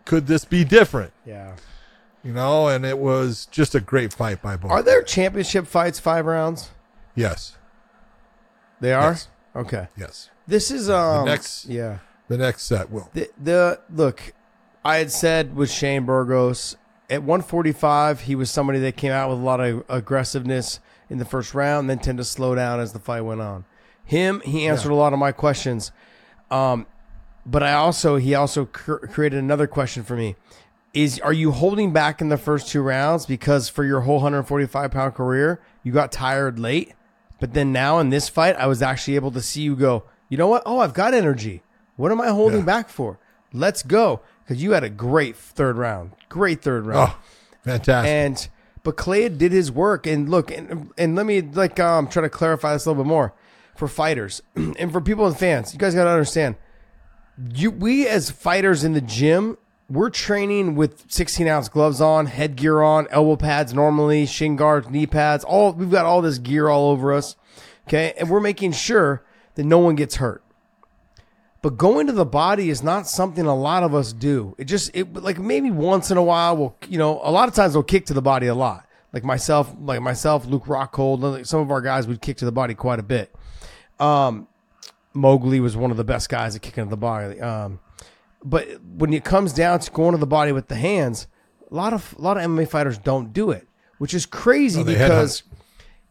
could 0.05 0.27
this 0.27 0.45
be 0.45 0.63
different?" 0.63 1.11
Yeah. 1.25 1.53
You 2.23 2.33
know, 2.33 2.67
and 2.69 2.85
it 2.85 2.97
was 2.97 3.45
just 3.51 3.75
a 3.75 3.79
great 3.79 4.13
fight 4.13 4.41
by 4.41 4.55
both. 4.57 4.71
Are 4.71 4.81
there 4.81 5.01
championship 5.03 5.67
fights 5.67 5.99
five 5.99 6.25
rounds? 6.25 6.69
Yes, 7.17 7.57
They 8.79 8.93
are. 8.93 9.11
Yes. 9.11 9.27
Okay. 9.55 9.87
yes. 9.97 10.29
This 10.47 10.71
is 10.71 10.89
um 10.89 11.25
next- 11.25 11.65
yeah. 11.65 11.97
The 12.29 12.37
next 12.37 12.63
set 12.63 12.91
will. 12.91 13.09
The, 13.13 13.29
the 13.41 13.79
look, 13.93 14.33
I 14.85 14.97
had 14.97 15.11
said 15.11 15.55
with 15.55 15.71
Shane 15.71 16.05
Burgos 16.05 16.75
at 17.09 17.23
145, 17.23 18.21
he 18.21 18.35
was 18.35 18.51
somebody 18.51 18.79
that 18.79 18.97
came 18.97 19.11
out 19.13 19.29
with 19.29 19.39
a 19.39 19.41
lot 19.41 19.59
of 19.61 19.83
aggressiveness 19.89 20.79
in 21.09 21.17
the 21.19 21.25
first 21.25 21.53
round, 21.53 21.89
then 21.89 21.99
tend 21.99 22.17
to 22.17 22.25
slow 22.25 22.53
down 22.53 22.81
as 22.81 22.91
the 22.91 22.99
fight 22.99 23.21
went 23.21 23.39
on. 23.41 23.63
Him, 24.03 24.41
he 24.45 24.67
answered 24.67 24.91
a 24.91 24.95
lot 24.95 25.13
of 25.13 25.19
my 25.19 25.31
questions, 25.31 25.91
um, 26.51 26.85
but 27.45 27.63
I 27.63 27.73
also 27.73 28.17
he 28.17 28.35
also 28.35 28.65
cr- 28.65 29.05
created 29.07 29.39
another 29.39 29.67
question 29.67 30.03
for 30.03 30.15
me: 30.17 30.35
Is 30.93 31.19
are 31.21 31.33
you 31.33 31.51
holding 31.51 31.93
back 31.93 32.19
in 32.21 32.27
the 32.29 32.37
first 32.37 32.67
two 32.67 32.81
rounds 32.81 33.25
because 33.25 33.69
for 33.69 33.83
your 33.85 34.01
whole 34.01 34.15
145 34.15 34.91
pound 34.91 35.15
career 35.15 35.59
you 35.83 35.91
got 35.93 36.11
tired 36.11 36.59
late, 36.59 36.93
but 37.39 37.53
then 37.53 37.71
now 37.71 37.99
in 37.99 38.09
this 38.09 38.29
fight 38.29 38.55
I 38.55 38.67
was 38.67 38.81
actually 38.81 39.15
able 39.15 39.31
to 39.31 39.41
see 39.41 39.61
you 39.61 39.75
go. 39.75 40.03
You 40.29 40.37
know 40.37 40.47
what? 40.47 40.63
Oh, 40.65 40.79
I've 40.79 40.93
got 40.93 41.13
energy. 41.13 41.61
What 41.95 42.11
am 42.11 42.19
I 42.21 42.27
holding 42.29 42.59
Yeah. 42.59 42.65
back 42.65 42.89
for? 42.89 43.17
Let's 43.53 43.81
go. 43.83 44.21
Because 44.43 44.61
you 44.61 44.71
had 44.71 44.83
a 44.83 44.89
great 44.89 45.35
third 45.35 45.77
round. 45.77 46.11
Great 46.29 46.61
third 46.61 46.85
round. 46.85 47.11
Oh, 47.13 47.17
fantastic. 47.63 48.09
And 48.09 48.47
but 48.83 48.95
Clay 48.97 49.27
did 49.29 49.51
his 49.51 49.71
work. 49.71 50.05
And 50.07 50.29
look, 50.29 50.51
and, 50.51 50.91
and 50.97 51.15
let 51.15 51.25
me 51.25 51.41
like 51.41 51.79
um 51.79 52.07
try 52.07 52.21
to 52.21 52.29
clarify 52.29 52.73
this 52.73 52.85
a 52.85 52.89
little 52.89 53.03
bit 53.03 53.09
more 53.09 53.33
for 53.75 53.87
fighters 53.87 54.41
and 54.55 54.91
for 54.91 55.01
people 55.01 55.25
and 55.27 55.37
fans. 55.37 55.73
You 55.73 55.79
guys 55.79 55.93
got 55.95 56.05
to 56.05 56.09
understand. 56.09 56.55
You 57.53 57.71
we 57.71 58.07
as 58.07 58.31
fighters 58.31 58.83
in 58.83 58.93
the 58.93 59.01
gym, 59.01 59.57
we're 59.89 60.09
training 60.09 60.75
with 60.75 61.09
16 61.11 61.47
ounce 61.47 61.69
gloves 61.69 62.01
on, 62.01 62.25
headgear 62.25 62.81
on, 62.81 63.07
elbow 63.09 63.35
pads 63.35 63.73
normally, 63.73 64.25
shin 64.25 64.55
guards, 64.55 64.89
knee 64.89 65.07
pads. 65.07 65.43
All 65.43 65.73
we've 65.73 65.91
got 65.91 66.05
all 66.05 66.21
this 66.21 66.37
gear 66.37 66.67
all 66.67 66.91
over 66.91 67.13
us. 67.13 67.35
Okay, 67.87 68.13
and 68.19 68.29
we're 68.29 68.41
making 68.41 68.73
sure 68.73 69.23
that 69.55 69.63
no 69.63 69.77
one 69.77 69.95
gets 69.95 70.15
hurt. 70.17 70.43
But 71.61 71.77
going 71.77 72.07
to 72.07 72.13
the 72.13 72.25
body 72.25 72.69
is 72.69 72.83
not 72.83 73.07
something 73.07 73.45
a 73.45 73.55
lot 73.55 73.83
of 73.83 73.95
us 73.95 74.13
do. 74.13 74.55
It 74.57 74.65
just 74.65 74.91
it 74.93 75.13
like 75.13 75.39
maybe 75.39 75.71
once 75.71 76.11
in 76.11 76.17
a 76.17 76.23
while 76.23 76.57
we'll 76.57 76.75
you 76.87 76.97
know 76.97 77.19
a 77.23 77.31
lot 77.31 77.47
of 77.47 77.55
times 77.55 77.73
we'll 77.73 77.83
kick 77.83 78.05
to 78.07 78.13
the 78.13 78.21
body 78.21 78.47
a 78.47 78.55
lot. 78.55 78.85
Like 79.13 79.23
myself, 79.23 79.73
like 79.79 80.01
myself, 80.01 80.45
Luke 80.45 80.65
Rockhold, 80.65 81.47
some 81.47 81.61
of 81.61 81.71
our 81.71 81.81
guys 81.81 82.07
would 82.07 82.21
kick 82.21 82.37
to 82.37 82.45
the 82.45 82.51
body 82.51 82.75
quite 82.75 82.99
a 82.99 83.03
bit. 83.03 83.33
Um, 83.99 84.47
Mowgli 85.13 85.59
was 85.59 85.77
one 85.77 85.91
of 85.91 85.97
the 85.97 86.03
best 86.03 86.29
guys 86.29 86.55
at 86.55 86.61
kicking 86.61 86.83
to 86.83 86.89
the 86.89 86.97
body. 86.97 87.39
Um, 87.39 87.79
but 88.43 88.67
when 88.83 89.13
it 89.13 89.23
comes 89.23 89.53
down 89.53 89.79
to 89.79 89.91
going 89.91 90.11
to 90.11 90.17
the 90.17 90.27
body 90.27 90.51
with 90.51 90.67
the 90.67 90.75
hands, 90.75 91.27
a 91.69 91.75
lot 91.75 91.93
of 91.93 92.15
a 92.17 92.21
lot 92.21 92.37
of 92.37 92.43
MMA 92.43 92.67
fighters 92.69 92.97
don't 92.97 93.33
do 93.33 93.51
it, 93.51 93.67
which 93.97 94.13
is 94.13 94.25
crazy 94.25 94.81
Oh, 94.81 94.83
because 94.83 95.43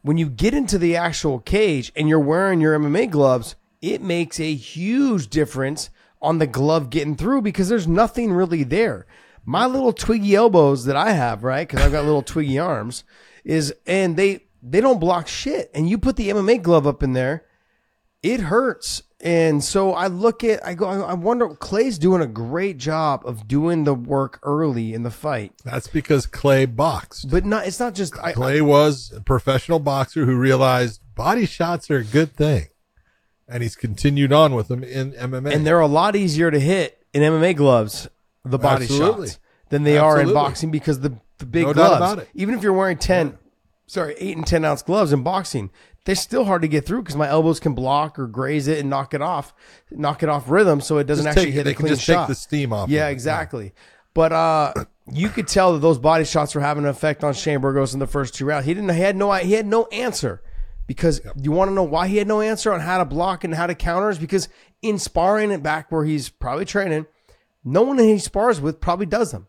when 0.03 0.17
you 0.17 0.29
get 0.29 0.55
into 0.55 0.79
the 0.79 0.97
actual 0.97 1.39
cage 1.41 1.91
and 1.97 2.09
you're 2.09 2.21
wearing 2.21 2.61
your 2.61 2.79
MMA 2.79 3.11
gloves, 3.11 3.57
it 3.83 4.03
makes 4.03 4.39
a 4.39 4.55
huge 4.55 5.29
difference 5.29 5.91
on 6.23 6.39
the 6.39 6.47
glove 6.47 6.91
getting 6.91 7.17
through 7.17 7.43
because 7.43 7.69
there's 7.69 7.87
nothing 7.89 8.33
really 8.33 8.63
there. 8.63 9.07
My 9.45 9.67
little 9.67 9.93
twiggy 9.93 10.35
elbows 10.35 10.85
that 10.87 10.97
I 10.97 11.13
have, 11.13 11.45
right? 11.45 11.67
Because 11.67 11.85
I've 11.85 11.93
got 11.93 12.05
little 12.05 12.23
twiggy 12.35 12.59
arms, 12.59 13.05
is 13.45 13.75
and 13.87 14.17
they 14.17 14.45
they 14.63 14.81
don't 14.81 15.01
block 15.01 15.29
shit. 15.29 15.71
And 15.75 15.89
you 15.89 15.99
put 15.99 16.17
the 16.17 16.31
MMA 16.31 16.63
glove 16.63 16.87
up 16.87 17.03
in 17.03 17.13
there, 17.13 17.45
it 18.33 18.41
hurts. 18.41 19.03
And 19.21 19.65
so 19.65 19.93
I 19.93 20.09
look 20.09 20.45
at, 20.45 20.65
I 20.65 20.75
go, 20.75 20.87
I 20.87 21.15
wonder, 21.15 21.49
Clay's 21.49 21.99
doing 21.99 22.21
a 22.21 22.27
great 22.27 22.77
job 22.77 23.23
of 23.25 23.49
doing 23.49 23.85
the 23.85 23.95
work 23.95 24.39
early 24.43 24.93
in 24.93 25.05
the 25.05 25.11
fight, 25.11 25.53
That's 25.65 25.89
because 25.89 26.27
Clay 26.27 26.67
boxed. 26.67 27.31
but 27.31 27.45
not. 27.45 27.67
It's 27.67 27.81
not 27.81 27.95
just. 27.95 28.15
I, 28.23 28.33
Clay 28.33 28.61
was 28.61 29.13
a 29.17 29.21
professional 29.23 29.79
boxer 29.79 30.27
who 30.27 30.37
realized 30.37 31.01
body 31.15 31.47
shots 31.47 31.91
are 31.91 31.97
a 31.99 32.05
good 32.05 32.35
thing. 32.37 32.67
And 33.49 33.63
he's 33.63 33.77
continued 33.77 34.33
on 34.33 34.55
with 34.55 34.69
them 34.69 34.83
in 34.85 35.13
MMA. 35.13 35.55
and 35.55 35.67
they're 35.67 35.81
a 35.81 35.87
lot 35.87 36.15
easier 36.17 36.51
to 36.51 36.59
hit 36.61 37.03
in 37.15 37.23
MMA 37.23 37.57
gloves, 37.57 38.09
the 38.45 38.59
body 38.59 38.85
Absolutely. 38.85 39.29
shots, 39.29 39.39
than 39.71 39.85
they 39.85 39.99
are 39.99 40.21
in 40.21 40.33
boxing 40.35 40.71
because 40.71 41.01
the 41.01 41.17
the 41.39 41.47
big 41.47 41.67
No 41.67 41.73
gloves. 41.73 42.27
Even 42.35 42.55
if 42.55 42.63
you're 42.63 42.73
wearing 42.73 42.99
ten, 42.99 43.39
sorry, 43.87 44.15
eight 44.19 44.37
and 44.37 44.47
ten 44.47 44.65
ounce 44.65 44.83
gloves 44.83 45.13
in 45.13 45.23
boxing, 45.23 45.71
they're 46.07 46.15
still 46.15 46.45
hard 46.47 46.63
to 46.63 46.69
get 46.69 46.87
through 46.87 47.03
because 47.03 47.17
my 47.17 47.29
elbows 47.29 47.61
can 47.61 47.75
block 47.75 48.19
or 48.19 48.27
graze 48.27 48.67
it 48.69 48.79
and 48.79 48.89
knock 48.89 49.13
it 49.13 49.21
off, 49.21 49.53
knock 49.91 50.23
it 50.23 50.29
off 50.31 50.49
rhythm, 50.49 50.81
so 50.81 50.97
it 50.99 51.05
doesn't 51.07 51.27
Just 51.27 51.37
actually 51.37 51.47
take- 51.51 51.55
hit 51.55 51.65
they 51.65 51.71
a 51.73 51.75
can 51.75 51.83
clean 51.87 51.95
just 51.95 52.07
take 52.07 52.15
shot. 52.15 52.29
the 52.29 52.35
steam 52.35 52.73
off 52.73 52.89
Yeah, 52.89 53.07
of 53.09 53.13
exactly. 53.13 53.75
But 54.15 54.33
uh, 54.33 54.73
you 55.13 55.29
could 55.29 55.47
tell 55.47 55.75
that 55.75 55.81
those 55.81 55.99
body 55.99 56.25
shots 56.25 56.55
were 56.55 56.63
having 56.63 56.85
an 56.85 56.89
effect 56.91 57.23
on 57.23 57.35
Shane 57.35 57.61
Burgos 57.61 57.93
in 57.93 58.01
the 58.01 58.07
first 58.07 58.35
two 58.35 58.47
rounds. 58.47 58.65
He 58.65 58.73
didn't. 58.73 58.89
He 58.89 59.01
had 59.01 59.15
no. 59.15 59.31
He 59.33 59.53
had 59.53 59.67
no 59.67 59.85
answer 59.93 60.43
because 60.87 61.21
you 61.37 61.53
want 61.53 61.69
to 61.71 61.75
know 61.75 61.83
why 61.83 62.07
he 62.09 62.17
had 62.17 62.27
no 62.27 62.41
answer 62.41 62.73
on 62.73 62.81
how 62.81 62.97
to 62.97 63.05
block 63.05 63.45
and 63.45 63.55
how 63.55 63.67
to 63.67 63.75
counter 63.75 64.09
is 64.09 64.19
because 64.19 64.49
in 64.81 64.99
sparring 64.99 65.53
and 65.53 65.63
back 65.63 65.93
where 65.93 66.05
he's 66.05 66.31
probably 66.31 66.65
training, 66.65 67.05
no 67.63 67.83
one 67.83 67.97
that 67.99 68.05
he 68.05 68.19
spars 68.19 68.59
with 68.59 68.81
probably 68.81 69.05
does 69.05 69.33
them. 69.33 69.49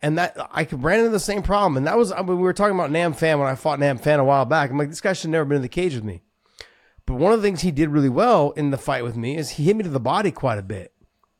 And 0.00 0.16
that 0.18 0.36
I 0.52 0.64
could 0.64 0.84
ran 0.84 1.00
into 1.00 1.10
the 1.10 1.18
same 1.18 1.42
problem. 1.42 1.76
And 1.76 1.86
that 1.86 1.98
was 1.98 2.12
I 2.12 2.18
mean, 2.18 2.28
we 2.28 2.34
were 2.36 2.52
talking 2.52 2.74
about 2.74 2.90
Nam 2.90 3.12
Fan 3.12 3.38
when 3.38 3.48
I 3.48 3.54
fought 3.54 3.80
Nam 3.80 3.98
Fan 3.98 4.20
a 4.20 4.24
while 4.24 4.44
back. 4.44 4.70
I'm 4.70 4.78
like, 4.78 4.90
this 4.90 5.00
guy 5.00 5.12
should 5.12 5.30
never 5.30 5.44
been 5.44 5.56
in 5.56 5.62
the 5.62 5.68
cage 5.68 5.94
with 5.94 6.04
me. 6.04 6.22
But 7.06 7.14
one 7.14 7.32
of 7.32 7.40
the 7.40 7.46
things 7.46 7.62
he 7.62 7.70
did 7.70 7.88
really 7.88 8.08
well 8.08 8.50
in 8.50 8.70
the 8.70 8.76
fight 8.76 9.02
with 9.02 9.16
me 9.16 9.36
is 9.36 9.50
he 9.50 9.64
hit 9.64 9.76
me 9.76 9.82
to 9.82 9.88
the 9.88 9.98
body 9.98 10.30
quite 10.30 10.58
a 10.58 10.62
bit. 10.62 10.92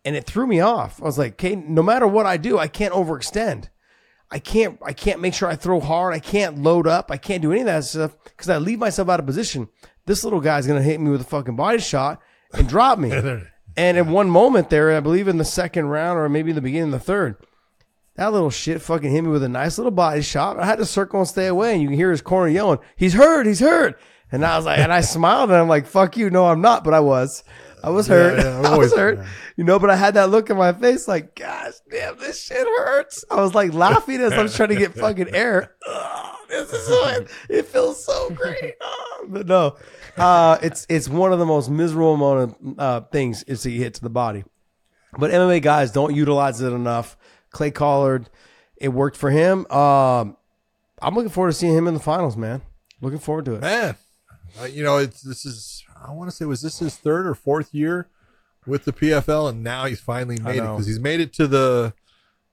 And 0.05 0.16
it 0.16 0.24
threw 0.24 0.47
me 0.47 0.60
off. 0.60 1.01
I 1.02 1.05
was 1.05 1.18
like, 1.18 1.32
okay, 1.32 1.55
no 1.55 1.82
matter 1.82 2.06
what 2.06 2.24
I 2.24 2.36
do, 2.36 2.59
I 2.59 2.68
can't 2.68 2.94
overextend. 2.94 3.68
I 4.30 4.39
can't 4.39 4.78
I 4.82 4.93
can't 4.93 5.20
make 5.20 5.35
sure 5.35 5.48
I 5.48 5.56
throw 5.56 5.80
hard. 5.80 6.14
I 6.14 6.18
can't 6.18 6.62
load 6.62 6.86
up. 6.86 7.10
I 7.10 7.16
can't 7.16 7.43
do 7.43 7.52
any 7.52 7.60
of 7.60 7.66
that 7.66 7.85
stuff 7.85 8.16
because 8.24 8.48
I 8.48 8.59
leave 8.59 8.78
myself 8.78 9.09
out 9.09 9.20
of 9.20 9.26
position. 9.26 9.68
This 10.06 10.24
little 10.24 10.40
guy's 10.40 10.66
gonna 10.66 10.82
hit 10.82 11.01
me 11.01 11.10
with 11.10 11.22
a 11.22 11.24
fucking 11.24 11.56
body 11.56 11.78
shot 11.78 12.20
and 12.52 12.68
drop 12.68 12.98
me. 12.98 13.10
and 13.76 13.97
in 13.97 14.10
one 14.10 14.28
moment 14.28 14.70
there, 14.70 14.94
I 14.94 15.01
believe 15.01 15.28
in 15.28 15.39
the 15.39 15.44
second 15.44 15.86
round 15.86 16.18
or 16.18 16.28
maybe 16.28 16.51
in 16.51 16.56
the 16.56 16.62
beginning 16.62 16.93
of 16.94 17.01
the 17.01 17.06
third, 17.06 17.36
that 18.19 18.32
little 18.32 18.51
shit 18.51 18.82
fucking 18.82 19.11
hit 19.12 19.23
me 19.23 19.31
with 19.31 19.45
a 19.45 19.49
nice 19.49 19.78
little 19.78 19.93
body 19.93 20.23
shot. 20.23 20.59
I 20.59 20.66
had 20.66 20.78
to 20.78 20.85
circle 20.85 21.20
and 21.20 21.28
stay 21.28 21.47
away, 21.47 21.73
and 21.73 21.81
you 21.81 21.89
can 21.89 21.97
hear 21.97 22.11
his 22.11 22.20
corner 22.20 22.49
yelling, 22.49 22.81
"He's 22.97 23.15
hurt! 23.15 23.47
He's 23.47 23.61
hurt!" 23.61 23.99
And 24.32 24.45
I 24.45 24.57
was 24.57 24.66
like, 24.66 24.81
and 24.81 24.93
I 24.93 25.01
smiled, 25.01 25.51
and 25.51 25.59
I'm 25.59 25.69
like, 25.69 25.86
"Fuck 25.86 26.16
you!" 26.16 26.28
No, 26.28 26.47
I'm 26.49 26.61
not, 26.61 26.82
but 26.82 26.95
I 26.95 27.01
was. 27.01 27.45
I 27.82 27.90
was 27.90 28.09
hurt. 28.09 28.39
yeah, 28.39 28.59
I'm 28.65 28.66
I 28.66 28.77
was 28.77 28.93
hurt. 28.93 29.19
yeah. 29.19 29.27
You 29.57 29.62
know, 29.62 29.78
but 29.78 29.89
I 29.89 29.95
had 29.95 30.15
that 30.15 30.31
look 30.31 30.51
in 30.51 30.57
my 30.57 30.73
face, 30.73 31.07
like, 31.07 31.36
"Gosh, 31.36 31.74
damn, 31.89 32.19
this 32.19 32.43
shit 32.43 32.66
hurts." 32.66 33.24
I 33.31 33.36
was 33.36 33.55
like 33.55 33.73
laughing 33.73 34.20
as 34.20 34.32
I'm 34.32 34.49
trying 34.49 34.70
to 34.70 34.77
get 34.77 34.95
fucking 34.95 35.35
air. 35.35 35.74
This 36.49 36.73
is 36.73 36.86
so, 36.86 37.27
it 37.51 37.66
feels 37.66 38.03
so 38.03 38.31
great. 38.31 38.73
But 39.28 39.47
no, 39.47 39.77
uh, 40.16 40.57
it's 40.62 40.86
it's 40.89 41.07
one 41.07 41.31
of 41.31 41.39
the 41.39 41.45
most 41.45 41.69
miserable 41.69 42.15
amount 42.15 42.57
of 42.62 42.78
uh, 42.78 43.01
things 43.12 43.43
is 43.43 43.61
to 43.62 43.70
get 43.70 43.78
hit 43.78 43.95
to 43.95 44.01
the 44.01 44.09
body. 44.09 44.45
But 45.19 45.31
MMA 45.31 45.61
guys 45.61 45.93
don't 45.93 46.15
utilize 46.16 46.62
it 46.62 46.73
enough. 46.73 47.19
Clay 47.51 47.70
Collard, 47.70 48.29
it 48.77 48.89
worked 48.89 49.16
for 49.16 49.31
him. 49.31 49.70
Um, 49.70 50.37
I'm 51.01 51.15
looking 51.15 51.31
forward 51.31 51.51
to 51.51 51.57
seeing 51.57 51.75
him 51.75 51.87
in 51.87 51.95
the 51.95 52.01
finals, 52.01 52.37
man. 52.37 52.62
Looking 53.01 53.19
forward 53.19 53.45
to 53.47 53.55
it. 53.55 53.61
man, 53.61 53.97
uh, 54.61 54.65
you 54.65 54.83
know, 54.83 54.99
it's 54.99 55.23
this 55.23 55.45
is 55.45 55.85
I 56.05 56.12
want 56.12 56.31
to 56.31 56.37
say 56.37 56.45
was 56.45 56.62
this 56.62 56.79
his 56.79 56.97
third 56.97 57.27
or 57.27 57.35
fourth 57.35 57.73
year 57.73 58.09
with 58.66 58.85
the 58.85 58.93
PFL, 58.93 59.51
and 59.51 59.62
now 59.62 59.87
he's 59.87 60.01
finally 60.01 60.39
made 60.41 60.59
it 60.59 60.62
because 60.62 60.87
he's 60.87 61.01
made 61.01 61.20
it 61.20 61.33
to 61.35 61.47
the, 61.47 61.95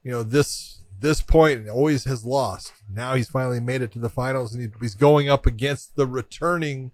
you 0.03 0.11
know, 0.11 0.23
this 0.23 0.81
this 0.99 1.21
point 1.21 1.61
and 1.61 1.69
always 1.69 2.05
has 2.05 2.23
lost. 2.23 2.73
Now 2.91 3.15
he's 3.15 3.29
finally 3.29 3.59
made 3.59 3.81
it 3.81 3.91
to 3.93 3.99
the 3.99 4.09
finals, 4.09 4.53
and 4.53 4.63
he, 4.63 4.69
he's 4.79 4.95
going 4.95 5.29
up 5.29 5.45
against 5.45 5.95
the 5.95 6.07
returning 6.07 6.91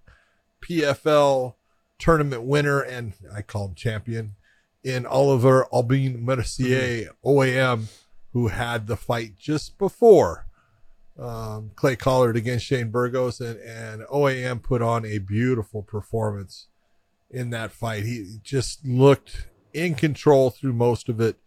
PFL 0.62 1.56
tournament 2.00 2.42
winner 2.42 2.82
and 2.82 3.14
I 3.34 3.44
call 3.44 3.66
him 3.66 3.76
champion 3.76 4.36
in 4.84 5.06
Oliver 5.06 5.68
Albin 5.72 6.24
Mercier 6.24 7.10
OAM, 7.26 7.86
who 8.34 8.48
had 8.48 8.88
the 8.88 8.98
fight 8.98 9.38
just 9.38 9.78
before 9.78 10.48
um, 11.20 11.72
Clay 11.76 11.96
Collard 11.96 12.36
against 12.36 12.66
Shane 12.66 12.90
Burgos, 12.90 13.40
and, 13.40 13.60
and 13.60 14.02
OAM 14.08 14.64
put 14.64 14.82
on 14.82 15.06
a 15.06 15.20
beautiful 15.20 15.84
performance 15.84 16.68
in 17.30 17.50
that 17.52 17.72
fight. 17.72 18.04
He 18.04 18.38
just 18.44 18.86
looked 18.86 19.48
in 19.74 19.96
control 19.96 20.50
through 20.50 20.74
most 20.74 21.10
of 21.10 21.22
it 21.22 21.38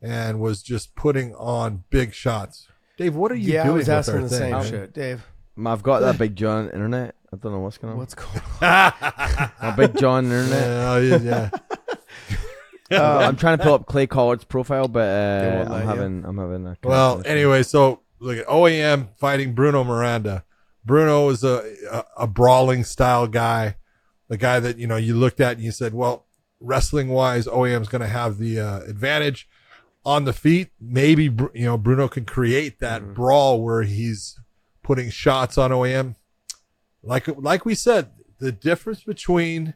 and 0.00 0.40
was 0.40 0.62
just 0.62 0.94
putting 0.94 1.34
on 1.34 1.84
big 1.90 2.14
shots. 2.14 2.68
Dave, 2.96 3.14
what 3.14 3.32
are 3.32 3.36
you 3.36 3.54
yeah, 3.54 3.62
I 3.62 3.64
doing 3.64 3.76
was 3.78 3.88
with 3.88 3.94
asking 3.96 4.14
our 4.14 4.22
the 4.22 4.28
thing? 4.28 4.62
same 4.62 4.70
shit, 4.70 4.94
Dave. 4.94 5.26
I've 5.64 5.82
got 5.82 6.00
that 6.00 6.18
Big 6.18 6.36
John 6.36 6.66
internet. 6.66 7.14
I 7.32 7.36
don't 7.36 7.52
know 7.52 7.60
what's 7.60 7.78
going 7.78 7.94
on. 7.94 7.98
What's 7.98 8.14
going 8.14 8.40
on? 8.62 8.92
My 9.62 9.74
Big 9.76 9.98
John 9.98 10.24
internet. 10.26 11.02
Yeah, 11.02 11.16
yeah, 11.18 11.50
yeah. 12.90 13.16
I'm 13.18 13.36
trying 13.36 13.58
to 13.58 13.64
pull 13.64 13.74
up 13.74 13.86
Clay 13.86 14.06
Collard's 14.06 14.44
profile, 14.44 14.88
but 14.88 15.08
uh, 15.08 15.72
I'm 15.72 15.80
you. 15.80 15.86
having 15.86 16.24
I'm 16.24 16.38
having 16.38 16.66
a 16.66 16.76
Well, 16.82 17.22
anyway, 17.24 17.62
so 17.62 18.00
look 18.18 18.38
at 18.38 18.46
OAM 18.46 19.08
fighting 19.16 19.54
Bruno 19.54 19.84
Miranda. 19.84 20.44
Bruno 20.84 21.28
is 21.30 21.42
a, 21.42 21.74
a 21.90 22.04
a 22.18 22.26
brawling 22.26 22.84
style 22.84 23.26
guy, 23.26 23.76
the 24.28 24.36
guy 24.36 24.60
that 24.60 24.78
you 24.78 24.86
know 24.86 24.96
you 24.96 25.14
looked 25.14 25.40
at 25.40 25.56
and 25.56 25.64
you 25.64 25.72
said, 25.72 25.94
well, 25.94 26.26
wrestling 26.60 27.08
wise, 27.08 27.46
OAM's 27.46 27.88
going 27.88 28.02
to 28.02 28.08
have 28.08 28.38
the 28.38 28.60
uh, 28.60 28.80
advantage 28.80 29.48
on 30.04 30.24
the 30.24 30.32
feet. 30.32 30.70
Maybe 30.80 31.24
you 31.24 31.64
know 31.64 31.76
Bruno 31.76 32.08
can 32.08 32.24
create 32.24 32.78
that 32.80 33.14
brawl 33.14 33.62
where 33.62 33.82
he's 33.82 34.38
putting 34.82 35.10
shots 35.10 35.58
on 35.58 35.70
OAM. 35.70 36.14
Like 37.02 37.26
like 37.36 37.64
we 37.64 37.74
said, 37.74 38.10
the 38.38 38.52
difference 38.52 39.02
between 39.02 39.74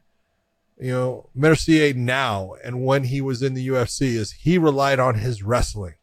you 0.81 0.90
know 0.90 1.28
Mercier 1.35 1.94
now 1.94 2.55
and 2.65 2.85
when 2.85 3.05
he 3.05 3.20
was 3.20 3.43
in 3.43 3.55
the 3.55 3.69
UFC 3.69 4.15
is 4.15 4.32
he 4.32 4.59
relied 4.59 4.98
on 4.98 5.16
his 5.16 5.43
wrestling 5.43 5.94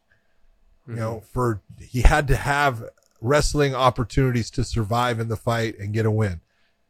you 0.88 0.94
know, 0.96 1.16
mm-hmm. 1.16 1.26
for 1.26 1.60
he 1.80 2.00
had 2.00 2.26
to 2.28 2.36
have 2.36 2.82
wrestling 3.20 3.74
opportunities 3.74 4.50
to 4.52 4.64
survive 4.64 5.20
in 5.20 5.28
the 5.28 5.36
fight 5.36 5.78
and 5.78 5.92
get 5.92 6.06
a 6.06 6.10
win. 6.10 6.40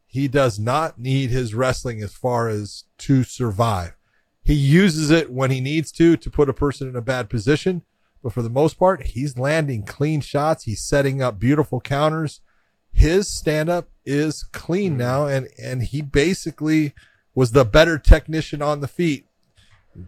He 0.05 0.27
does 0.27 0.57
not 0.57 0.97
need 0.97 1.29
his 1.29 1.53
wrestling 1.53 2.01
as 2.01 2.13
far 2.13 2.47
as 2.47 2.85
to 2.99 3.23
survive. 3.23 3.95
He 4.41 4.53
uses 4.53 5.11
it 5.11 5.31
when 5.31 5.51
he 5.51 5.59
needs 5.59 5.91
to 5.93 6.15
to 6.17 6.29
put 6.31 6.49
a 6.49 6.53
person 6.53 6.87
in 6.87 6.95
a 6.95 7.01
bad 7.01 7.29
position, 7.29 7.83
but 8.23 8.33
for 8.33 8.41
the 8.41 8.49
most 8.49 8.79
part, 8.79 9.07
he's 9.07 9.37
landing 9.37 9.83
clean 9.83 10.21
shots. 10.21 10.63
He's 10.63 10.81
setting 10.81 11.21
up 11.21 11.37
beautiful 11.37 11.81
counters. 11.81 12.41
His 12.91 13.31
stand 13.31 13.69
up 13.69 13.89
is 14.05 14.43
clean 14.43 14.93
mm. 14.93 14.97
now, 14.97 15.27
and 15.27 15.49
and 15.61 15.83
he 15.83 16.01
basically 16.01 16.93
was 17.39 17.53
the 17.53 17.63
better 17.63 17.97
technician 17.97 18.61
on 18.61 18.81
the 18.81 18.87
feet. 18.87 19.25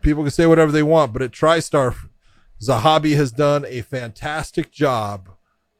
People 0.01 0.21
can 0.21 0.31
say 0.31 0.45
whatever 0.45 0.69
they 0.69 0.83
want, 0.83 1.13
but 1.13 1.21
at 1.21 1.31
TriStar, 1.31 1.95
Zahabi 2.61 3.15
has 3.15 3.31
done 3.31 3.63
a 3.69 3.83
fantastic 3.83 4.69
job 4.69 5.29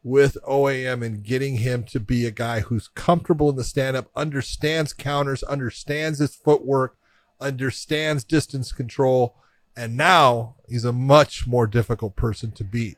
with 0.01 0.37
OAM 0.47 1.05
and 1.05 1.25
getting 1.25 1.57
him 1.57 1.83
to 1.83 1.99
be 1.99 2.25
a 2.25 2.31
guy 2.31 2.61
who's 2.61 2.87
comfortable 2.87 3.49
in 3.49 3.57
the 3.57 3.65
stand 3.65 3.97
up, 3.97 4.09
understands 4.15 4.93
counters, 4.93 5.43
understands 5.43 6.19
his 6.19 6.33
footwork, 6.33 6.95
understands 7.41 8.23
distance 8.23 8.71
control, 8.71 9.35
and 9.75 9.97
now 9.97 10.55
he's 10.69 10.85
a 10.85 10.93
much 10.93 11.47
more 11.47 11.67
difficult 11.67 12.15
person 12.15 12.53
to 12.53 12.63
beat. 12.63 12.95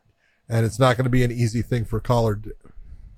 And 0.48 0.64
it's 0.64 0.78
not 0.78 0.96
going 0.96 1.06
to 1.06 1.10
be 1.10 1.24
an 1.24 1.32
easy 1.32 1.64
thing 1.64 1.86
for 1.86 2.00
Collard 2.00 2.52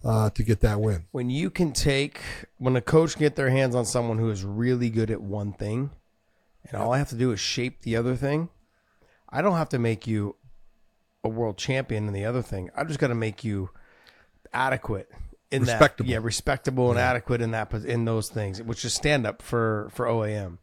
uh, 0.05 0.29
to 0.29 0.43
get 0.43 0.61
that 0.61 0.79
win. 0.79 1.03
when 1.11 1.29
you 1.29 1.49
can 1.49 1.71
take 1.73 2.21
when 2.59 2.75
a 2.75 2.81
coach 2.81 3.13
can 3.13 3.21
get 3.21 3.35
their 3.35 3.49
hands 3.49 3.73
on 3.75 3.83
someone 3.85 4.17
who 4.19 4.29
is 4.29 4.43
really 4.43 4.89
good 4.89 5.09
at 5.11 5.19
one 5.21 5.51
thing 5.51 5.89
and 6.69 6.81
all 6.81 6.93
I 6.93 6.97
have 6.99 7.09
to 7.09 7.15
do 7.15 7.31
is 7.31 7.39
shape 7.39 7.81
the 7.81 7.95
other 7.95 8.15
thing, 8.15 8.49
I 9.29 9.41
don't 9.41 9.55
have 9.57 9.69
to 9.69 9.79
make 9.79 10.07
you 10.07 10.35
a 11.23 11.29
world 11.29 11.57
champion 11.57 12.07
in 12.07 12.13
the 12.13 12.25
other 12.25 12.41
thing. 12.41 12.69
I've 12.75 12.87
just 12.87 12.99
got 12.99 13.07
to 13.07 13.15
make 13.15 13.43
you 13.43 13.69
adequate 14.53 15.09
in 15.51 15.61
Respectable. 15.61 16.07
that 16.07 16.11
yeah, 16.11 16.19
respectable 16.21 16.89
and 16.89 16.99
adequate 16.99 17.41
in 17.41 17.51
that 17.51 17.71
in 17.73 18.05
those 18.05 18.29
things, 18.29 18.61
which 18.61 18.83
is 18.85 18.93
stand 18.93 19.25
up 19.27 19.41
for 19.41 19.89
for 19.91 20.05
OAM. 20.07 20.57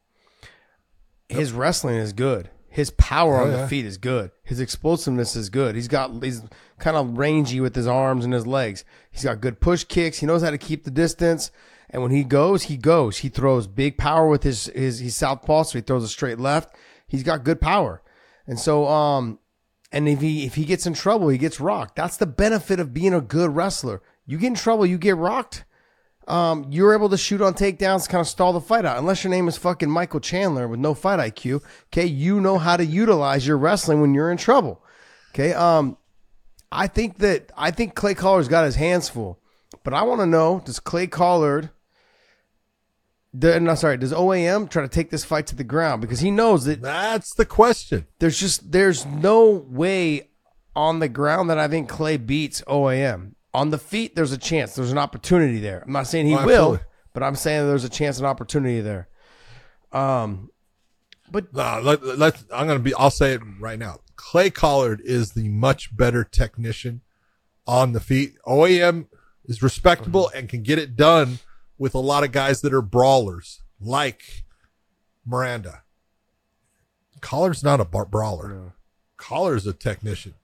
His 1.28 1.52
wrestling 1.52 1.97
is 1.97 2.12
good. 2.12 2.51
His 2.69 2.90
power 2.90 3.36
on 3.40 3.48
Oh, 3.51 3.56
the 3.59 3.69
feet 3.69 3.85
is 3.86 3.98
good. 3.98 4.31
His 4.44 4.59
explosiveness 4.60 5.36
is 5.36 5.51
good. 5.51 5.74
He's 5.74 5.89
got 5.89 6.23
he's 6.23 6.43
kind 6.82 6.96
of 6.96 7.16
rangy 7.16 7.60
with 7.60 7.74
his 7.74 7.86
arms 7.86 8.24
and 8.24 8.34
his 8.34 8.46
legs. 8.46 8.84
He's 9.10 9.24
got 9.24 9.40
good 9.40 9.60
push 9.60 9.84
kicks. 9.84 10.18
He 10.18 10.26
knows 10.26 10.42
how 10.42 10.50
to 10.50 10.59
keep 10.59 10.84
the 10.84 10.90
distance. 10.90 11.50
And 11.88 12.02
when 12.02 12.10
he 12.10 12.24
goes, 12.24 12.64
he 12.64 12.76
goes. 12.76 13.18
He 13.18 13.28
throws 13.28 13.66
big 13.66 13.96
power 13.96 14.28
with 14.28 14.42
his 14.42 14.66
his 14.66 15.14
southpaw, 15.14 15.62
so 15.62 15.78
he 15.78 15.82
throws 15.82 16.04
a 16.04 16.09
straight 16.09 16.38
left. 16.38 16.74
He's 17.06 17.22
got 17.22 17.44
good 17.44 17.60
power. 17.60 18.02
And 18.46 18.59
so 18.59 18.86
um 18.88 19.38
and 19.92 20.09
if 20.09 20.20
he 20.20 20.44
if 20.44 20.56
he 20.56 20.64
gets 20.64 20.86
in 20.86 20.94
trouble, 20.94 21.28
he 21.28 21.38
gets 21.38 21.60
rocked. 21.60 21.96
That's 21.96 22.16
the 22.16 22.26
benefit 22.26 22.80
of 22.80 22.92
being 22.92 23.14
a 23.14 23.20
good 23.20 23.54
wrestler. 23.54 24.02
You 24.26 24.38
get 24.38 24.48
in 24.48 24.54
trouble, 24.54 24.84
you 24.84 24.98
get 24.98 25.16
rocked. 25.16 25.64
Um, 26.28 26.66
you're 26.70 26.94
able 26.94 27.09
to 27.09 27.16
shoot 27.18 27.42
on 27.42 27.54
takedowns, 27.54 28.09
kind 28.09 28.20
of 28.20 28.28
stall 28.28 28.52
the 28.52 28.60
fight 28.60 28.84
out. 28.84 28.96
Unless 28.96 29.24
your 29.24 29.32
name 29.32 29.48
is 29.48 29.56
fucking 29.56 29.90
Michael 29.90 30.20
Chandler 30.20 30.68
with 30.68 30.78
no 30.78 30.94
fight 30.94 31.18
IQ. 31.18 31.62
Okay, 31.86 32.06
you 32.06 32.40
know 32.40 32.59
how 32.59 32.76
to 32.76 32.84
utilize 32.84 33.44
your 33.44 33.59
wrestling 33.59 34.00
when 34.00 34.14
you're 34.14 34.30
in 34.30 34.38
trouble. 34.38 34.84
Okay, 35.34 35.52
um, 35.52 35.96
I 36.73 36.86
think 36.86 37.19
that 37.19 37.53
I 37.57 37.70
think 37.70 37.94
Clay 37.94 38.15
Collard's 38.15 38.49
got 38.49 38.65
his 38.65 38.77
hands 38.77 39.09
full, 39.09 39.39
but 39.85 39.94
I 39.94 40.03
want 40.03 40.20
to 40.20 40.27
know: 40.27 40.62
Does 40.65 40.81
Clay 40.81 41.07
Collard? 41.07 41.70
The, 43.35 43.59
no, 43.61 43.74
sorry. 43.74 43.97
Does 43.97 44.12
OAM 44.12 44.69
try 44.69 44.82
to 44.82 44.89
take 44.89 45.09
this 45.11 45.24
fight 45.24 45.47
to 45.47 45.57
the 45.57 45.65
ground 45.65 46.03
because 46.03 46.20
he 46.20 46.31
knows 46.31 46.65
that 46.66 46.82
That's 46.82 47.35
the 47.35 47.47
question. 47.47 48.07
there's 48.19 48.39
just 48.39 48.73
there's 48.73 49.07
no 49.07 49.49
way 49.49 50.28
on 50.77 50.99
the 50.99 51.09
ground 51.09 51.49
that 51.49 51.59
I 51.59 51.66
think 51.69 51.89
Clay 51.89 52.16
beats 52.19 52.62
OAM. 52.66 53.32
On 53.55 53.70
the 53.70 53.78
feet, 53.78 54.15
there's 54.16 54.32
a 54.32 54.39
chance. 54.39 54.74
There's 54.74 54.93
an 54.93 54.99
opportunity 54.99 55.61
there. 55.61 55.82
I'm 55.86 55.93
not 55.93 56.07
saying 56.07 56.27
he 56.27 56.35
Oh, 56.35 56.44
will, 56.47 56.81
but 57.15 57.23
I'm 57.23 57.35
saying 57.35 57.66
there's 57.66 57.85
a 57.85 57.89
chance, 57.90 58.19
an 58.19 58.24
opportunity 58.27 58.81
there. 58.81 59.09
Um, 59.93 60.51
but 61.31 61.53
No, 61.55 61.81
let, 61.82 62.03
let, 62.03 62.43
I'm 62.53 62.66
going 62.66 62.78
to 62.78 62.82
be, 62.82 62.94
I'll 62.94 63.11
say 63.11 63.32
it 63.35 63.43
right 63.61 63.78
now. 63.78 63.99
Clay 64.23 64.51
Collard 64.51 65.03
is 65.05 65.32
the 65.32 65.49
much 65.49 65.94
better 65.94 66.23
technician 66.23 67.01
on 67.66 67.93
the 67.93 68.01
feet. 68.01 68.35
OAM 68.47 69.09
is 69.44 69.62
respectable 69.62 70.27
mm-hmm. 70.27 70.39
and 70.39 70.49
can 70.49 70.62
get 70.62 70.78
it 70.78 70.94
done 70.94 71.40
with 71.77 71.93
a 71.93 71.99
lot 71.99 72.23
of 72.23 72.31
guys 72.31 72.61
that 72.61 72.73
are 72.73 72.81
brawlers 72.81 73.62
like 73.81 74.44
Miranda. 75.27 75.82
Collard's 77.20 77.65
not 77.65 77.81
a 77.81 77.85
bar- 77.85 78.07
brawler. 78.07 78.74
Collard's 79.16 79.66
a 79.66 79.73
technician. 79.73 80.35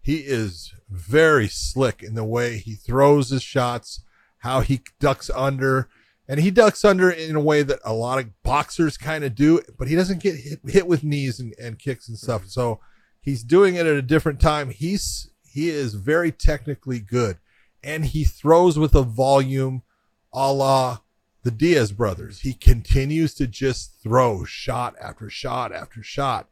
He 0.00 0.20
is 0.20 0.72
very 0.88 1.48
slick 1.48 2.02
in 2.02 2.14
the 2.14 2.24
way 2.24 2.56
he 2.56 2.76
throws 2.76 3.28
his 3.28 3.42
shots, 3.42 4.00
how 4.38 4.62
he 4.62 4.80
ducks 5.00 5.28
under, 5.28 5.90
and 6.26 6.40
he 6.40 6.50
ducks 6.50 6.82
under 6.82 7.10
in 7.10 7.36
a 7.36 7.40
way 7.40 7.62
that 7.62 7.80
a 7.84 7.92
lot 7.92 8.18
of 8.18 8.42
boxers 8.42 8.96
kind 8.96 9.22
of 9.22 9.34
do, 9.34 9.60
but 9.78 9.86
he 9.86 9.94
doesn't 9.94 10.22
get 10.22 10.36
hit, 10.36 10.60
hit 10.66 10.86
with 10.86 11.04
knees 11.04 11.38
and, 11.38 11.54
and 11.60 11.78
kicks 11.78 12.08
and 12.08 12.18
stuff. 12.18 12.40
Mm-hmm. 12.40 12.48
So 12.48 12.80
he's 13.28 13.42
doing 13.42 13.74
it 13.74 13.86
at 13.86 13.96
a 13.96 14.02
different 14.02 14.40
time. 14.40 14.70
He's 14.70 15.30
he 15.44 15.68
is 15.68 15.94
very 15.94 16.32
technically 16.32 16.98
good, 16.98 17.36
and 17.82 18.06
he 18.06 18.24
throws 18.24 18.78
with 18.78 18.94
a 18.94 19.02
volume, 19.02 19.82
a 20.32 20.52
la 20.52 21.00
the 21.42 21.50
Diaz 21.50 21.92
brothers. 21.92 22.40
He 22.40 22.52
continues 22.54 23.34
to 23.34 23.46
just 23.46 24.02
throw 24.02 24.44
shot 24.44 24.96
after 25.00 25.30
shot 25.30 25.72
after 25.72 26.02
shot 26.02 26.48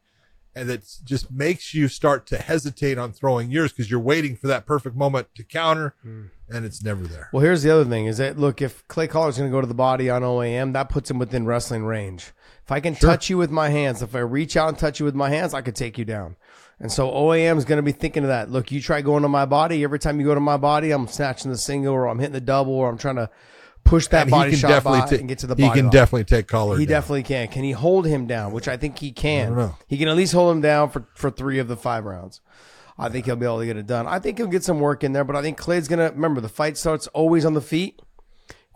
and 0.57 0.71
it 0.71 0.97
just 1.03 1.31
makes 1.31 1.75
you 1.75 1.87
start 1.87 2.25
to 2.25 2.37
hesitate 2.37 2.97
on 2.97 3.11
throwing 3.11 3.51
yours 3.51 3.71
because 3.71 3.91
you're 3.91 3.99
waiting 3.99 4.35
for 4.35 4.47
that 4.47 4.65
perfect 4.65 4.95
moment 4.95 5.27
to 5.35 5.43
counter, 5.43 5.93
hmm. 6.01 6.25
and 6.49 6.65
it's 6.65 6.83
never 6.83 7.05
there. 7.05 7.29
well, 7.31 7.43
here's 7.43 7.61
the 7.61 7.69
other 7.69 7.85
thing: 7.85 8.07
is 8.07 8.17
that 8.17 8.39
look, 8.39 8.61
if 8.61 8.87
Clay 8.87 9.07
Collard's 9.07 9.37
going 9.37 9.49
to 9.49 9.55
go 9.55 9.61
to 9.61 9.67
the 9.67 9.75
body 9.75 10.09
on 10.09 10.23
OAM, 10.23 10.73
that 10.73 10.89
puts 10.89 11.11
him 11.11 11.19
within 11.19 11.45
wrestling 11.45 11.85
range. 11.85 12.31
If 12.63 12.71
I 12.71 12.79
can 12.79 12.95
touch 12.95 13.29
you 13.29 13.37
with 13.37 13.51
my 13.51 13.69
hands, 13.69 14.01
if 14.01 14.15
I 14.15 14.19
reach 14.19 14.57
out 14.57 14.69
and 14.69 14.77
touch 14.77 14.99
you 14.99 15.05
with 15.05 15.15
my 15.15 15.29
hands, 15.29 15.53
I 15.53 15.61
could 15.61 15.75
take 15.75 15.97
you 15.97 16.05
down. 16.05 16.35
And 16.79 16.91
so 16.91 17.09
OAM 17.09 17.57
is 17.57 17.65
going 17.65 17.77
to 17.77 17.83
be 17.83 17.91
thinking 17.91 18.23
of 18.23 18.29
that. 18.29 18.51
Look, 18.51 18.71
you 18.71 18.79
try 18.81 19.01
going 19.01 19.23
to 19.23 19.29
my 19.29 19.45
body. 19.45 19.83
Every 19.83 19.97
time 19.97 20.19
you 20.19 20.25
go 20.27 20.35
to 20.35 20.39
my 20.39 20.57
body, 20.57 20.91
I'm 20.91 21.07
snatching 21.07 21.49
the 21.51 21.57
single, 21.57 21.93
or 21.93 22.07
I'm 22.07 22.19
hitting 22.19 22.33
the 22.33 22.41
double, 22.41 22.73
or 22.73 22.87
I'm 22.89 22.97
trying 22.99 23.15
to 23.15 23.29
push 23.83 24.07
that 24.07 24.23
And 24.23 24.31
body 24.31 24.55
shot 24.55 24.83
by 24.83 24.99
ta- 24.99 25.15
and 25.15 25.27
get 25.27 25.39
to 25.39 25.47
the 25.47 25.55
he 25.55 25.69
can 25.71 25.85
lock. 25.85 25.93
definitely 25.93 26.25
take 26.25 26.47
Collard. 26.47 26.79
He 26.79 26.85
down. 26.85 26.91
definitely 27.01 27.23
can. 27.23 27.47
Can 27.47 27.63
he 27.63 27.71
hold 27.71 28.05
him 28.05 28.27
down? 28.27 28.51
Which 28.51 28.67
I 28.67 28.77
think 28.77 28.99
he 28.99 29.11
can. 29.11 29.71
He 29.87 29.97
can 29.97 30.07
at 30.07 30.15
least 30.15 30.33
hold 30.33 30.55
him 30.55 30.61
down 30.61 30.89
for, 30.91 31.07
for 31.15 31.31
three 31.31 31.57
of 31.57 31.67
the 31.67 31.77
five 31.77 32.05
rounds. 32.05 32.41
I 32.99 33.09
think 33.09 33.25
he'll 33.25 33.35
be 33.35 33.45
able 33.45 33.59
to 33.59 33.65
get 33.65 33.77
it 33.77 33.87
done. 33.87 34.05
I 34.07 34.19
think 34.19 34.37
he'll 34.37 34.47
get 34.47 34.63
some 34.63 34.79
work 34.79 35.03
in 35.03 35.13
there, 35.13 35.23
but 35.23 35.35
I 35.35 35.41
think 35.41 35.57
Clay's 35.57 35.87
gonna 35.87 36.11
remember 36.11 36.41
the 36.41 36.49
fight 36.49 36.77
starts 36.77 37.07
always 37.07 37.45
on 37.45 37.53
the 37.53 37.61
feet 37.61 38.01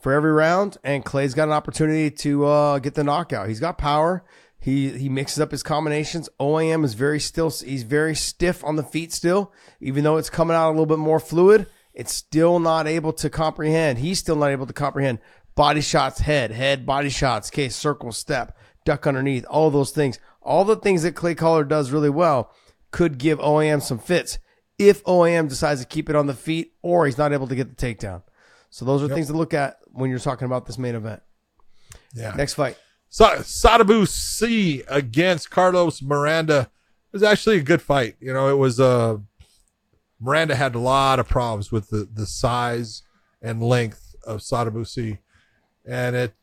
for 0.01 0.11
every 0.13 0.31
round, 0.31 0.77
and 0.83 1.03
Clay's 1.05 1.33
got 1.33 1.47
an 1.47 1.53
opportunity 1.53 2.09
to 2.09 2.45
uh, 2.45 2.79
get 2.79 2.93
the 2.95 3.03
knockout. 3.03 3.47
He's 3.47 3.59
got 3.59 3.77
power. 3.77 4.23
He 4.61 4.89
he 4.91 5.09
mixes 5.09 5.39
up 5.39 5.51
his 5.51 5.63
combinations. 5.63 6.29
OAM 6.39 6.85
is 6.85 6.93
very 6.93 7.19
still. 7.19 7.49
He's 7.49 7.81
very 7.81 8.13
stiff 8.13 8.63
on 8.63 8.75
the 8.75 8.83
feet 8.83 9.11
still, 9.11 9.51
even 9.81 10.03
though 10.03 10.17
it's 10.17 10.29
coming 10.29 10.55
out 10.55 10.69
a 10.69 10.71
little 10.71 10.85
bit 10.85 10.99
more 10.99 11.19
fluid. 11.19 11.65
It's 11.95 12.13
still 12.13 12.59
not 12.59 12.87
able 12.87 13.11
to 13.13 13.29
comprehend. 13.29 13.97
He's 13.97 14.19
still 14.19 14.35
not 14.35 14.51
able 14.51 14.67
to 14.67 14.73
comprehend 14.73 15.19
body 15.55 15.81
shots, 15.81 16.19
head, 16.19 16.51
head, 16.51 16.85
body 16.85 17.09
shots, 17.09 17.49
case, 17.49 17.75
circle, 17.75 18.11
step, 18.11 18.55
duck 18.85 19.07
underneath, 19.07 19.45
all 19.49 19.71
those 19.71 19.91
things. 19.91 20.19
All 20.43 20.63
the 20.63 20.75
things 20.75 21.03
that 21.03 21.15
Clay 21.15 21.35
Collard 21.35 21.67
does 21.67 21.91
really 21.91 22.09
well 22.09 22.53
could 22.91 23.17
give 23.17 23.39
OAM 23.39 23.81
some 23.81 23.99
fits 23.99 24.37
if 24.77 25.03
OAM 25.05 25.49
decides 25.49 25.81
to 25.81 25.87
keep 25.87 26.09
it 26.09 26.15
on 26.15 26.27
the 26.27 26.33
feet 26.33 26.73
or 26.81 27.05
he's 27.05 27.17
not 27.17 27.33
able 27.33 27.47
to 27.47 27.55
get 27.55 27.75
the 27.75 27.95
takedown. 27.95 28.21
So 28.69 28.85
those 28.85 29.03
are 29.03 29.07
things 29.07 29.27
to 29.27 29.33
look 29.33 29.53
at 29.53 29.79
when 29.87 30.09
you're 30.09 30.19
talking 30.19 30.45
about 30.45 30.65
this 30.65 30.77
main 30.77 30.95
event. 30.95 31.21
Yeah. 32.13 32.33
Next 32.35 32.53
fight. 32.53 32.77
Sa- 33.11 33.37
Sadibou 33.43 34.07
Sy 34.07 34.83
against 34.87 35.51
Carlos 35.51 36.01
Miranda 36.01 36.71
it 37.11 37.15
was 37.15 37.23
actually 37.23 37.57
a 37.57 37.63
good 37.63 37.81
fight. 37.81 38.15
You 38.21 38.33
know, 38.33 38.47
it 38.47 38.57
was 38.57 38.79
uh 38.79 39.17
Miranda 40.21 40.55
had 40.55 40.75
a 40.75 40.79
lot 40.79 41.19
of 41.19 41.27
problems 41.27 41.71
with 41.71 41.89
the 41.89 42.07
the 42.11 42.25
size 42.25 43.03
and 43.41 43.61
length 43.61 44.15
of 44.25 44.39
Sadibou 44.39 44.87
Sy, 44.87 45.19
and 45.85 46.15
it 46.15 46.33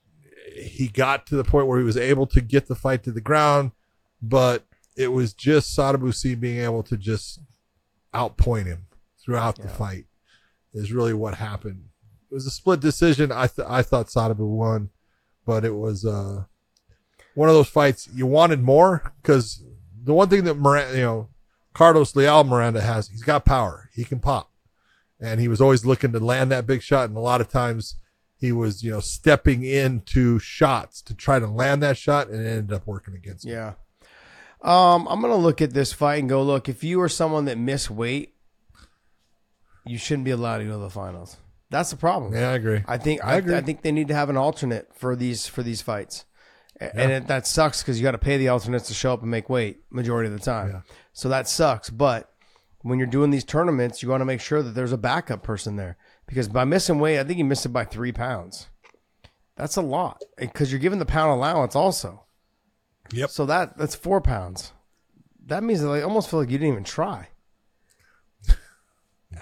he 0.54 0.88
got 0.88 1.26
to 1.28 1.36
the 1.36 1.44
point 1.44 1.68
where 1.68 1.78
he 1.78 1.84
was 1.84 1.96
able 1.96 2.26
to 2.26 2.42
get 2.42 2.68
the 2.68 2.74
fight 2.74 3.02
to 3.04 3.12
the 3.12 3.20
ground, 3.22 3.72
but 4.20 4.66
it 4.94 5.08
was 5.08 5.32
just 5.32 5.74
Sadibou 5.74 6.14
Sy 6.14 6.34
being 6.34 6.58
able 6.58 6.82
to 6.82 6.98
just 6.98 7.40
outpoint 8.12 8.66
him 8.66 8.86
throughout 9.24 9.56
the 9.56 9.68
fight 9.68 10.04
is 10.74 10.92
really 10.92 11.14
what 11.14 11.34
happened. 11.34 11.84
It 12.30 12.34
was 12.34 12.46
a 12.46 12.50
split 12.50 12.80
decision. 12.80 13.32
I 13.32 13.46
th- 13.46 13.66
I 13.66 13.80
thought 13.80 14.08
Sadibou 14.08 14.48
won, 14.48 14.90
but 15.46 15.64
it 15.64 15.74
was 15.74 16.04
uh 16.04 16.44
one 17.38 17.48
of 17.48 17.54
those 17.54 17.68
fights 17.68 18.08
you 18.12 18.26
wanted 18.26 18.60
more 18.60 19.12
because 19.22 19.62
the 20.02 20.12
one 20.12 20.28
thing 20.28 20.42
that 20.42 20.54
Miranda, 20.54 20.96
you 20.96 21.04
know, 21.04 21.28
Carlos 21.72 22.16
Leal 22.16 22.42
Miranda 22.42 22.80
has, 22.80 23.10
he's 23.10 23.22
got 23.22 23.44
power. 23.44 23.88
He 23.94 24.02
can 24.02 24.18
pop, 24.18 24.50
and 25.20 25.38
he 25.38 25.46
was 25.46 25.60
always 25.60 25.86
looking 25.86 26.10
to 26.10 26.18
land 26.18 26.50
that 26.50 26.66
big 26.66 26.82
shot. 26.82 27.08
And 27.08 27.16
a 27.16 27.20
lot 27.20 27.40
of 27.40 27.48
times, 27.48 27.94
he 28.36 28.50
was 28.50 28.82
you 28.82 28.90
know 28.90 28.98
stepping 28.98 29.62
into 29.62 30.40
shots 30.40 31.00
to 31.02 31.14
try 31.14 31.38
to 31.38 31.46
land 31.46 31.80
that 31.84 31.96
shot, 31.96 32.26
and 32.26 32.44
it 32.44 32.48
ended 32.48 32.72
up 32.72 32.88
working 32.88 33.14
against 33.14 33.46
him. 33.46 33.52
Yeah. 33.52 33.74
Um, 34.60 35.06
I'm 35.06 35.20
gonna 35.20 35.36
look 35.36 35.62
at 35.62 35.72
this 35.72 35.92
fight 35.92 36.18
and 36.18 36.28
go, 36.28 36.42
look, 36.42 36.68
if 36.68 36.82
you 36.82 37.00
are 37.02 37.08
someone 37.08 37.44
that 37.44 37.56
missed 37.56 37.88
weight, 37.88 38.34
you 39.86 39.96
shouldn't 39.96 40.24
be 40.24 40.32
allowed 40.32 40.58
to 40.58 40.64
go 40.64 40.72
to 40.72 40.78
the 40.78 40.90
finals. 40.90 41.36
That's 41.70 41.90
the 41.90 41.96
problem. 41.96 42.34
Yeah, 42.34 42.50
I 42.50 42.54
agree. 42.54 42.82
I 42.88 42.98
think 42.98 43.24
I 43.24 43.34
I, 43.34 43.36
agree. 43.36 43.54
I 43.54 43.60
think 43.60 43.82
they 43.82 43.92
need 43.92 44.08
to 44.08 44.14
have 44.14 44.28
an 44.28 44.36
alternate 44.36 44.92
for 44.96 45.14
these 45.14 45.46
for 45.46 45.62
these 45.62 45.82
fights, 45.82 46.24
A- 46.80 46.96
and 46.96 47.12
it, 47.12 47.26
that 47.26 47.46
sucks 47.46 47.82
because 47.82 47.98
you 47.98 48.04
got 48.04 48.12
to 48.12 48.18
pay 48.18 48.36
the 48.36 48.48
alternates 48.48 48.88
to 48.88 48.94
show 48.94 49.12
up 49.12 49.22
and 49.22 49.30
make 49.30 49.48
weight 49.48 49.80
majority 49.90 50.28
of 50.28 50.38
the 50.38 50.44
time. 50.44 50.70
Yeah. 50.70 50.80
So 51.12 51.28
that 51.28 51.48
sucks. 51.48 51.90
But 51.90 52.32
when 52.82 52.98
you're 52.98 53.08
doing 53.08 53.30
these 53.30 53.44
tournaments, 53.44 54.02
you 54.02 54.08
want 54.08 54.20
to 54.20 54.26
make 54.26 54.40
sure 54.40 54.62
that 54.62 54.70
there's 54.70 54.92
a 54.92 54.98
backup 54.98 55.42
person 55.42 55.76
there 55.76 55.96
because 56.26 56.48
by 56.48 56.64
missing 56.64 56.98
weight, 56.98 57.18
I 57.18 57.24
think 57.24 57.36
he 57.36 57.42
missed 57.42 57.66
it 57.66 57.70
by 57.70 57.84
three 57.84 58.12
pounds. 58.12 58.68
That's 59.56 59.76
a 59.76 59.82
lot 59.82 60.22
because 60.36 60.70
you're 60.70 60.78
giving 60.78 61.00
the 61.00 61.06
pound 61.06 61.32
allowance 61.32 61.74
also. 61.74 62.24
Yep. 63.12 63.30
So 63.30 63.46
that 63.46 63.76
that's 63.76 63.94
four 63.94 64.20
pounds. 64.20 64.72
That 65.46 65.64
means 65.64 65.80
that 65.80 65.88
I 65.88 66.02
almost 66.02 66.30
feel 66.30 66.40
like 66.40 66.50
you 66.50 66.58
didn't 66.58 66.72
even 66.72 66.84
try. 66.84 67.28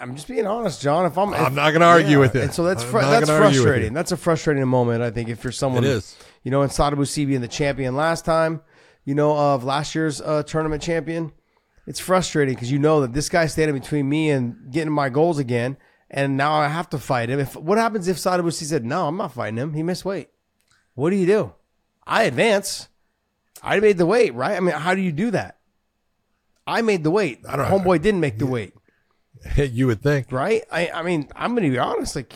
I'm 0.00 0.14
just 0.14 0.28
being 0.28 0.46
honest, 0.46 0.80
John. 0.82 1.06
If 1.06 1.16
I'm, 1.18 1.32
I'm 1.34 1.54
not 1.54 1.72
gonna 1.72 1.84
argue 1.86 2.18
with 2.20 2.34
it. 2.36 2.42
And 2.44 2.54
so 2.54 2.64
that's 2.64 2.82
fr- 2.82 3.00
that's 3.00 3.26
gonna 3.26 3.40
argue 3.42 3.58
with 3.60 3.66
frustrating. 3.66 3.92
That's 3.94 4.12
a 4.12 4.16
frustrating 4.16 4.66
moment. 4.68 5.02
I 5.02 5.10
think 5.10 5.28
if 5.28 5.42
you're 5.44 5.52
someone, 5.52 5.84
It 5.84 5.90
is. 5.90 6.16
You 6.44 6.50
know, 6.50 6.62
and 6.62 6.70
Sadibou 6.70 7.06
Sy 7.06 7.24
being 7.24 7.40
the 7.40 7.48
champion 7.48 7.96
last 7.96 8.24
time, 8.24 8.60
you 9.04 9.14
know, 9.14 9.36
of 9.36 9.64
last 9.64 9.94
year's 9.94 10.20
uh, 10.20 10.42
tournament 10.44 10.82
champion, 10.82 11.32
it's 11.86 12.00
frustrating 12.00 12.54
because 12.54 12.70
you 12.70 12.78
know 12.78 13.00
that 13.00 13.12
this 13.12 13.28
guy's 13.28 13.52
standing 13.52 13.78
between 13.78 14.08
me 14.08 14.30
and 14.30 14.70
getting 14.70 14.92
my 14.92 15.08
goals 15.08 15.38
again, 15.38 15.76
and 16.10 16.36
now 16.36 16.52
I 16.54 16.68
have 16.68 16.88
to 16.90 16.98
fight 16.98 17.28
him. 17.30 17.38
If 17.40 17.56
what 17.56 17.78
happens 17.78 18.08
if 18.08 18.16
Sadibou 18.16 18.52
Sy 18.52 18.64
said, 18.66 18.84
"No, 18.84 19.08
I'm 19.08 19.16
not 19.16 19.32
fighting 19.32 19.58
him. 19.58 19.74
He 19.74 19.82
missed 19.82 20.04
weight." 20.04 20.28
What 20.94 21.10
do 21.10 21.16
you 21.16 21.26
do? 21.26 21.52
I 22.06 22.22
advance. 22.24 22.88
I 23.62 23.80
made 23.80 23.98
the 23.98 24.06
weight, 24.06 24.34
right? 24.34 24.56
I 24.56 24.60
mean, 24.60 24.74
how 24.74 24.94
do 24.94 25.00
you 25.00 25.12
do 25.12 25.30
that? 25.32 25.58
I 26.66 26.82
made 26.82 27.04
the 27.04 27.10
weight. 27.10 27.40
I 27.48 27.56
don't- 27.56 27.66
Homeboy 27.66 28.02
didn't 28.02 28.20
make 28.20 28.38
the 28.38 28.46
weight, 28.46 28.74
you 29.56 29.86
would 29.86 30.02
think. 30.02 30.32
right? 30.32 30.62
I, 30.70 30.90
I 30.90 31.02
mean, 31.02 31.28
I'm 31.34 31.54
gonna 31.54 31.70
be 31.70 31.78
honest. 31.78 32.16
Like, 32.16 32.32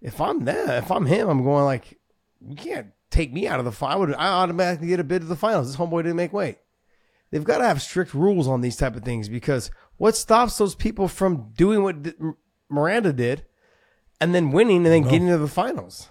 if 0.00 0.20
I'm 0.20 0.44
there, 0.44 0.78
if 0.78 0.90
I'm 0.90 1.06
him, 1.06 1.28
I'm 1.28 1.44
going 1.44 1.64
like, 1.64 1.98
you 2.46 2.56
can't 2.56 2.88
take 3.10 3.32
me 3.32 3.46
out 3.46 3.58
of 3.58 3.64
the 3.64 3.72
final. 3.72 3.96
I 3.96 3.98
would, 4.00 4.14
I 4.14 4.28
automatically 4.28 4.88
get 4.88 5.00
a 5.00 5.04
bid 5.04 5.22
to 5.22 5.26
the 5.26 5.36
finals. 5.36 5.68
This 5.68 5.76
homeboy 5.76 6.02
didn't 6.02 6.16
make 6.16 6.32
weight. 6.32 6.58
They've 7.30 7.44
got 7.44 7.58
to 7.58 7.64
have 7.64 7.82
strict 7.82 8.14
rules 8.14 8.46
on 8.46 8.60
these 8.60 8.76
type 8.76 8.96
of 8.96 9.02
things 9.02 9.28
because 9.28 9.70
what 9.96 10.16
stops 10.16 10.58
those 10.58 10.74
people 10.74 11.08
from 11.08 11.52
doing 11.56 11.82
what 11.82 12.02
D- 12.02 12.12
Miranda 12.68 13.12
did, 13.12 13.44
and 14.20 14.34
then 14.34 14.52
winning 14.52 14.78
and 14.78 14.86
then 14.86 15.02
getting 15.02 15.28
to 15.28 15.38
the 15.38 15.48
finals? 15.48 16.10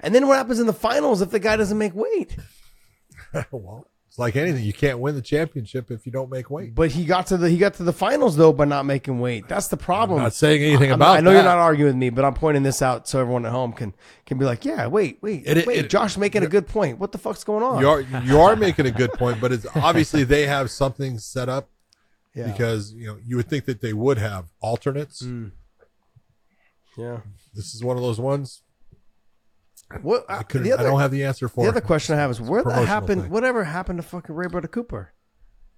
And 0.00 0.14
then 0.14 0.26
what 0.26 0.36
happens 0.36 0.60
in 0.60 0.66
the 0.66 0.72
finals 0.72 1.22
if 1.22 1.30
the 1.30 1.38
guy 1.38 1.56
doesn't 1.56 1.78
make 1.78 1.94
weight? 1.94 2.36
well, 3.50 3.88
it's 4.12 4.18
like 4.18 4.36
anything. 4.36 4.62
You 4.62 4.74
can't 4.74 4.98
win 4.98 5.14
the 5.14 5.22
championship 5.22 5.90
if 5.90 6.04
you 6.04 6.12
don't 6.12 6.28
make 6.30 6.50
weight. 6.50 6.74
But 6.74 6.90
he 6.90 7.06
got 7.06 7.28
to 7.28 7.38
the 7.38 7.48
he 7.48 7.56
got 7.56 7.72
to 7.74 7.82
the 7.82 7.94
finals 7.94 8.36
though 8.36 8.52
by 8.52 8.66
not 8.66 8.84
making 8.84 9.20
weight. 9.20 9.48
That's 9.48 9.68
the 9.68 9.78
problem. 9.78 10.18
I'm 10.18 10.24
not 10.24 10.34
saying 10.34 10.62
anything 10.62 10.90
I'm- 10.90 10.98
about 11.00 11.16
I 11.16 11.20
know 11.20 11.30
that. 11.30 11.36
you're 11.36 11.44
not 11.44 11.56
arguing 11.56 11.88
with 11.92 11.96
me, 11.96 12.10
but 12.10 12.22
I'm 12.22 12.34
pointing 12.34 12.62
this 12.62 12.82
out 12.82 13.08
so 13.08 13.20
everyone 13.20 13.46
at 13.46 13.52
home 13.52 13.72
can 13.72 13.94
can 14.26 14.36
be 14.36 14.44
like, 14.44 14.66
yeah, 14.66 14.86
wait, 14.86 15.16
wait, 15.22 15.44
It- 15.46 15.66
wait. 15.66 15.78
it- 15.78 15.88
Josh 15.88 16.18
making 16.18 16.42
a 16.42 16.46
good 16.46 16.66
point. 16.66 16.98
What 16.98 17.12
the 17.12 17.16
fuck's 17.16 17.42
going 17.42 17.62
on? 17.62 17.80
You 17.80 17.88
are 17.88 18.00
you 18.02 18.38
are 18.38 18.54
making 18.54 18.84
a 18.84 18.90
good 18.90 19.14
point, 19.14 19.40
but 19.40 19.50
it's 19.50 19.64
obviously 19.76 20.24
they 20.24 20.44
have 20.46 20.70
something 20.70 21.18
set 21.18 21.48
up 21.48 21.70
yeah, 22.34 22.52
because 22.52 22.92
you 22.92 23.06
know 23.06 23.16
you 23.24 23.36
would 23.36 23.48
think 23.48 23.64
that 23.64 23.80
they 23.80 23.94
would 23.94 24.18
have 24.18 24.44
alternates. 24.60 25.22
Mm. 25.22 25.52
yeah. 26.98 27.20
This 27.54 27.74
is 27.74 27.82
one 27.82 27.96
of 27.96 28.02
those 28.02 28.20
ones. 28.20 28.60
What 30.02 30.24
I 30.28 30.36
uh, 30.38 30.42
couldn't. 30.42 30.66
the 30.66 30.72
other 30.72 30.86
I 30.86 30.90
don't 30.90 31.00
have 31.00 31.10
the 31.10 31.24
answer 31.24 31.48
for. 31.48 31.64
the 31.64 31.70
other 31.70 31.80
question 31.80 32.14
I 32.14 32.18
have 32.18 32.30
is 32.30 32.40
where 32.40 32.62
the 32.62 32.72
happened? 32.86 33.22
thing. 33.22 33.30
Whatever 33.30 33.64
happened 33.64 33.98
to 33.98 34.02
fucking 34.02 34.34
Ray 34.34 34.46
Brother 34.48 34.68
Cooper? 34.68 35.12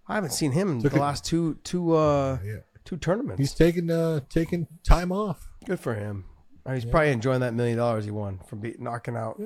I 0.06 0.14
haven't 0.16 0.30
seen 0.32 0.52
him 0.52 0.68
in 0.70 0.82
Took 0.82 0.92
the 0.92 0.98
it- 0.98 1.00
last 1.02 1.24
two 1.24 1.54
two 1.64 1.94
uh 1.96 2.38
Yeah. 2.44 2.56
two 2.84 2.96
tournaments. 2.96 3.38
He's 3.40 3.54
taking 3.54 3.90
uh 3.90 4.20
taking 4.28 4.66
time 4.84 5.10
off. 5.12 5.48
Good 5.64 5.80
for 5.80 5.94
him. 5.94 6.26
Uh, 6.66 6.74
He's 6.74 6.84
probably 6.84 7.10
enjoying 7.10 7.40
that 7.40 7.54
million 7.54 7.76
dollars 7.78 8.04
he 8.04 8.10
won 8.10 8.40
from 8.46 8.60
beat, 8.60 8.80
knocking 8.80 9.16
out 9.16 9.40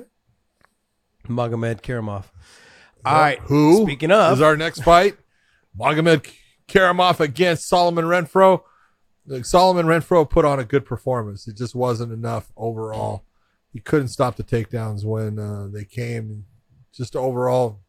Magomedkerimov. 1.27 2.25
All 3.05 3.13
right. 3.19 3.39
Who? 3.43 3.83
Speaking 3.83 4.11
of, 4.11 4.33
is 4.33 4.41
our 4.41 4.57
next 4.57 4.81
fight? 4.83 5.17
Magomed 5.77 6.29
Karamov 6.67 7.19
against 7.19 7.67
Solomon 7.67 8.05
Renfro. 8.05 8.61
Like, 9.25 9.45
Solomon 9.45 9.85
Renfro 9.85 10.29
put 10.29 10.43
on 10.45 10.59
a 10.59 10.65
good 10.65 10.85
performance. 10.85 11.47
It 11.47 11.55
just 11.55 11.75
wasn't 11.75 12.11
enough 12.11 12.51
overall. 12.57 13.23
He 13.71 13.79
couldn't 13.79 14.07
stop 14.09 14.35
the 14.35 14.43
takedowns 14.43 15.05
when 15.05 15.39
uh, 15.39 15.67
they 15.71 15.85
came. 15.85 16.45
Just 16.91 17.15
overall, 17.15 17.81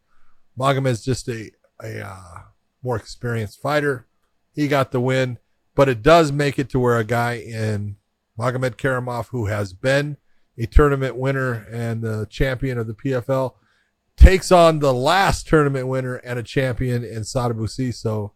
Magomed's 0.55 1.03
just 1.03 1.27
a 1.27 1.51
a 1.81 2.05
uh, 2.05 2.41
more 2.83 2.95
experienced 2.95 3.61
fighter. 3.61 4.07
He 4.53 4.67
got 4.67 4.91
the 4.91 5.01
win, 5.01 5.39
but 5.75 5.89
it 5.89 6.01
does 6.01 6.31
make 6.31 6.59
it 6.59 6.69
to 6.69 6.79
where 6.79 6.97
a 6.97 7.03
guy 7.03 7.33
in 7.33 7.97
Magomedkerimov, 8.37 9.27
who 9.29 9.47
has 9.47 9.73
been 9.73 10.17
a 10.57 10.65
tournament 10.65 11.15
winner 11.15 11.65
and 11.71 12.01
the 12.01 12.27
champion 12.29 12.77
of 12.77 12.87
the 12.87 12.93
PFL, 12.93 13.53
takes 14.17 14.51
on 14.51 14.79
the 14.79 14.93
last 14.93 15.47
tournament 15.47 15.87
winner 15.87 16.15
and 16.17 16.37
a 16.37 16.43
champion 16.43 17.03
in 17.03 17.21
Sadibou 17.21 17.69
Sy. 17.69 17.91
So 17.91 18.33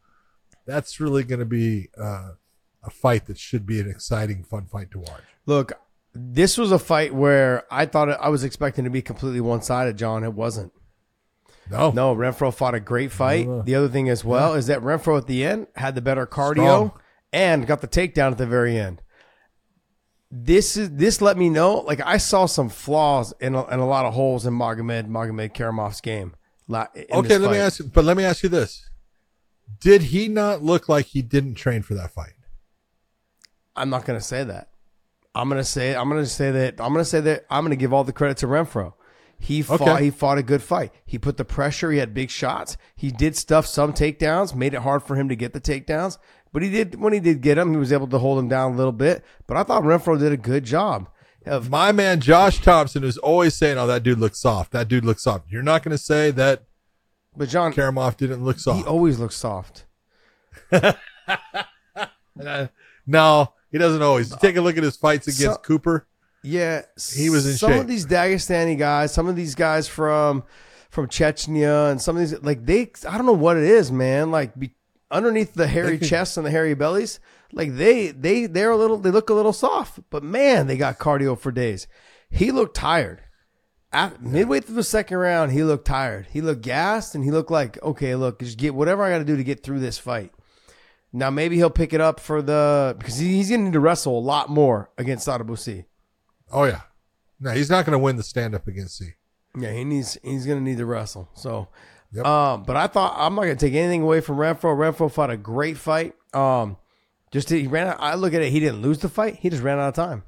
that's 0.65 0.99
really 0.99 1.23
going 1.23 1.39
to 1.39 1.45
be 1.45 1.89
uh, 1.99 2.31
a 2.83 2.89
fight 2.89 3.25
that 3.27 3.37
should 3.37 3.65
be 3.65 3.79
an 3.79 3.89
exciting, 3.89 4.43
fun 4.43 4.65
fight 4.65 4.91
to 4.91 4.99
watch. 4.99 5.21
look, 5.45 5.73
this 6.15 6.57
was 6.57 6.71
a 6.71 6.79
fight 6.79 7.13
where 7.13 7.63
I 7.69 7.85
thought 7.85 8.09
it, 8.09 8.17
I 8.21 8.29
was 8.29 8.43
expecting 8.43 8.85
to 8.85 8.89
be 8.89 9.01
completely 9.01 9.41
one 9.41 9.61
sided, 9.61 9.97
John. 9.97 10.23
It 10.23 10.33
wasn't. 10.33 10.71
No, 11.69 11.91
No, 11.91 12.15
Renfro 12.15 12.53
fought 12.53 12.75
a 12.75 12.79
great 12.79 13.11
fight. 13.11 13.47
No. 13.47 13.61
The 13.61 13.75
other 13.75 13.89
thing 13.89 14.07
as 14.07 14.23
well 14.23 14.53
is 14.53 14.67
that 14.67 14.81
Renfro 14.81 15.17
at 15.17 15.27
the 15.27 15.43
end 15.43 15.67
had 15.75 15.95
the 15.95 16.01
better 16.01 16.25
cardio 16.27 16.53
Strong. 16.55 16.91
and 17.33 17.67
got 17.67 17.81
the 17.81 17.87
takedown 17.87 18.31
at 18.31 18.37
the 18.37 18.45
very 18.45 18.77
end. 18.77 19.01
This 20.31 20.77
is 20.77 20.91
this 20.91 21.21
let 21.21 21.37
me 21.37 21.49
know. 21.49 21.79
Like 21.79 22.01
I 22.05 22.17
saw 22.17 22.45
some 22.45 22.69
flaws 22.69 23.33
in 23.39 23.55
a, 23.55 23.65
a 23.69 23.77
lot 23.77 24.05
of 24.05 24.13
holes 24.13 24.45
in 24.45 24.53
Magomed 24.53 25.07
Magomedkerimov's 25.07 26.01
game. 26.01 26.35
Okay, 26.69 27.37
let 27.37 27.51
me 27.51 27.57
ask 27.57 27.79
you, 27.79 27.85
but 27.85 28.05
let 28.05 28.17
me 28.17 28.23
ask 28.23 28.43
you 28.43 28.49
this: 28.49 28.89
Did 29.79 30.03
he 30.03 30.27
not 30.27 30.61
look 30.61 30.89
like 30.89 31.07
he 31.07 31.21
didn't 31.21 31.55
train 31.55 31.83
for 31.83 31.93
that 31.93 32.11
fight? 32.11 32.33
I'm 33.75 33.89
not 33.89 34.05
going 34.05 34.19
to 34.19 34.25
say 34.25 34.43
that. 34.43 34.69
I'm 35.35 35.49
going 35.49 35.59
to 35.59 35.65
say 35.65 35.95
I'm 35.95 36.09
going 36.09 36.23
to 36.23 36.29
say 36.29 36.51
that 36.51 36.79
I'm 36.81 36.93
going 36.93 37.03
to 37.03 37.09
say 37.09 37.19
that 37.21 37.45
I'm 37.49 37.63
going 37.63 37.71
to 37.71 37.75
give 37.75 37.93
all 37.93 38.03
the 38.03 38.13
credit 38.13 38.37
to 38.37 38.47
Renfro. 38.47 38.93
He 39.37 39.61
fought 39.61 39.81
Okay. 39.81 40.05
he 40.05 40.09
fought 40.11 40.37
a 40.37 40.43
good 40.43 40.63
fight. 40.63 40.91
He 41.05 41.19
put 41.19 41.35
the 41.37 41.43
pressure, 41.45 41.91
he 41.91 41.97
had 41.99 42.13
big 42.13 42.29
shots. 42.29 42.77
He 42.95 43.11
did 43.11 43.35
stuff 43.35 43.67
some 43.67 43.91
takedowns, 43.93 44.55
made 44.55 44.73
it 44.73 44.81
hard 44.81 45.03
for 45.03 45.15
him 45.15 45.27
to 45.29 45.35
get 45.35 45.51
the 45.53 45.59
takedowns, 45.59 46.17
but 46.53 46.63
he 46.63 46.69
did 46.69 46.95
when 47.01 47.11
he 47.11 47.19
did 47.19 47.41
get 47.41 47.57
him. 47.57 47.71
he 47.71 47.77
was 47.77 47.91
able 47.91 48.07
to 48.07 48.17
hold 48.17 48.39
him 48.39 48.47
down 48.47 48.71
a 48.73 48.75
little 48.77 48.93
bit. 48.93 49.25
But 49.45 49.57
I 49.57 49.63
thought 49.63 49.83
Renfro 49.83 50.17
did 50.17 50.31
a 50.31 50.37
good 50.37 50.63
job. 50.63 51.09
Of 51.45 51.69
My 51.69 51.91
man 51.91 52.21
Josh 52.21 52.59
Thompson 52.59 53.03
is 53.03 53.17
always 53.19 53.53
saying, 53.55 53.77
"Oh, 53.77 53.85
that 53.87 54.01
dude 54.03 54.17
looks 54.19 54.39
soft. 54.41 54.71
That 54.71 54.87
dude 54.87 55.05
looks 55.05 55.21
soft." 55.23 55.45
You're 55.51 55.61
not 55.61 55.83
going 55.83 55.91
to 55.91 55.97
say 56.01 56.31
that 56.31 56.63
but 57.37 57.49
John 57.49 57.73
Karamov 57.73 58.15
didn't 58.17 58.43
look 58.43 58.57
soft. 58.57 58.79
he 58.79 58.85
always 58.85 59.19
looks 59.19 59.35
soft. 59.35 59.85
No, 63.07 63.53
he 63.75 63.79
doesn't 63.79 64.01
always. 64.01 64.31
You 64.31 64.37
take 64.39 64.55
a 64.55 64.61
look 64.61 64.77
at 64.77 64.83
his 64.83 64.95
fights 64.95 65.27
against 65.27 65.41
So- 65.41 65.55
Cooper. 65.57 66.07
Yeah, 66.43 66.83
He 67.13 67.29
was 67.29 67.45
in 67.45 67.57
some 67.57 67.71
shape. 67.71 67.81
of 67.81 67.87
these 67.89 68.05
Dagestani 68.05 68.77
guys, 68.77 69.11
some 69.13 69.27
of 69.27 69.35
these 69.35 69.53
guys 69.53 69.89
from 69.89 70.43
from 70.91 71.07
Chechnya, 71.09 71.91
and 71.91 72.01
some 72.01 72.15
of 72.15 72.21
these 72.21 72.41
like 72.41 72.65
they. 72.65 72.89
I 73.05 73.17
don't 73.17 73.25
know 73.25 73.33
what 73.33 73.57
it 73.57 73.63
is, 73.63 73.91
man. 73.91 74.31
Like 74.31 74.57
be, 74.57 74.73
underneath 75.11 75.55
the 75.55 75.67
hairy 75.67 75.99
chests 75.99 76.37
and 76.37 76.45
the 76.45 76.51
hairy 76.51 76.73
bellies, 76.73 77.19
like 77.51 77.75
they 77.75 78.11
they 78.11 78.45
they're 78.45 78.71
a 78.71 78.77
little 78.77 78.97
they 78.97 79.11
look 79.11 79.29
a 79.29 79.33
little 79.33 79.51
soft, 79.51 79.99
but 80.09 80.23
man, 80.23 80.67
they 80.67 80.77
got 80.77 80.99
cardio 80.99 81.37
for 81.37 81.51
days. 81.51 81.85
He 82.29 82.51
looked 82.51 82.77
tired. 82.77 83.21
At, 83.91 84.21
midway 84.21 84.59
through 84.59 84.75
the 84.75 84.83
second 84.83 85.17
round, 85.17 85.51
he 85.51 85.63
looked 85.63 85.85
tired. 85.87 86.27
He 86.31 86.41
looked 86.41 86.61
gassed, 86.61 87.15
and 87.15 87.23
he 87.23 87.31
looked 87.31 87.49
like, 87.51 87.81
okay, 87.81 88.13
look, 88.15 88.39
just 88.39 88.57
get 88.57 88.75
whatever 88.75 89.03
I 89.03 89.09
got 89.09 89.19
to 89.19 89.23
do 89.25 89.37
to 89.37 89.43
get 89.43 89.63
through 89.63 89.79
this 89.79 89.97
fight. 89.97 90.31
Now 91.15 91.29
maybe 91.29 91.55
he'll 91.55 91.69
pick 91.69 91.93
it 91.93 92.01
up 92.01 92.19
for 92.19 92.41
the 92.41 92.95
because 92.97 93.17
he's 93.17 93.49
going 93.49 93.61
to 93.61 93.65
need 93.65 93.73
to 93.73 93.79
wrestle 93.79 94.17
a 94.17 94.19
lot 94.19 94.49
more 94.49 94.89
against 94.97 95.25
Sadibou 95.27 95.57
Sy. 95.57 95.85
Oh 96.51 96.65
yeah. 96.65 96.81
No, 97.39 97.51
he's 97.51 97.69
not 97.69 97.85
going 97.85 97.93
to 97.93 97.99
win 97.99 98.17
the 98.17 98.23
stand 98.23 98.53
up 98.53 98.67
against 98.67 98.97
Sy. 98.97 99.15
Yeah, 99.57 99.71
he 99.71 99.85
needs 99.85 100.17
he's 100.21 100.45
gonna 100.45 100.59
need 100.59 100.77
to 100.79 100.85
wrestle. 100.85 101.29
So 101.33 101.69
Yep. 102.11 102.25
um 102.25 102.63
but 102.63 102.75
I 102.75 102.87
thought 102.87 103.15
I'm 103.17 103.35
not 103.35 103.43
gonna 103.43 103.55
take 103.55 103.73
anything 103.73 104.01
away 104.01 104.19
from 104.19 104.35
Renfro. 104.35 104.75
Renfro 104.75 105.09
fought 105.09 105.29
a 105.29 105.37
great 105.37 105.77
fight. 105.77 106.13
Um 106.33 106.75
just 107.31 107.49
he 107.49 107.65
ran 107.65 107.87
out 107.87 107.95
I 108.01 108.15
look 108.15 108.33
at 108.33 108.41
it, 108.41 108.51
he 108.51 108.59
didn't 108.59 108.81
lose 108.81 108.99
the 108.99 109.07
fight, 109.07 109.35
he 109.37 109.49
just 109.49 109.63
ran 109.63 109.79
out 109.79 109.87
of 109.87 109.93
time. 109.93 110.23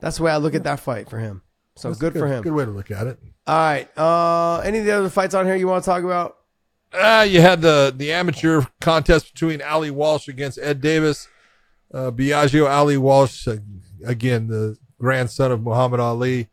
That's 0.00 0.18
the 0.18 0.24
way 0.24 0.32
I 0.32 0.36
look 0.36 0.54
at 0.54 0.64
that 0.64 0.78
fight 0.80 1.08
for 1.08 1.18
him. 1.18 1.40
So 1.76 1.88
That's 1.88 2.00
good, 2.00 2.12
for 2.12 2.26
him. 2.26 2.42
Good 2.42 2.52
way 2.52 2.66
to 2.66 2.70
look 2.70 2.90
at 2.90 3.06
it. 3.06 3.18
All 3.46 3.56
right. 3.56 3.88
Uh 3.98 4.58
any 4.58 4.80
of 4.80 4.84
the 4.84 4.92
other 4.92 5.08
fights 5.08 5.34
on 5.34 5.46
here 5.46 5.56
you 5.56 5.66
want 5.66 5.82
to 5.82 5.88
talk 5.90 6.04
about? 6.04 6.36
Uh, 6.92 7.24
you 7.28 7.40
had 7.40 7.60
the 7.62 7.92
the 7.96 8.12
amateur 8.12 8.62
contest 8.80 9.32
between 9.32 9.62
Ali 9.62 9.90
Walsh 9.90 10.26
against 10.28 10.58
Ed 10.58 10.80
Davis. 10.80 11.28
Uh, 11.92 12.10
Biagio 12.10 12.68
Ali 12.68 12.96
Walsh, 12.96 13.46
uh, 13.48 13.56
again 14.04 14.48
the 14.48 14.76
grandson 14.98 15.52
of 15.52 15.62
Muhammad 15.62 16.00
Ali. 16.00 16.48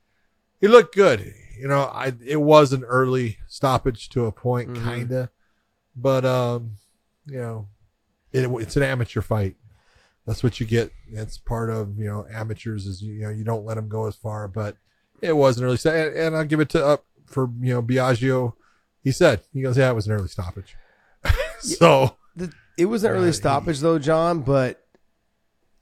He 0.62 0.68
looked 0.68 0.96
good. 0.96 1.34
You 1.60 1.68
know, 1.68 1.84
I 1.84 2.14
it 2.26 2.42
was 2.42 2.72
an 2.74 2.84
early 2.84 3.38
stoppage 3.48 4.10
to 4.10 4.26
a 4.26 4.32
point, 4.32 4.70
Mhm. 4.70 4.84
kinda, 4.84 5.32
but 5.96 6.24
um, 6.26 6.72
you 7.26 7.40
know, 7.40 7.68
it, 8.32 8.48
it's 8.62 8.78
an 8.78 8.84
amateur 8.84 9.22
fight. 9.22 9.56
That's 10.28 10.44
what 10.44 10.60
you 10.60 10.66
get. 10.68 10.92
It's 11.08 11.38
part 11.40 11.70
of 11.72 11.98
you 11.98 12.06
know 12.06 12.28
amateurs 12.32 12.86
is 12.86 13.02
you 13.02 13.22
know 13.22 13.30
you 13.30 13.44
don't 13.44 13.66
let 13.66 13.76
them 13.76 13.88
go 13.90 14.06
as 14.06 14.16
far, 14.16 14.48
but 14.48 14.78
it 15.22 15.34
was 15.36 15.58
an 15.58 15.64
early 15.66 15.78
st- 15.78 15.96
and, 15.96 16.16
and 16.16 16.36
I'll 16.38 16.46
give 16.46 16.60
it 16.60 16.70
to 16.70 16.86
up 16.86 17.06
for 17.26 17.50
you 17.60 17.74
know 17.74 17.82
Biagio. 17.82 18.54
He 19.08 19.14
said 19.14 19.40
he 19.54 19.62
goes, 19.62 19.78
yeah, 19.78 19.90
it 19.90 19.94
was 19.96 20.06
an 20.08 20.12
early 20.14 20.28
stoppage. 20.28 20.76
so 21.60 22.18
The, 22.36 22.52
it 22.78 22.86
was 22.88 23.06
an 23.06 23.12
early 23.12 23.28
Yeah, 23.28 23.32
stoppage 23.32 23.80
though, 23.80 24.00
John, 24.00 24.42
but 24.42 24.86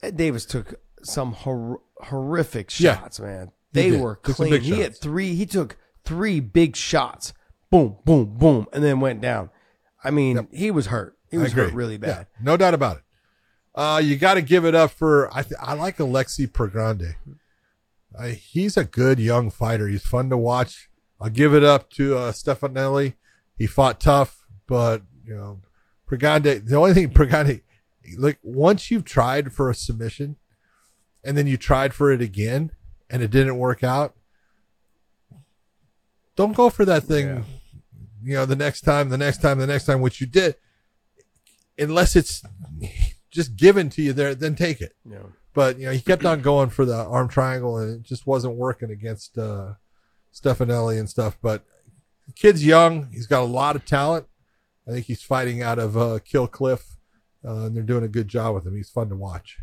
Ed 0.04 0.16
Davis 0.16 0.46
took 0.46 0.76
some 1.02 1.32
hor- 1.34 1.82
horrific 1.98 2.80
Yeah. 2.80 3.00
shots, 3.00 3.20
man. 3.20 3.52
They 3.74 3.98
were 3.98 4.16
clean. 4.18 4.62
He 4.62 4.80
had 4.82 4.96
three. 4.96 5.34
He 5.36 5.46
took 5.48 5.76
three 6.06 6.40
big 6.40 6.76
shots. 6.76 7.34
Boom, 7.72 7.98
boom, 8.06 8.38
boom, 8.38 8.68
and 8.72 8.84
then 8.84 9.00
went 9.00 9.22
down. 9.22 9.50
I 10.04 10.12
mean, 10.12 10.36
Yep. 10.38 10.48
he 10.54 10.70
was 10.72 10.86
hurt. 10.88 11.18
He 11.32 11.38
was 11.40 11.52
hurt 11.54 11.74
really 11.74 11.94
Yeah, 11.96 12.00
bad. 12.00 12.28
no 12.42 12.56
doubt 12.58 12.74
about 12.76 12.98
it. 12.98 13.04
Uh, 13.74 14.00
you 14.04 14.16
got 14.18 14.36
to 14.36 14.42
give 14.44 14.64
it 14.66 14.76
up 14.76 14.92
for 14.92 15.30
I. 15.36 15.42
Th- 15.42 15.60
I 15.62 15.74
like 15.74 15.98
Alexi 15.98 16.48
Pergande. 16.50 17.16
Uh, 18.18 18.28
he's 18.28 18.78
a 18.78 18.86
good 18.86 19.20
young 19.20 19.50
fighter. 19.50 19.88
He's 19.88 20.06
fun 20.06 20.30
to 20.30 20.38
watch. 20.38 20.90
I'll 21.26 21.32
give 21.32 21.56
it 21.56 21.64
up 21.64 21.90
to 21.94 22.16
uh, 22.16 22.32
Stefanelli. 22.32 23.16
He 23.58 23.66
fought 23.66 24.00
tough, 24.00 24.46
but 24.68 25.02
you 25.26 25.36
know, 25.36 25.62
Pergande. 26.08 26.68
The 26.68 26.76
only 26.76 26.94
thing 26.94 27.10
Pergande, 27.10 27.62
like 28.16 28.38
once 28.44 28.92
you've 28.92 29.06
tried 29.06 29.52
for 29.52 29.72
a 29.72 29.74
submission, 29.74 30.36
and 31.24 31.36
then 31.36 31.48
you 31.48 31.58
tried 31.58 31.96
for 31.96 32.12
it 32.12 32.22
again, 32.22 32.72
and 33.10 33.24
it 33.24 33.32
didn't 33.32 33.58
work 33.58 33.84
out. 33.84 34.14
Don't 36.36 36.56
go 36.56 36.70
for 36.70 36.86
that 36.86 37.04
thing. 37.04 37.28
Yeah. 37.28 37.42
You 38.24 38.34
know, 38.36 38.46
the 38.46 38.56
next 38.56 38.82
time, 38.82 39.10
the 39.10 39.18
next 39.18 39.42
time, 39.42 39.58
the 39.58 39.66
next 39.66 39.86
time, 39.86 40.02
which 40.02 40.22
you 40.22 40.28
did 40.28 40.56
unless 41.78 42.16
it's 42.16 42.44
just 43.32 43.56
given 43.56 43.90
to 43.90 44.02
you 44.02 44.14
there, 44.14 44.36
then 44.36 44.56
take 44.56 44.82
it. 44.82 44.94
Yeah. 45.10 45.24
But 45.54 45.80
you 45.80 45.86
know, 45.86 45.92
he 45.92 46.02
kept 46.02 46.26
on 46.26 46.42
going 46.42 46.70
for 46.70 46.86
the 46.86 46.96
arm 46.96 47.30
triangle, 47.30 47.78
and 47.78 48.00
it 48.00 48.04
just 48.04 48.28
wasn't 48.28 48.56
working 48.56 48.92
against 48.92 49.38
uh, 49.38 49.74
Stefanelli 50.36 50.99
and 50.99 51.10
stuff. 51.10 51.38
But 51.41 51.64
the 52.28 52.34
kid's 52.34 52.66
young; 52.66 53.10
he's 53.12 53.28
got 53.28 53.41
a 53.41 53.45
lot 53.45 53.76
of 53.76 53.86
talent. 53.86 54.28
I 54.88 54.91
think 54.91 55.06
he's 55.06 55.24
fighting 55.24 55.62
out 55.62 55.80
of 55.80 55.98
uh, 55.98 56.20
Kill 56.24 56.48
Cliff, 56.48 56.98
uh, 57.44 57.66
and 57.66 57.76
they're 57.76 57.84
doing 57.84 58.03
a 58.03 58.07
good 58.10 58.28
job 58.28 58.53
with 58.53 58.66
him. 58.68 58.76
He's 58.76 58.90
fun 58.90 59.10
to 59.10 59.16
watch. 59.16 59.57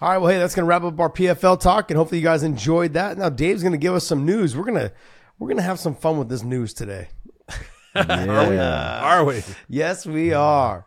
All 0.00 0.10
right. 0.10 0.18
Well, 0.18 0.30
hey, 0.30 0.38
that's 0.38 0.54
gonna 0.54 0.66
wrap 0.66 0.82
up 0.84 1.00
our 1.00 1.10
PFL 1.10 1.58
talk, 1.58 1.90
and 1.90 1.96
hopefully 1.98 2.18
you 2.20 2.24
guys 2.24 2.42
enjoyed 2.42 2.92
that. 2.92 3.16
Now 3.18 3.30
Dave's 3.30 3.62
gonna 3.62 3.78
give 3.78 3.94
us 3.94 4.06
some 4.06 4.26
news. 4.26 4.56
We're 4.56 4.64
gonna 4.64 4.92
we're 5.38 5.48
gonna 5.48 5.62
have 5.62 5.80
some 5.80 5.94
fun 5.94 6.18
with 6.18 6.28
this 6.28 6.42
news 6.42 6.74
today. 6.74 7.08
Yeah. 7.94 9.00
Are 9.02 9.24
we? 9.24 9.42
Yes, 9.70 10.04
we 10.04 10.34
are. 10.34 10.84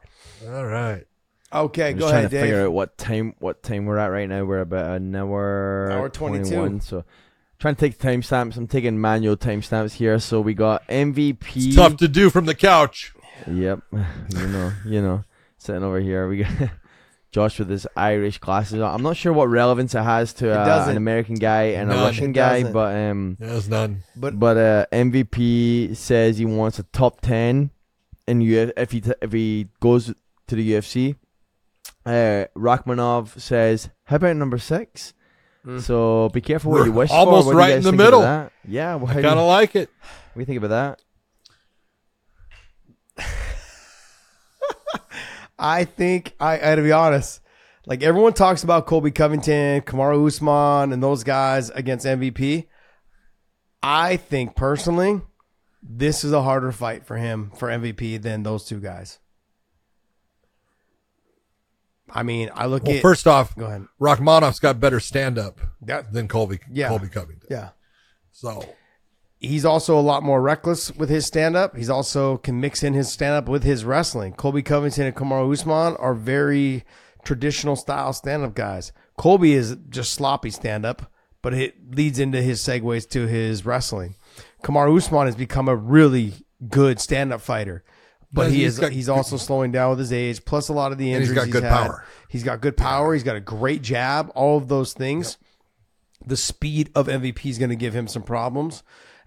All 0.47 0.65
right. 0.65 1.05
Okay, 1.51 1.89
I'm 1.89 1.95
go 1.95 2.01
just 2.01 2.11
trying 2.11 2.25
ahead, 2.25 2.29
to 2.31 2.39
figure 2.41 2.57
Dave. 2.57 2.65
out 2.67 2.73
what 2.73 2.97
time 2.99 3.33
what 3.39 3.63
time 3.63 3.87
we're 3.87 3.97
at 3.97 4.07
right 4.11 4.29
now. 4.29 4.43
We're 4.45 4.59
about 4.59 4.97
an 4.97 5.15
hour, 5.15 5.89
Hour 5.91 6.09
22. 6.09 6.43
21, 6.49 6.81
So 6.81 7.03
trying 7.60 7.76
to 7.76 7.80
take 7.80 7.99
timestamps. 7.99 8.57
I'm 8.57 8.68
taking 8.68 8.99
manual 8.99 9.38
timestamps 9.38 9.94
here. 9.94 10.18
So 10.19 10.41
we 10.41 10.53
got 10.53 10.88
MVP. 10.88 11.56
It's 11.56 11.76
tough 11.76 11.98
to 11.98 12.07
do 12.07 12.30
from 12.30 12.45
the 12.45 12.56
couch. 12.56 13.14
Yep. 13.49 13.81
You 14.31 14.48
know, 14.48 14.72
you 14.86 15.02
know, 15.02 15.23
sitting 15.57 15.84
over 15.84 15.99
here. 15.99 16.27
We 16.30 16.44
got 16.44 16.52
Josh 17.31 17.60
with 17.60 17.69
his 17.69 17.86
Irish 17.95 18.38
glasses 18.38 18.80
on. 18.81 18.94
I'm 18.94 19.02
not 19.02 19.18
sure 19.18 19.34
what 19.34 19.49
relevance 19.49 19.94
it 19.95 20.02
has 20.02 20.34
to 20.36 20.52
uh, 20.52 20.65
doesn't. 20.65 20.91
an 20.91 20.98
American 20.98 21.36
guy 21.36 21.64
and 21.64 21.91
a 21.91 21.95
Russian 21.95 22.31
guy, 22.31 22.64
but 22.72 22.95
um, 22.95 23.38
There's 23.40 23.68
none. 23.69 24.03
But 24.15 24.40
but 24.40 24.57
uh, 24.57 24.86
MVP 24.91 25.95
says 25.95 26.38
he 26.38 26.45
wants 26.45 26.80
a 26.80 26.84
top 26.84 27.22
ten, 27.22 27.72
and 28.27 28.41
you 28.44 28.72
if 28.77 28.91
he 28.91 29.02
t- 29.02 29.14
if 29.22 29.31
he 29.31 29.68
goes 29.80 30.14
to 30.48 30.56
the 30.56 30.72
UFC. 30.73 31.15
Uh, 32.06 32.45
Rakhmonov 32.56 33.40
says, 33.40 33.90
"How 34.06 34.15
about 34.15 34.36
number 34.36 34.57
six? 34.57 35.14
Mm. 35.65 35.81
So 35.81 36.30
be 36.30 36.41
careful 36.41 36.72
what 36.72 36.86
you 36.86 36.91
wish 36.91 37.11
Almost 37.11 37.49
for. 37.49 37.56
What 37.56 37.61
do 37.61 37.68
you 37.68 37.73
right 37.73 37.77
in 37.77 37.84
the 37.84 37.91
middle. 37.91 38.22
Yeah, 38.68 38.95
well, 38.95 39.07
how 39.07 39.19
I 39.19 39.22
kind 39.22 39.40
of 39.40 39.48
like 39.48 39.76
it. 39.76 39.90
what 40.34 40.36
do 40.36 40.40
you 40.40 40.45
think 40.45 40.64
about 40.64 40.99
that? 43.18 43.30
I 45.60 45.84
think 45.84 46.36
I, 46.40 46.72
I 46.72 46.76
to 46.76 46.81
be 46.81 46.91
honest, 46.91 47.41
like 47.86 48.03
everyone 48.03 48.34
talks 48.34 48.64
about 48.64 48.86
Colby 48.86 49.11
Covington, 49.11 49.81
Kamaru 49.81 50.26
Usman, 50.26 50.94
and 50.94 51.03
those 51.03 51.23
guys 51.23 51.69
against 51.72 52.06
MVP. 52.06 52.68
I 53.81 54.18
think 54.18 54.56
personally, 54.56 55.22
this 55.81 56.23
is 56.23 56.31
a 56.31 56.44
harder 56.44 56.72
fight 56.72 57.06
for 57.06 57.18
him 57.18 57.52
for 57.57 57.69
MVP 57.69 58.22
than 58.22 58.44
those 58.44 58.65
two 58.65 58.80
guys. 58.80 59.19
I 62.14 62.23
mean, 62.23 62.49
I 62.53 62.65
look 62.65 62.84
Well, 62.84 62.95
at 62.95 63.02
first 63.02 63.27
off, 63.27 63.56
go 63.56 63.65
ahead. 63.65 63.86
Rakhmonov's 63.99 64.60
got 64.60 64.80
better 64.80 64.99
stand 64.99 65.38
up 65.38 65.60
That, 65.81 66.11
than 66.14 66.27
Colby. 66.27 66.60
Yeah. 66.72 66.88
Colby 66.90 67.07
Covington. 67.10 67.48
yeah. 67.49 67.69
So 68.31 68.64
He's 69.41 69.64
also 69.64 69.98
a 69.98 70.02
lot 70.02 70.22
more 70.22 70.41
reckless 70.41 70.91
with 70.94 71.10
his 71.10 71.26
stand 71.26 71.56
up. 71.56 71.76
He's 71.77 71.90
also 71.90 72.38
can 72.38 72.60
mix 72.60 72.84
in 72.84 72.94
his 72.94 73.10
stand 73.10 73.36
up 73.36 73.48
with 73.48 73.64
his 73.64 73.86
wrestling. 73.86 74.34
Colby 74.34 74.61
Covington 74.61 75.06
and 75.06 75.15
Kamaru 75.15 75.53
Usman 75.53 75.95
are 75.98 76.14
very 76.14 76.84
traditional 77.23 77.77
style 77.77 78.11
stand 78.11 78.44
up 78.44 78.53
guys. 78.53 78.91
Colby 79.18 79.53
is 79.53 79.77
just 79.90 80.11
sloppy 80.14 80.49
stand 80.49 80.86
up, 80.86 81.10
but 81.41 81.53
it 81.53 81.95
leads 81.95 82.19
into 82.19 82.41
his 82.41 82.60
segues 82.60 83.07
to 83.11 83.27
his 83.27 83.65
wrestling. 83.65 84.15
Kamaru 84.61 84.98
Usman 84.98 85.27
has 85.27 85.36
become 85.38 85.69
a 85.69 85.76
really 85.76 86.34
good 86.69 86.99
stand 86.99 87.31
up 87.31 87.40
fighter. 87.40 87.86
But 88.31 88.51
he 88.51 88.57
he's 88.60 88.73
is 88.73 88.80
got 88.80 88.91
he's 88.91 89.07
good- 89.07 89.14
also 89.14 89.38
slowing 89.38 89.72
down 89.72 89.89
with 89.91 89.99
his 89.99 90.14
age, 90.14 90.45
plus 90.45 90.69
a 90.69 90.73
lot 90.73 90.91
of 90.91 90.97
the 90.99 91.11
And 91.14 91.22
he's 91.22 91.31
injuries 91.31 91.47
got 91.47 91.51
good 91.51 91.64
had. 91.64 91.85
power. 91.88 92.06
He's 92.27 92.43
got 92.43 92.61
good 92.61 92.77
power. 92.77 93.14
He's 93.14 93.23
got 93.23 93.35
a 93.35 93.39
great 93.41 93.81
jab. 93.81 94.31
All 94.35 94.57
of 94.57 94.68
those 94.68 94.93
things. 94.93 95.38
The 96.26 96.38
speed 96.38 96.91
of 96.95 97.07
MVP 97.07 97.45
is 97.49 97.57
going 97.57 97.69
to 97.69 97.76
give 97.76 97.93
him 97.95 98.07
some 98.07 98.22
problems, 98.23 98.84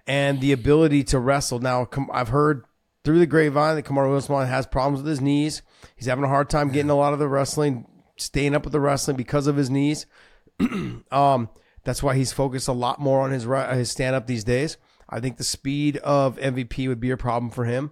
and 0.07 0.41
the 0.41 0.53
ability 0.53 1.05
to 1.05 1.19
wrestle. 1.19 1.59
Now, 1.59 1.89
I've 2.13 2.29
heard 2.29 2.65
through 3.03 3.19
the 3.19 3.27
grapevine 3.27 3.75
that 3.77 3.85
Kamaru 3.85 4.17
Usman 4.17 4.47
has 4.47 4.67
problems 4.67 5.03
with 5.03 5.09
his 5.09 5.21
knees. 5.21 5.63
He's 5.97 6.07
having 6.07 6.23
a 6.23 6.29
hard 6.29 6.49
time 6.51 6.69
getting 6.71 6.91
a 6.91 6.95
lot 6.95 7.13
of 7.15 7.19
the 7.19 7.29
wrestling, 7.29 7.87
staying 8.19 8.55
up 8.55 8.63
with 8.65 8.73
the 8.73 8.79
wrestling 8.79 9.17
because 9.17 9.47
of 9.49 9.57
his 9.57 9.71
knees. 9.71 10.07
um, 11.11 11.49
that's 11.83 12.03
why 12.03 12.15
he's 12.15 12.33
focused 12.33 12.69
a 12.69 12.73
lot 12.73 13.01
more 13.01 13.23
on 13.23 13.31
his 13.33 13.47
ri- 13.47 13.75
his 13.75 13.91
stand 13.91 14.15
up 14.15 14.27
these 14.27 14.45
days. 14.45 14.77
I 15.09 15.19
think 15.19 15.39
the 15.39 15.45
speed 15.45 15.97
of 15.99 16.37
MVP 16.39 16.87
would 16.89 17.01
be 17.01 17.11
a 17.11 17.17
problem 17.17 17.51
for 17.51 17.65
him. 17.65 17.91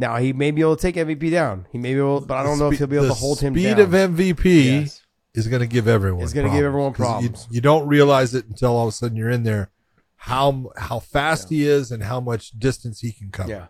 Now 0.00 0.16
he 0.16 0.32
may 0.32 0.50
be 0.50 0.62
able 0.62 0.76
to 0.76 0.82
take 0.82 0.96
MVP 0.96 1.30
down. 1.30 1.66
He 1.70 1.78
may 1.78 1.92
be 1.92 1.98
able, 2.00 2.22
but 2.22 2.36
I 2.38 2.42
don't 2.42 2.58
know 2.58 2.70
if 2.72 2.78
he'll 2.78 2.86
be 2.86 2.96
able 2.96 3.08
to 3.08 3.14
hold 3.14 3.40
him 3.40 3.52
down. 3.54 3.62
speed 3.62 3.76
down. 3.76 3.80
of 3.80 4.16
MVP 4.16 4.80
Yes. 4.80 5.02
is 5.34 5.46
going 5.46 5.60
to 5.60 5.66
give 5.68 5.86
everyone. 5.86 6.24
Is 6.24 6.32
gonna 6.32 6.48
give 6.50 6.64
everyone 6.64 6.92
'Cause 6.94 6.98
you- 7.22 7.28
problems. 7.28 7.48
You, 7.50 7.60
don't 7.60 7.86
realize 7.86 8.34
it 8.34 8.46
until 8.48 8.70
all 8.76 8.88
of 8.88 8.94
a 8.94 8.96
sudden 8.96 9.16
you're 9.16 9.30
in 9.30 9.42
there. 9.44 9.68
How 10.16 10.70
how 10.76 10.98
fast 11.00 11.50
he 11.50 11.66
is 11.66 11.90
and 11.92 12.02
how 12.02 12.18
much 12.20 12.50
distance 12.58 13.00
he 13.00 13.12
can 13.12 13.30
cover. 13.30 13.50
Yeah. 13.50 13.66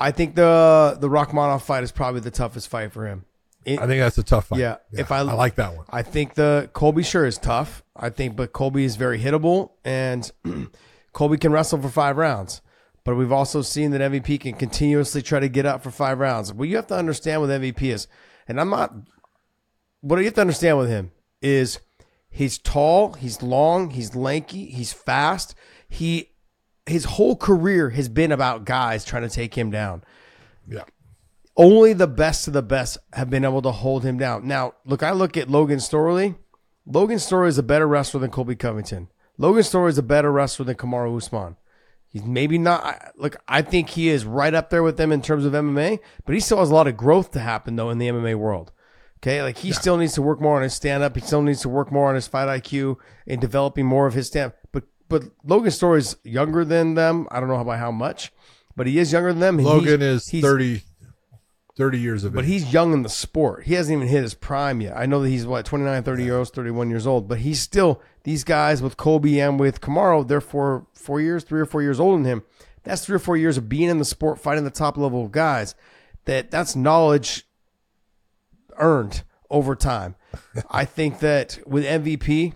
I 0.00 0.10
think 0.10 0.34
the 0.36 0.96
the 1.00 1.08
Rakhmonov 1.08 1.60
fight 1.62 1.82
is 1.84 1.92
probably 1.92 2.20
the 2.20 2.30
toughest 2.30 2.68
fight 2.68 2.92
for 2.92 3.06
him. 3.06 3.24
It- 3.64 3.78
I 3.80 3.86
think 3.86 4.00
that's 4.00 4.16
a 4.18 4.22
tough 4.22 4.46
fight. 4.46 4.60
Yeah, 4.60 4.76
if 4.92 5.10
I- 5.12 5.18
I 5.18 5.22
like 5.22 5.56
that 5.56 5.76
one. 5.76 5.84
I 5.90 6.00
think 6.02 6.34
the 6.34 6.70
Colby 6.72 7.02
sure 7.02 7.26
is 7.26 7.36
tough. 7.36 7.82
I 7.96 8.08
think, 8.10 8.36
but 8.36 8.52
Colby 8.54 8.84
is 8.84 8.96
very 8.96 9.18
hittable, 9.20 9.70
and 9.84 10.30
Colby 11.12 11.36
can 11.36 11.52
wrestle 11.52 11.80
for 11.82 11.88
five 11.90 12.16
rounds. 12.16 12.60
But 13.08 13.16
we've 13.16 13.32
also 13.32 13.62
seen 13.62 13.92
that 13.92 14.02
MVP 14.02 14.38
can 14.40 14.52
continuously 14.52 15.22
try 15.22 15.40
to 15.40 15.48
get 15.48 15.64
up 15.64 15.82
for 15.82 15.90
five 15.90 16.18
rounds. 16.18 16.52
What 16.52 16.68
you 16.68 16.76
have 16.76 16.88
to 16.88 16.94
understand 16.94 17.40
with 17.40 17.48
MVP 17.48 17.84
is, 17.84 18.06
and 18.46 18.60
I'm 18.60 18.68
not. 18.68 18.92
What 20.02 20.18
you 20.18 20.26
have 20.26 20.34
to 20.34 20.42
understand 20.42 20.76
with 20.76 20.90
him 20.90 21.12
is, 21.40 21.78
he's 22.28 22.58
tall, 22.58 23.14
he's 23.14 23.40
long, 23.40 23.92
he's 23.92 24.14
lanky, 24.14 24.66
he's 24.66 24.92
fast. 24.92 25.54
He, 25.88 26.32
his 26.84 27.06
whole 27.06 27.34
career 27.34 27.88
has 27.88 28.10
been 28.10 28.30
about 28.30 28.66
guys 28.66 29.06
trying 29.06 29.22
to 29.22 29.30
take 29.30 29.56
him 29.56 29.70
down 29.70 30.04
Yeah. 30.68 30.82
only 31.56 31.94
the 31.94 32.06
best 32.06 32.46
of 32.46 32.52
the 32.52 32.62
best 32.62 32.98
have 33.14 33.30
been 33.30 33.42
able 33.42 33.62
to 33.62 33.72
hold 33.72 34.04
him 34.04 34.18
down. 34.18 34.46
Now, 34.46 34.74
look, 34.84 35.02
I 35.02 35.12
look 35.12 35.34
at 35.38 35.48
Logan 35.48 35.78
Storley. 35.78 36.36
Logan 36.84 37.16
Storley 37.16 37.48
is 37.48 37.56
a 37.56 37.62
better 37.62 37.88
wrestler 37.88 38.20
than 38.20 38.30
Colby 38.30 38.54
Covington. 38.54 39.08
Logan 39.38 39.62
Storley 39.62 39.88
is 39.88 39.96
a 39.96 40.02
better 40.02 40.30
wrestler 40.30 40.66
than 40.66 40.76
Kamaru 40.76 41.16
Usman. 41.16 41.56
He's 42.10 42.24
maybe 42.24 42.56
not. 42.58 43.12
Look, 43.16 43.36
I 43.46 43.60
think 43.62 43.90
he 43.90 44.08
is 44.08 44.24
right 44.24 44.54
up 44.54 44.70
there 44.70 44.82
with 44.82 44.96
them 44.96 45.12
in 45.12 45.20
terms 45.20 45.44
of 45.44 45.52
MMA, 45.52 45.98
but 46.24 46.34
he 46.34 46.40
still 46.40 46.58
has 46.58 46.70
a 46.70 46.74
lot 46.74 46.86
of 46.88 46.96
growth 46.96 47.32
to 47.32 47.40
happen 47.40 47.76
though 47.76 47.90
in 47.90 47.98
the 47.98 48.08
MMA 48.08 48.34
world. 48.36 48.72
Okay, 49.18 49.42
like 49.42 49.58
he 49.58 49.72
still 49.72 49.96
needs 49.96 50.12
to 50.14 50.22
work 50.22 50.40
more 50.40 50.56
on 50.56 50.62
his 50.62 50.74
stand 50.74 51.02
up. 51.02 51.16
He 51.16 51.20
still 51.20 51.42
needs 51.42 51.60
to 51.62 51.68
work 51.68 51.90
more 51.90 52.08
on 52.08 52.14
his 52.14 52.28
fight 52.28 52.46
IQ 52.62 52.96
and 53.26 53.40
developing 53.40 53.84
more 53.84 54.06
of 54.06 54.14
his 54.14 54.28
stand. 54.28 54.52
But 54.72 54.84
but 55.08 55.24
Logan 55.44 55.70
Storley 55.70 55.98
is 55.98 56.16
younger 56.24 56.64
than 56.64 56.94
them. 56.94 57.26
I 57.30 57.40
don't 57.40 57.48
know 57.48 57.62
by 57.64 57.76
how 57.78 57.90
much, 57.90 58.32
but 58.76 58.86
he 58.86 58.98
is 58.98 59.12
younger 59.12 59.30
than 59.32 59.40
them. 59.40 59.58
Logan 59.58 60.00
he's- 60.00 60.22
is 60.24 60.28
he's- 60.28 60.44
30, 60.44 60.82
30 61.78 61.98
years 62.00 62.24
of 62.24 62.34
it. 62.34 62.36
but 62.36 62.44
age. 62.44 62.50
he's 62.50 62.72
young 62.72 62.92
in 62.92 63.02
the 63.02 63.08
sport. 63.08 63.62
He 63.62 63.74
hasn't 63.74 63.96
even 63.96 64.08
hit 64.08 64.22
his 64.22 64.34
prime 64.34 64.80
yet. 64.80 64.96
I 64.96 65.06
know 65.06 65.22
that 65.22 65.28
he's 65.28 65.46
what 65.46 65.64
29, 65.64 66.02
30 66.02 66.24
years, 66.24 66.50
31 66.50 66.90
years 66.90 67.06
old, 67.06 67.28
but 67.28 67.38
he's 67.38 67.60
still 67.60 68.02
these 68.24 68.42
guys 68.42 68.82
with 68.82 68.96
Colby 68.96 69.38
and 69.38 69.60
with 69.60 69.80
Kamaru, 69.80 70.26
they're 70.26 70.40
four 70.40 70.86
four 70.92 71.20
years, 71.20 71.44
three 71.44 71.60
or 71.60 71.66
four 71.66 71.80
years 71.80 72.00
older 72.00 72.20
than 72.20 72.26
him. 72.26 72.42
That's 72.82 73.06
three 73.06 73.14
or 73.14 73.20
four 73.20 73.36
years 73.36 73.56
of 73.56 73.68
being 73.68 73.88
in 73.88 73.98
the 73.98 74.04
sport, 74.04 74.40
fighting 74.40 74.64
the 74.64 74.70
top 74.70 74.96
level 74.96 75.24
of 75.24 75.30
guys. 75.30 75.76
That 76.24 76.50
that's 76.50 76.74
knowledge 76.74 77.46
earned 78.76 79.22
over 79.48 79.76
time. 79.76 80.16
I 80.68 80.84
think 80.96 81.20
that 81.20 81.60
with 81.64 81.84
MVP, 81.84 82.54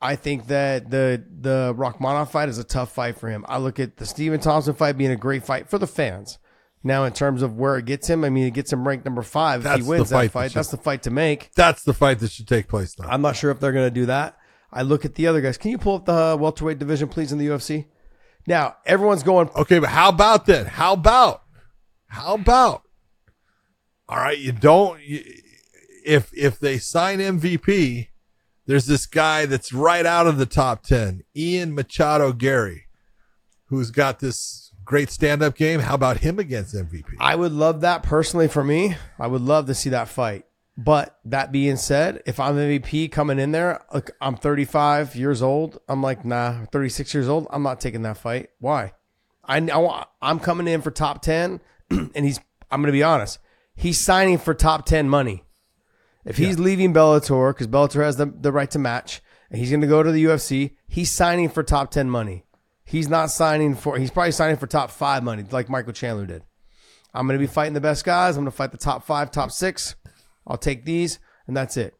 I 0.00 0.14
think 0.14 0.46
that 0.46 0.90
the 0.90 1.24
the 1.40 1.74
Rakhmonov 1.76 2.30
fight 2.30 2.48
is 2.48 2.58
a 2.58 2.64
tough 2.64 2.92
fight 2.92 3.18
for 3.18 3.28
him. 3.28 3.44
I 3.48 3.58
look 3.58 3.80
at 3.80 3.96
the 3.96 4.06
Stephen 4.06 4.38
Thompson 4.38 4.74
fight 4.74 4.96
being 4.96 5.10
a 5.10 5.16
great 5.16 5.44
fight 5.44 5.68
for 5.68 5.78
the 5.78 5.88
fans. 5.88 6.38
Now, 6.84 7.04
in 7.04 7.12
terms 7.12 7.42
of 7.42 7.56
where 7.56 7.76
it 7.78 7.84
gets 7.84 8.08
him, 8.08 8.22
I 8.24 8.30
mean, 8.30 8.46
it 8.46 8.54
gets 8.54 8.72
him 8.72 8.86
ranked 8.86 9.04
number 9.04 9.22
five. 9.22 9.62
That's 9.64 9.80
if 9.80 9.84
he 9.84 9.90
wins 9.90 10.10
fight 10.10 10.16
that 10.18 10.22
that 10.26 10.32
fight, 10.32 10.50
should- 10.52 10.58
that's 10.58 10.68
the 10.68 10.76
fight 10.76 11.02
to 11.04 11.10
make. 11.10 11.50
That's 11.56 11.82
the 11.82 11.94
fight 11.94 12.20
that 12.20 12.30
should 12.30 12.46
take 12.46 12.68
place 12.68 12.96
now. 12.98 13.08
I'm 13.08 13.22
not 13.22 13.34
sure 13.36 13.50
if 13.50 13.58
they're 13.58 13.72
going 13.72 13.86
to 13.86 13.90
do 13.94 14.06
that. 14.06 14.36
I 14.72 14.82
look 14.82 15.04
at 15.04 15.14
the 15.14 15.26
other 15.26 15.40
guys. 15.40 15.56
Can 15.58 15.70
you 15.70 15.78
pull 15.78 15.96
up 15.96 16.04
the 16.04 16.12
uh, 16.12 16.36
welterweight 16.36 16.78
division, 16.78 17.08
please, 17.08 17.32
in 17.32 17.38
the 17.38 17.46
UFC? 17.46 17.86
Now, 18.46 18.76
everyone's 18.84 19.22
going. 19.22 19.48
Okay, 19.56 19.78
but 19.78 19.88
how 19.88 20.10
about 20.10 20.46
then? 20.46 20.66
How 20.66 20.92
about? 20.92 21.42
How 22.08 22.34
about? 22.34 22.82
All 24.08 24.18
right, 24.18 24.38
you 24.38 24.52
don't. 24.52 25.00
You, 25.02 25.24
if 26.04 26.30
if 26.32 26.60
they 26.60 26.78
sign 26.78 27.18
MVP, 27.18 28.08
there's 28.66 28.86
this 28.86 29.06
guy 29.06 29.46
that's 29.46 29.72
right 29.72 30.06
out 30.06 30.26
of 30.28 30.38
the 30.38 30.46
top 30.46 30.82
ten, 30.84 31.22
Ian 31.34 31.74
Machado 31.74 32.32
Garry, 32.32 32.86
who's 33.66 33.90
got 33.90 34.20
this 34.20 34.65
great 34.86 35.10
stand-up 35.10 35.56
game. 35.56 35.80
How 35.80 35.94
about 35.94 36.18
him 36.18 36.38
against 36.38 36.74
MVP? 36.74 37.16
I 37.20 37.34
would 37.34 37.52
love 37.52 37.82
that 37.82 38.02
personally 38.02 38.48
for 38.48 38.64
me. 38.64 38.96
I 39.18 39.26
would 39.26 39.42
love 39.42 39.66
to 39.66 39.74
see 39.74 39.90
that 39.90 40.08
fight. 40.08 40.46
But 40.78 41.18
that 41.24 41.52
being 41.52 41.76
said, 41.76 42.22
if 42.26 42.38
I'm 42.38 42.56
MVP 42.56 43.10
coming 43.10 43.38
in 43.38 43.52
there, 43.52 43.82
look, 43.92 44.10
I'm 44.20 44.36
35 44.36 45.16
years 45.16 45.42
old. 45.42 45.80
I'm 45.88 46.02
like, 46.02 46.24
nah, 46.24 46.66
36 46.66 47.12
years 47.14 47.28
old. 47.28 47.46
I'm 47.50 47.62
not 47.62 47.80
taking 47.80 48.02
that 48.02 48.18
fight. 48.18 48.50
Why? 48.60 48.92
I 49.44 49.60
know 49.60 50.04
I'm 50.20 50.38
coming 50.38 50.68
in 50.68 50.82
for 50.82 50.90
top 50.90 51.22
10, 51.22 51.60
and 51.90 52.24
he's. 52.24 52.40
I'm 52.70 52.82
going 52.82 52.88
to 52.88 52.92
be 52.92 53.02
honest. 53.02 53.38
He's 53.74 53.98
signing 53.98 54.38
for 54.38 54.54
top 54.54 54.86
10 54.86 55.08
money. 55.08 55.44
If 56.24 56.36
he's 56.36 56.58
leaving 56.58 56.92
Bellator 56.92 57.54
because 57.54 57.68
Bellator 57.68 58.02
has 58.02 58.16
the, 58.16 58.26
the 58.26 58.50
right 58.50 58.70
to 58.72 58.78
match, 58.78 59.22
and 59.50 59.60
he's 59.60 59.70
going 59.70 59.82
to 59.82 59.86
go 59.86 60.02
to 60.02 60.10
the 60.10 60.24
UFC, 60.24 60.72
he's 60.88 61.10
signing 61.10 61.48
for 61.48 61.62
top 61.62 61.92
10 61.92 62.10
money. 62.10 62.45
He's 62.86 63.08
not 63.08 63.30
signing 63.32 63.74
for. 63.74 63.98
He's 63.98 64.12
probably 64.12 64.30
signing 64.30 64.56
for 64.56 64.68
top 64.68 64.92
five 64.92 65.24
money, 65.24 65.44
like 65.50 65.68
Michael 65.68 65.92
Chandler 65.92 66.24
did. 66.24 66.42
I'm 67.12 67.26
going 67.26 67.38
to 67.38 67.42
be 67.44 67.52
fighting 67.52 67.74
the 67.74 67.80
best 67.80 68.04
guys. 68.04 68.36
I'm 68.36 68.44
going 68.44 68.52
to 68.52 68.56
fight 68.56 68.70
the 68.70 68.78
top 68.78 69.04
five, 69.04 69.32
top 69.32 69.50
six. 69.50 69.96
I'll 70.46 70.56
take 70.56 70.84
these, 70.84 71.18
and 71.48 71.56
that's 71.56 71.76
it. 71.76 71.94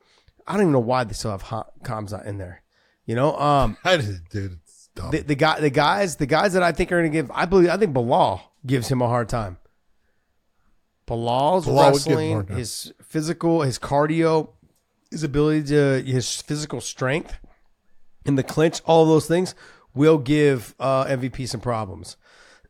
I 0.46 0.52
don't 0.52 0.62
even 0.62 0.72
know 0.72 0.78
why 0.78 1.02
they 1.02 1.12
still 1.12 1.32
have 1.32 1.42
Ha- 1.42 1.66
Khamzat 1.82 2.24
in 2.26 2.38
there. 2.38 2.62
You 3.04 3.16
know, 3.16 3.36
um, 3.36 3.76
I 3.84 3.96
just, 3.96 4.28
dude, 4.30 4.60
the, 4.94 5.24
the 5.26 5.34
guy, 5.34 5.58
the 5.58 5.70
guys, 5.70 6.16
the 6.16 6.26
guys 6.26 6.52
that 6.52 6.62
I 6.62 6.70
think 6.70 6.92
are 6.92 7.00
going 7.00 7.10
to 7.10 7.16
give. 7.18 7.32
I 7.34 7.46
believe. 7.46 7.68
I 7.68 7.76
think 7.78 7.92
Bilal 7.92 8.40
gives 8.64 8.86
him 8.88 9.02
a 9.02 9.08
hard 9.08 9.28
time. 9.28 9.58
Bilal's 11.06 11.64
Bilal 11.64 11.92
would 11.92 12.04
give 12.04 12.12
him 12.12 12.18
a 12.18 12.38
wrestling, 12.38 12.58
his 12.58 12.92
physical, 13.02 13.62
his 13.62 13.80
cardio, 13.80 14.50
his 15.10 15.24
ability 15.24 15.64
to 15.70 16.02
his 16.02 16.40
physical 16.42 16.80
strength 16.80 17.38
in 18.24 18.36
the 18.36 18.44
clinch, 18.44 18.80
all 18.86 19.02
of 19.02 19.08
those 19.08 19.26
things 19.26 19.56
will 19.96 20.18
give 20.18 20.74
uh, 20.78 21.04
MVP 21.06 21.48
some 21.48 21.60
problems. 21.60 22.16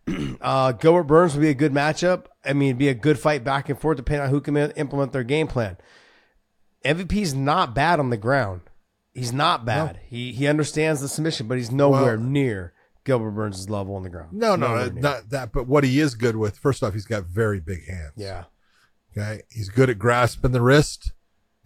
uh, 0.41 0.73
Gilbert 0.73 1.05
Burns 1.05 1.35
would 1.35 1.43
be 1.43 1.49
a 1.51 1.55
good 1.55 1.73
matchup. 1.73 2.27
I 2.45 2.53
mean, 2.53 2.69
it'd 2.71 2.79
be 2.79 2.89
a 2.89 2.95
good 2.95 3.19
fight 3.19 3.43
back 3.45 3.69
and 3.69 3.79
forth, 3.79 3.97
depending 3.97 4.25
on 4.25 4.31
who 4.31 4.41
can 4.41 4.57
implement 4.57 5.13
their 5.13 5.25
game 5.25 5.49
plan. 5.49 5.77
MVP's 6.85 7.35
not 7.35 7.75
bad 7.75 7.99
on 7.99 8.11
the 8.11 8.17
ground. 8.17 8.63
He's 9.13 9.33
not 9.33 9.65
bad. 9.65 9.99
He 10.09 10.33
he 10.33 10.47
understands 10.47 11.01
the 11.01 11.09
submission, 11.09 11.49
but 11.49 11.57
he's 11.59 11.71
nowhere 11.73 12.17
Well- 12.17 12.27
near 12.27 12.75
Gilbert 13.05 13.31
Burns' 13.33 13.69
level 13.71 13.95
on 13.97 14.03
the 14.03 14.11
ground. 14.11 14.33
no, 14.33 14.57
no, 14.57 14.69
Nowhere 14.69 14.91
near. 14.93 15.03
not 15.03 15.31
that. 15.31 15.53
But 15.53 15.67
what 15.67 15.85
he 15.85 15.99
is 16.01 16.15
good 16.15 16.37
with, 16.37 16.59
first 16.59 16.83
off, 16.83 16.93
he's 16.93 17.07
got 17.07 17.25
very 17.25 17.61
big 17.61 17.87
hands. 17.89 18.13
Yeah. 18.17 18.45
Okay, 19.17 19.43
he's 19.51 19.71
good 19.71 19.89
at 19.89 19.99
grasping 19.99 20.53
the 20.53 20.61
wrist 20.61 21.13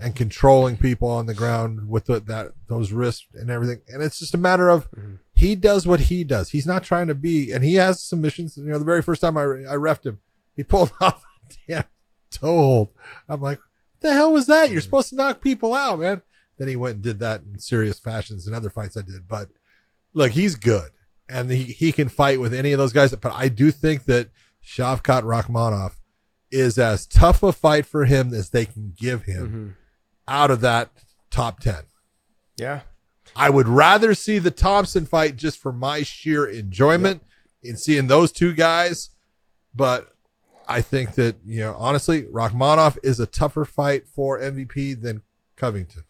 and 0.01 0.17
controlling 0.17 0.77
people 0.77 1.09
on 1.09 1.27
the 1.27 1.35
ground 1.35 1.89
with 1.89 2.07
the, 2.07 2.21
that 2.21 2.53
those 2.69 2.91
wrists 2.91 3.27
and 3.35 3.51
everything. 3.51 3.83
And 3.89 4.03
it's 4.03 4.19
just 4.19 4.35
a 4.35 4.39
matter 4.39 4.71
of 4.71 4.91
mm-hmm. 4.93 5.17
he 5.35 5.55
does 5.55 5.87
what 5.87 6.01
he 6.01 6.25
does. 6.25 6.51
He's 6.51 6.67
not 6.67 6.85
trying 6.85 7.09
to 7.09 7.15
be, 7.15 7.53
and 7.53 7.63
he 7.63 7.75
has 7.75 8.03
submissions. 8.03 8.57
You 8.57 8.65
know, 8.65 8.79
the 8.79 8.85
very 8.85 9.03
first 9.03 9.21
time 9.21 9.37
I 9.37 9.43
I 9.43 9.77
refed 9.77 10.07
him, 10.07 10.21
he 10.57 10.65
pulled 10.65 10.93
off 11.01 11.23
a 11.23 11.55
damn 11.69 11.85
toe 12.31 12.57
hold. 12.57 12.89
I'm 13.29 13.43
like, 13.43 13.59
what 13.59 14.09
the 14.09 14.15
hell 14.15 14.33
was 14.33 14.47
that? 14.47 14.71
You're 14.71 14.81
mm-hmm. 14.81 14.85
supposed 14.85 15.11
to 15.11 15.17
knock 15.17 15.43
people 15.43 15.75
out, 15.75 16.01
man. 16.01 16.23
Then 16.59 16.69
he 16.69 16.77
went 16.77 16.97
and 16.97 17.05
did 17.05 17.19
that 17.21 17.43
in 17.43 17.59
serious 17.59 17.99
fashions 17.99 18.47
in 18.47 18.55
other 18.55 18.71
fights 18.71 18.97
I 18.97 19.03
did. 19.03 19.29
But 19.29 19.49
look, 20.15 20.33
he's 20.33 20.57
good, 20.57 20.91
and 21.29 21.51
he 21.51 21.65
he 21.65 21.93
can 21.93 22.09
fight 22.09 22.41
with 22.41 22.55
any 22.55 22.73
of 22.73 22.79
those 22.79 22.93
guys. 22.93 23.15
But 23.15 23.35
I 23.35 23.49
do 23.49 23.71
think 23.71 24.05
that 24.07 24.31
Shavkat 24.65 25.23
Rakhmonov 25.25 25.93
is 26.51 26.79
as 26.79 27.07
tough 27.07 27.43
a 27.43 27.53
fight 27.53 27.87
for 27.87 28.07
him 28.07 28.35
as 28.35 28.51
they 28.51 28.67
can 28.67 28.93
give 28.99 29.23
him 29.25 29.47
mm-hmm. 29.47 29.69
Out 30.31 30.51
of 30.51 30.62
that 30.62 30.90
top 31.31 31.61
10. 31.61 31.82
Yeah. 32.57 32.81
I 33.36 33.51
would 33.51 33.69
rather 33.69 34.15
see 34.15 34.39
the 34.39 34.51
Thompson 34.51 35.05
fight 35.07 35.36
just 35.36 35.59
for 35.59 35.73
my 35.73 36.02
sheer 36.02 36.47
enjoyment 36.47 37.23
in 37.62 37.77
seeing 37.77 38.07
those 38.07 38.32
two 38.32 38.52
guys. 38.55 39.11
But 39.74 40.15
I 40.66 40.81
think 40.81 41.15
that, 41.16 41.36
you 41.44 41.61
know, 41.61 41.74
honestly, 41.78 42.23
Rakhmonov 42.23 42.98
is 43.02 43.20
a 43.20 43.27
tougher 43.27 43.65
fight 43.65 44.07
for 44.09 44.39
MVP 44.39 45.01
than 45.01 45.23
Covington. 45.57 46.05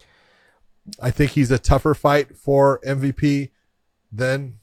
I 1.01 1.11
think 1.11 1.31
he's 1.31 1.51
a 1.51 1.59
tougher 1.59 1.93
fight 1.93 2.37
for 2.37 2.79
MVP 2.85 3.49
than 4.11 4.59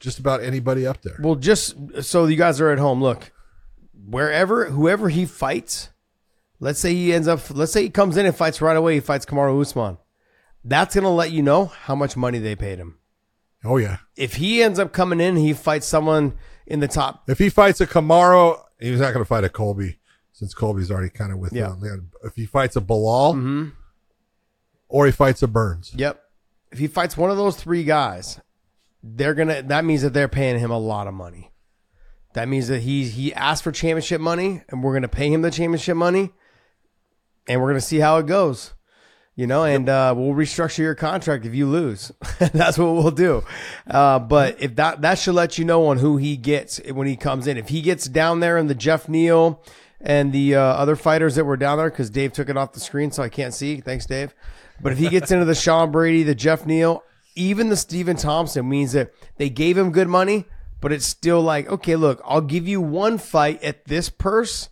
just 0.00 0.18
about 0.18 0.42
anybody 0.42 0.86
up 0.86 1.02
there. 1.02 1.16
Well, 1.20 1.36
just 1.36 2.02
so 2.02 2.26
you 2.26 2.36
guys 2.36 2.60
are 2.60 2.70
at 2.70 2.78
home, 2.78 3.02
look, 3.02 3.32
wherever, 4.06 4.66
whoever 4.66 5.08
he 5.08 5.24
fights, 5.24 5.90
let's 6.62 6.78
say 6.78 6.94
he 6.94 7.12
ends 7.12 7.26
up, 7.26 7.40
let's 7.50 7.72
say 7.72 7.82
he 7.82 7.90
comes 7.90 8.16
in 8.16 8.24
and 8.24 8.34
fights 8.36 8.60
right 8.62 8.76
away, 8.76 8.94
he 8.94 9.00
fights 9.00 9.26
Kamaru 9.26 9.60
Usman. 9.60 9.98
That's 10.64 10.94
going 10.94 11.02
to 11.04 11.10
let 11.10 11.32
you 11.32 11.42
know 11.42 11.64
how 11.66 11.96
much 11.96 12.16
money 12.16 12.38
they 12.38 12.54
paid 12.54 12.78
him. 12.78 12.98
Oh, 13.64 13.78
yeah. 13.78 13.98
If 14.16 14.34
he 14.36 14.62
ends 14.62 14.78
up 14.78 14.92
coming 14.92 15.20
in, 15.20 15.34
he 15.36 15.52
fights 15.54 15.86
someone 15.86 16.34
in 16.66 16.78
the 16.78 16.86
top. 16.88 17.24
If 17.28 17.38
he 17.40 17.48
fights 17.48 17.80
a 17.80 17.86
Kamaru, 17.86 18.60
he's 18.78 19.00
not 19.00 19.12
going 19.12 19.24
to 19.24 19.28
fight 19.28 19.42
a 19.42 19.48
Colby 19.48 19.98
since 20.30 20.54
Colby's 20.54 20.90
already 20.90 21.10
kind 21.10 21.32
of 21.32 21.38
with 21.38 21.52
Yeah. 21.52 21.70
Leon. 21.74 22.10
If 22.24 22.36
he 22.36 22.46
fights 22.46 22.76
a 22.76 22.80
Bilal 22.80 23.32
hmm 23.34 23.68
or 24.88 25.06
he 25.06 25.12
fights 25.12 25.42
a 25.42 25.48
Burns, 25.48 25.92
Yep. 25.96 26.20
If 26.70 26.78
he 26.78 26.86
fights 26.86 27.16
one 27.16 27.30
of 27.30 27.36
those 27.36 27.56
three 27.56 27.82
guys, 27.84 28.40
they're 29.02 29.34
gonna. 29.34 29.62
That 29.62 29.84
means 29.84 30.02
that 30.02 30.12
they're 30.14 30.28
paying 30.28 30.58
him 30.58 30.70
a 30.70 30.78
lot 30.78 31.06
of 31.06 31.12
money. 31.14 31.50
That 32.34 32.48
means 32.48 32.68
that 32.68 32.80
he 32.80 33.04
he 33.08 33.34
asked 33.34 33.62
for 33.64 33.72
championship 33.72 34.20
money, 34.22 34.62
and 34.68 34.82
we're 34.82 34.94
gonna 34.94 35.08
pay 35.08 35.30
him 35.30 35.42
the 35.42 35.50
championship 35.50 35.96
money, 35.96 36.32
and 37.48 37.60
we're 37.60 37.68
gonna 37.68 37.80
see 37.80 37.98
how 37.98 38.18
it 38.18 38.26
goes. 38.26 38.74
You 39.34 39.46
know, 39.46 39.64
and 39.64 39.88
uh, 39.88 40.12
we'll 40.14 40.34
restructure 40.34 40.80
your 40.80 40.94
contract 40.94 41.46
if 41.46 41.54
you 41.54 41.66
lose. 41.66 42.12
That's 42.38 42.76
what 42.76 42.92
we'll 42.92 43.10
do. 43.10 43.42
Uh, 43.86 44.18
but 44.18 44.60
if 44.60 44.76
that 44.76 45.00
that 45.00 45.18
should 45.18 45.34
let 45.34 45.56
you 45.56 45.64
know 45.64 45.86
on 45.86 45.98
who 45.98 46.18
he 46.18 46.36
gets 46.36 46.78
when 46.90 47.06
he 47.06 47.16
comes 47.16 47.46
in. 47.46 47.56
If 47.56 47.68
he 47.68 47.80
gets 47.80 48.06
down 48.06 48.40
there 48.40 48.58
in 48.58 48.66
the 48.66 48.74
Jeff 48.74 49.08
Neal 49.08 49.62
and 50.02 50.32
the 50.32 50.56
uh, 50.56 50.60
other 50.60 50.96
fighters 50.96 51.36
that 51.36 51.44
were 51.44 51.56
down 51.56 51.78
there 51.78 51.88
because 51.88 52.10
Dave 52.10 52.32
took 52.32 52.50
it 52.50 52.56
off 52.58 52.72
the 52.72 52.80
screen, 52.80 53.10
so 53.10 53.22
I 53.22 53.30
can't 53.30 53.54
see. 53.54 53.80
Thanks, 53.80 54.04
Dave. 54.04 54.34
But 54.82 54.92
if 54.92 54.98
he 54.98 55.08
gets 55.08 55.30
into 55.30 55.44
the 55.44 55.54
Sean 55.54 55.92
Brady, 55.92 56.24
the 56.24 56.34
Jeff 56.34 56.66
Neal, 56.66 57.04
even 57.36 57.68
the 57.68 57.76
Stephen 57.76 58.16
Thompson, 58.16 58.68
means 58.68 58.92
that 58.92 59.12
they 59.36 59.48
gave 59.48 59.78
him 59.78 59.92
good 59.92 60.08
money, 60.08 60.46
but 60.80 60.92
it's 60.92 61.06
still 61.06 61.40
like, 61.40 61.68
okay, 61.68 61.94
look, 61.96 62.20
I'll 62.24 62.40
give 62.40 62.66
you 62.66 62.80
one 62.80 63.16
fight 63.16 63.62
at 63.62 63.84
this 63.84 64.10
purse, 64.10 64.68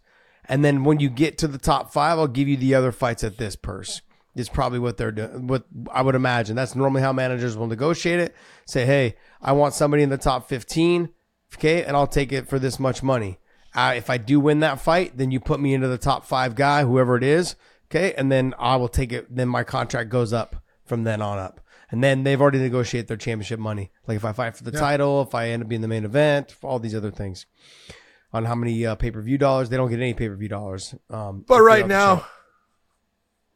and 0.51 0.63
then 0.63 0.85
when 0.85 1.01
you 1.01 1.09
get 1.09 1.39
to 1.39 1.49
the 1.49 1.57
top 1.57 1.91
five, 1.91 2.19
I'll 2.19 2.29
give 2.29 2.49
you 2.49 2.59
the 2.59 2.75
other 2.75 2.93
fights 2.93 3.25
at 3.25 3.39
this 3.39 3.57
purse. 3.57 4.03
Is 4.37 4.49
probably 4.49 4.79
what 4.79 4.97
they're 4.97 5.11
doing. 5.11 5.49
What 5.49 5.65
I 5.91 6.03
would 6.03 6.15
imagine. 6.15 6.55
That's 6.55 6.77
normally 6.77 7.03
how 7.03 7.13
managers 7.13 7.57
will 7.57 7.67
negotiate 7.67 8.21
it. 8.21 8.37
Say, 8.65 8.87
hey, 8.87 9.17
I 9.43 9.53
want 9.53 9.75
somebody 9.75 10.05
in 10.05 10.09
the 10.09 10.17
top 10.19 10.49
fifteen, 10.49 11.09
okay, 11.57 11.83
and 11.83 11.97
I'll 11.97 12.07
take 12.07 12.31
it 12.31 12.49
for 12.49 12.61
this 12.61 12.79
much 12.79 13.03
money. 13.03 13.41
Uh, 13.75 13.95
if 13.97 14.09
I 14.09 14.19
do 14.19 14.39
win 14.39 14.61
that 14.61 14.81
fight, 14.81 15.17
then 15.17 15.33
you 15.33 15.41
put 15.41 15.59
me 15.59 15.75
into 15.75 15.89
the 15.89 15.99
top 15.99 16.25
five 16.25 16.55
guy, 16.55 16.85
whoever 16.85 17.17
it 17.17 17.25
is, 17.25 17.57
okay, 17.91 18.15
and 18.15 18.31
then 18.31 18.55
I 18.57 18.77
will 18.77 18.89
take 18.89 19.13
it. 19.13 19.35
Then 19.35 19.49
my 19.49 19.65
contract 19.65 20.11
goes 20.11 20.33
up 20.33 20.57
from 20.85 21.03
then 21.03 21.21
on 21.21 21.39
up. 21.39 21.61
And 21.91 22.03
then 22.03 22.23
they've 22.23 22.41
already 22.41 22.61
negotiated 22.61 23.09
their 23.09 23.17
championship 23.17 23.59
money. 23.59 23.91
Like 24.07 24.17
if 24.17 24.25
I 24.25 24.33
fight 24.33 24.57
for 24.57 24.63
the 24.63 24.71
title, 24.71 25.23
if 25.23 25.35
I 25.35 25.49
end 25.49 25.65
up 25.65 25.69
being 25.69 25.83
the 25.83 25.89
main 25.89 26.05
event, 26.05 26.55
all 26.63 26.79
these 26.79 26.95
other 26.95 27.11
things. 27.11 27.47
On 28.33 28.45
how 28.45 28.55
many 28.55 28.87
uh, 28.87 28.95
pay 28.95 29.11
per 29.11 29.21
view 29.21 29.39
dollars? 29.39 29.69
They 29.71 29.77
don't 29.77 29.91
get 29.91 29.99
any 30.01 30.15
pay 30.15 30.29
per 30.29 30.37
view 30.37 30.49
dollars. 30.49 30.95
Um, 31.09 31.45
But 31.47 31.63
right 31.63 31.87
now, 31.87 32.27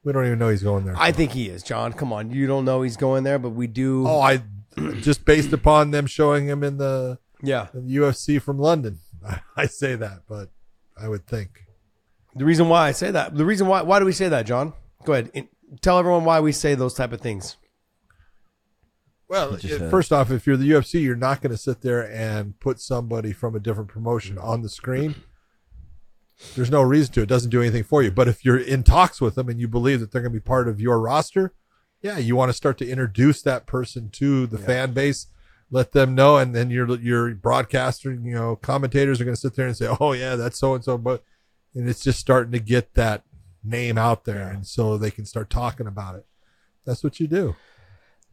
we 0.02 0.12
don't 0.12 0.26
even 0.26 0.38
know 0.38 0.48
he's 0.48 0.62
going 0.62 0.84
there. 0.84 0.94
I 0.98 1.12
think 1.12 1.32
he 1.32 1.48
is. 1.48 1.62
John, 1.62 1.92
come 1.92 2.12
on, 2.12 2.30
you 2.30 2.46
don't 2.46 2.64
know 2.64 2.82
he's 2.82 2.96
going 2.96 3.24
there, 3.24 3.38
but 3.38 3.50
we 3.50 3.66
do. 3.66 4.06
oh, 4.06 4.20
I 4.20 4.42
just 5.00 5.24
based 5.24 5.52
upon 5.52 5.92
them 5.92 6.06
showing 6.06 6.46
him 6.48 6.62
in 6.64 6.78
the, 6.78 7.18
yeah. 7.42 7.68
in 7.72 7.86
the 7.86 7.96
UFC 7.96 8.42
from 8.42 8.58
London. 8.58 8.98
I, 9.26 9.40
I 9.56 9.66
say 9.66 9.94
that, 9.94 10.22
but 10.28 10.50
I 11.00 11.08
would 11.08 11.26
think. 11.26 11.64
The 12.34 12.44
reason 12.44 12.68
why 12.68 12.88
I 12.88 12.92
say 12.92 13.12
that, 13.12 13.36
the 13.36 13.44
reason 13.44 13.68
why, 13.68 13.82
why 13.82 14.00
do 14.00 14.04
we 14.04 14.12
say 14.12 14.28
that, 14.28 14.44
John? 14.44 14.72
Go 15.04 15.12
ahead, 15.12 15.46
tell 15.80 15.98
everyone 15.98 16.24
why 16.24 16.40
we 16.40 16.50
say 16.50 16.74
those 16.74 16.94
type 16.94 17.12
of 17.12 17.20
things. 17.20 17.56
Well, 19.34 19.56
just 19.56 19.82
it- 19.82 19.90
first 19.90 20.12
off, 20.12 20.30
if 20.30 20.46
you're 20.46 20.56
the 20.56 20.70
UFC, 20.70 21.02
you're 21.02 21.16
not 21.16 21.40
going 21.42 21.50
to 21.50 21.58
sit 21.58 21.80
there 21.80 22.08
and 22.08 22.58
put 22.60 22.80
somebody 22.80 23.32
from 23.32 23.56
a 23.56 23.60
different 23.60 23.88
promotion 23.88 24.38
on 24.38 24.62
the 24.62 24.68
screen. 24.68 25.16
There's 26.54 26.70
no 26.70 26.82
reason 26.82 27.12
to. 27.14 27.22
It 27.22 27.28
doesn't 27.28 27.50
do 27.50 27.60
anything 27.60 27.84
for 27.84 28.02
you. 28.02 28.10
But 28.10 28.28
if 28.28 28.44
you're 28.44 28.58
in 28.58 28.82
talks 28.82 29.20
with 29.20 29.34
them 29.34 29.48
and 29.48 29.60
you 29.60 29.68
believe 29.68 30.00
that 30.00 30.12
they're 30.12 30.22
going 30.22 30.32
to 30.32 30.38
be 30.38 30.42
part 30.44 30.68
of 30.68 30.80
your 30.80 31.00
roster, 31.00 31.52
yeah, 32.00 32.18
you 32.18 32.36
want 32.36 32.48
to 32.50 32.52
start 32.52 32.78
to 32.78 32.88
introduce 32.88 33.42
that 33.42 33.66
person 33.66 34.08
to 34.10 34.46
the 34.46 34.58
fan 34.66 34.92
base, 34.92 35.26
let 35.70 35.92
them 35.92 36.14
know, 36.14 36.36
and 36.36 36.54
then 36.54 36.70
your 36.70 36.88
your 36.98 37.34
broadcaster, 37.34 38.12
you 38.12 38.34
know, 38.34 38.56
commentators 38.56 39.20
are 39.20 39.24
going 39.24 39.34
to 39.34 39.40
sit 39.40 39.56
there 39.56 39.66
and 39.66 39.76
say, 39.76 39.88
"Oh 40.00 40.12
yeah, 40.12 40.36
that's 40.36 40.58
so 40.58 40.74
and 40.74 40.84
so," 40.84 40.98
but 40.98 41.24
and 41.74 41.88
it's 41.88 42.02
just 42.04 42.20
starting 42.20 42.52
to 42.52 42.60
get 42.60 42.94
that 42.94 43.24
name 43.64 43.96
out 43.96 44.24
there, 44.24 44.48
and 44.48 44.66
so 44.66 44.98
they 44.98 45.10
can 45.10 45.24
start 45.24 45.50
talking 45.50 45.86
about 45.86 46.14
it. 46.16 46.26
That's 46.84 47.02
what 47.02 47.18
you 47.18 47.26
do. 47.26 47.56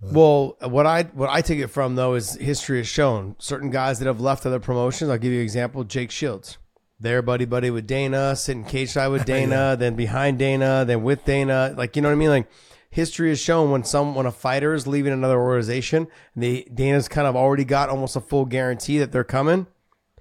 Well, 0.01 0.57
what 0.61 0.87
I 0.87 1.03
what 1.03 1.29
I 1.29 1.41
take 1.41 1.59
it 1.59 1.67
from 1.67 1.95
though 1.95 2.15
is 2.15 2.35
history 2.35 2.79
has 2.79 2.87
shown 2.87 3.35
certain 3.37 3.69
guys 3.69 3.99
that 3.99 4.05
have 4.05 4.19
left 4.19 4.45
other 4.45 4.59
promotions. 4.59 5.11
I'll 5.11 5.17
give 5.17 5.31
you 5.31 5.39
an 5.39 5.43
example: 5.43 5.83
Jake 5.83 6.11
Shields. 6.11 6.57
They're 6.99 7.21
buddy 7.21 7.45
buddy 7.45 7.69
with 7.69 7.87
Dana, 7.87 8.35
sitting 8.35 8.63
cage 8.63 8.89
side 8.89 9.07
with 9.07 9.25
Dana, 9.25 9.75
then 9.77 9.95
behind 9.95 10.39
Dana, 10.39 10.85
then 10.85 11.03
with 11.03 11.25
Dana. 11.25 11.73
Like 11.77 11.95
you 11.95 12.01
know 12.01 12.09
what 12.09 12.13
I 12.13 12.17
mean? 12.17 12.29
Like 12.29 12.49
history 12.89 13.29
has 13.29 13.39
shown 13.39 13.71
when 13.71 13.83
some 13.83 14.15
when 14.15 14.25
a 14.25 14.31
fighter 14.31 14.73
is 14.73 14.87
leaving 14.87 15.13
another 15.13 15.39
organization, 15.39 16.07
they 16.35 16.63
Dana's 16.63 17.07
kind 17.07 17.27
of 17.27 17.35
already 17.35 17.65
got 17.65 17.89
almost 17.89 18.15
a 18.15 18.21
full 18.21 18.45
guarantee 18.45 18.97
that 18.99 19.11
they're 19.11 19.23
coming. 19.23 19.67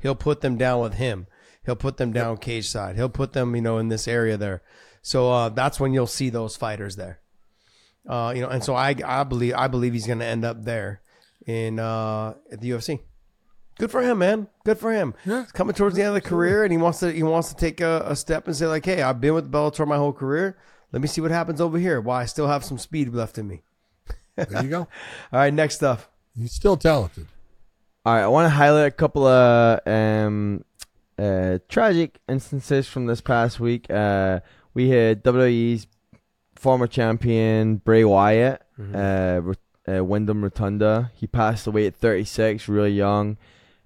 He'll 0.01 0.15
put 0.15 0.41
them 0.41 0.57
down 0.57 0.81
with 0.81 0.95
him. 0.95 1.27
He'll 1.65 1.77
put 1.77 1.99
them 1.99 2.13
down 2.13 2.39
cage 2.39 2.69
side. 2.69 2.97
He'll 2.97 3.11
put 3.11 3.33
them, 3.35 3.55
you 3.55 3.61
know, 3.61 3.79
in 3.79 3.89
this 3.89 4.09
area 4.09 4.37
there. 4.37 4.63
So 5.03 5.31
uh, 5.31 5.49
that's 5.51 5.79
when 5.79 5.93
you'll 5.93 6.07
see 6.07 6.31
those 6.31 6.57
fighters 6.57 6.97
there. 6.97 7.21
Uh, 8.09 8.33
you 8.35 8.43
know, 8.43 8.49
and 8.49 8.65
so 8.65 8.75
I, 8.75 8.95
I 9.05 9.25
believe 9.25 9.55
I 9.55 9.69
believe 9.69 9.93
he's 9.93 10.07
going 10.07 10.19
to 10.21 10.25
end 10.25 10.45
up 10.45 10.65
there 10.65 11.01
in 11.47 11.79
uh, 11.79 12.35
at 12.51 12.61
the 12.61 12.71
UFC. 12.71 13.01
Good 13.79 13.91
for 13.91 14.03
him, 14.03 14.19
man. 14.19 14.49
Good 14.65 14.79
for 14.79 14.93
him. 14.93 15.15
Yeah. 15.25 15.43
He's 15.43 15.53
coming 15.53 15.75
towards 15.75 15.97
the 15.97 16.03
end 16.03 16.09
of 16.09 16.15
the 16.15 16.21
career, 16.29 16.65
and 16.65 16.73
he 16.73 16.79
wants 16.79 17.01
to 17.01 17.11
he 17.11 17.23
wants 17.23 17.49
to 17.49 17.57
take 17.57 17.81
a, 17.81 18.03
a 18.07 18.17
step 18.17 18.47
and 18.47 18.55
say 18.57 18.67
like, 18.67 18.85
"Hey, 18.85 19.03
I've 19.03 19.21
been 19.21 19.35
with 19.35 19.51
Bellator 19.51 19.87
my 19.87 19.97
whole 19.97 20.13
career. 20.13 20.59
Let 20.93 21.01
me 21.01 21.09
see 21.09 21.21
what 21.21 21.31
happens 21.31 21.61
over 21.61 21.79
here. 21.79 22.01
Why 22.01 22.23
I 22.23 22.27
still 22.27 22.49
have 22.49 22.65
some 22.65 22.79
speed 22.79 23.15
left 23.15 23.39
in 23.39 23.49
me." 23.49 23.63
There 24.37 24.63
you 24.63 24.71
go. 24.71 24.79
All 25.33 25.39
right, 25.39 25.53
next 25.53 25.83
up. 25.83 26.13
He's 26.37 26.53
still 26.53 26.77
talented. 26.77 27.27
All 28.05 28.15
right, 28.15 28.23
I 28.23 28.29
want 28.29 28.47
to 28.47 28.51
highlight 28.51 28.87
a 28.87 28.91
couple 28.91 29.27
of 29.27 29.81
um, 29.87 30.65
uh, 31.19 31.59
tragic 31.69 32.19
instances 32.29 32.89
from 32.89 33.07
this 33.07 33.21
past 33.21 33.61
week. 33.61 33.91
Uh, 33.91 34.41
we 34.73 34.89
had 34.89 35.23
WWE's 35.23 35.87
former 36.61 36.87
champion 36.87 37.77
Bray 37.77 38.05
Wyatt, 38.05 38.63
uh, 38.95 39.41
Ro- 39.43 39.55
uh, 39.89 40.05
Wyndham 40.05 40.43
Rotunda. 40.43 41.11
He 41.15 41.27
passed 41.27 41.67
away 41.67 41.87
at 41.87 41.97
36, 41.97 42.69
really 42.69 42.93
young. 42.93 43.37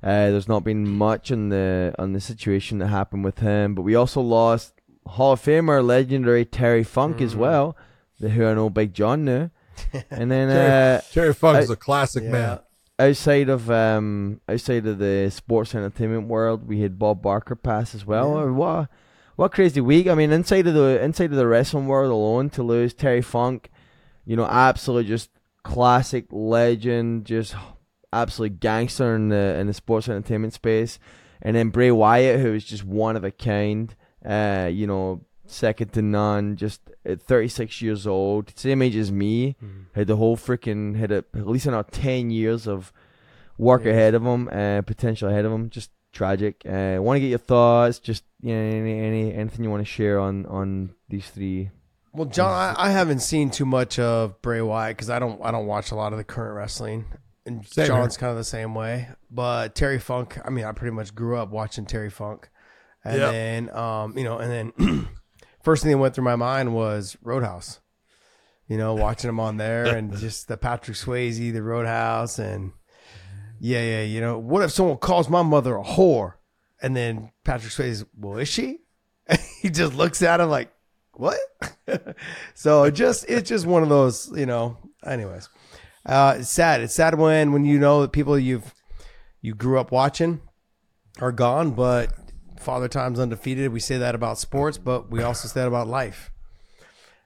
Uh, 0.03 0.31
there's 0.31 0.49
not 0.49 0.65
been 0.65 0.87
much 0.87 1.33
on 1.33 1.49
the 1.49 1.95
on 1.99 2.13
the 2.13 2.21
situation 2.21 2.79
that 2.79 2.89
happened 2.89 3.25
with 3.25 3.39
him, 3.39 3.75
but 3.75 3.83
we 3.83 3.95
also 3.95 4.21
lost 4.21 4.75
Hall 5.07 5.33
of 5.33 5.41
Famer, 5.43 5.83
legendary 5.85 6.45
Terry 6.45 6.85
Funk 6.85 7.21
as 7.23 7.35
well, 7.35 7.77
the 8.21 8.29
who 8.31 8.45
I 8.47 8.53
know 8.55 8.69
Big 8.69 8.93
John 8.93 9.25
knew. 9.25 9.51
and 10.11 10.31
then 10.31 10.49
Terry, 10.49 10.97
uh, 10.99 11.01
Terry 11.13 11.35
Funk 11.35 11.59
is 11.59 11.71
a 11.71 11.77
classic 11.77 12.25
Yeah. 12.25 12.31
man. 12.31 12.59
outside 12.99 13.49
of 13.49 13.71
um 13.71 14.41
outside 14.49 14.87
of 14.87 14.99
the 14.99 15.31
sports 15.31 15.75
entertainment 15.75 16.29
world, 16.29 16.69
we 16.69 16.81
had 16.81 16.99
Bob 16.99 17.23
Barker 17.23 17.57
pass 17.57 17.95
as 17.95 18.05
well. 18.05 18.37
Uh, 18.37 18.53
What 18.53 18.69
a- 18.69 18.89
what 19.37 19.47
a 19.47 19.49
crazy 19.49 19.81
week! 19.81 20.07
I 20.07 20.15
mean, 20.15 20.33
inside 20.33 20.67
of 20.67 20.75
the 20.75 21.03
inside 21.03 21.31
of 21.31 21.37
the 21.37 21.47
wrestling 21.47 21.87
world 21.87 22.11
alone, 22.13 22.51
to 22.51 22.63
lose 22.63 22.95
Terry 22.95 23.23
Funk, 23.23 23.71
you 24.25 24.37
know, 24.37 24.47
absolutely 24.47 25.09
just 25.09 25.31
classic 25.63 26.27
legend, 26.31 27.25
just 27.25 27.55
absolute 28.13 28.61
gangster 28.61 29.15
in 29.17 29.29
the 29.29 29.57
in 29.59 29.67
the 29.67 29.75
sports 29.75 30.09
entertainment 30.09 30.53
space, 30.53 30.99
and 31.43 31.57
then 31.57 31.71
Bray 31.71 31.91
Wyatt, 31.91 32.41
who 32.41 32.55
is 32.55 32.65
just 32.65 32.85
one 32.85 33.17
of 33.17 33.25
a 33.25 33.31
kind. 33.31 33.95
Uh, 34.25 34.71
you 34.73 34.87
know, 34.87 35.21
second 35.47 35.93
to 35.93 36.03
none. 36.03 36.57
Just 36.57 36.81
at 37.05 37.21
36 37.23 37.83
years 37.83 38.07
old, 38.07 38.53
same 38.57 38.83
age 38.83 38.97
as 38.97 39.13
me, 39.13 39.57
had 39.95 40.07
the 40.07 40.17
whole 40.17 40.37
freaking 40.37 40.97
had 40.97 41.13
a, 41.13 41.19
at 41.35 41.47
least 41.47 41.67
another 41.67 41.89
10 41.91 42.31
years 42.31 42.67
of 42.67 42.93
work 43.59 43.85
ahead 43.85 44.15
of 44.15 44.25
him, 44.25 44.49
uh, 44.49 44.83
potential 44.83 45.29
ahead 45.29 45.45
of 45.45 45.53
him. 45.53 45.71
Just 45.71 45.91
tragic. 46.15 46.63
Uh, 46.65 46.97
want 47.01 47.17
to 47.17 47.21
get 47.21 47.29
your 47.29 47.39
thoughts? 47.39 47.99
Just 47.99 48.25
you 48.41 48.55
know, 48.55 48.61
any, 48.61 48.99
any 49.01 49.35
anything 49.35 49.65
you 49.65 49.71
want 49.71 49.83
to 49.83 49.91
share 49.91 50.19
on 50.19 50.47
on 50.47 50.95
these 51.09 51.29
three? 51.29 51.71
Well, 52.13 52.27
John, 52.27 52.53
I, 52.53 52.75
I 52.79 52.91
haven't 52.91 53.21
seen 53.21 53.51
too 53.51 53.67
much 53.67 53.99
of 53.99 54.41
Bray 54.41 54.61
Wyatt 54.63 54.97
because 54.97 55.11
I 55.11 55.19
don't 55.19 55.41
I 55.45 55.51
don't 55.51 55.67
watch 55.67 55.91
a 55.91 55.97
lot 55.97 56.13
of 56.13 56.19
the 56.19 56.25
current 56.25 56.55
wrestling, 56.57 57.05
and 57.45 57.67
Same 57.67 57.89
John's 57.89 58.17
kind 58.17 58.31
of 58.31 58.37
the 58.37 58.45
same 58.45 58.75
way. 58.75 59.09
But 59.31 59.75
Terry 59.75 59.99
Funk, 59.99 60.39
I 60.45 60.51
mean, 60.51 60.65
I 60.65 60.73
pretty 60.73 60.95
much 60.95 61.15
grew 61.15 61.37
up 61.37 61.51
watching 61.51 61.87
Terry 61.87 62.11
Funk, 62.11 62.49
and 63.05 63.19
Yep. 63.19 63.33
then 63.33 63.77
um, 63.77 64.17
you 64.17 64.23
know, 64.25 64.39
and 64.39 64.73
then 64.79 65.09
first 65.63 65.83
thing 65.83 65.91
that 65.93 65.99
went 65.99 66.15
through 66.15 66.25
my 66.25 66.37
mind 66.37 66.73
was 66.75 67.17
Roadhouse. 67.23 67.81
You 68.69 68.79
know, 68.79 68.95
watching 68.95 69.29
him 69.29 69.41
on 69.41 69.59
there 69.59 69.85
and 69.85 70.17
just 70.17 70.49
the 70.49 70.57
Patrick 70.57 70.97
Swayze, 70.97 71.53
the 71.53 71.63
Roadhouse, 71.63 72.39
and 72.39 72.73
yeah, 73.61 73.83
yeah. 73.83 74.03
You 74.03 74.21
know, 74.21 74.39
what 74.39 74.63
if 74.63 74.71
someone 74.71 74.99
calls 74.99 75.29
my 75.29 75.43
mother 75.43 75.77
a 75.77 75.83
whore? 75.83 76.35
And 76.83 76.95
then 76.95 77.31
Patrick 77.45 77.73
Swayze, 77.73 78.05
well, 78.17 78.39
is 78.39 78.49
she? 78.49 78.81
he 79.63 79.71
just 79.71 79.95
looks 79.95 80.23
at 80.23 80.41
him 80.41 80.51
like, 80.51 80.71
what? 81.13 81.39
so 82.55 82.85
it 82.85 82.93
just 82.93 83.25
it's 83.29 83.49
just 83.49 83.67
one 83.67 83.83
of 83.83 83.89
those, 83.89 84.31
you 84.35 84.47
know. 84.47 84.77
Anyways, 85.07 85.49
uh, 86.07 86.37
it's 86.39 86.51
sad. 86.51 86.81
It's 86.81 86.95
sad 86.95 87.19
when 87.19 87.53
when 87.53 87.65
you 87.65 87.79
know 87.79 88.03
that 88.03 88.13
people 88.13 88.39
you've 88.39 88.75
you 89.41 89.55
grew 89.55 89.79
up 89.79 89.93
watching 89.93 90.41
are 91.21 91.33
gone, 91.33 91.73
but 91.73 92.13
Father 92.59 92.89
Time's 92.89 93.21
undefeated. 93.21 93.73
We 93.73 93.81
say 93.81 93.99
that 93.99 94.15
about 94.15 94.39
sports, 94.39 94.79
but 94.79 95.11
we 95.11 95.23
also 95.23 95.49
say 95.49 95.61
that 95.61 95.69
about 95.69 95.87
life. 95.87 96.31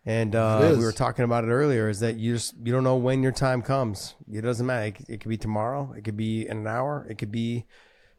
And 0.07 0.35
uh, 0.35 0.75
we 0.79 0.85
were 0.85 0.93
talking 0.93 1.25
about 1.25 1.45
it 1.45 1.49
earlier. 1.49 1.89
Is 1.89 2.01
that 2.01 2.17
you 2.17 2.35
just 2.35 2.55
you 2.63 2.73
don't 2.73 2.85
know 2.85 2.97
when 2.97 3.23
your 3.23 3.33
time 3.33 3.61
comes. 3.63 4.15
It 4.33 4.41
doesn't 4.41 4.65
matter. 4.65 4.87
It, 4.87 4.97
it 5.09 5.21
could 5.21 5.29
be 5.29 5.37
tomorrow. 5.37 5.93
It 5.97 6.03
could 6.05 6.17
be 6.17 6.47
in 6.47 6.59
an 6.59 6.67
hour. 6.67 7.07
It 7.11 7.19
could 7.19 7.31
be 7.33 7.67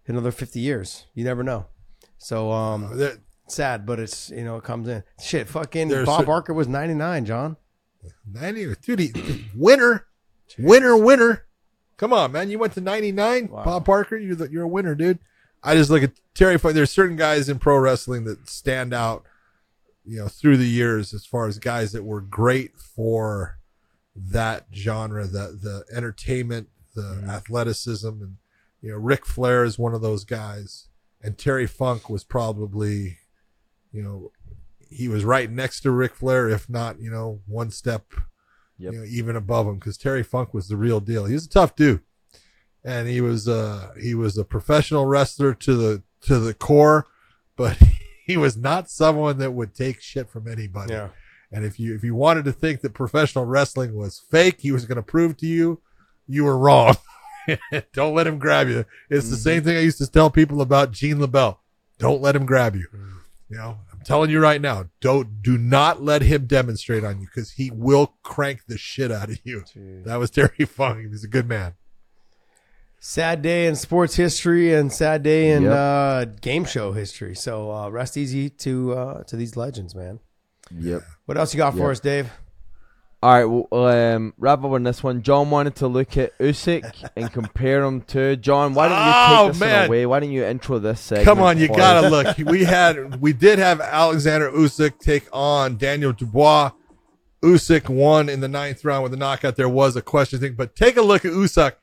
another 0.07 0.31
fifty 0.31 0.60
years. 0.60 1.06
You 1.15 1.23
never 1.23 1.43
know. 1.43 1.65
So 2.18 2.51
um, 2.51 2.97
There- 2.97 3.18
sad, 3.47 3.85
but 3.85 3.99
it's 3.99 4.30
you 4.30 4.43
know 4.43 4.57
it 4.57 4.64
comes 4.64 4.88
in. 4.88 5.03
Shit, 5.23 5.47
fucking 5.47 5.89
Bob 6.06 6.26
Barker 6.26 6.53
was 6.53 6.68
ninety 6.68 6.93
nine. 6.93 7.26
John, 7.26 7.57
90, 8.31 8.76
dude, 8.81 8.99
he, 8.99 9.45
winner, 9.56 10.06
winner, 10.57 10.95
winner. 10.95 11.45
Come 11.97 12.14
on, 12.14 12.31
man. 12.31 12.49
You 12.49 12.60
went 12.60 12.73
to 12.76 12.81
99, 12.81 13.49
Wow. 13.49 13.64
Bob 13.65 13.85
Barker. 13.85 14.15
You're 14.15 14.35
the, 14.35 14.49
you're 14.49 14.64
a 14.64 14.68
winner, 14.69 14.95
dude. 14.95 15.19
I 15.61 15.76
just 15.76 15.89
look 15.89 16.01
at 16.01 16.11
Terry. 16.34 16.56
There's 16.56 16.91
certain 16.91 17.18
guys 17.18 17.49
in 17.49 17.60
pro 17.60 17.77
wrestling 17.77 18.23
that 18.23 18.47
stand 18.47 18.93
out, 18.93 19.26
you 20.05 20.17
know, 20.19 20.27
through 20.27 20.57
the 20.57 20.67
years 20.67 21.13
as 21.13 21.26
far 21.26 21.47
as 21.47 21.59
guys 21.59 21.91
that 21.91 22.03
were 22.03 22.21
great 22.21 22.77
for 22.77 23.59
that 24.15 24.67
genre, 24.73 25.26
the 25.26 25.57
the 25.61 25.85
entertainment, 25.95 26.67
the 26.95 27.01
Mm-hmm. 27.01 27.30
athleticism, 27.30 28.07
and 28.07 28.38
you 28.81 28.91
know, 28.91 28.97
Ric 28.97 29.26
Flair 29.26 29.63
is 29.63 29.77
one 29.80 29.93
of 29.93 30.01
those 30.01 30.23
guys, 30.26 30.88
and 31.21 31.38
Terry 31.38 31.67
Funk 31.67 32.09
was 32.09 32.23
probably 32.23 33.17
you 33.91 34.03
know, 34.03 34.31
he 34.89 35.07
was 35.07 35.23
right 35.26 35.49
next 35.49 35.81
to 35.81 35.91
Ric 35.91 36.13
Flair, 36.15 36.47
if 36.49 36.69
not, 36.69 36.99
you 36.99 37.09
know, 37.09 37.41
one 37.47 37.71
step, 37.71 38.05
Yep. 38.77 38.93
you 38.93 38.99
know, 38.99 39.05
even 39.05 39.35
above 39.35 39.67
him, 39.67 39.76
because 39.76 39.97
Terry 39.97 40.23
Funk 40.23 40.53
was 40.53 40.67
the 40.67 40.77
real 40.77 40.99
deal. 40.99 41.26
He 41.26 41.34
was 41.34 41.45
a 41.45 41.49
tough 41.49 41.76
dude, 41.76 42.01
and 42.84 43.07
he 43.07 43.21
was 43.21 43.47
uh 43.47 43.91
he 44.01 44.15
was 44.15 44.38
a 44.38 44.43
professional 44.45 45.05
wrestler 45.05 45.53
to 45.53 45.76
the 45.76 46.03
to 46.21 46.39
the 46.39 46.53
core, 46.53 47.05
but 47.55 47.77
he 48.30 48.38
was 48.38 48.56
not 48.56 48.91
someone 48.91 49.39
that 49.39 49.53
would 49.53 49.73
take 49.73 50.01
shit 50.01 50.30
from 50.30 50.47
anybody. 50.47 50.93
Yeah. 50.93 51.10
And 51.51 51.65
if 51.65 51.80
you 51.80 51.95
if 51.95 52.03
you 52.03 52.14
wanted 52.14 52.45
to 52.45 52.51
think 52.51 52.81
that 52.81 52.93
professional 52.93 53.45
wrestling 53.45 53.95
was 53.95 54.19
fake, 54.30 54.61
he 54.61 54.72
was 54.72 54.85
going 54.85 54.97
to 54.97 55.01
prove 55.01 55.35
to 55.38 55.47
you 55.47 55.81
you 56.27 56.43
were 56.43 56.57
wrong. 56.57 56.95
Don't 57.93 58.14
let 58.14 58.27
him 58.27 58.38
grab 58.38 58.68
you. 58.68 58.85
It's 59.10 59.30
the 59.30 59.35
mm-hmm. 59.35 59.41
same 59.41 59.64
thing 59.64 59.77
I 59.77 59.81
used 59.81 59.97
to 59.97 60.06
tell 60.06 60.30
people 60.30 60.61
about 60.61 60.91
Gene 60.91 61.18
LeBell. 61.18 61.57
Don't 61.97 62.22
let 62.22 62.35
him 62.35 62.45
grab 62.45 62.76
you. 62.76 62.88
Mm. 62.95 63.14
You 63.49 63.57
know, 63.57 63.77
I'm 63.91 64.01
telling 64.01 64.30
you 64.30 64.39
right 64.39 64.61
now, 64.61 64.85
don't 65.01 65.41
do 65.41 65.57
not 65.57 66.03
let 66.03 66.22
him 66.22 66.45
demonstrate 66.45 67.03
on 67.03 67.19
you 67.19 67.26
because 67.26 67.53
he 67.53 67.72
will 67.72 68.14
crank 68.22 68.61
the 68.68 68.77
shit 68.77 69.11
out 69.11 69.30
of 69.30 69.39
you. 69.43 69.64
That 70.06 70.18
was 70.18 70.30
Terry 70.30 70.65
Funk. 70.65 71.07
He's 71.10 71.23
a 71.23 71.27
good 71.27 71.47
man. 71.47 71.73
Sad 73.01 73.41
day 73.41 73.65
in 73.67 73.76
sports 73.76 74.15
history 74.15 74.73
and 74.73 74.91
sad 74.91 75.23
day 75.23 75.51
in 75.51 75.63
Yep. 75.63 75.73
uh, 75.73 76.26
game 76.41 76.65
show 76.65 76.91
history. 76.91 77.34
So 77.35 77.71
uh, 77.71 77.89
rest 77.89 78.17
easy 78.17 78.49
to 78.49 78.93
uh, 78.93 79.23
to 79.23 79.35
these 79.38 79.55
legends, 79.55 79.95
man. 79.95 80.19
Yep. 80.77 81.03
What 81.26 81.38
else 81.38 81.53
you 81.53 81.57
got 81.59 81.73
for 81.73 81.80
Yep. 81.80 81.91
us, 81.91 81.99
Dave? 82.01 82.30
All 83.21 83.34
right, 83.34 83.43
well, 83.71 84.15
um, 84.15 84.34
wrap 84.38 84.59
up 84.59 84.71
on 84.71 84.84
this 84.84 85.03
one. 85.03 85.21
John 85.23 85.49
wanted 85.49 85.76
to 85.77 85.88
look 85.89 86.15
at 86.15 86.38
Usyk 86.39 87.09
and 87.17 87.30
compare 87.34 87.84
him 87.84 87.99
to 88.03 88.38
John. 88.38 88.73
Why 88.73 88.88
don't 88.88 88.97
you 88.97 89.13
Oh, 89.13 89.43
take 89.47 89.51
this 89.53 89.59
man. 89.59 89.80
one 89.81 89.88
away? 89.88 90.05
Why 90.05 90.19
don't 90.21 90.31
you 90.31 90.45
intro 90.45 90.80
this 90.80 91.01
segment? 91.01 91.26
Come 91.26 91.39
on, 91.41 91.57
you 91.57 91.67
gotta 91.67 92.07
us? 92.07 92.11
look. 92.38 92.38
We 92.49 92.63
had, 92.63 93.19
we 93.21 93.34
did 93.34 93.59
have 93.59 93.81
Alexander 93.81 94.49
Usyk 94.51 94.99
take 94.99 95.27
on 95.34 95.76
Daniel 95.76 96.13
Dubois. 96.13 96.71
Usyk 97.43 97.89
won 97.89 98.30
in 98.30 98.39
the 98.39 98.47
ninth 98.47 98.85
round 98.85 99.03
with 99.03 99.13
a 99.13 99.17
knockout. 99.17 99.57
There 99.57 99.67
was 99.69 99.97
a 99.97 100.01
question 100.01 100.39
thing, 100.39 100.53
but 100.53 100.73
take 100.76 100.95
a 100.95 101.01
look 101.01 101.26
at 101.26 101.31
Usyk. 101.34 101.73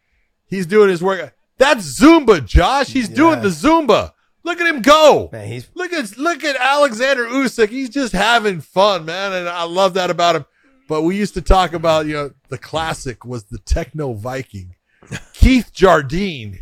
He's 0.48 0.66
doing 0.66 0.88
his 0.88 1.02
work. 1.02 1.34
That's 1.58 1.98
Zumba, 2.00 2.44
Josh. 2.44 2.88
He's 2.88 3.08
doing 3.08 3.40
the 3.40 3.48
Zumba. 3.48 4.12
Look 4.44 4.60
at 4.60 4.66
him 4.72 4.80
go. 4.80 5.28
Man, 5.32 5.48
he's 5.48 5.68
Look 5.74 5.92
at 5.92 6.16
look 6.16 6.44
at 6.44 6.54
Alexander 6.54 7.24
Usyk. 7.26 7.68
He's 7.68 7.90
just 7.90 8.12
having 8.12 8.60
fun, 8.60 9.04
man, 9.04 9.32
and 9.32 9.48
I 9.48 9.64
love 9.64 9.94
that 9.94 10.08
about 10.08 10.36
him. 10.36 10.44
But 10.88 11.02
we 11.02 11.16
used 11.16 11.34
to 11.34 11.42
talk 11.42 11.72
about, 11.72 12.06
you 12.06 12.12
know, 12.12 12.30
the 12.48 12.58
classic 12.58 13.24
was 13.24 13.44
the 13.44 13.58
Techno 13.58 14.12
Viking, 14.12 14.76
Keith 15.32 15.72
Jardine, 15.72 16.60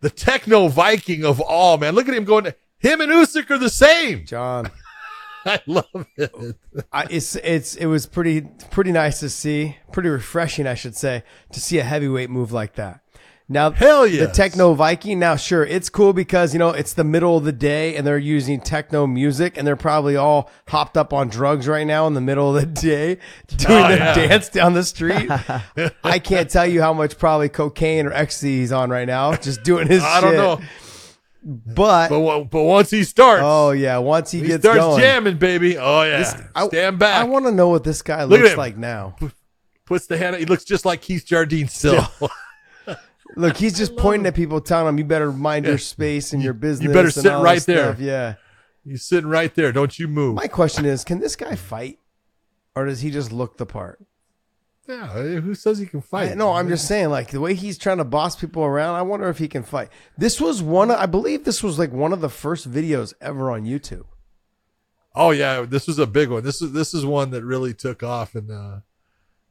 the 0.00 0.08
Techno 0.08 0.68
Viking 0.68 1.22
of 1.22 1.38
all, 1.38 1.76
man. 1.76 1.94
Look 1.94 2.08
at 2.08 2.14
him 2.14 2.24
going. 2.24 2.54
Him 2.78 3.00
and 3.02 3.12
Usyk 3.12 3.50
are 3.50 3.58
the 3.58 3.68
same. 3.68 4.24
John. 4.24 4.70
I 5.44 5.60
love 5.66 6.06
it. 6.16 6.56
I, 6.92 7.06
it's 7.10 7.36
it's 7.36 7.76
it 7.76 7.86
was 7.86 8.06
pretty 8.06 8.42
pretty 8.70 8.92
nice 8.92 9.20
to 9.20 9.28
see, 9.28 9.76
pretty 9.92 10.08
refreshing, 10.08 10.66
I 10.66 10.74
should 10.74 10.96
say, 10.96 11.24
to 11.52 11.60
see 11.60 11.78
a 11.78 11.84
heavyweight 11.84 12.30
move 12.30 12.52
like 12.52 12.74
that. 12.76 13.00
Now, 13.50 13.70
Hell 13.70 14.06
yeah, 14.06 14.26
the 14.26 14.32
techno 14.32 14.74
Viking. 14.74 15.18
Now, 15.18 15.36
sure, 15.36 15.64
it's 15.64 15.88
cool 15.88 16.12
because 16.12 16.52
you 16.52 16.58
know 16.58 16.68
it's 16.68 16.92
the 16.92 17.04
middle 17.04 17.38
of 17.38 17.44
the 17.44 17.52
day 17.52 17.96
and 17.96 18.06
they're 18.06 18.18
using 18.18 18.60
techno 18.60 19.06
music 19.06 19.56
and 19.56 19.66
they're 19.66 19.74
probably 19.74 20.16
all 20.16 20.50
hopped 20.68 20.98
up 20.98 21.14
on 21.14 21.28
drugs 21.30 21.66
right 21.66 21.86
now 21.86 22.06
in 22.06 22.12
the 22.12 22.20
middle 22.20 22.54
of 22.54 22.60
the 22.60 22.66
day 22.66 23.14
doing 23.56 23.70
Oh, 23.84 23.88
the 23.88 23.96
yeah. 23.96 24.14
dance 24.14 24.50
down 24.50 24.74
the 24.74 24.84
street. 24.84 25.30
I 26.04 26.18
can't 26.18 26.50
tell 26.50 26.66
you 26.66 26.82
how 26.82 26.92
much 26.92 27.16
probably 27.16 27.48
cocaine 27.48 28.06
or 28.06 28.12
ecstasy 28.12 28.58
he's 28.58 28.70
on 28.70 28.90
right 28.90 29.06
now, 29.06 29.34
just 29.34 29.62
doing 29.62 29.86
his. 29.88 30.02
I 30.02 30.20
don't 30.20 30.36
know, 30.36 30.60
but, 31.42 32.10
but 32.10 32.44
but 32.50 32.62
once 32.64 32.90
he 32.90 33.02
starts, 33.04 33.42
oh 33.42 33.70
yeah, 33.70 33.96
once 33.96 34.30
he, 34.30 34.40
he 34.40 34.48
gets 34.48 34.62
starts 34.62 34.80
going, 34.80 35.00
jamming, 35.00 35.38
baby. 35.38 35.78
Oh 35.78 36.02
yeah, 36.02 36.48
I- 36.54 36.66
stand 36.68 36.98
back. 36.98 37.18
I 37.18 37.24
want 37.24 37.46
to 37.46 37.52
know 37.52 37.68
what 37.70 37.82
this 37.82 38.02
guy 38.02 38.24
Look 38.24 38.42
looks 38.42 38.56
like 38.58 38.76
now. 38.76 39.16
Puts 39.86 40.06
the 40.06 40.18
hand. 40.18 40.36
He 40.36 40.44
looks 40.44 40.64
just 40.64 40.84
like 40.84 41.00
Keith 41.00 41.24
Jardine 41.24 41.68
still. 41.68 42.06
Look, 43.36 43.56
he's 43.56 43.76
just 43.76 43.96
pointing 43.96 44.26
at 44.26 44.34
people, 44.34 44.60
telling 44.60 44.86
them, 44.86 44.98
"You 44.98 45.04
better 45.04 45.30
mind 45.32 45.66
your 45.66 45.78
space 45.78 46.32
and 46.32 46.42
your 46.42 46.54
business." 46.54 46.88
You 46.88 46.92
better 46.92 47.10
sit 47.10 47.28
right 47.30 47.62
there. 47.62 47.92
stuff." 47.92 48.00
Yeah. 48.00 48.34
He's 48.84 49.04
sitting 49.04 49.28
right 49.28 49.54
there. 49.54 49.70
Don't 49.70 49.98
you 49.98 50.08
move. 50.08 50.34
My 50.34 50.48
question 50.48 50.86
is, 50.86 51.04
can 51.04 51.20
this 51.20 51.36
guy 51.36 51.54
fight, 51.56 51.98
or 52.74 52.86
does 52.86 53.00
he 53.00 53.10
just 53.10 53.32
look 53.32 53.56
the 53.58 53.66
part? 53.66 54.00
yeah, 54.88 55.06
who 55.40 55.54
says 55.54 55.78
he 55.78 55.84
can 55.84 56.00
fight? 56.00 56.30
I- 56.30 56.34
no, 56.34 56.54
I'm 56.54 56.68
just 56.68 56.88
saying, 56.88 57.10
like 57.10 57.30
the 57.30 57.40
way 57.40 57.52
he's 57.54 57.76
trying 57.76 57.98
to 57.98 58.04
boss 58.04 58.34
people 58.36 58.64
around. 58.64 58.94
I 58.94 59.02
wonder 59.02 59.28
if 59.28 59.36
he 59.36 59.46
can 59.46 59.62
fight. 59.62 59.90
This 60.16 60.40
was 60.40 60.62
one. 60.62 60.90
I 60.90 61.04
believe 61.04 61.44
this 61.44 61.62
was 61.62 61.78
like 61.78 61.92
one 61.92 62.14
of 62.14 62.22
the 62.22 62.30
first 62.30 62.70
videos 62.70 63.12
ever 63.20 63.50
on 63.50 63.64
YouTube. 63.64 64.06
Oh 65.14 65.30
yeah, 65.30 65.62
this 65.68 65.86
was 65.86 65.98
a 65.98 66.06
big 66.06 66.30
one. 66.30 66.42
This 66.42 66.62
is 66.62 66.72
this 66.72 66.94
is 66.94 67.04
one 67.04 67.30
that 67.32 67.44
really 67.44 67.74
took 67.74 68.02
off, 68.02 68.34
and 68.34 68.50
uh, 68.50 68.80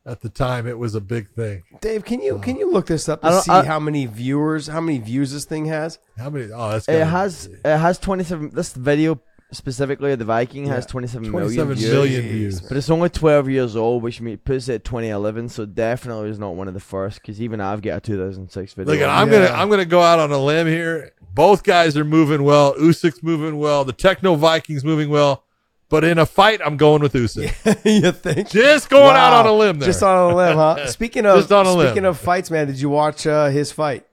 at 0.08 0.22
the 0.22 0.30
time 0.30 0.66
it 0.68 0.78
was 0.80 0.96
a 0.96 1.02
big 1.02 1.30
thing. 1.30 1.64
Dave, 1.82 2.06
can 2.06 2.22
you 2.22 2.38
uh, 2.38 2.40
can 2.40 2.56
you 2.58 2.72
look 2.72 2.88
this 2.88 3.08
up 3.10 3.20
I 3.24 3.28
to 3.30 3.34
don't- 3.36 3.44
see 3.44 3.52
I- 3.52 3.66
how 3.66 3.80
many 3.80 4.06
viewers, 4.06 4.68
how 4.68 4.82
many 4.82 4.98
views 5.00 5.32
this 5.34 5.46
thing 5.46 5.66
has? 5.66 6.00
How 6.18 6.30
many? 6.30 6.52
Oh, 6.52 6.72
that's 6.72 6.88
It 6.88 6.94
gotta- 6.94 7.06
has 7.06 7.46
it 7.48 7.78
has 7.78 8.00
27. 8.00 8.52
This 8.54 8.74
video 8.74 9.20
specifically 9.52 10.12
of 10.12 10.20
the 10.20 10.26
Viking 10.26 10.66
has 10.66 10.86
27 10.86 11.32
million 11.32 11.56
27 11.68 11.76
views. 11.76 11.92
million 11.92 12.22
views. 12.24 12.60
But 12.62 12.76
it's 12.76 12.90
only 12.90 13.08
12 13.10 13.50
years 13.50 13.76
old, 13.78 14.04
which 14.04 14.20
means 14.20 14.40
puts 14.44 14.68
it 14.68 14.76
at 14.76 14.84
2011. 14.84 15.48
So 15.50 15.66
definitely 15.66 16.30
is 16.30 16.38
not 16.40 16.56
one 16.56 16.68
of 16.68 16.74
the 16.74 16.82
first. 16.82 17.22
Because 17.22 17.42
even 17.42 17.62
I've 17.62 17.82
got 17.82 17.98
a 17.98 18.02
2006 18.02 18.74
video. 18.74 18.94
Look, 18.94 19.02
I'm 19.10 19.32
Yeah. 19.32 19.48
gonna 19.48 19.60
I'm 19.60 19.70
gonna 19.70 19.86
go 19.86 20.02
out 20.02 20.20
on 20.20 20.32
a 20.32 20.38
limb 20.38 20.68
here. 20.68 21.12
Both 21.34 21.64
guys 21.64 21.96
are 21.96 22.04
moving 22.06 22.44
well. 22.44 22.74
Usyk's 22.76 23.22
moving 23.24 23.58
well. 23.58 23.86
The 23.86 23.94
Techno 23.94 24.36
Vikings 24.36 24.84
moving 24.84 25.10
well. 25.10 25.44
But 25.90 26.04
in 26.04 26.18
a 26.18 26.26
fight, 26.26 26.60
I'm 26.64 26.76
going 26.76 27.02
with 27.02 27.14
Usyk. 27.14 27.86
you 28.04 28.12
think? 28.12 28.50
Just 28.50 28.90
going 28.90 29.16
out 29.16 29.32
on 29.34 29.46
a 29.46 29.54
limb 29.54 29.80
there. 29.80 29.88
Just 29.88 30.04
on 30.04 30.32
a 30.32 30.36
limb, 30.36 30.58
huh? 30.58 30.86
Speaking 30.88 31.26
of 31.26 31.38
Just 31.40 31.52
on 31.52 31.66
a 31.66 31.72
limb. 31.74 31.88
speaking 31.88 32.06
of 32.06 32.18
fights, 32.18 32.52
man, 32.52 32.68
did 32.68 32.80
you 32.82 32.90
watch 32.90 33.26
uh, 33.26 33.46
his 33.48 33.72
fight 33.72 34.06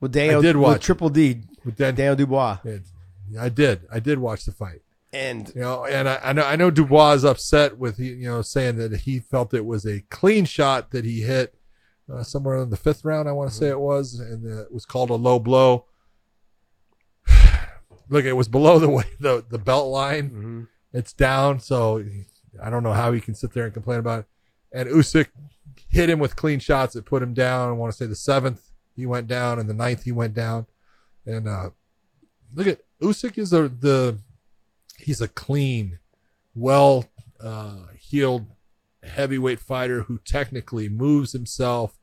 with 0.00 0.12
Daniel? 0.12 0.40
I 0.40 0.42
did 0.42 0.56
with 0.56 0.62
watch 0.64 0.76
it. 0.76 0.82
Triple 0.82 1.08
D, 1.08 1.40
With 1.64 1.76
Dan- 1.76 1.94
Daniel 1.94 2.16
Dubois, 2.16 2.58
I 3.38 3.48
did. 3.48 3.86
I 3.90 3.98
did 4.00 4.18
watch 4.18 4.44
the 4.44 4.52
fight. 4.52 4.82
and 5.12 5.50
You 5.54 5.62
know, 5.62 5.86
and 5.86 6.06
I, 6.06 6.20
I 6.22 6.32
know 6.34 6.42
I 6.44 6.56
know 6.56 6.70
Dubois 6.70 7.12
is 7.14 7.24
upset 7.24 7.78
with 7.78 7.98
you 7.98 8.16
know 8.28 8.42
saying 8.42 8.76
that 8.76 8.94
he 9.00 9.20
felt 9.20 9.54
it 9.54 9.64
was 9.64 9.86
a 9.86 10.00
clean 10.10 10.44
shot 10.44 10.90
that 10.90 11.06
he 11.06 11.22
hit 11.22 11.54
uh, 12.12 12.22
somewhere 12.22 12.58
in 12.58 12.68
the 12.68 12.76
fifth 12.76 13.06
round. 13.06 13.26
I 13.26 13.32
want 13.32 13.50
to 13.50 13.56
say 13.56 13.68
it 13.68 13.80
was, 13.80 14.18
and 14.20 14.46
uh, 14.46 14.62
it 14.64 14.72
was 14.72 14.84
called 14.84 15.08
a 15.08 15.14
low 15.14 15.38
blow. 15.38 15.86
Look, 18.10 18.24
it 18.24 18.32
was 18.34 18.48
below 18.48 18.78
the 18.78 18.88
way 18.96 19.04
the 19.18 19.44
the 19.48 19.58
belt 19.58 19.88
line. 19.88 20.68
It's 20.92 21.12
down, 21.12 21.60
so 21.60 22.04
I 22.62 22.70
don't 22.70 22.82
know 22.82 22.92
how 22.92 23.12
he 23.12 23.20
can 23.20 23.34
sit 23.34 23.52
there 23.52 23.64
and 23.64 23.74
complain 23.74 23.98
about 23.98 24.20
it. 24.20 24.26
And 24.72 24.88
Usyk 24.88 25.28
hit 25.88 26.10
him 26.10 26.18
with 26.18 26.36
clean 26.36 26.58
shots 26.60 26.94
that 26.94 27.04
put 27.04 27.22
him 27.22 27.34
down. 27.34 27.68
I 27.68 27.72
want 27.72 27.92
to 27.92 27.96
say 27.96 28.06
the 28.06 28.14
seventh 28.14 28.70
he 28.96 29.06
went 29.06 29.26
down, 29.26 29.58
and 29.58 29.68
the 29.68 29.74
ninth 29.74 30.04
he 30.04 30.12
went 30.12 30.34
down. 30.34 30.66
And 31.26 31.48
uh, 31.48 31.70
look 32.54 32.66
at 32.66 32.80
Usyk 33.00 33.38
is 33.38 33.52
a 33.52 33.68
the 33.68 34.18
he's 34.98 35.20
a 35.20 35.28
clean, 35.28 35.98
well 36.54 37.06
uh, 37.40 37.86
heeled 37.98 38.46
heavyweight 39.02 39.60
fighter 39.60 40.02
who 40.02 40.18
technically 40.18 40.88
moves 40.88 41.32
himself 41.32 41.98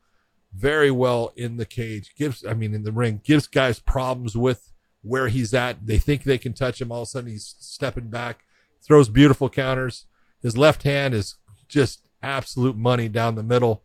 very 0.54 0.90
well 0.90 1.32
in 1.36 1.58
the 1.58 1.66
cage. 1.66 2.16
Gives 2.16 2.46
I 2.46 2.54
mean 2.54 2.74
in 2.74 2.84
the 2.84 2.92
ring 2.92 3.22
gives 3.24 3.48
guys 3.48 3.80
problems 3.80 4.36
with 4.36 4.72
where 5.02 5.28
he's 5.28 5.54
at. 5.54 5.86
They 5.86 5.98
think 5.98 6.24
they 6.24 6.38
can 6.38 6.54
touch 6.54 6.82
him. 6.82 6.92
All 6.92 7.04
of 7.04 7.08
a 7.08 7.10
sudden 7.10 7.30
he's 7.30 7.56
stepping 7.60 8.10
back, 8.10 8.44
throws 8.84 9.10
beautiful 9.10 9.50
counters. 9.50 10.06
His 10.42 10.58
left 10.58 10.84
hand 10.84 11.14
is 11.14 11.36
just 11.68 12.02
absolute 12.22 12.76
money 12.78 13.10
down 13.10 13.36
the 13.36 13.44
middle. 13.44 13.84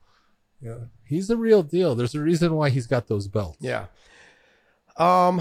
Yeah, 0.60 0.76
he's 1.06 1.28
the 1.28 1.36
real 1.36 1.62
deal. 1.62 1.94
There's 1.94 2.14
a 2.14 2.20
reason 2.20 2.54
why 2.54 2.70
he's 2.70 2.86
got 2.86 3.08
those 3.08 3.28
belts. 3.28 3.58
yeah. 3.60 3.86
Um, 4.96 5.40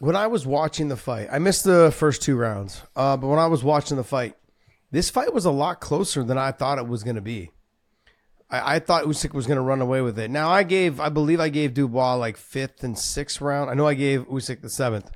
when 0.00 0.16
I 0.16 0.26
was 0.26 0.46
watching 0.46 0.88
the 0.88 0.96
fight, 0.96 1.28
I 1.30 1.38
missed 1.38 1.64
the 1.64 1.92
first 1.96 2.22
two 2.22 2.36
rounds. 2.36 2.82
Uh, 2.96 3.16
but 3.16 3.28
when 3.28 3.38
I 3.38 3.46
was 3.46 3.62
watching 3.62 3.96
the 3.96 4.04
fight, 4.04 4.34
this 4.90 5.10
fight 5.10 5.32
was 5.32 5.44
a 5.44 5.50
lot 5.50 5.80
closer 5.80 6.24
than 6.24 6.36
I 6.36 6.50
thought 6.50 6.78
it 6.78 6.88
was 6.88 7.04
going 7.04 7.16
to 7.16 7.22
be. 7.22 7.50
I, 8.50 8.76
I 8.76 8.78
thought 8.80 9.04
Usyk 9.04 9.32
was 9.32 9.46
going 9.46 9.56
to 9.56 9.62
run 9.62 9.80
away 9.80 10.00
with 10.00 10.18
it. 10.18 10.30
Now 10.30 10.50
I 10.50 10.64
gave, 10.64 10.98
I 11.00 11.08
believe 11.08 11.40
I 11.40 11.48
gave 11.48 11.72
Dubois 11.72 12.14
like 12.16 12.36
fifth 12.36 12.82
and 12.82 12.98
sixth 12.98 13.40
round. 13.40 13.70
I 13.70 13.74
know 13.74 13.86
I 13.86 13.94
gave 13.94 14.28
Usyk 14.28 14.60
the 14.60 14.68
seventh. 14.68 15.10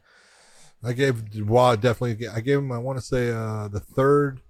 I 0.85 0.93
gave 0.93 1.31
Dubois 1.31 1.77
definitely. 1.77 2.29
I 2.29 2.41
gave 2.41 2.59
him. 2.59 2.71
I 2.73 2.79
want 2.79 2.99
to 2.99 3.05
say 3.05 3.31
uh, 3.31 3.69
the 3.69 3.81
third 3.81 4.41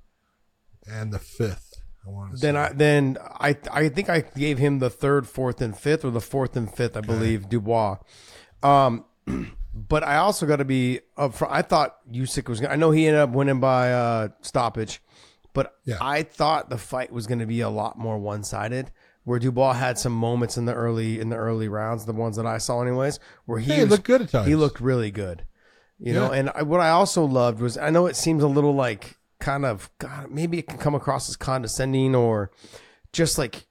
and 0.90 1.12
the 1.12 1.18
fifth. 1.18 1.74
I 2.06 2.10
want 2.10 2.34
to 2.34 2.40
Then 2.40 2.54
say. 2.54 2.60
I 2.60 2.72
then 2.72 3.18
I 3.22 3.56
I 3.72 3.88
think 3.88 4.08
I 4.10 4.20
gave 4.20 4.58
him 4.58 4.78
the 4.78 4.90
third, 4.90 5.26
fourth, 5.26 5.60
and 5.60 5.76
fifth, 5.76 6.04
or 6.04 6.10
the 6.10 6.20
fourth 6.20 6.56
and 6.56 6.72
fifth, 6.72 6.96
I 6.96 7.00
believe, 7.00 7.48
Dubois. 7.48 7.96
Um, 8.62 9.04
but 9.74 10.02
I 10.02 10.16
also 10.16 10.46
got 10.46 10.56
to 10.56 10.64
be 10.64 11.00
upfront. 11.16 11.48
I 11.50 11.62
thought 11.62 11.96
Usyk 12.12 12.48
was. 12.48 12.60
Gonna, 12.60 12.72
I 12.72 12.76
know 12.76 12.90
he 12.90 13.06
ended 13.06 13.20
up 13.22 13.30
winning 13.30 13.60
by 13.60 13.92
uh, 13.92 14.28
stoppage, 14.42 15.00
but 15.54 15.74
Yeah. 15.84 15.96
I 16.00 16.22
thought 16.22 16.68
the 16.70 16.78
fight 16.78 17.12
was 17.12 17.26
going 17.26 17.38
to 17.40 17.46
be 17.46 17.60
a 17.60 17.70
lot 17.70 17.98
more 17.98 18.18
one 18.18 18.42
sided. 18.44 18.90
Where 19.24 19.38
Dubois 19.38 19.74
had 19.74 19.98
some 19.98 20.14
moments 20.14 20.56
in 20.56 20.64
the 20.64 20.72
early 20.72 21.20
in 21.20 21.28
the 21.28 21.36
early 21.36 21.68
rounds, 21.68 22.06
the 22.06 22.14
ones 22.14 22.36
that 22.36 22.46
I 22.46 22.56
saw, 22.58 22.80
anyways, 22.82 23.18
where 23.44 23.58
he 23.58 23.74
he 23.74 23.80
was- 23.82 23.90
looked 23.90 24.04
good 24.04 24.22
at 24.22 24.30
times. 24.30 24.46
He 24.46 24.54
looked 24.54 24.80
really 24.80 25.10
good. 25.10 25.44
You 26.00 26.14
know, 26.14 26.30
and 26.30 26.50
I, 26.54 26.62
what 26.62 26.80
I 26.80 26.90
also 26.90 27.24
loved 27.24 27.60
was 27.60 27.76
I 27.76 27.90
know 27.90 28.06
it 28.06 28.16
seems 28.16 28.42
a 28.42 28.48
little 28.48 28.74
like 28.74 29.18
kind 29.40 29.64
of 29.64 29.90
God, 29.98 30.30
maybe 30.30 30.58
it 30.58 30.68
can 30.68 30.78
come 30.78 30.94
across 30.94 31.28
as 31.28 31.36
condescending 31.36 32.14
or 32.14 32.50
just 33.12 33.36
like 33.36 33.66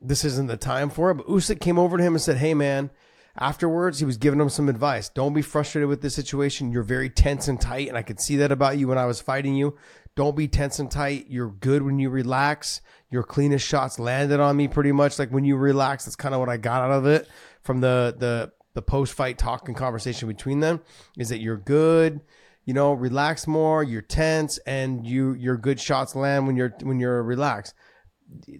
this 0.00 0.24
isn't 0.24 0.46
the 0.46 0.56
time 0.56 0.90
for 0.90 1.10
it. 1.10 1.16
But 1.16 1.26
Usyk 1.26 1.60
came 1.60 1.78
over 1.78 1.96
to 1.96 2.02
him 2.02 2.14
and 2.14 2.22
said, 2.22 2.38
"Hey, 2.38 2.54
man." 2.54 2.90
Afterwards, 3.38 4.00
he 4.00 4.04
was 4.04 4.16
giving 4.16 4.40
him 4.40 4.48
some 4.48 4.68
advice. 4.68 5.08
Don't 5.08 5.32
be 5.32 5.40
frustrated 5.40 5.88
with 5.88 6.02
this 6.02 6.16
situation. 6.16 6.72
You're 6.72 6.82
very 6.82 7.08
tense 7.08 7.46
and 7.46 7.60
tight, 7.60 7.88
and 7.88 7.96
I 7.96 8.02
could 8.02 8.20
see 8.20 8.36
that 8.36 8.50
about 8.50 8.76
you 8.76 8.88
when 8.88 8.98
I 8.98 9.06
was 9.06 9.20
fighting 9.20 9.54
you. 9.54 9.78
Don't 10.16 10.36
be 10.36 10.48
tense 10.48 10.80
and 10.80 10.90
tight. 10.90 11.26
You're 11.28 11.50
good 11.50 11.82
when 11.82 11.98
you 11.98 12.10
relax. 12.10 12.80
Your 13.08 13.22
cleanest 13.22 13.66
shots 13.66 13.98
landed 13.98 14.40
on 14.40 14.56
me 14.56 14.68
pretty 14.68 14.92
much. 14.92 15.18
Like 15.18 15.30
when 15.30 15.44
you 15.44 15.56
relax, 15.56 16.04
that's 16.04 16.16
kind 16.16 16.34
of 16.34 16.40
what 16.40 16.48
I 16.48 16.56
got 16.56 16.82
out 16.82 16.90
of 16.90 17.06
it 17.06 17.28
from 17.62 17.80
the 17.80 18.14
the 18.18 18.52
the 18.74 18.82
post 18.82 19.12
fight 19.12 19.38
talk 19.38 19.68
and 19.68 19.76
conversation 19.76 20.28
between 20.28 20.60
them. 20.60 20.80
Is 21.18 21.28
that 21.30 21.40
you're 21.40 21.56
good, 21.56 22.20
you 22.64 22.74
know, 22.74 22.92
relax 22.92 23.46
more. 23.46 23.82
You're 23.82 24.02
tense, 24.02 24.58
and 24.58 25.06
you 25.06 25.32
your 25.34 25.56
good 25.56 25.80
shots 25.80 26.14
land 26.14 26.46
when 26.46 26.56
you're 26.56 26.74
when 26.82 27.00
you're 27.00 27.22
relaxed. 27.22 27.74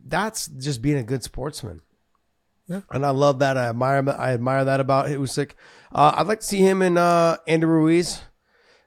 That's 0.05 0.49
just 0.49 0.83
being 0.83 0.99
a 0.99 1.05
good 1.05 1.23
sportsman. 1.23 1.81
Yeah. 2.67 2.81
And 2.91 3.05
I 3.05 3.11
love 3.11 3.41
that. 3.41 3.57
I 3.57 3.69
admire 3.69 4.09
I 4.17 4.33
admire 4.33 4.65
that 4.65 4.81
about 4.81 5.07
Usyk. 5.07 5.53
Uh, 5.93 6.15
I'd 6.17 6.27
like 6.27 6.41
to 6.41 6.47
see 6.47 6.61
him 6.61 6.83
in 6.83 6.97
uh, 6.97 7.37
Andy 7.47 7.67
Ruiz. 7.67 8.23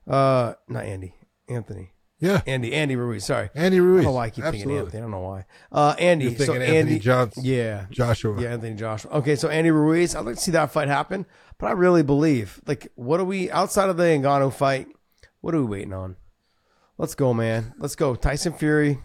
Uh, 0.07 0.53
not 0.67 0.85
Andy, 0.85 1.15
Anthony. 1.47 1.92
Yeah. 2.23 2.41
Andy, 2.47 2.73
Andy 2.73 2.95
Ruiz. 2.95 3.25
Sorry. 3.25 3.49
Andy 3.53 3.77
I 3.77 3.81
Ruiz. 3.81 4.03
don't 4.05 4.13
know 4.13 4.15
why 4.15 4.25
I 4.25 4.29
keep 4.29 4.45
Absolutely. 4.45 4.73
thinking 4.75 4.85
Anthony. 4.85 4.97
I 4.97 5.01
don't 5.01 5.11
know 5.11 5.19
why. 5.19 5.45
Uh, 5.71 5.95
Andy. 5.99 6.23
You're 6.25 6.33
thinking 6.35 6.45
so 6.55 6.61
Anthony 6.61 6.77
Andy 6.77 6.99
Johnson. 6.99 7.43
Yeah. 7.45 7.85
Joshua. 7.91 8.41
Yeah, 8.41 8.53
Anthony 8.53 8.75
Joshua. 8.75 9.11
Okay, 9.11 9.35
so 9.35 9.49
Andy 9.49 9.71
Ruiz. 9.71 10.15
I'd 10.15 10.25
like 10.25 10.35
to 10.35 10.41
see 10.41 10.51
that 10.51 10.71
fight 10.71 10.87
happen, 10.87 11.25
but 11.57 11.67
I 11.67 11.71
really 11.71 12.01
believe, 12.01 12.61
like, 12.65 12.87
what 12.95 13.19
are 13.19 13.25
we 13.25 13.51
outside 13.51 13.89
of 13.89 13.97
the 13.97 14.03
Ngannou 14.03 14.53
fight? 14.53 14.87
What 15.41 15.53
are 15.53 15.59
we 15.59 15.65
waiting 15.65 15.91
on? 15.93 16.15
Let's 16.97 17.13
go, 17.13 17.33
man. 17.33 17.73
Let's 17.77 17.95
go. 17.95 18.15
Tyson 18.15 18.53
Fury. 18.53 18.99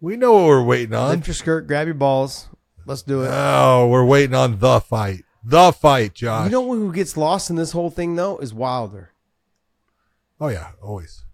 We 0.00 0.16
know 0.16 0.32
what 0.32 0.44
we're 0.46 0.64
waiting 0.64 0.94
on. 0.94 1.10
Lift 1.10 1.28
your 1.28 1.34
skirt, 1.34 1.66
grab 1.68 1.86
your 1.86 1.94
balls. 1.94 2.48
Let's 2.84 3.02
do 3.02 3.22
it. 3.22 3.28
Oh, 3.30 3.86
we're 3.88 4.04
waiting 4.04 4.34
on 4.34 4.58
the 4.58 4.80
fight. 4.80 5.22
The 5.44 5.70
fight, 5.72 6.14
Josh. 6.14 6.46
You 6.46 6.50
know 6.50 6.66
who 6.72 6.92
gets 6.92 7.16
lost 7.16 7.48
in 7.50 7.54
this 7.56 7.72
whole 7.72 7.90
thing 7.90 8.16
though 8.16 8.38
is 8.38 8.52
Wilder. 8.52 9.12
oh 10.40 10.48
yeah, 10.48 10.72
always. 10.82 11.24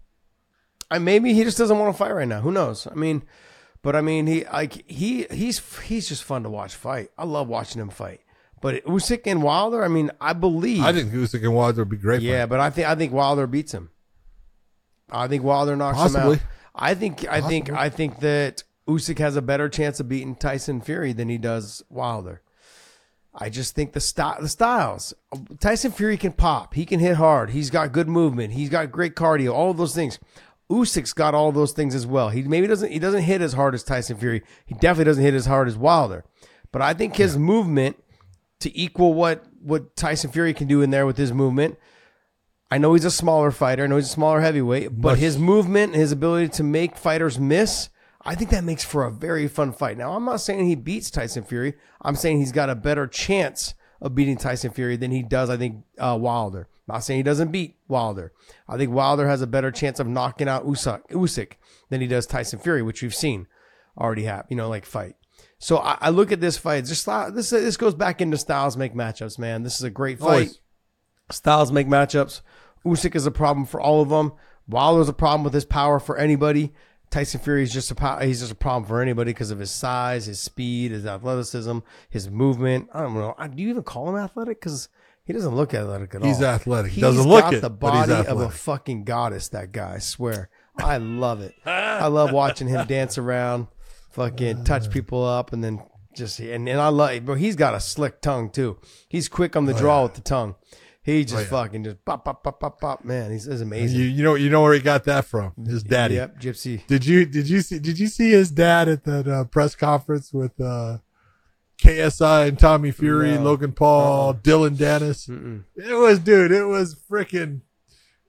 I 0.95 0.99
maybe 0.99 1.33
he 1.33 1.43
just 1.43 1.57
doesn't 1.57 1.77
want 1.77 1.93
to 1.93 1.97
fight 1.97 2.13
right 2.13 2.27
now. 2.27 2.41
Who 2.41 2.51
knows? 2.51 2.87
I 2.87 2.93
mean, 2.95 3.23
but 3.81 3.95
I 3.95 4.01
mean 4.01 4.27
he 4.27 4.45
like 4.45 4.89
he 4.89 5.27
he's 5.31 5.59
he's 5.81 6.07
just 6.07 6.23
fun 6.23 6.43
to 6.43 6.49
watch 6.49 6.75
fight. 6.75 7.09
I 7.17 7.25
love 7.25 7.47
watching 7.47 7.81
him 7.81 7.89
fight. 7.89 8.21
But 8.61 8.83
Usyk 8.85 9.21
and 9.25 9.43
Wilder, 9.43 9.83
I 9.83 9.87
mean, 9.89 10.09
I 10.19 10.33
believe. 10.33 10.81
I 10.83 10.91
think 10.93 11.11
Usyk 11.11 11.43
and 11.43 11.53
Wilder 11.53 11.81
would 11.81 11.89
be 11.89 11.97
great. 11.97 12.21
yeah, 12.21 12.41
fight. 12.43 12.49
but 12.49 12.59
I 12.59 12.69
think 12.69 12.87
I 12.87 12.95
think 12.95 13.13
Wilder 13.13 13.45
beats 13.47 13.73
him. 13.73 13.89
I 15.11 15.27
think 15.27 15.43
Wilder 15.43 15.75
knocks 15.75 15.97
Possibly. 15.97 16.37
him 16.37 16.41
out. 16.43 16.51
I 16.73 16.93
think 16.95 17.27
I 17.27 17.41
think 17.41 17.71
I 17.71 17.89
think 17.89 18.19
that 18.19 18.63
Usyk 18.87 19.19
has 19.19 19.35
a 19.35 19.41
better 19.41 19.69
chance 19.69 19.99
of 19.99 20.09
beating 20.09 20.35
Tyson 20.35 20.81
Fury 20.81 21.13
than 21.13 21.29
he 21.29 21.37
does 21.37 21.83
Wilder. 21.89 22.41
I 23.37 23.49
just 23.49 23.75
think 23.75 23.91
the 23.91 23.99
style, 23.99 24.37
the 24.41 24.47
styles. 24.47 25.13
Tyson 25.59 25.91
Fury 25.91 26.17
can 26.17 26.31
pop. 26.31 26.73
He 26.73 26.85
can 26.85 26.99
hit 27.01 27.17
hard. 27.17 27.49
He's 27.49 27.69
got 27.69 27.91
good 27.91 28.07
movement. 28.07 28.53
He's 28.53 28.69
got 28.69 28.91
great 28.91 29.13
cardio. 29.15 29.53
All 29.53 29.71
of 29.71 29.77
those 29.77 29.93
things. 29.93 30.19
Usyk's 30.69 31.13
got 31.13 31.35
all 31.35 31.51
those 31.51 31.73
things 31.73 31.93
as 31.93 32.07
well. 32.07 32.29
He 32.29 32.41
maybe 32.43 32.67
doesn't. 32.67 32.91
He 32.91 32.99
doesn't 32.99 33.23
hit 33.23 33.41
as 33.41 33.53
hard 33.53 33.75
as 33.75 33.83
Tyson 33.83 34.17
Fury. 34.17 34.41
He 34.65 34.73
definitely 34.75 35.05
doesn't 35.05 35.23
hit 35.23 35.33
as 35.33 35.45
hard 35.45 35.67
as 35.67 35.77
Wilder. 35.77 36.25
But 36.71 36.81
I 36.81 36.93
think 36.93 37.15
his 37.15 37.37
movement 37.37 37.97
to 38.59 38.75
equal 38.77 39.13
what 39.13 39.45
what 39.61 39.95
Tyson 39.95 40.31
Fury 40.31 40.53
can 40.53 40.67
do 40.67 40.81
in 40.81 40.89
there 40.89 41.05
with 41.05 41.17
his 41.17 41.31
movement. 41.31 41.77
I 42.71 42.79
know 42.79 42.93
he's 42.93 43.05
a 43.05 43.11
smaller 43.11 43.51
fighter. 43.51 43.83
I 43.83 43.87
know 43.87 43.95
he's 43.95 44.07
a 44.07 44.09
smaller 44.09 44.41
heavyweight, 44.41 44.99
but 44.99 45.19
his 45.19 45.37
movement, 45.37 45.93
and 45.93 46.01
his 46.01 46.11
ability 46.11 46.49
to 46.49 46.63
make 46.63 46.97
fighters 46.97 47.39
miss, 47.39 47.89
I 48.23 48.33
think 48.33 48.49
that 48.49 48.63
makes 48.63 48.83
for 48.83 49.05
a 49.05 49.11
very 49.11 49.47
fun 49.47 49.71
fight. 49.71 49.97
Now, 49.97 50.13
I'm 50.13 50.25
not 50.25 50.41
saying 50.41 50.65
he 50.65 50.75
beats 50.75 51.11
Tyson 51.11 51.43
Fury. 51.43 51.75
I'm 52.01 52.15
saying 52.15 52.39
he's 52.39 52.51
got 52.51 52.71
a 52.71 52.75
better 52.75 53.05
chance 53.05 53.75
of 54.01 54.15
beating 54.15 54.37
Tyson 54.37 54.71
Fury 54.71 54.97
than 54.97 55.11
he 55.11 55.21
does, 55.21 55.49
I 55.49 55.57
think, 55.57 55.85
uh, 55.99 56.17
Wilder. 56.19 56.67
Not 56.87 56.99
saying 56.99 57.19
he 57.19 57.23
doesn't 57.23 57.51
beat 57.51 57.77
Wilder. 57.87 58.31
I 58.67 58.77
think 58.77 58.91
Wilder 58.91 59.27
has 59.27 59.41
a 59.41 59.47
better 59.47 59.71
chance 59.71 59.99
of 59.99 60.07
knocking 60.07 60.47
out 60.47 60.65
Usyk, 60.65 61.09
Usyk 61.09 61.53
than 61.89 62.01
he 62.01 62.07
does 62.07 62.27
Tyson 62.27 62.59
Fury, 62.59 62.81
which 62.81 63.01
we've 63.01 63.15
seen 63.15 63.47
already 63.97 64.23
have, 64.23 64.45
you 64.49 64.55
know, 64.55 64.69
like 64.69 64.85
fight. 64.85 65.15
So 65.57 65.77
I, 65.77 65.97
I 65.99 66.09
look 66.09 66.31
at 66.31 66.41
this 66.41 66.57
fight. 66.57 66.85
Just 66.85 67.05
this 67.33 67.49
this 67.49 67.77
goes 67.77 67.95
back 67.95 68.21
into 68.21 68.37
styles 68.37 68.77
make 68.77 68.93
matchups, 68.93 69.39
man. 69.39 69.63
This 69.63 69.75
is 69.75 69.83
a 69.83 69.89
great 69.89 70.19
fight. 70.19 70.27
Always. 70.27 70.59
Styles 71.31 71.71
make 71.71 71.87
matchups. 71.87 72.41
Usyk 72.85 73.15
is 73.15 73.25
a 73.25 73.31
problem 73.31 73.65
for 73.65 73.81
all 73.81 74.01
of 74.01 74.09
them. 74.09 74.33
Wilder's 74.67 75.09
a 75.09 75.13
problem 75.13 75.43
with 75.43 75.53
his 75.53 75.65
power 75.65 75.99
for 75.99 76.17
anybody. 76.17 76.73
Tyson 77.09 77.39
Fury 77.39 77.63
is 77.63 77.71
just 77.71 77.91
a 77.91 78.25
he's 78.25 78.41
just 78.41 78.51
a 78.51 78.55
problem 78.55 78.87
for 78.87 79.01
anybody 79.01 79.31
because 79.31 79.51
of 79.51 79.59
his 79.59 79.71
size, 79.71 80.25
his 80.25 80.39
speed, 80.39 80.91
his 80.91 81.05
athleticism, 81.05 81.79
his 82.09 82.29
movement. 82.29 82.89
I 82.93 83.01
don't 83.01 83.13
know. 83.13 83.35
Do 83.55 83.61
you 83.61 83.69
even 83.69 83.83
call 83.83 84.09
him 84.09 84.15
athletic? 84.17 84.59
Because 84.59 84.89
he 85.25 85.33
doesn't 85.33 85.55
look 85.55 85.73
athletic 85.73 86.15
at 86.15 86.21
all. 86.21 86.27
He's 86.27 86.41
athletic. 86.41 86.91
He 86.91 86.95
He's 86.95 87.01
doesn't 87.03 87.27
look 87.27 87.45
got 87.45 87.53
it, 87.55 87.61
the 87.61 87.69
but 87.69 87.91
body 87.91 88.11
of 88.27 88.39
a 88.39 88.49
fucking 88.49 89.03
goddess. 89.03 89.49
That 89.49 89.71
guy, 89.71 89.95
I 89.95 89.99
swear. 89.99 90.49
I 90.77 90.97
love 90.97 91.41
it. 91.41 91.55
I 91.65 92.07
love 92.07 92.31
watching 92.31 92.67
him 92.67 92.85
dance 92.87 93.17
around, 93.17 93.67
fucking 94.11 94.63
touch 94.65 94.89
people 94.89 95.23
up, 95.25 95.53
and 95.53 95.63
then 95.63 95.81
just 96.15 96.39
and, 96.39 96.67
and 96.69 96.79
I 96.79 96.87
love. 96.89 97.25
Bro, 97.25 97.35
he's 97.35 97.55
got 97.55 97.73
a 97.73 97.79
slick 97.79 98.21
tongue 98.21 98.49
too. 98.49 98.77
He's 99.09 99.27
quick 99.27 99.55
on 99.55 99.65
the 99.65 99.73
draw 99.73 100.03
with 100.03 100.13
the 100.15 100.21
tongue. 100.21 100.55
He 101.03 101.23
just 101.23 101.35
Oh, 101.35 101.39
yeah. 101.41 101.45
fucking 101.45 101.83
just 101.83 102.03
pop 102.03 102.25
pop 102.25 102.43
pop 102.43 102.59
pop 102.59 102.81
pop. 102.81 103.05
Man, 103.05 103.31
he's, 103.31 103.45
he's 103.45 103.61
amazing. 103.61 103.99
You, 103.99 104.05
you 104.07 104.23
know 104.23 104.33
you 104.35 104.49
know 104.49 104.63
where 104.63 104.73
he 104.73 104.79
got 104.79 105.03
that 105.03 105.25
from? 105.25 105.53
His 105.63 105.83
daddy. 105.83 106.15
Yep, 106.15 106.39
Gypsy. 106.41 106.85
Did 106.87 107.05
you 107.05 107.25
did 107.25 107.47
you 107.47 107.61
see 107.61 107.77
did 107.79 107.99
you 107.99 108.07
see 108.07 108.31
his 108.31 108.49
dad 108.49 108.89
at 108.89 109.03
that 109.03 109.27
uh, 109.27 109.43
press 109.45 109.75
conference 109.75 110.33
with 110.33 110.59
uh, 110.59 110.97
KSI 111.81 112.47
and 112.47 112.57
Tommy 112.59 112.91
Fury, 112.91 113.33
No. 113.35 113.43
Logan 113.43 113.71
Paul, 113.73 114.29
Uh-uh. 114.29 114.39
Dillon 114.43 114.75
Danis? 114.75 115.29
Mm-mm. 115.29 115.63
It 115.75 115.93
was 115.95 116.19
dude. 116.19 116.51
It 116.51 116.65
was 116.65 116.95
freaking. 116.95 117.61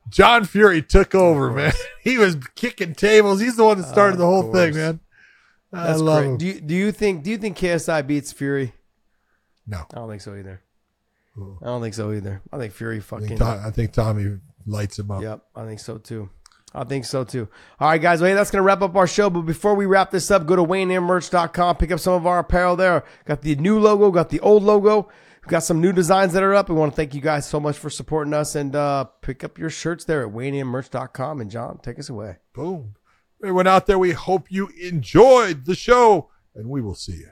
John 0.08 0.44
Fury 0.44 0.82
took 0.82 1.14
over, 1.14 1.50
man. 1.52 1.72
He 2.02 2.18
was 2.18 2.36
kicking 2.54 2.94
tables. 2.94 3.40
He's 3.40 3.56
the 3.56 3.64
one 3.64 3.78
that 3.80 3.88
started 3.88 4.12
Of 4.14 4.18
the 4.20 4.26
whole 4.26 4.52
thing, 4.52 4.74
man. 4.76 5.00
I 5.72 5.88
That's 5.88 5.98
love 6.00 6.18
great. 6.22 6.30
him. 6.30 6.36
Do 6.38 6.46
you 6.46 6.60
do 6.60 6.74
you 6.74 6.92
think 6.92 7.24
do 7.24 7.30
you 7.30 7.36
think 7.38 7.58
KSI 7.58 8.06
beats 8.06 8.32
Fury? 8.32 8.72
No, 9.66 9.78
I 9.92 9.94
don't 9.96 10.08
think 10.08 10.22
so 10.22 10.36
either. 10.36 10.62
Ooh. 11.36 11.58
I 11.60 11.66
don't 11.66 11.82
think 11.82 11.94
so 11.94 12.12
either. 12.12 12.40
I 12.52 12.58
think 12.58 12.72
Fury 12.72 12.98
I 12.98 13.00
fucking. 13.00 13.26
think, 13.28 13.40
Tom, 13.40 13.60
I 13.64 13.70
think 13.72 13.92
Tommy 13.92 14.38
lights 14.66 14.98
him 15.00 15.10
up. 15.10 15.20
Yep, 15.22 15.42
I 15.56 15.64
think 15.66 15.80
so 15.80 15.98
too. 15.98 16.30
I 16.76 16.84
think 16.84 17.06
so 17.06 17.24
too. 17.24 17.48
All 17.80 17.88
right, 17.88 18.00
guys. 18.00 18.20
Well, 18.20 18.28
hey, 18.28 18.34
that's 18.34 18.50
going 18.50 18.60
to 18.60 18.66
wrap 18.66 18.82
up 18.82 18.94
our 18.96 19.06
show. 19.06 19.30
But 19.30 19.42
before 19.42 19.74
we 19.74 19.86
wrap 19.86 20.10
this 20.10 20.30
up, 20.30 20.46
go 20.46 20.56
to 20.56 20.62
WeighingInMerch.com. 20.62 21.76
Pick 21.76 21.90
up 21.90 22.00
some 22.00 22.12
of 22.12 22.26
our 22.26 22.40
apparel 22.40 22.76
there. 22.76 23.04
Got 23.24 23.40
the 23.40 23.56
new 23.56 23.80
logo, 23.80 24.10
got 24.10 24.28
the 24.28 24.40
old 24.40 24.62
logo. 24.62 25.08
We've 25.40 25.50
got 25.50 25.62
some 25.62 25.80
new 25.80 25.92
designs 25.92 26.34
that 26.34 26.42
are 26.42 26.54
up. 26.54 26.68
We 26.68 26.74
want 26.74 26.92
to 26.92 26.96
thank 26.96 27.14
you 27.14 27.20
guys 27.20 27.48
so 27.48 27.58
much 27.58 27.78
for 27.78 27.88
supporting 27.88 28.34
us 28.34 28.54
and 28.54 28.76
uh, 28.76 29.04
pick 29.22 29.42
up 29.42 29.58
your 29.58 29.70
shirts 29.70 30.04
there 30.04 30.26
at 30.26 30.34
WeighingInMerch.com. 30.34 31.40
And 31.40 31.50
John, 31.50 31.78
take 31.82 31.98
us 31.98 32.10
away. 32.10 32.36
Boom. 32.52 32.96
Everyone 33.42 33.66
out 33.66 33.86
there, 33.86 33.98
we 33.98 34.12
hope 34.12 34.50
you 34.50 34.68
enjoyed 34.80 35.64
the 35.66 35.74
show, 35.74 36.30
and 36.54 36.68
we 36.68 36.80
will 36.80 36.94
see 36.94 37.12
you 37.12 37.30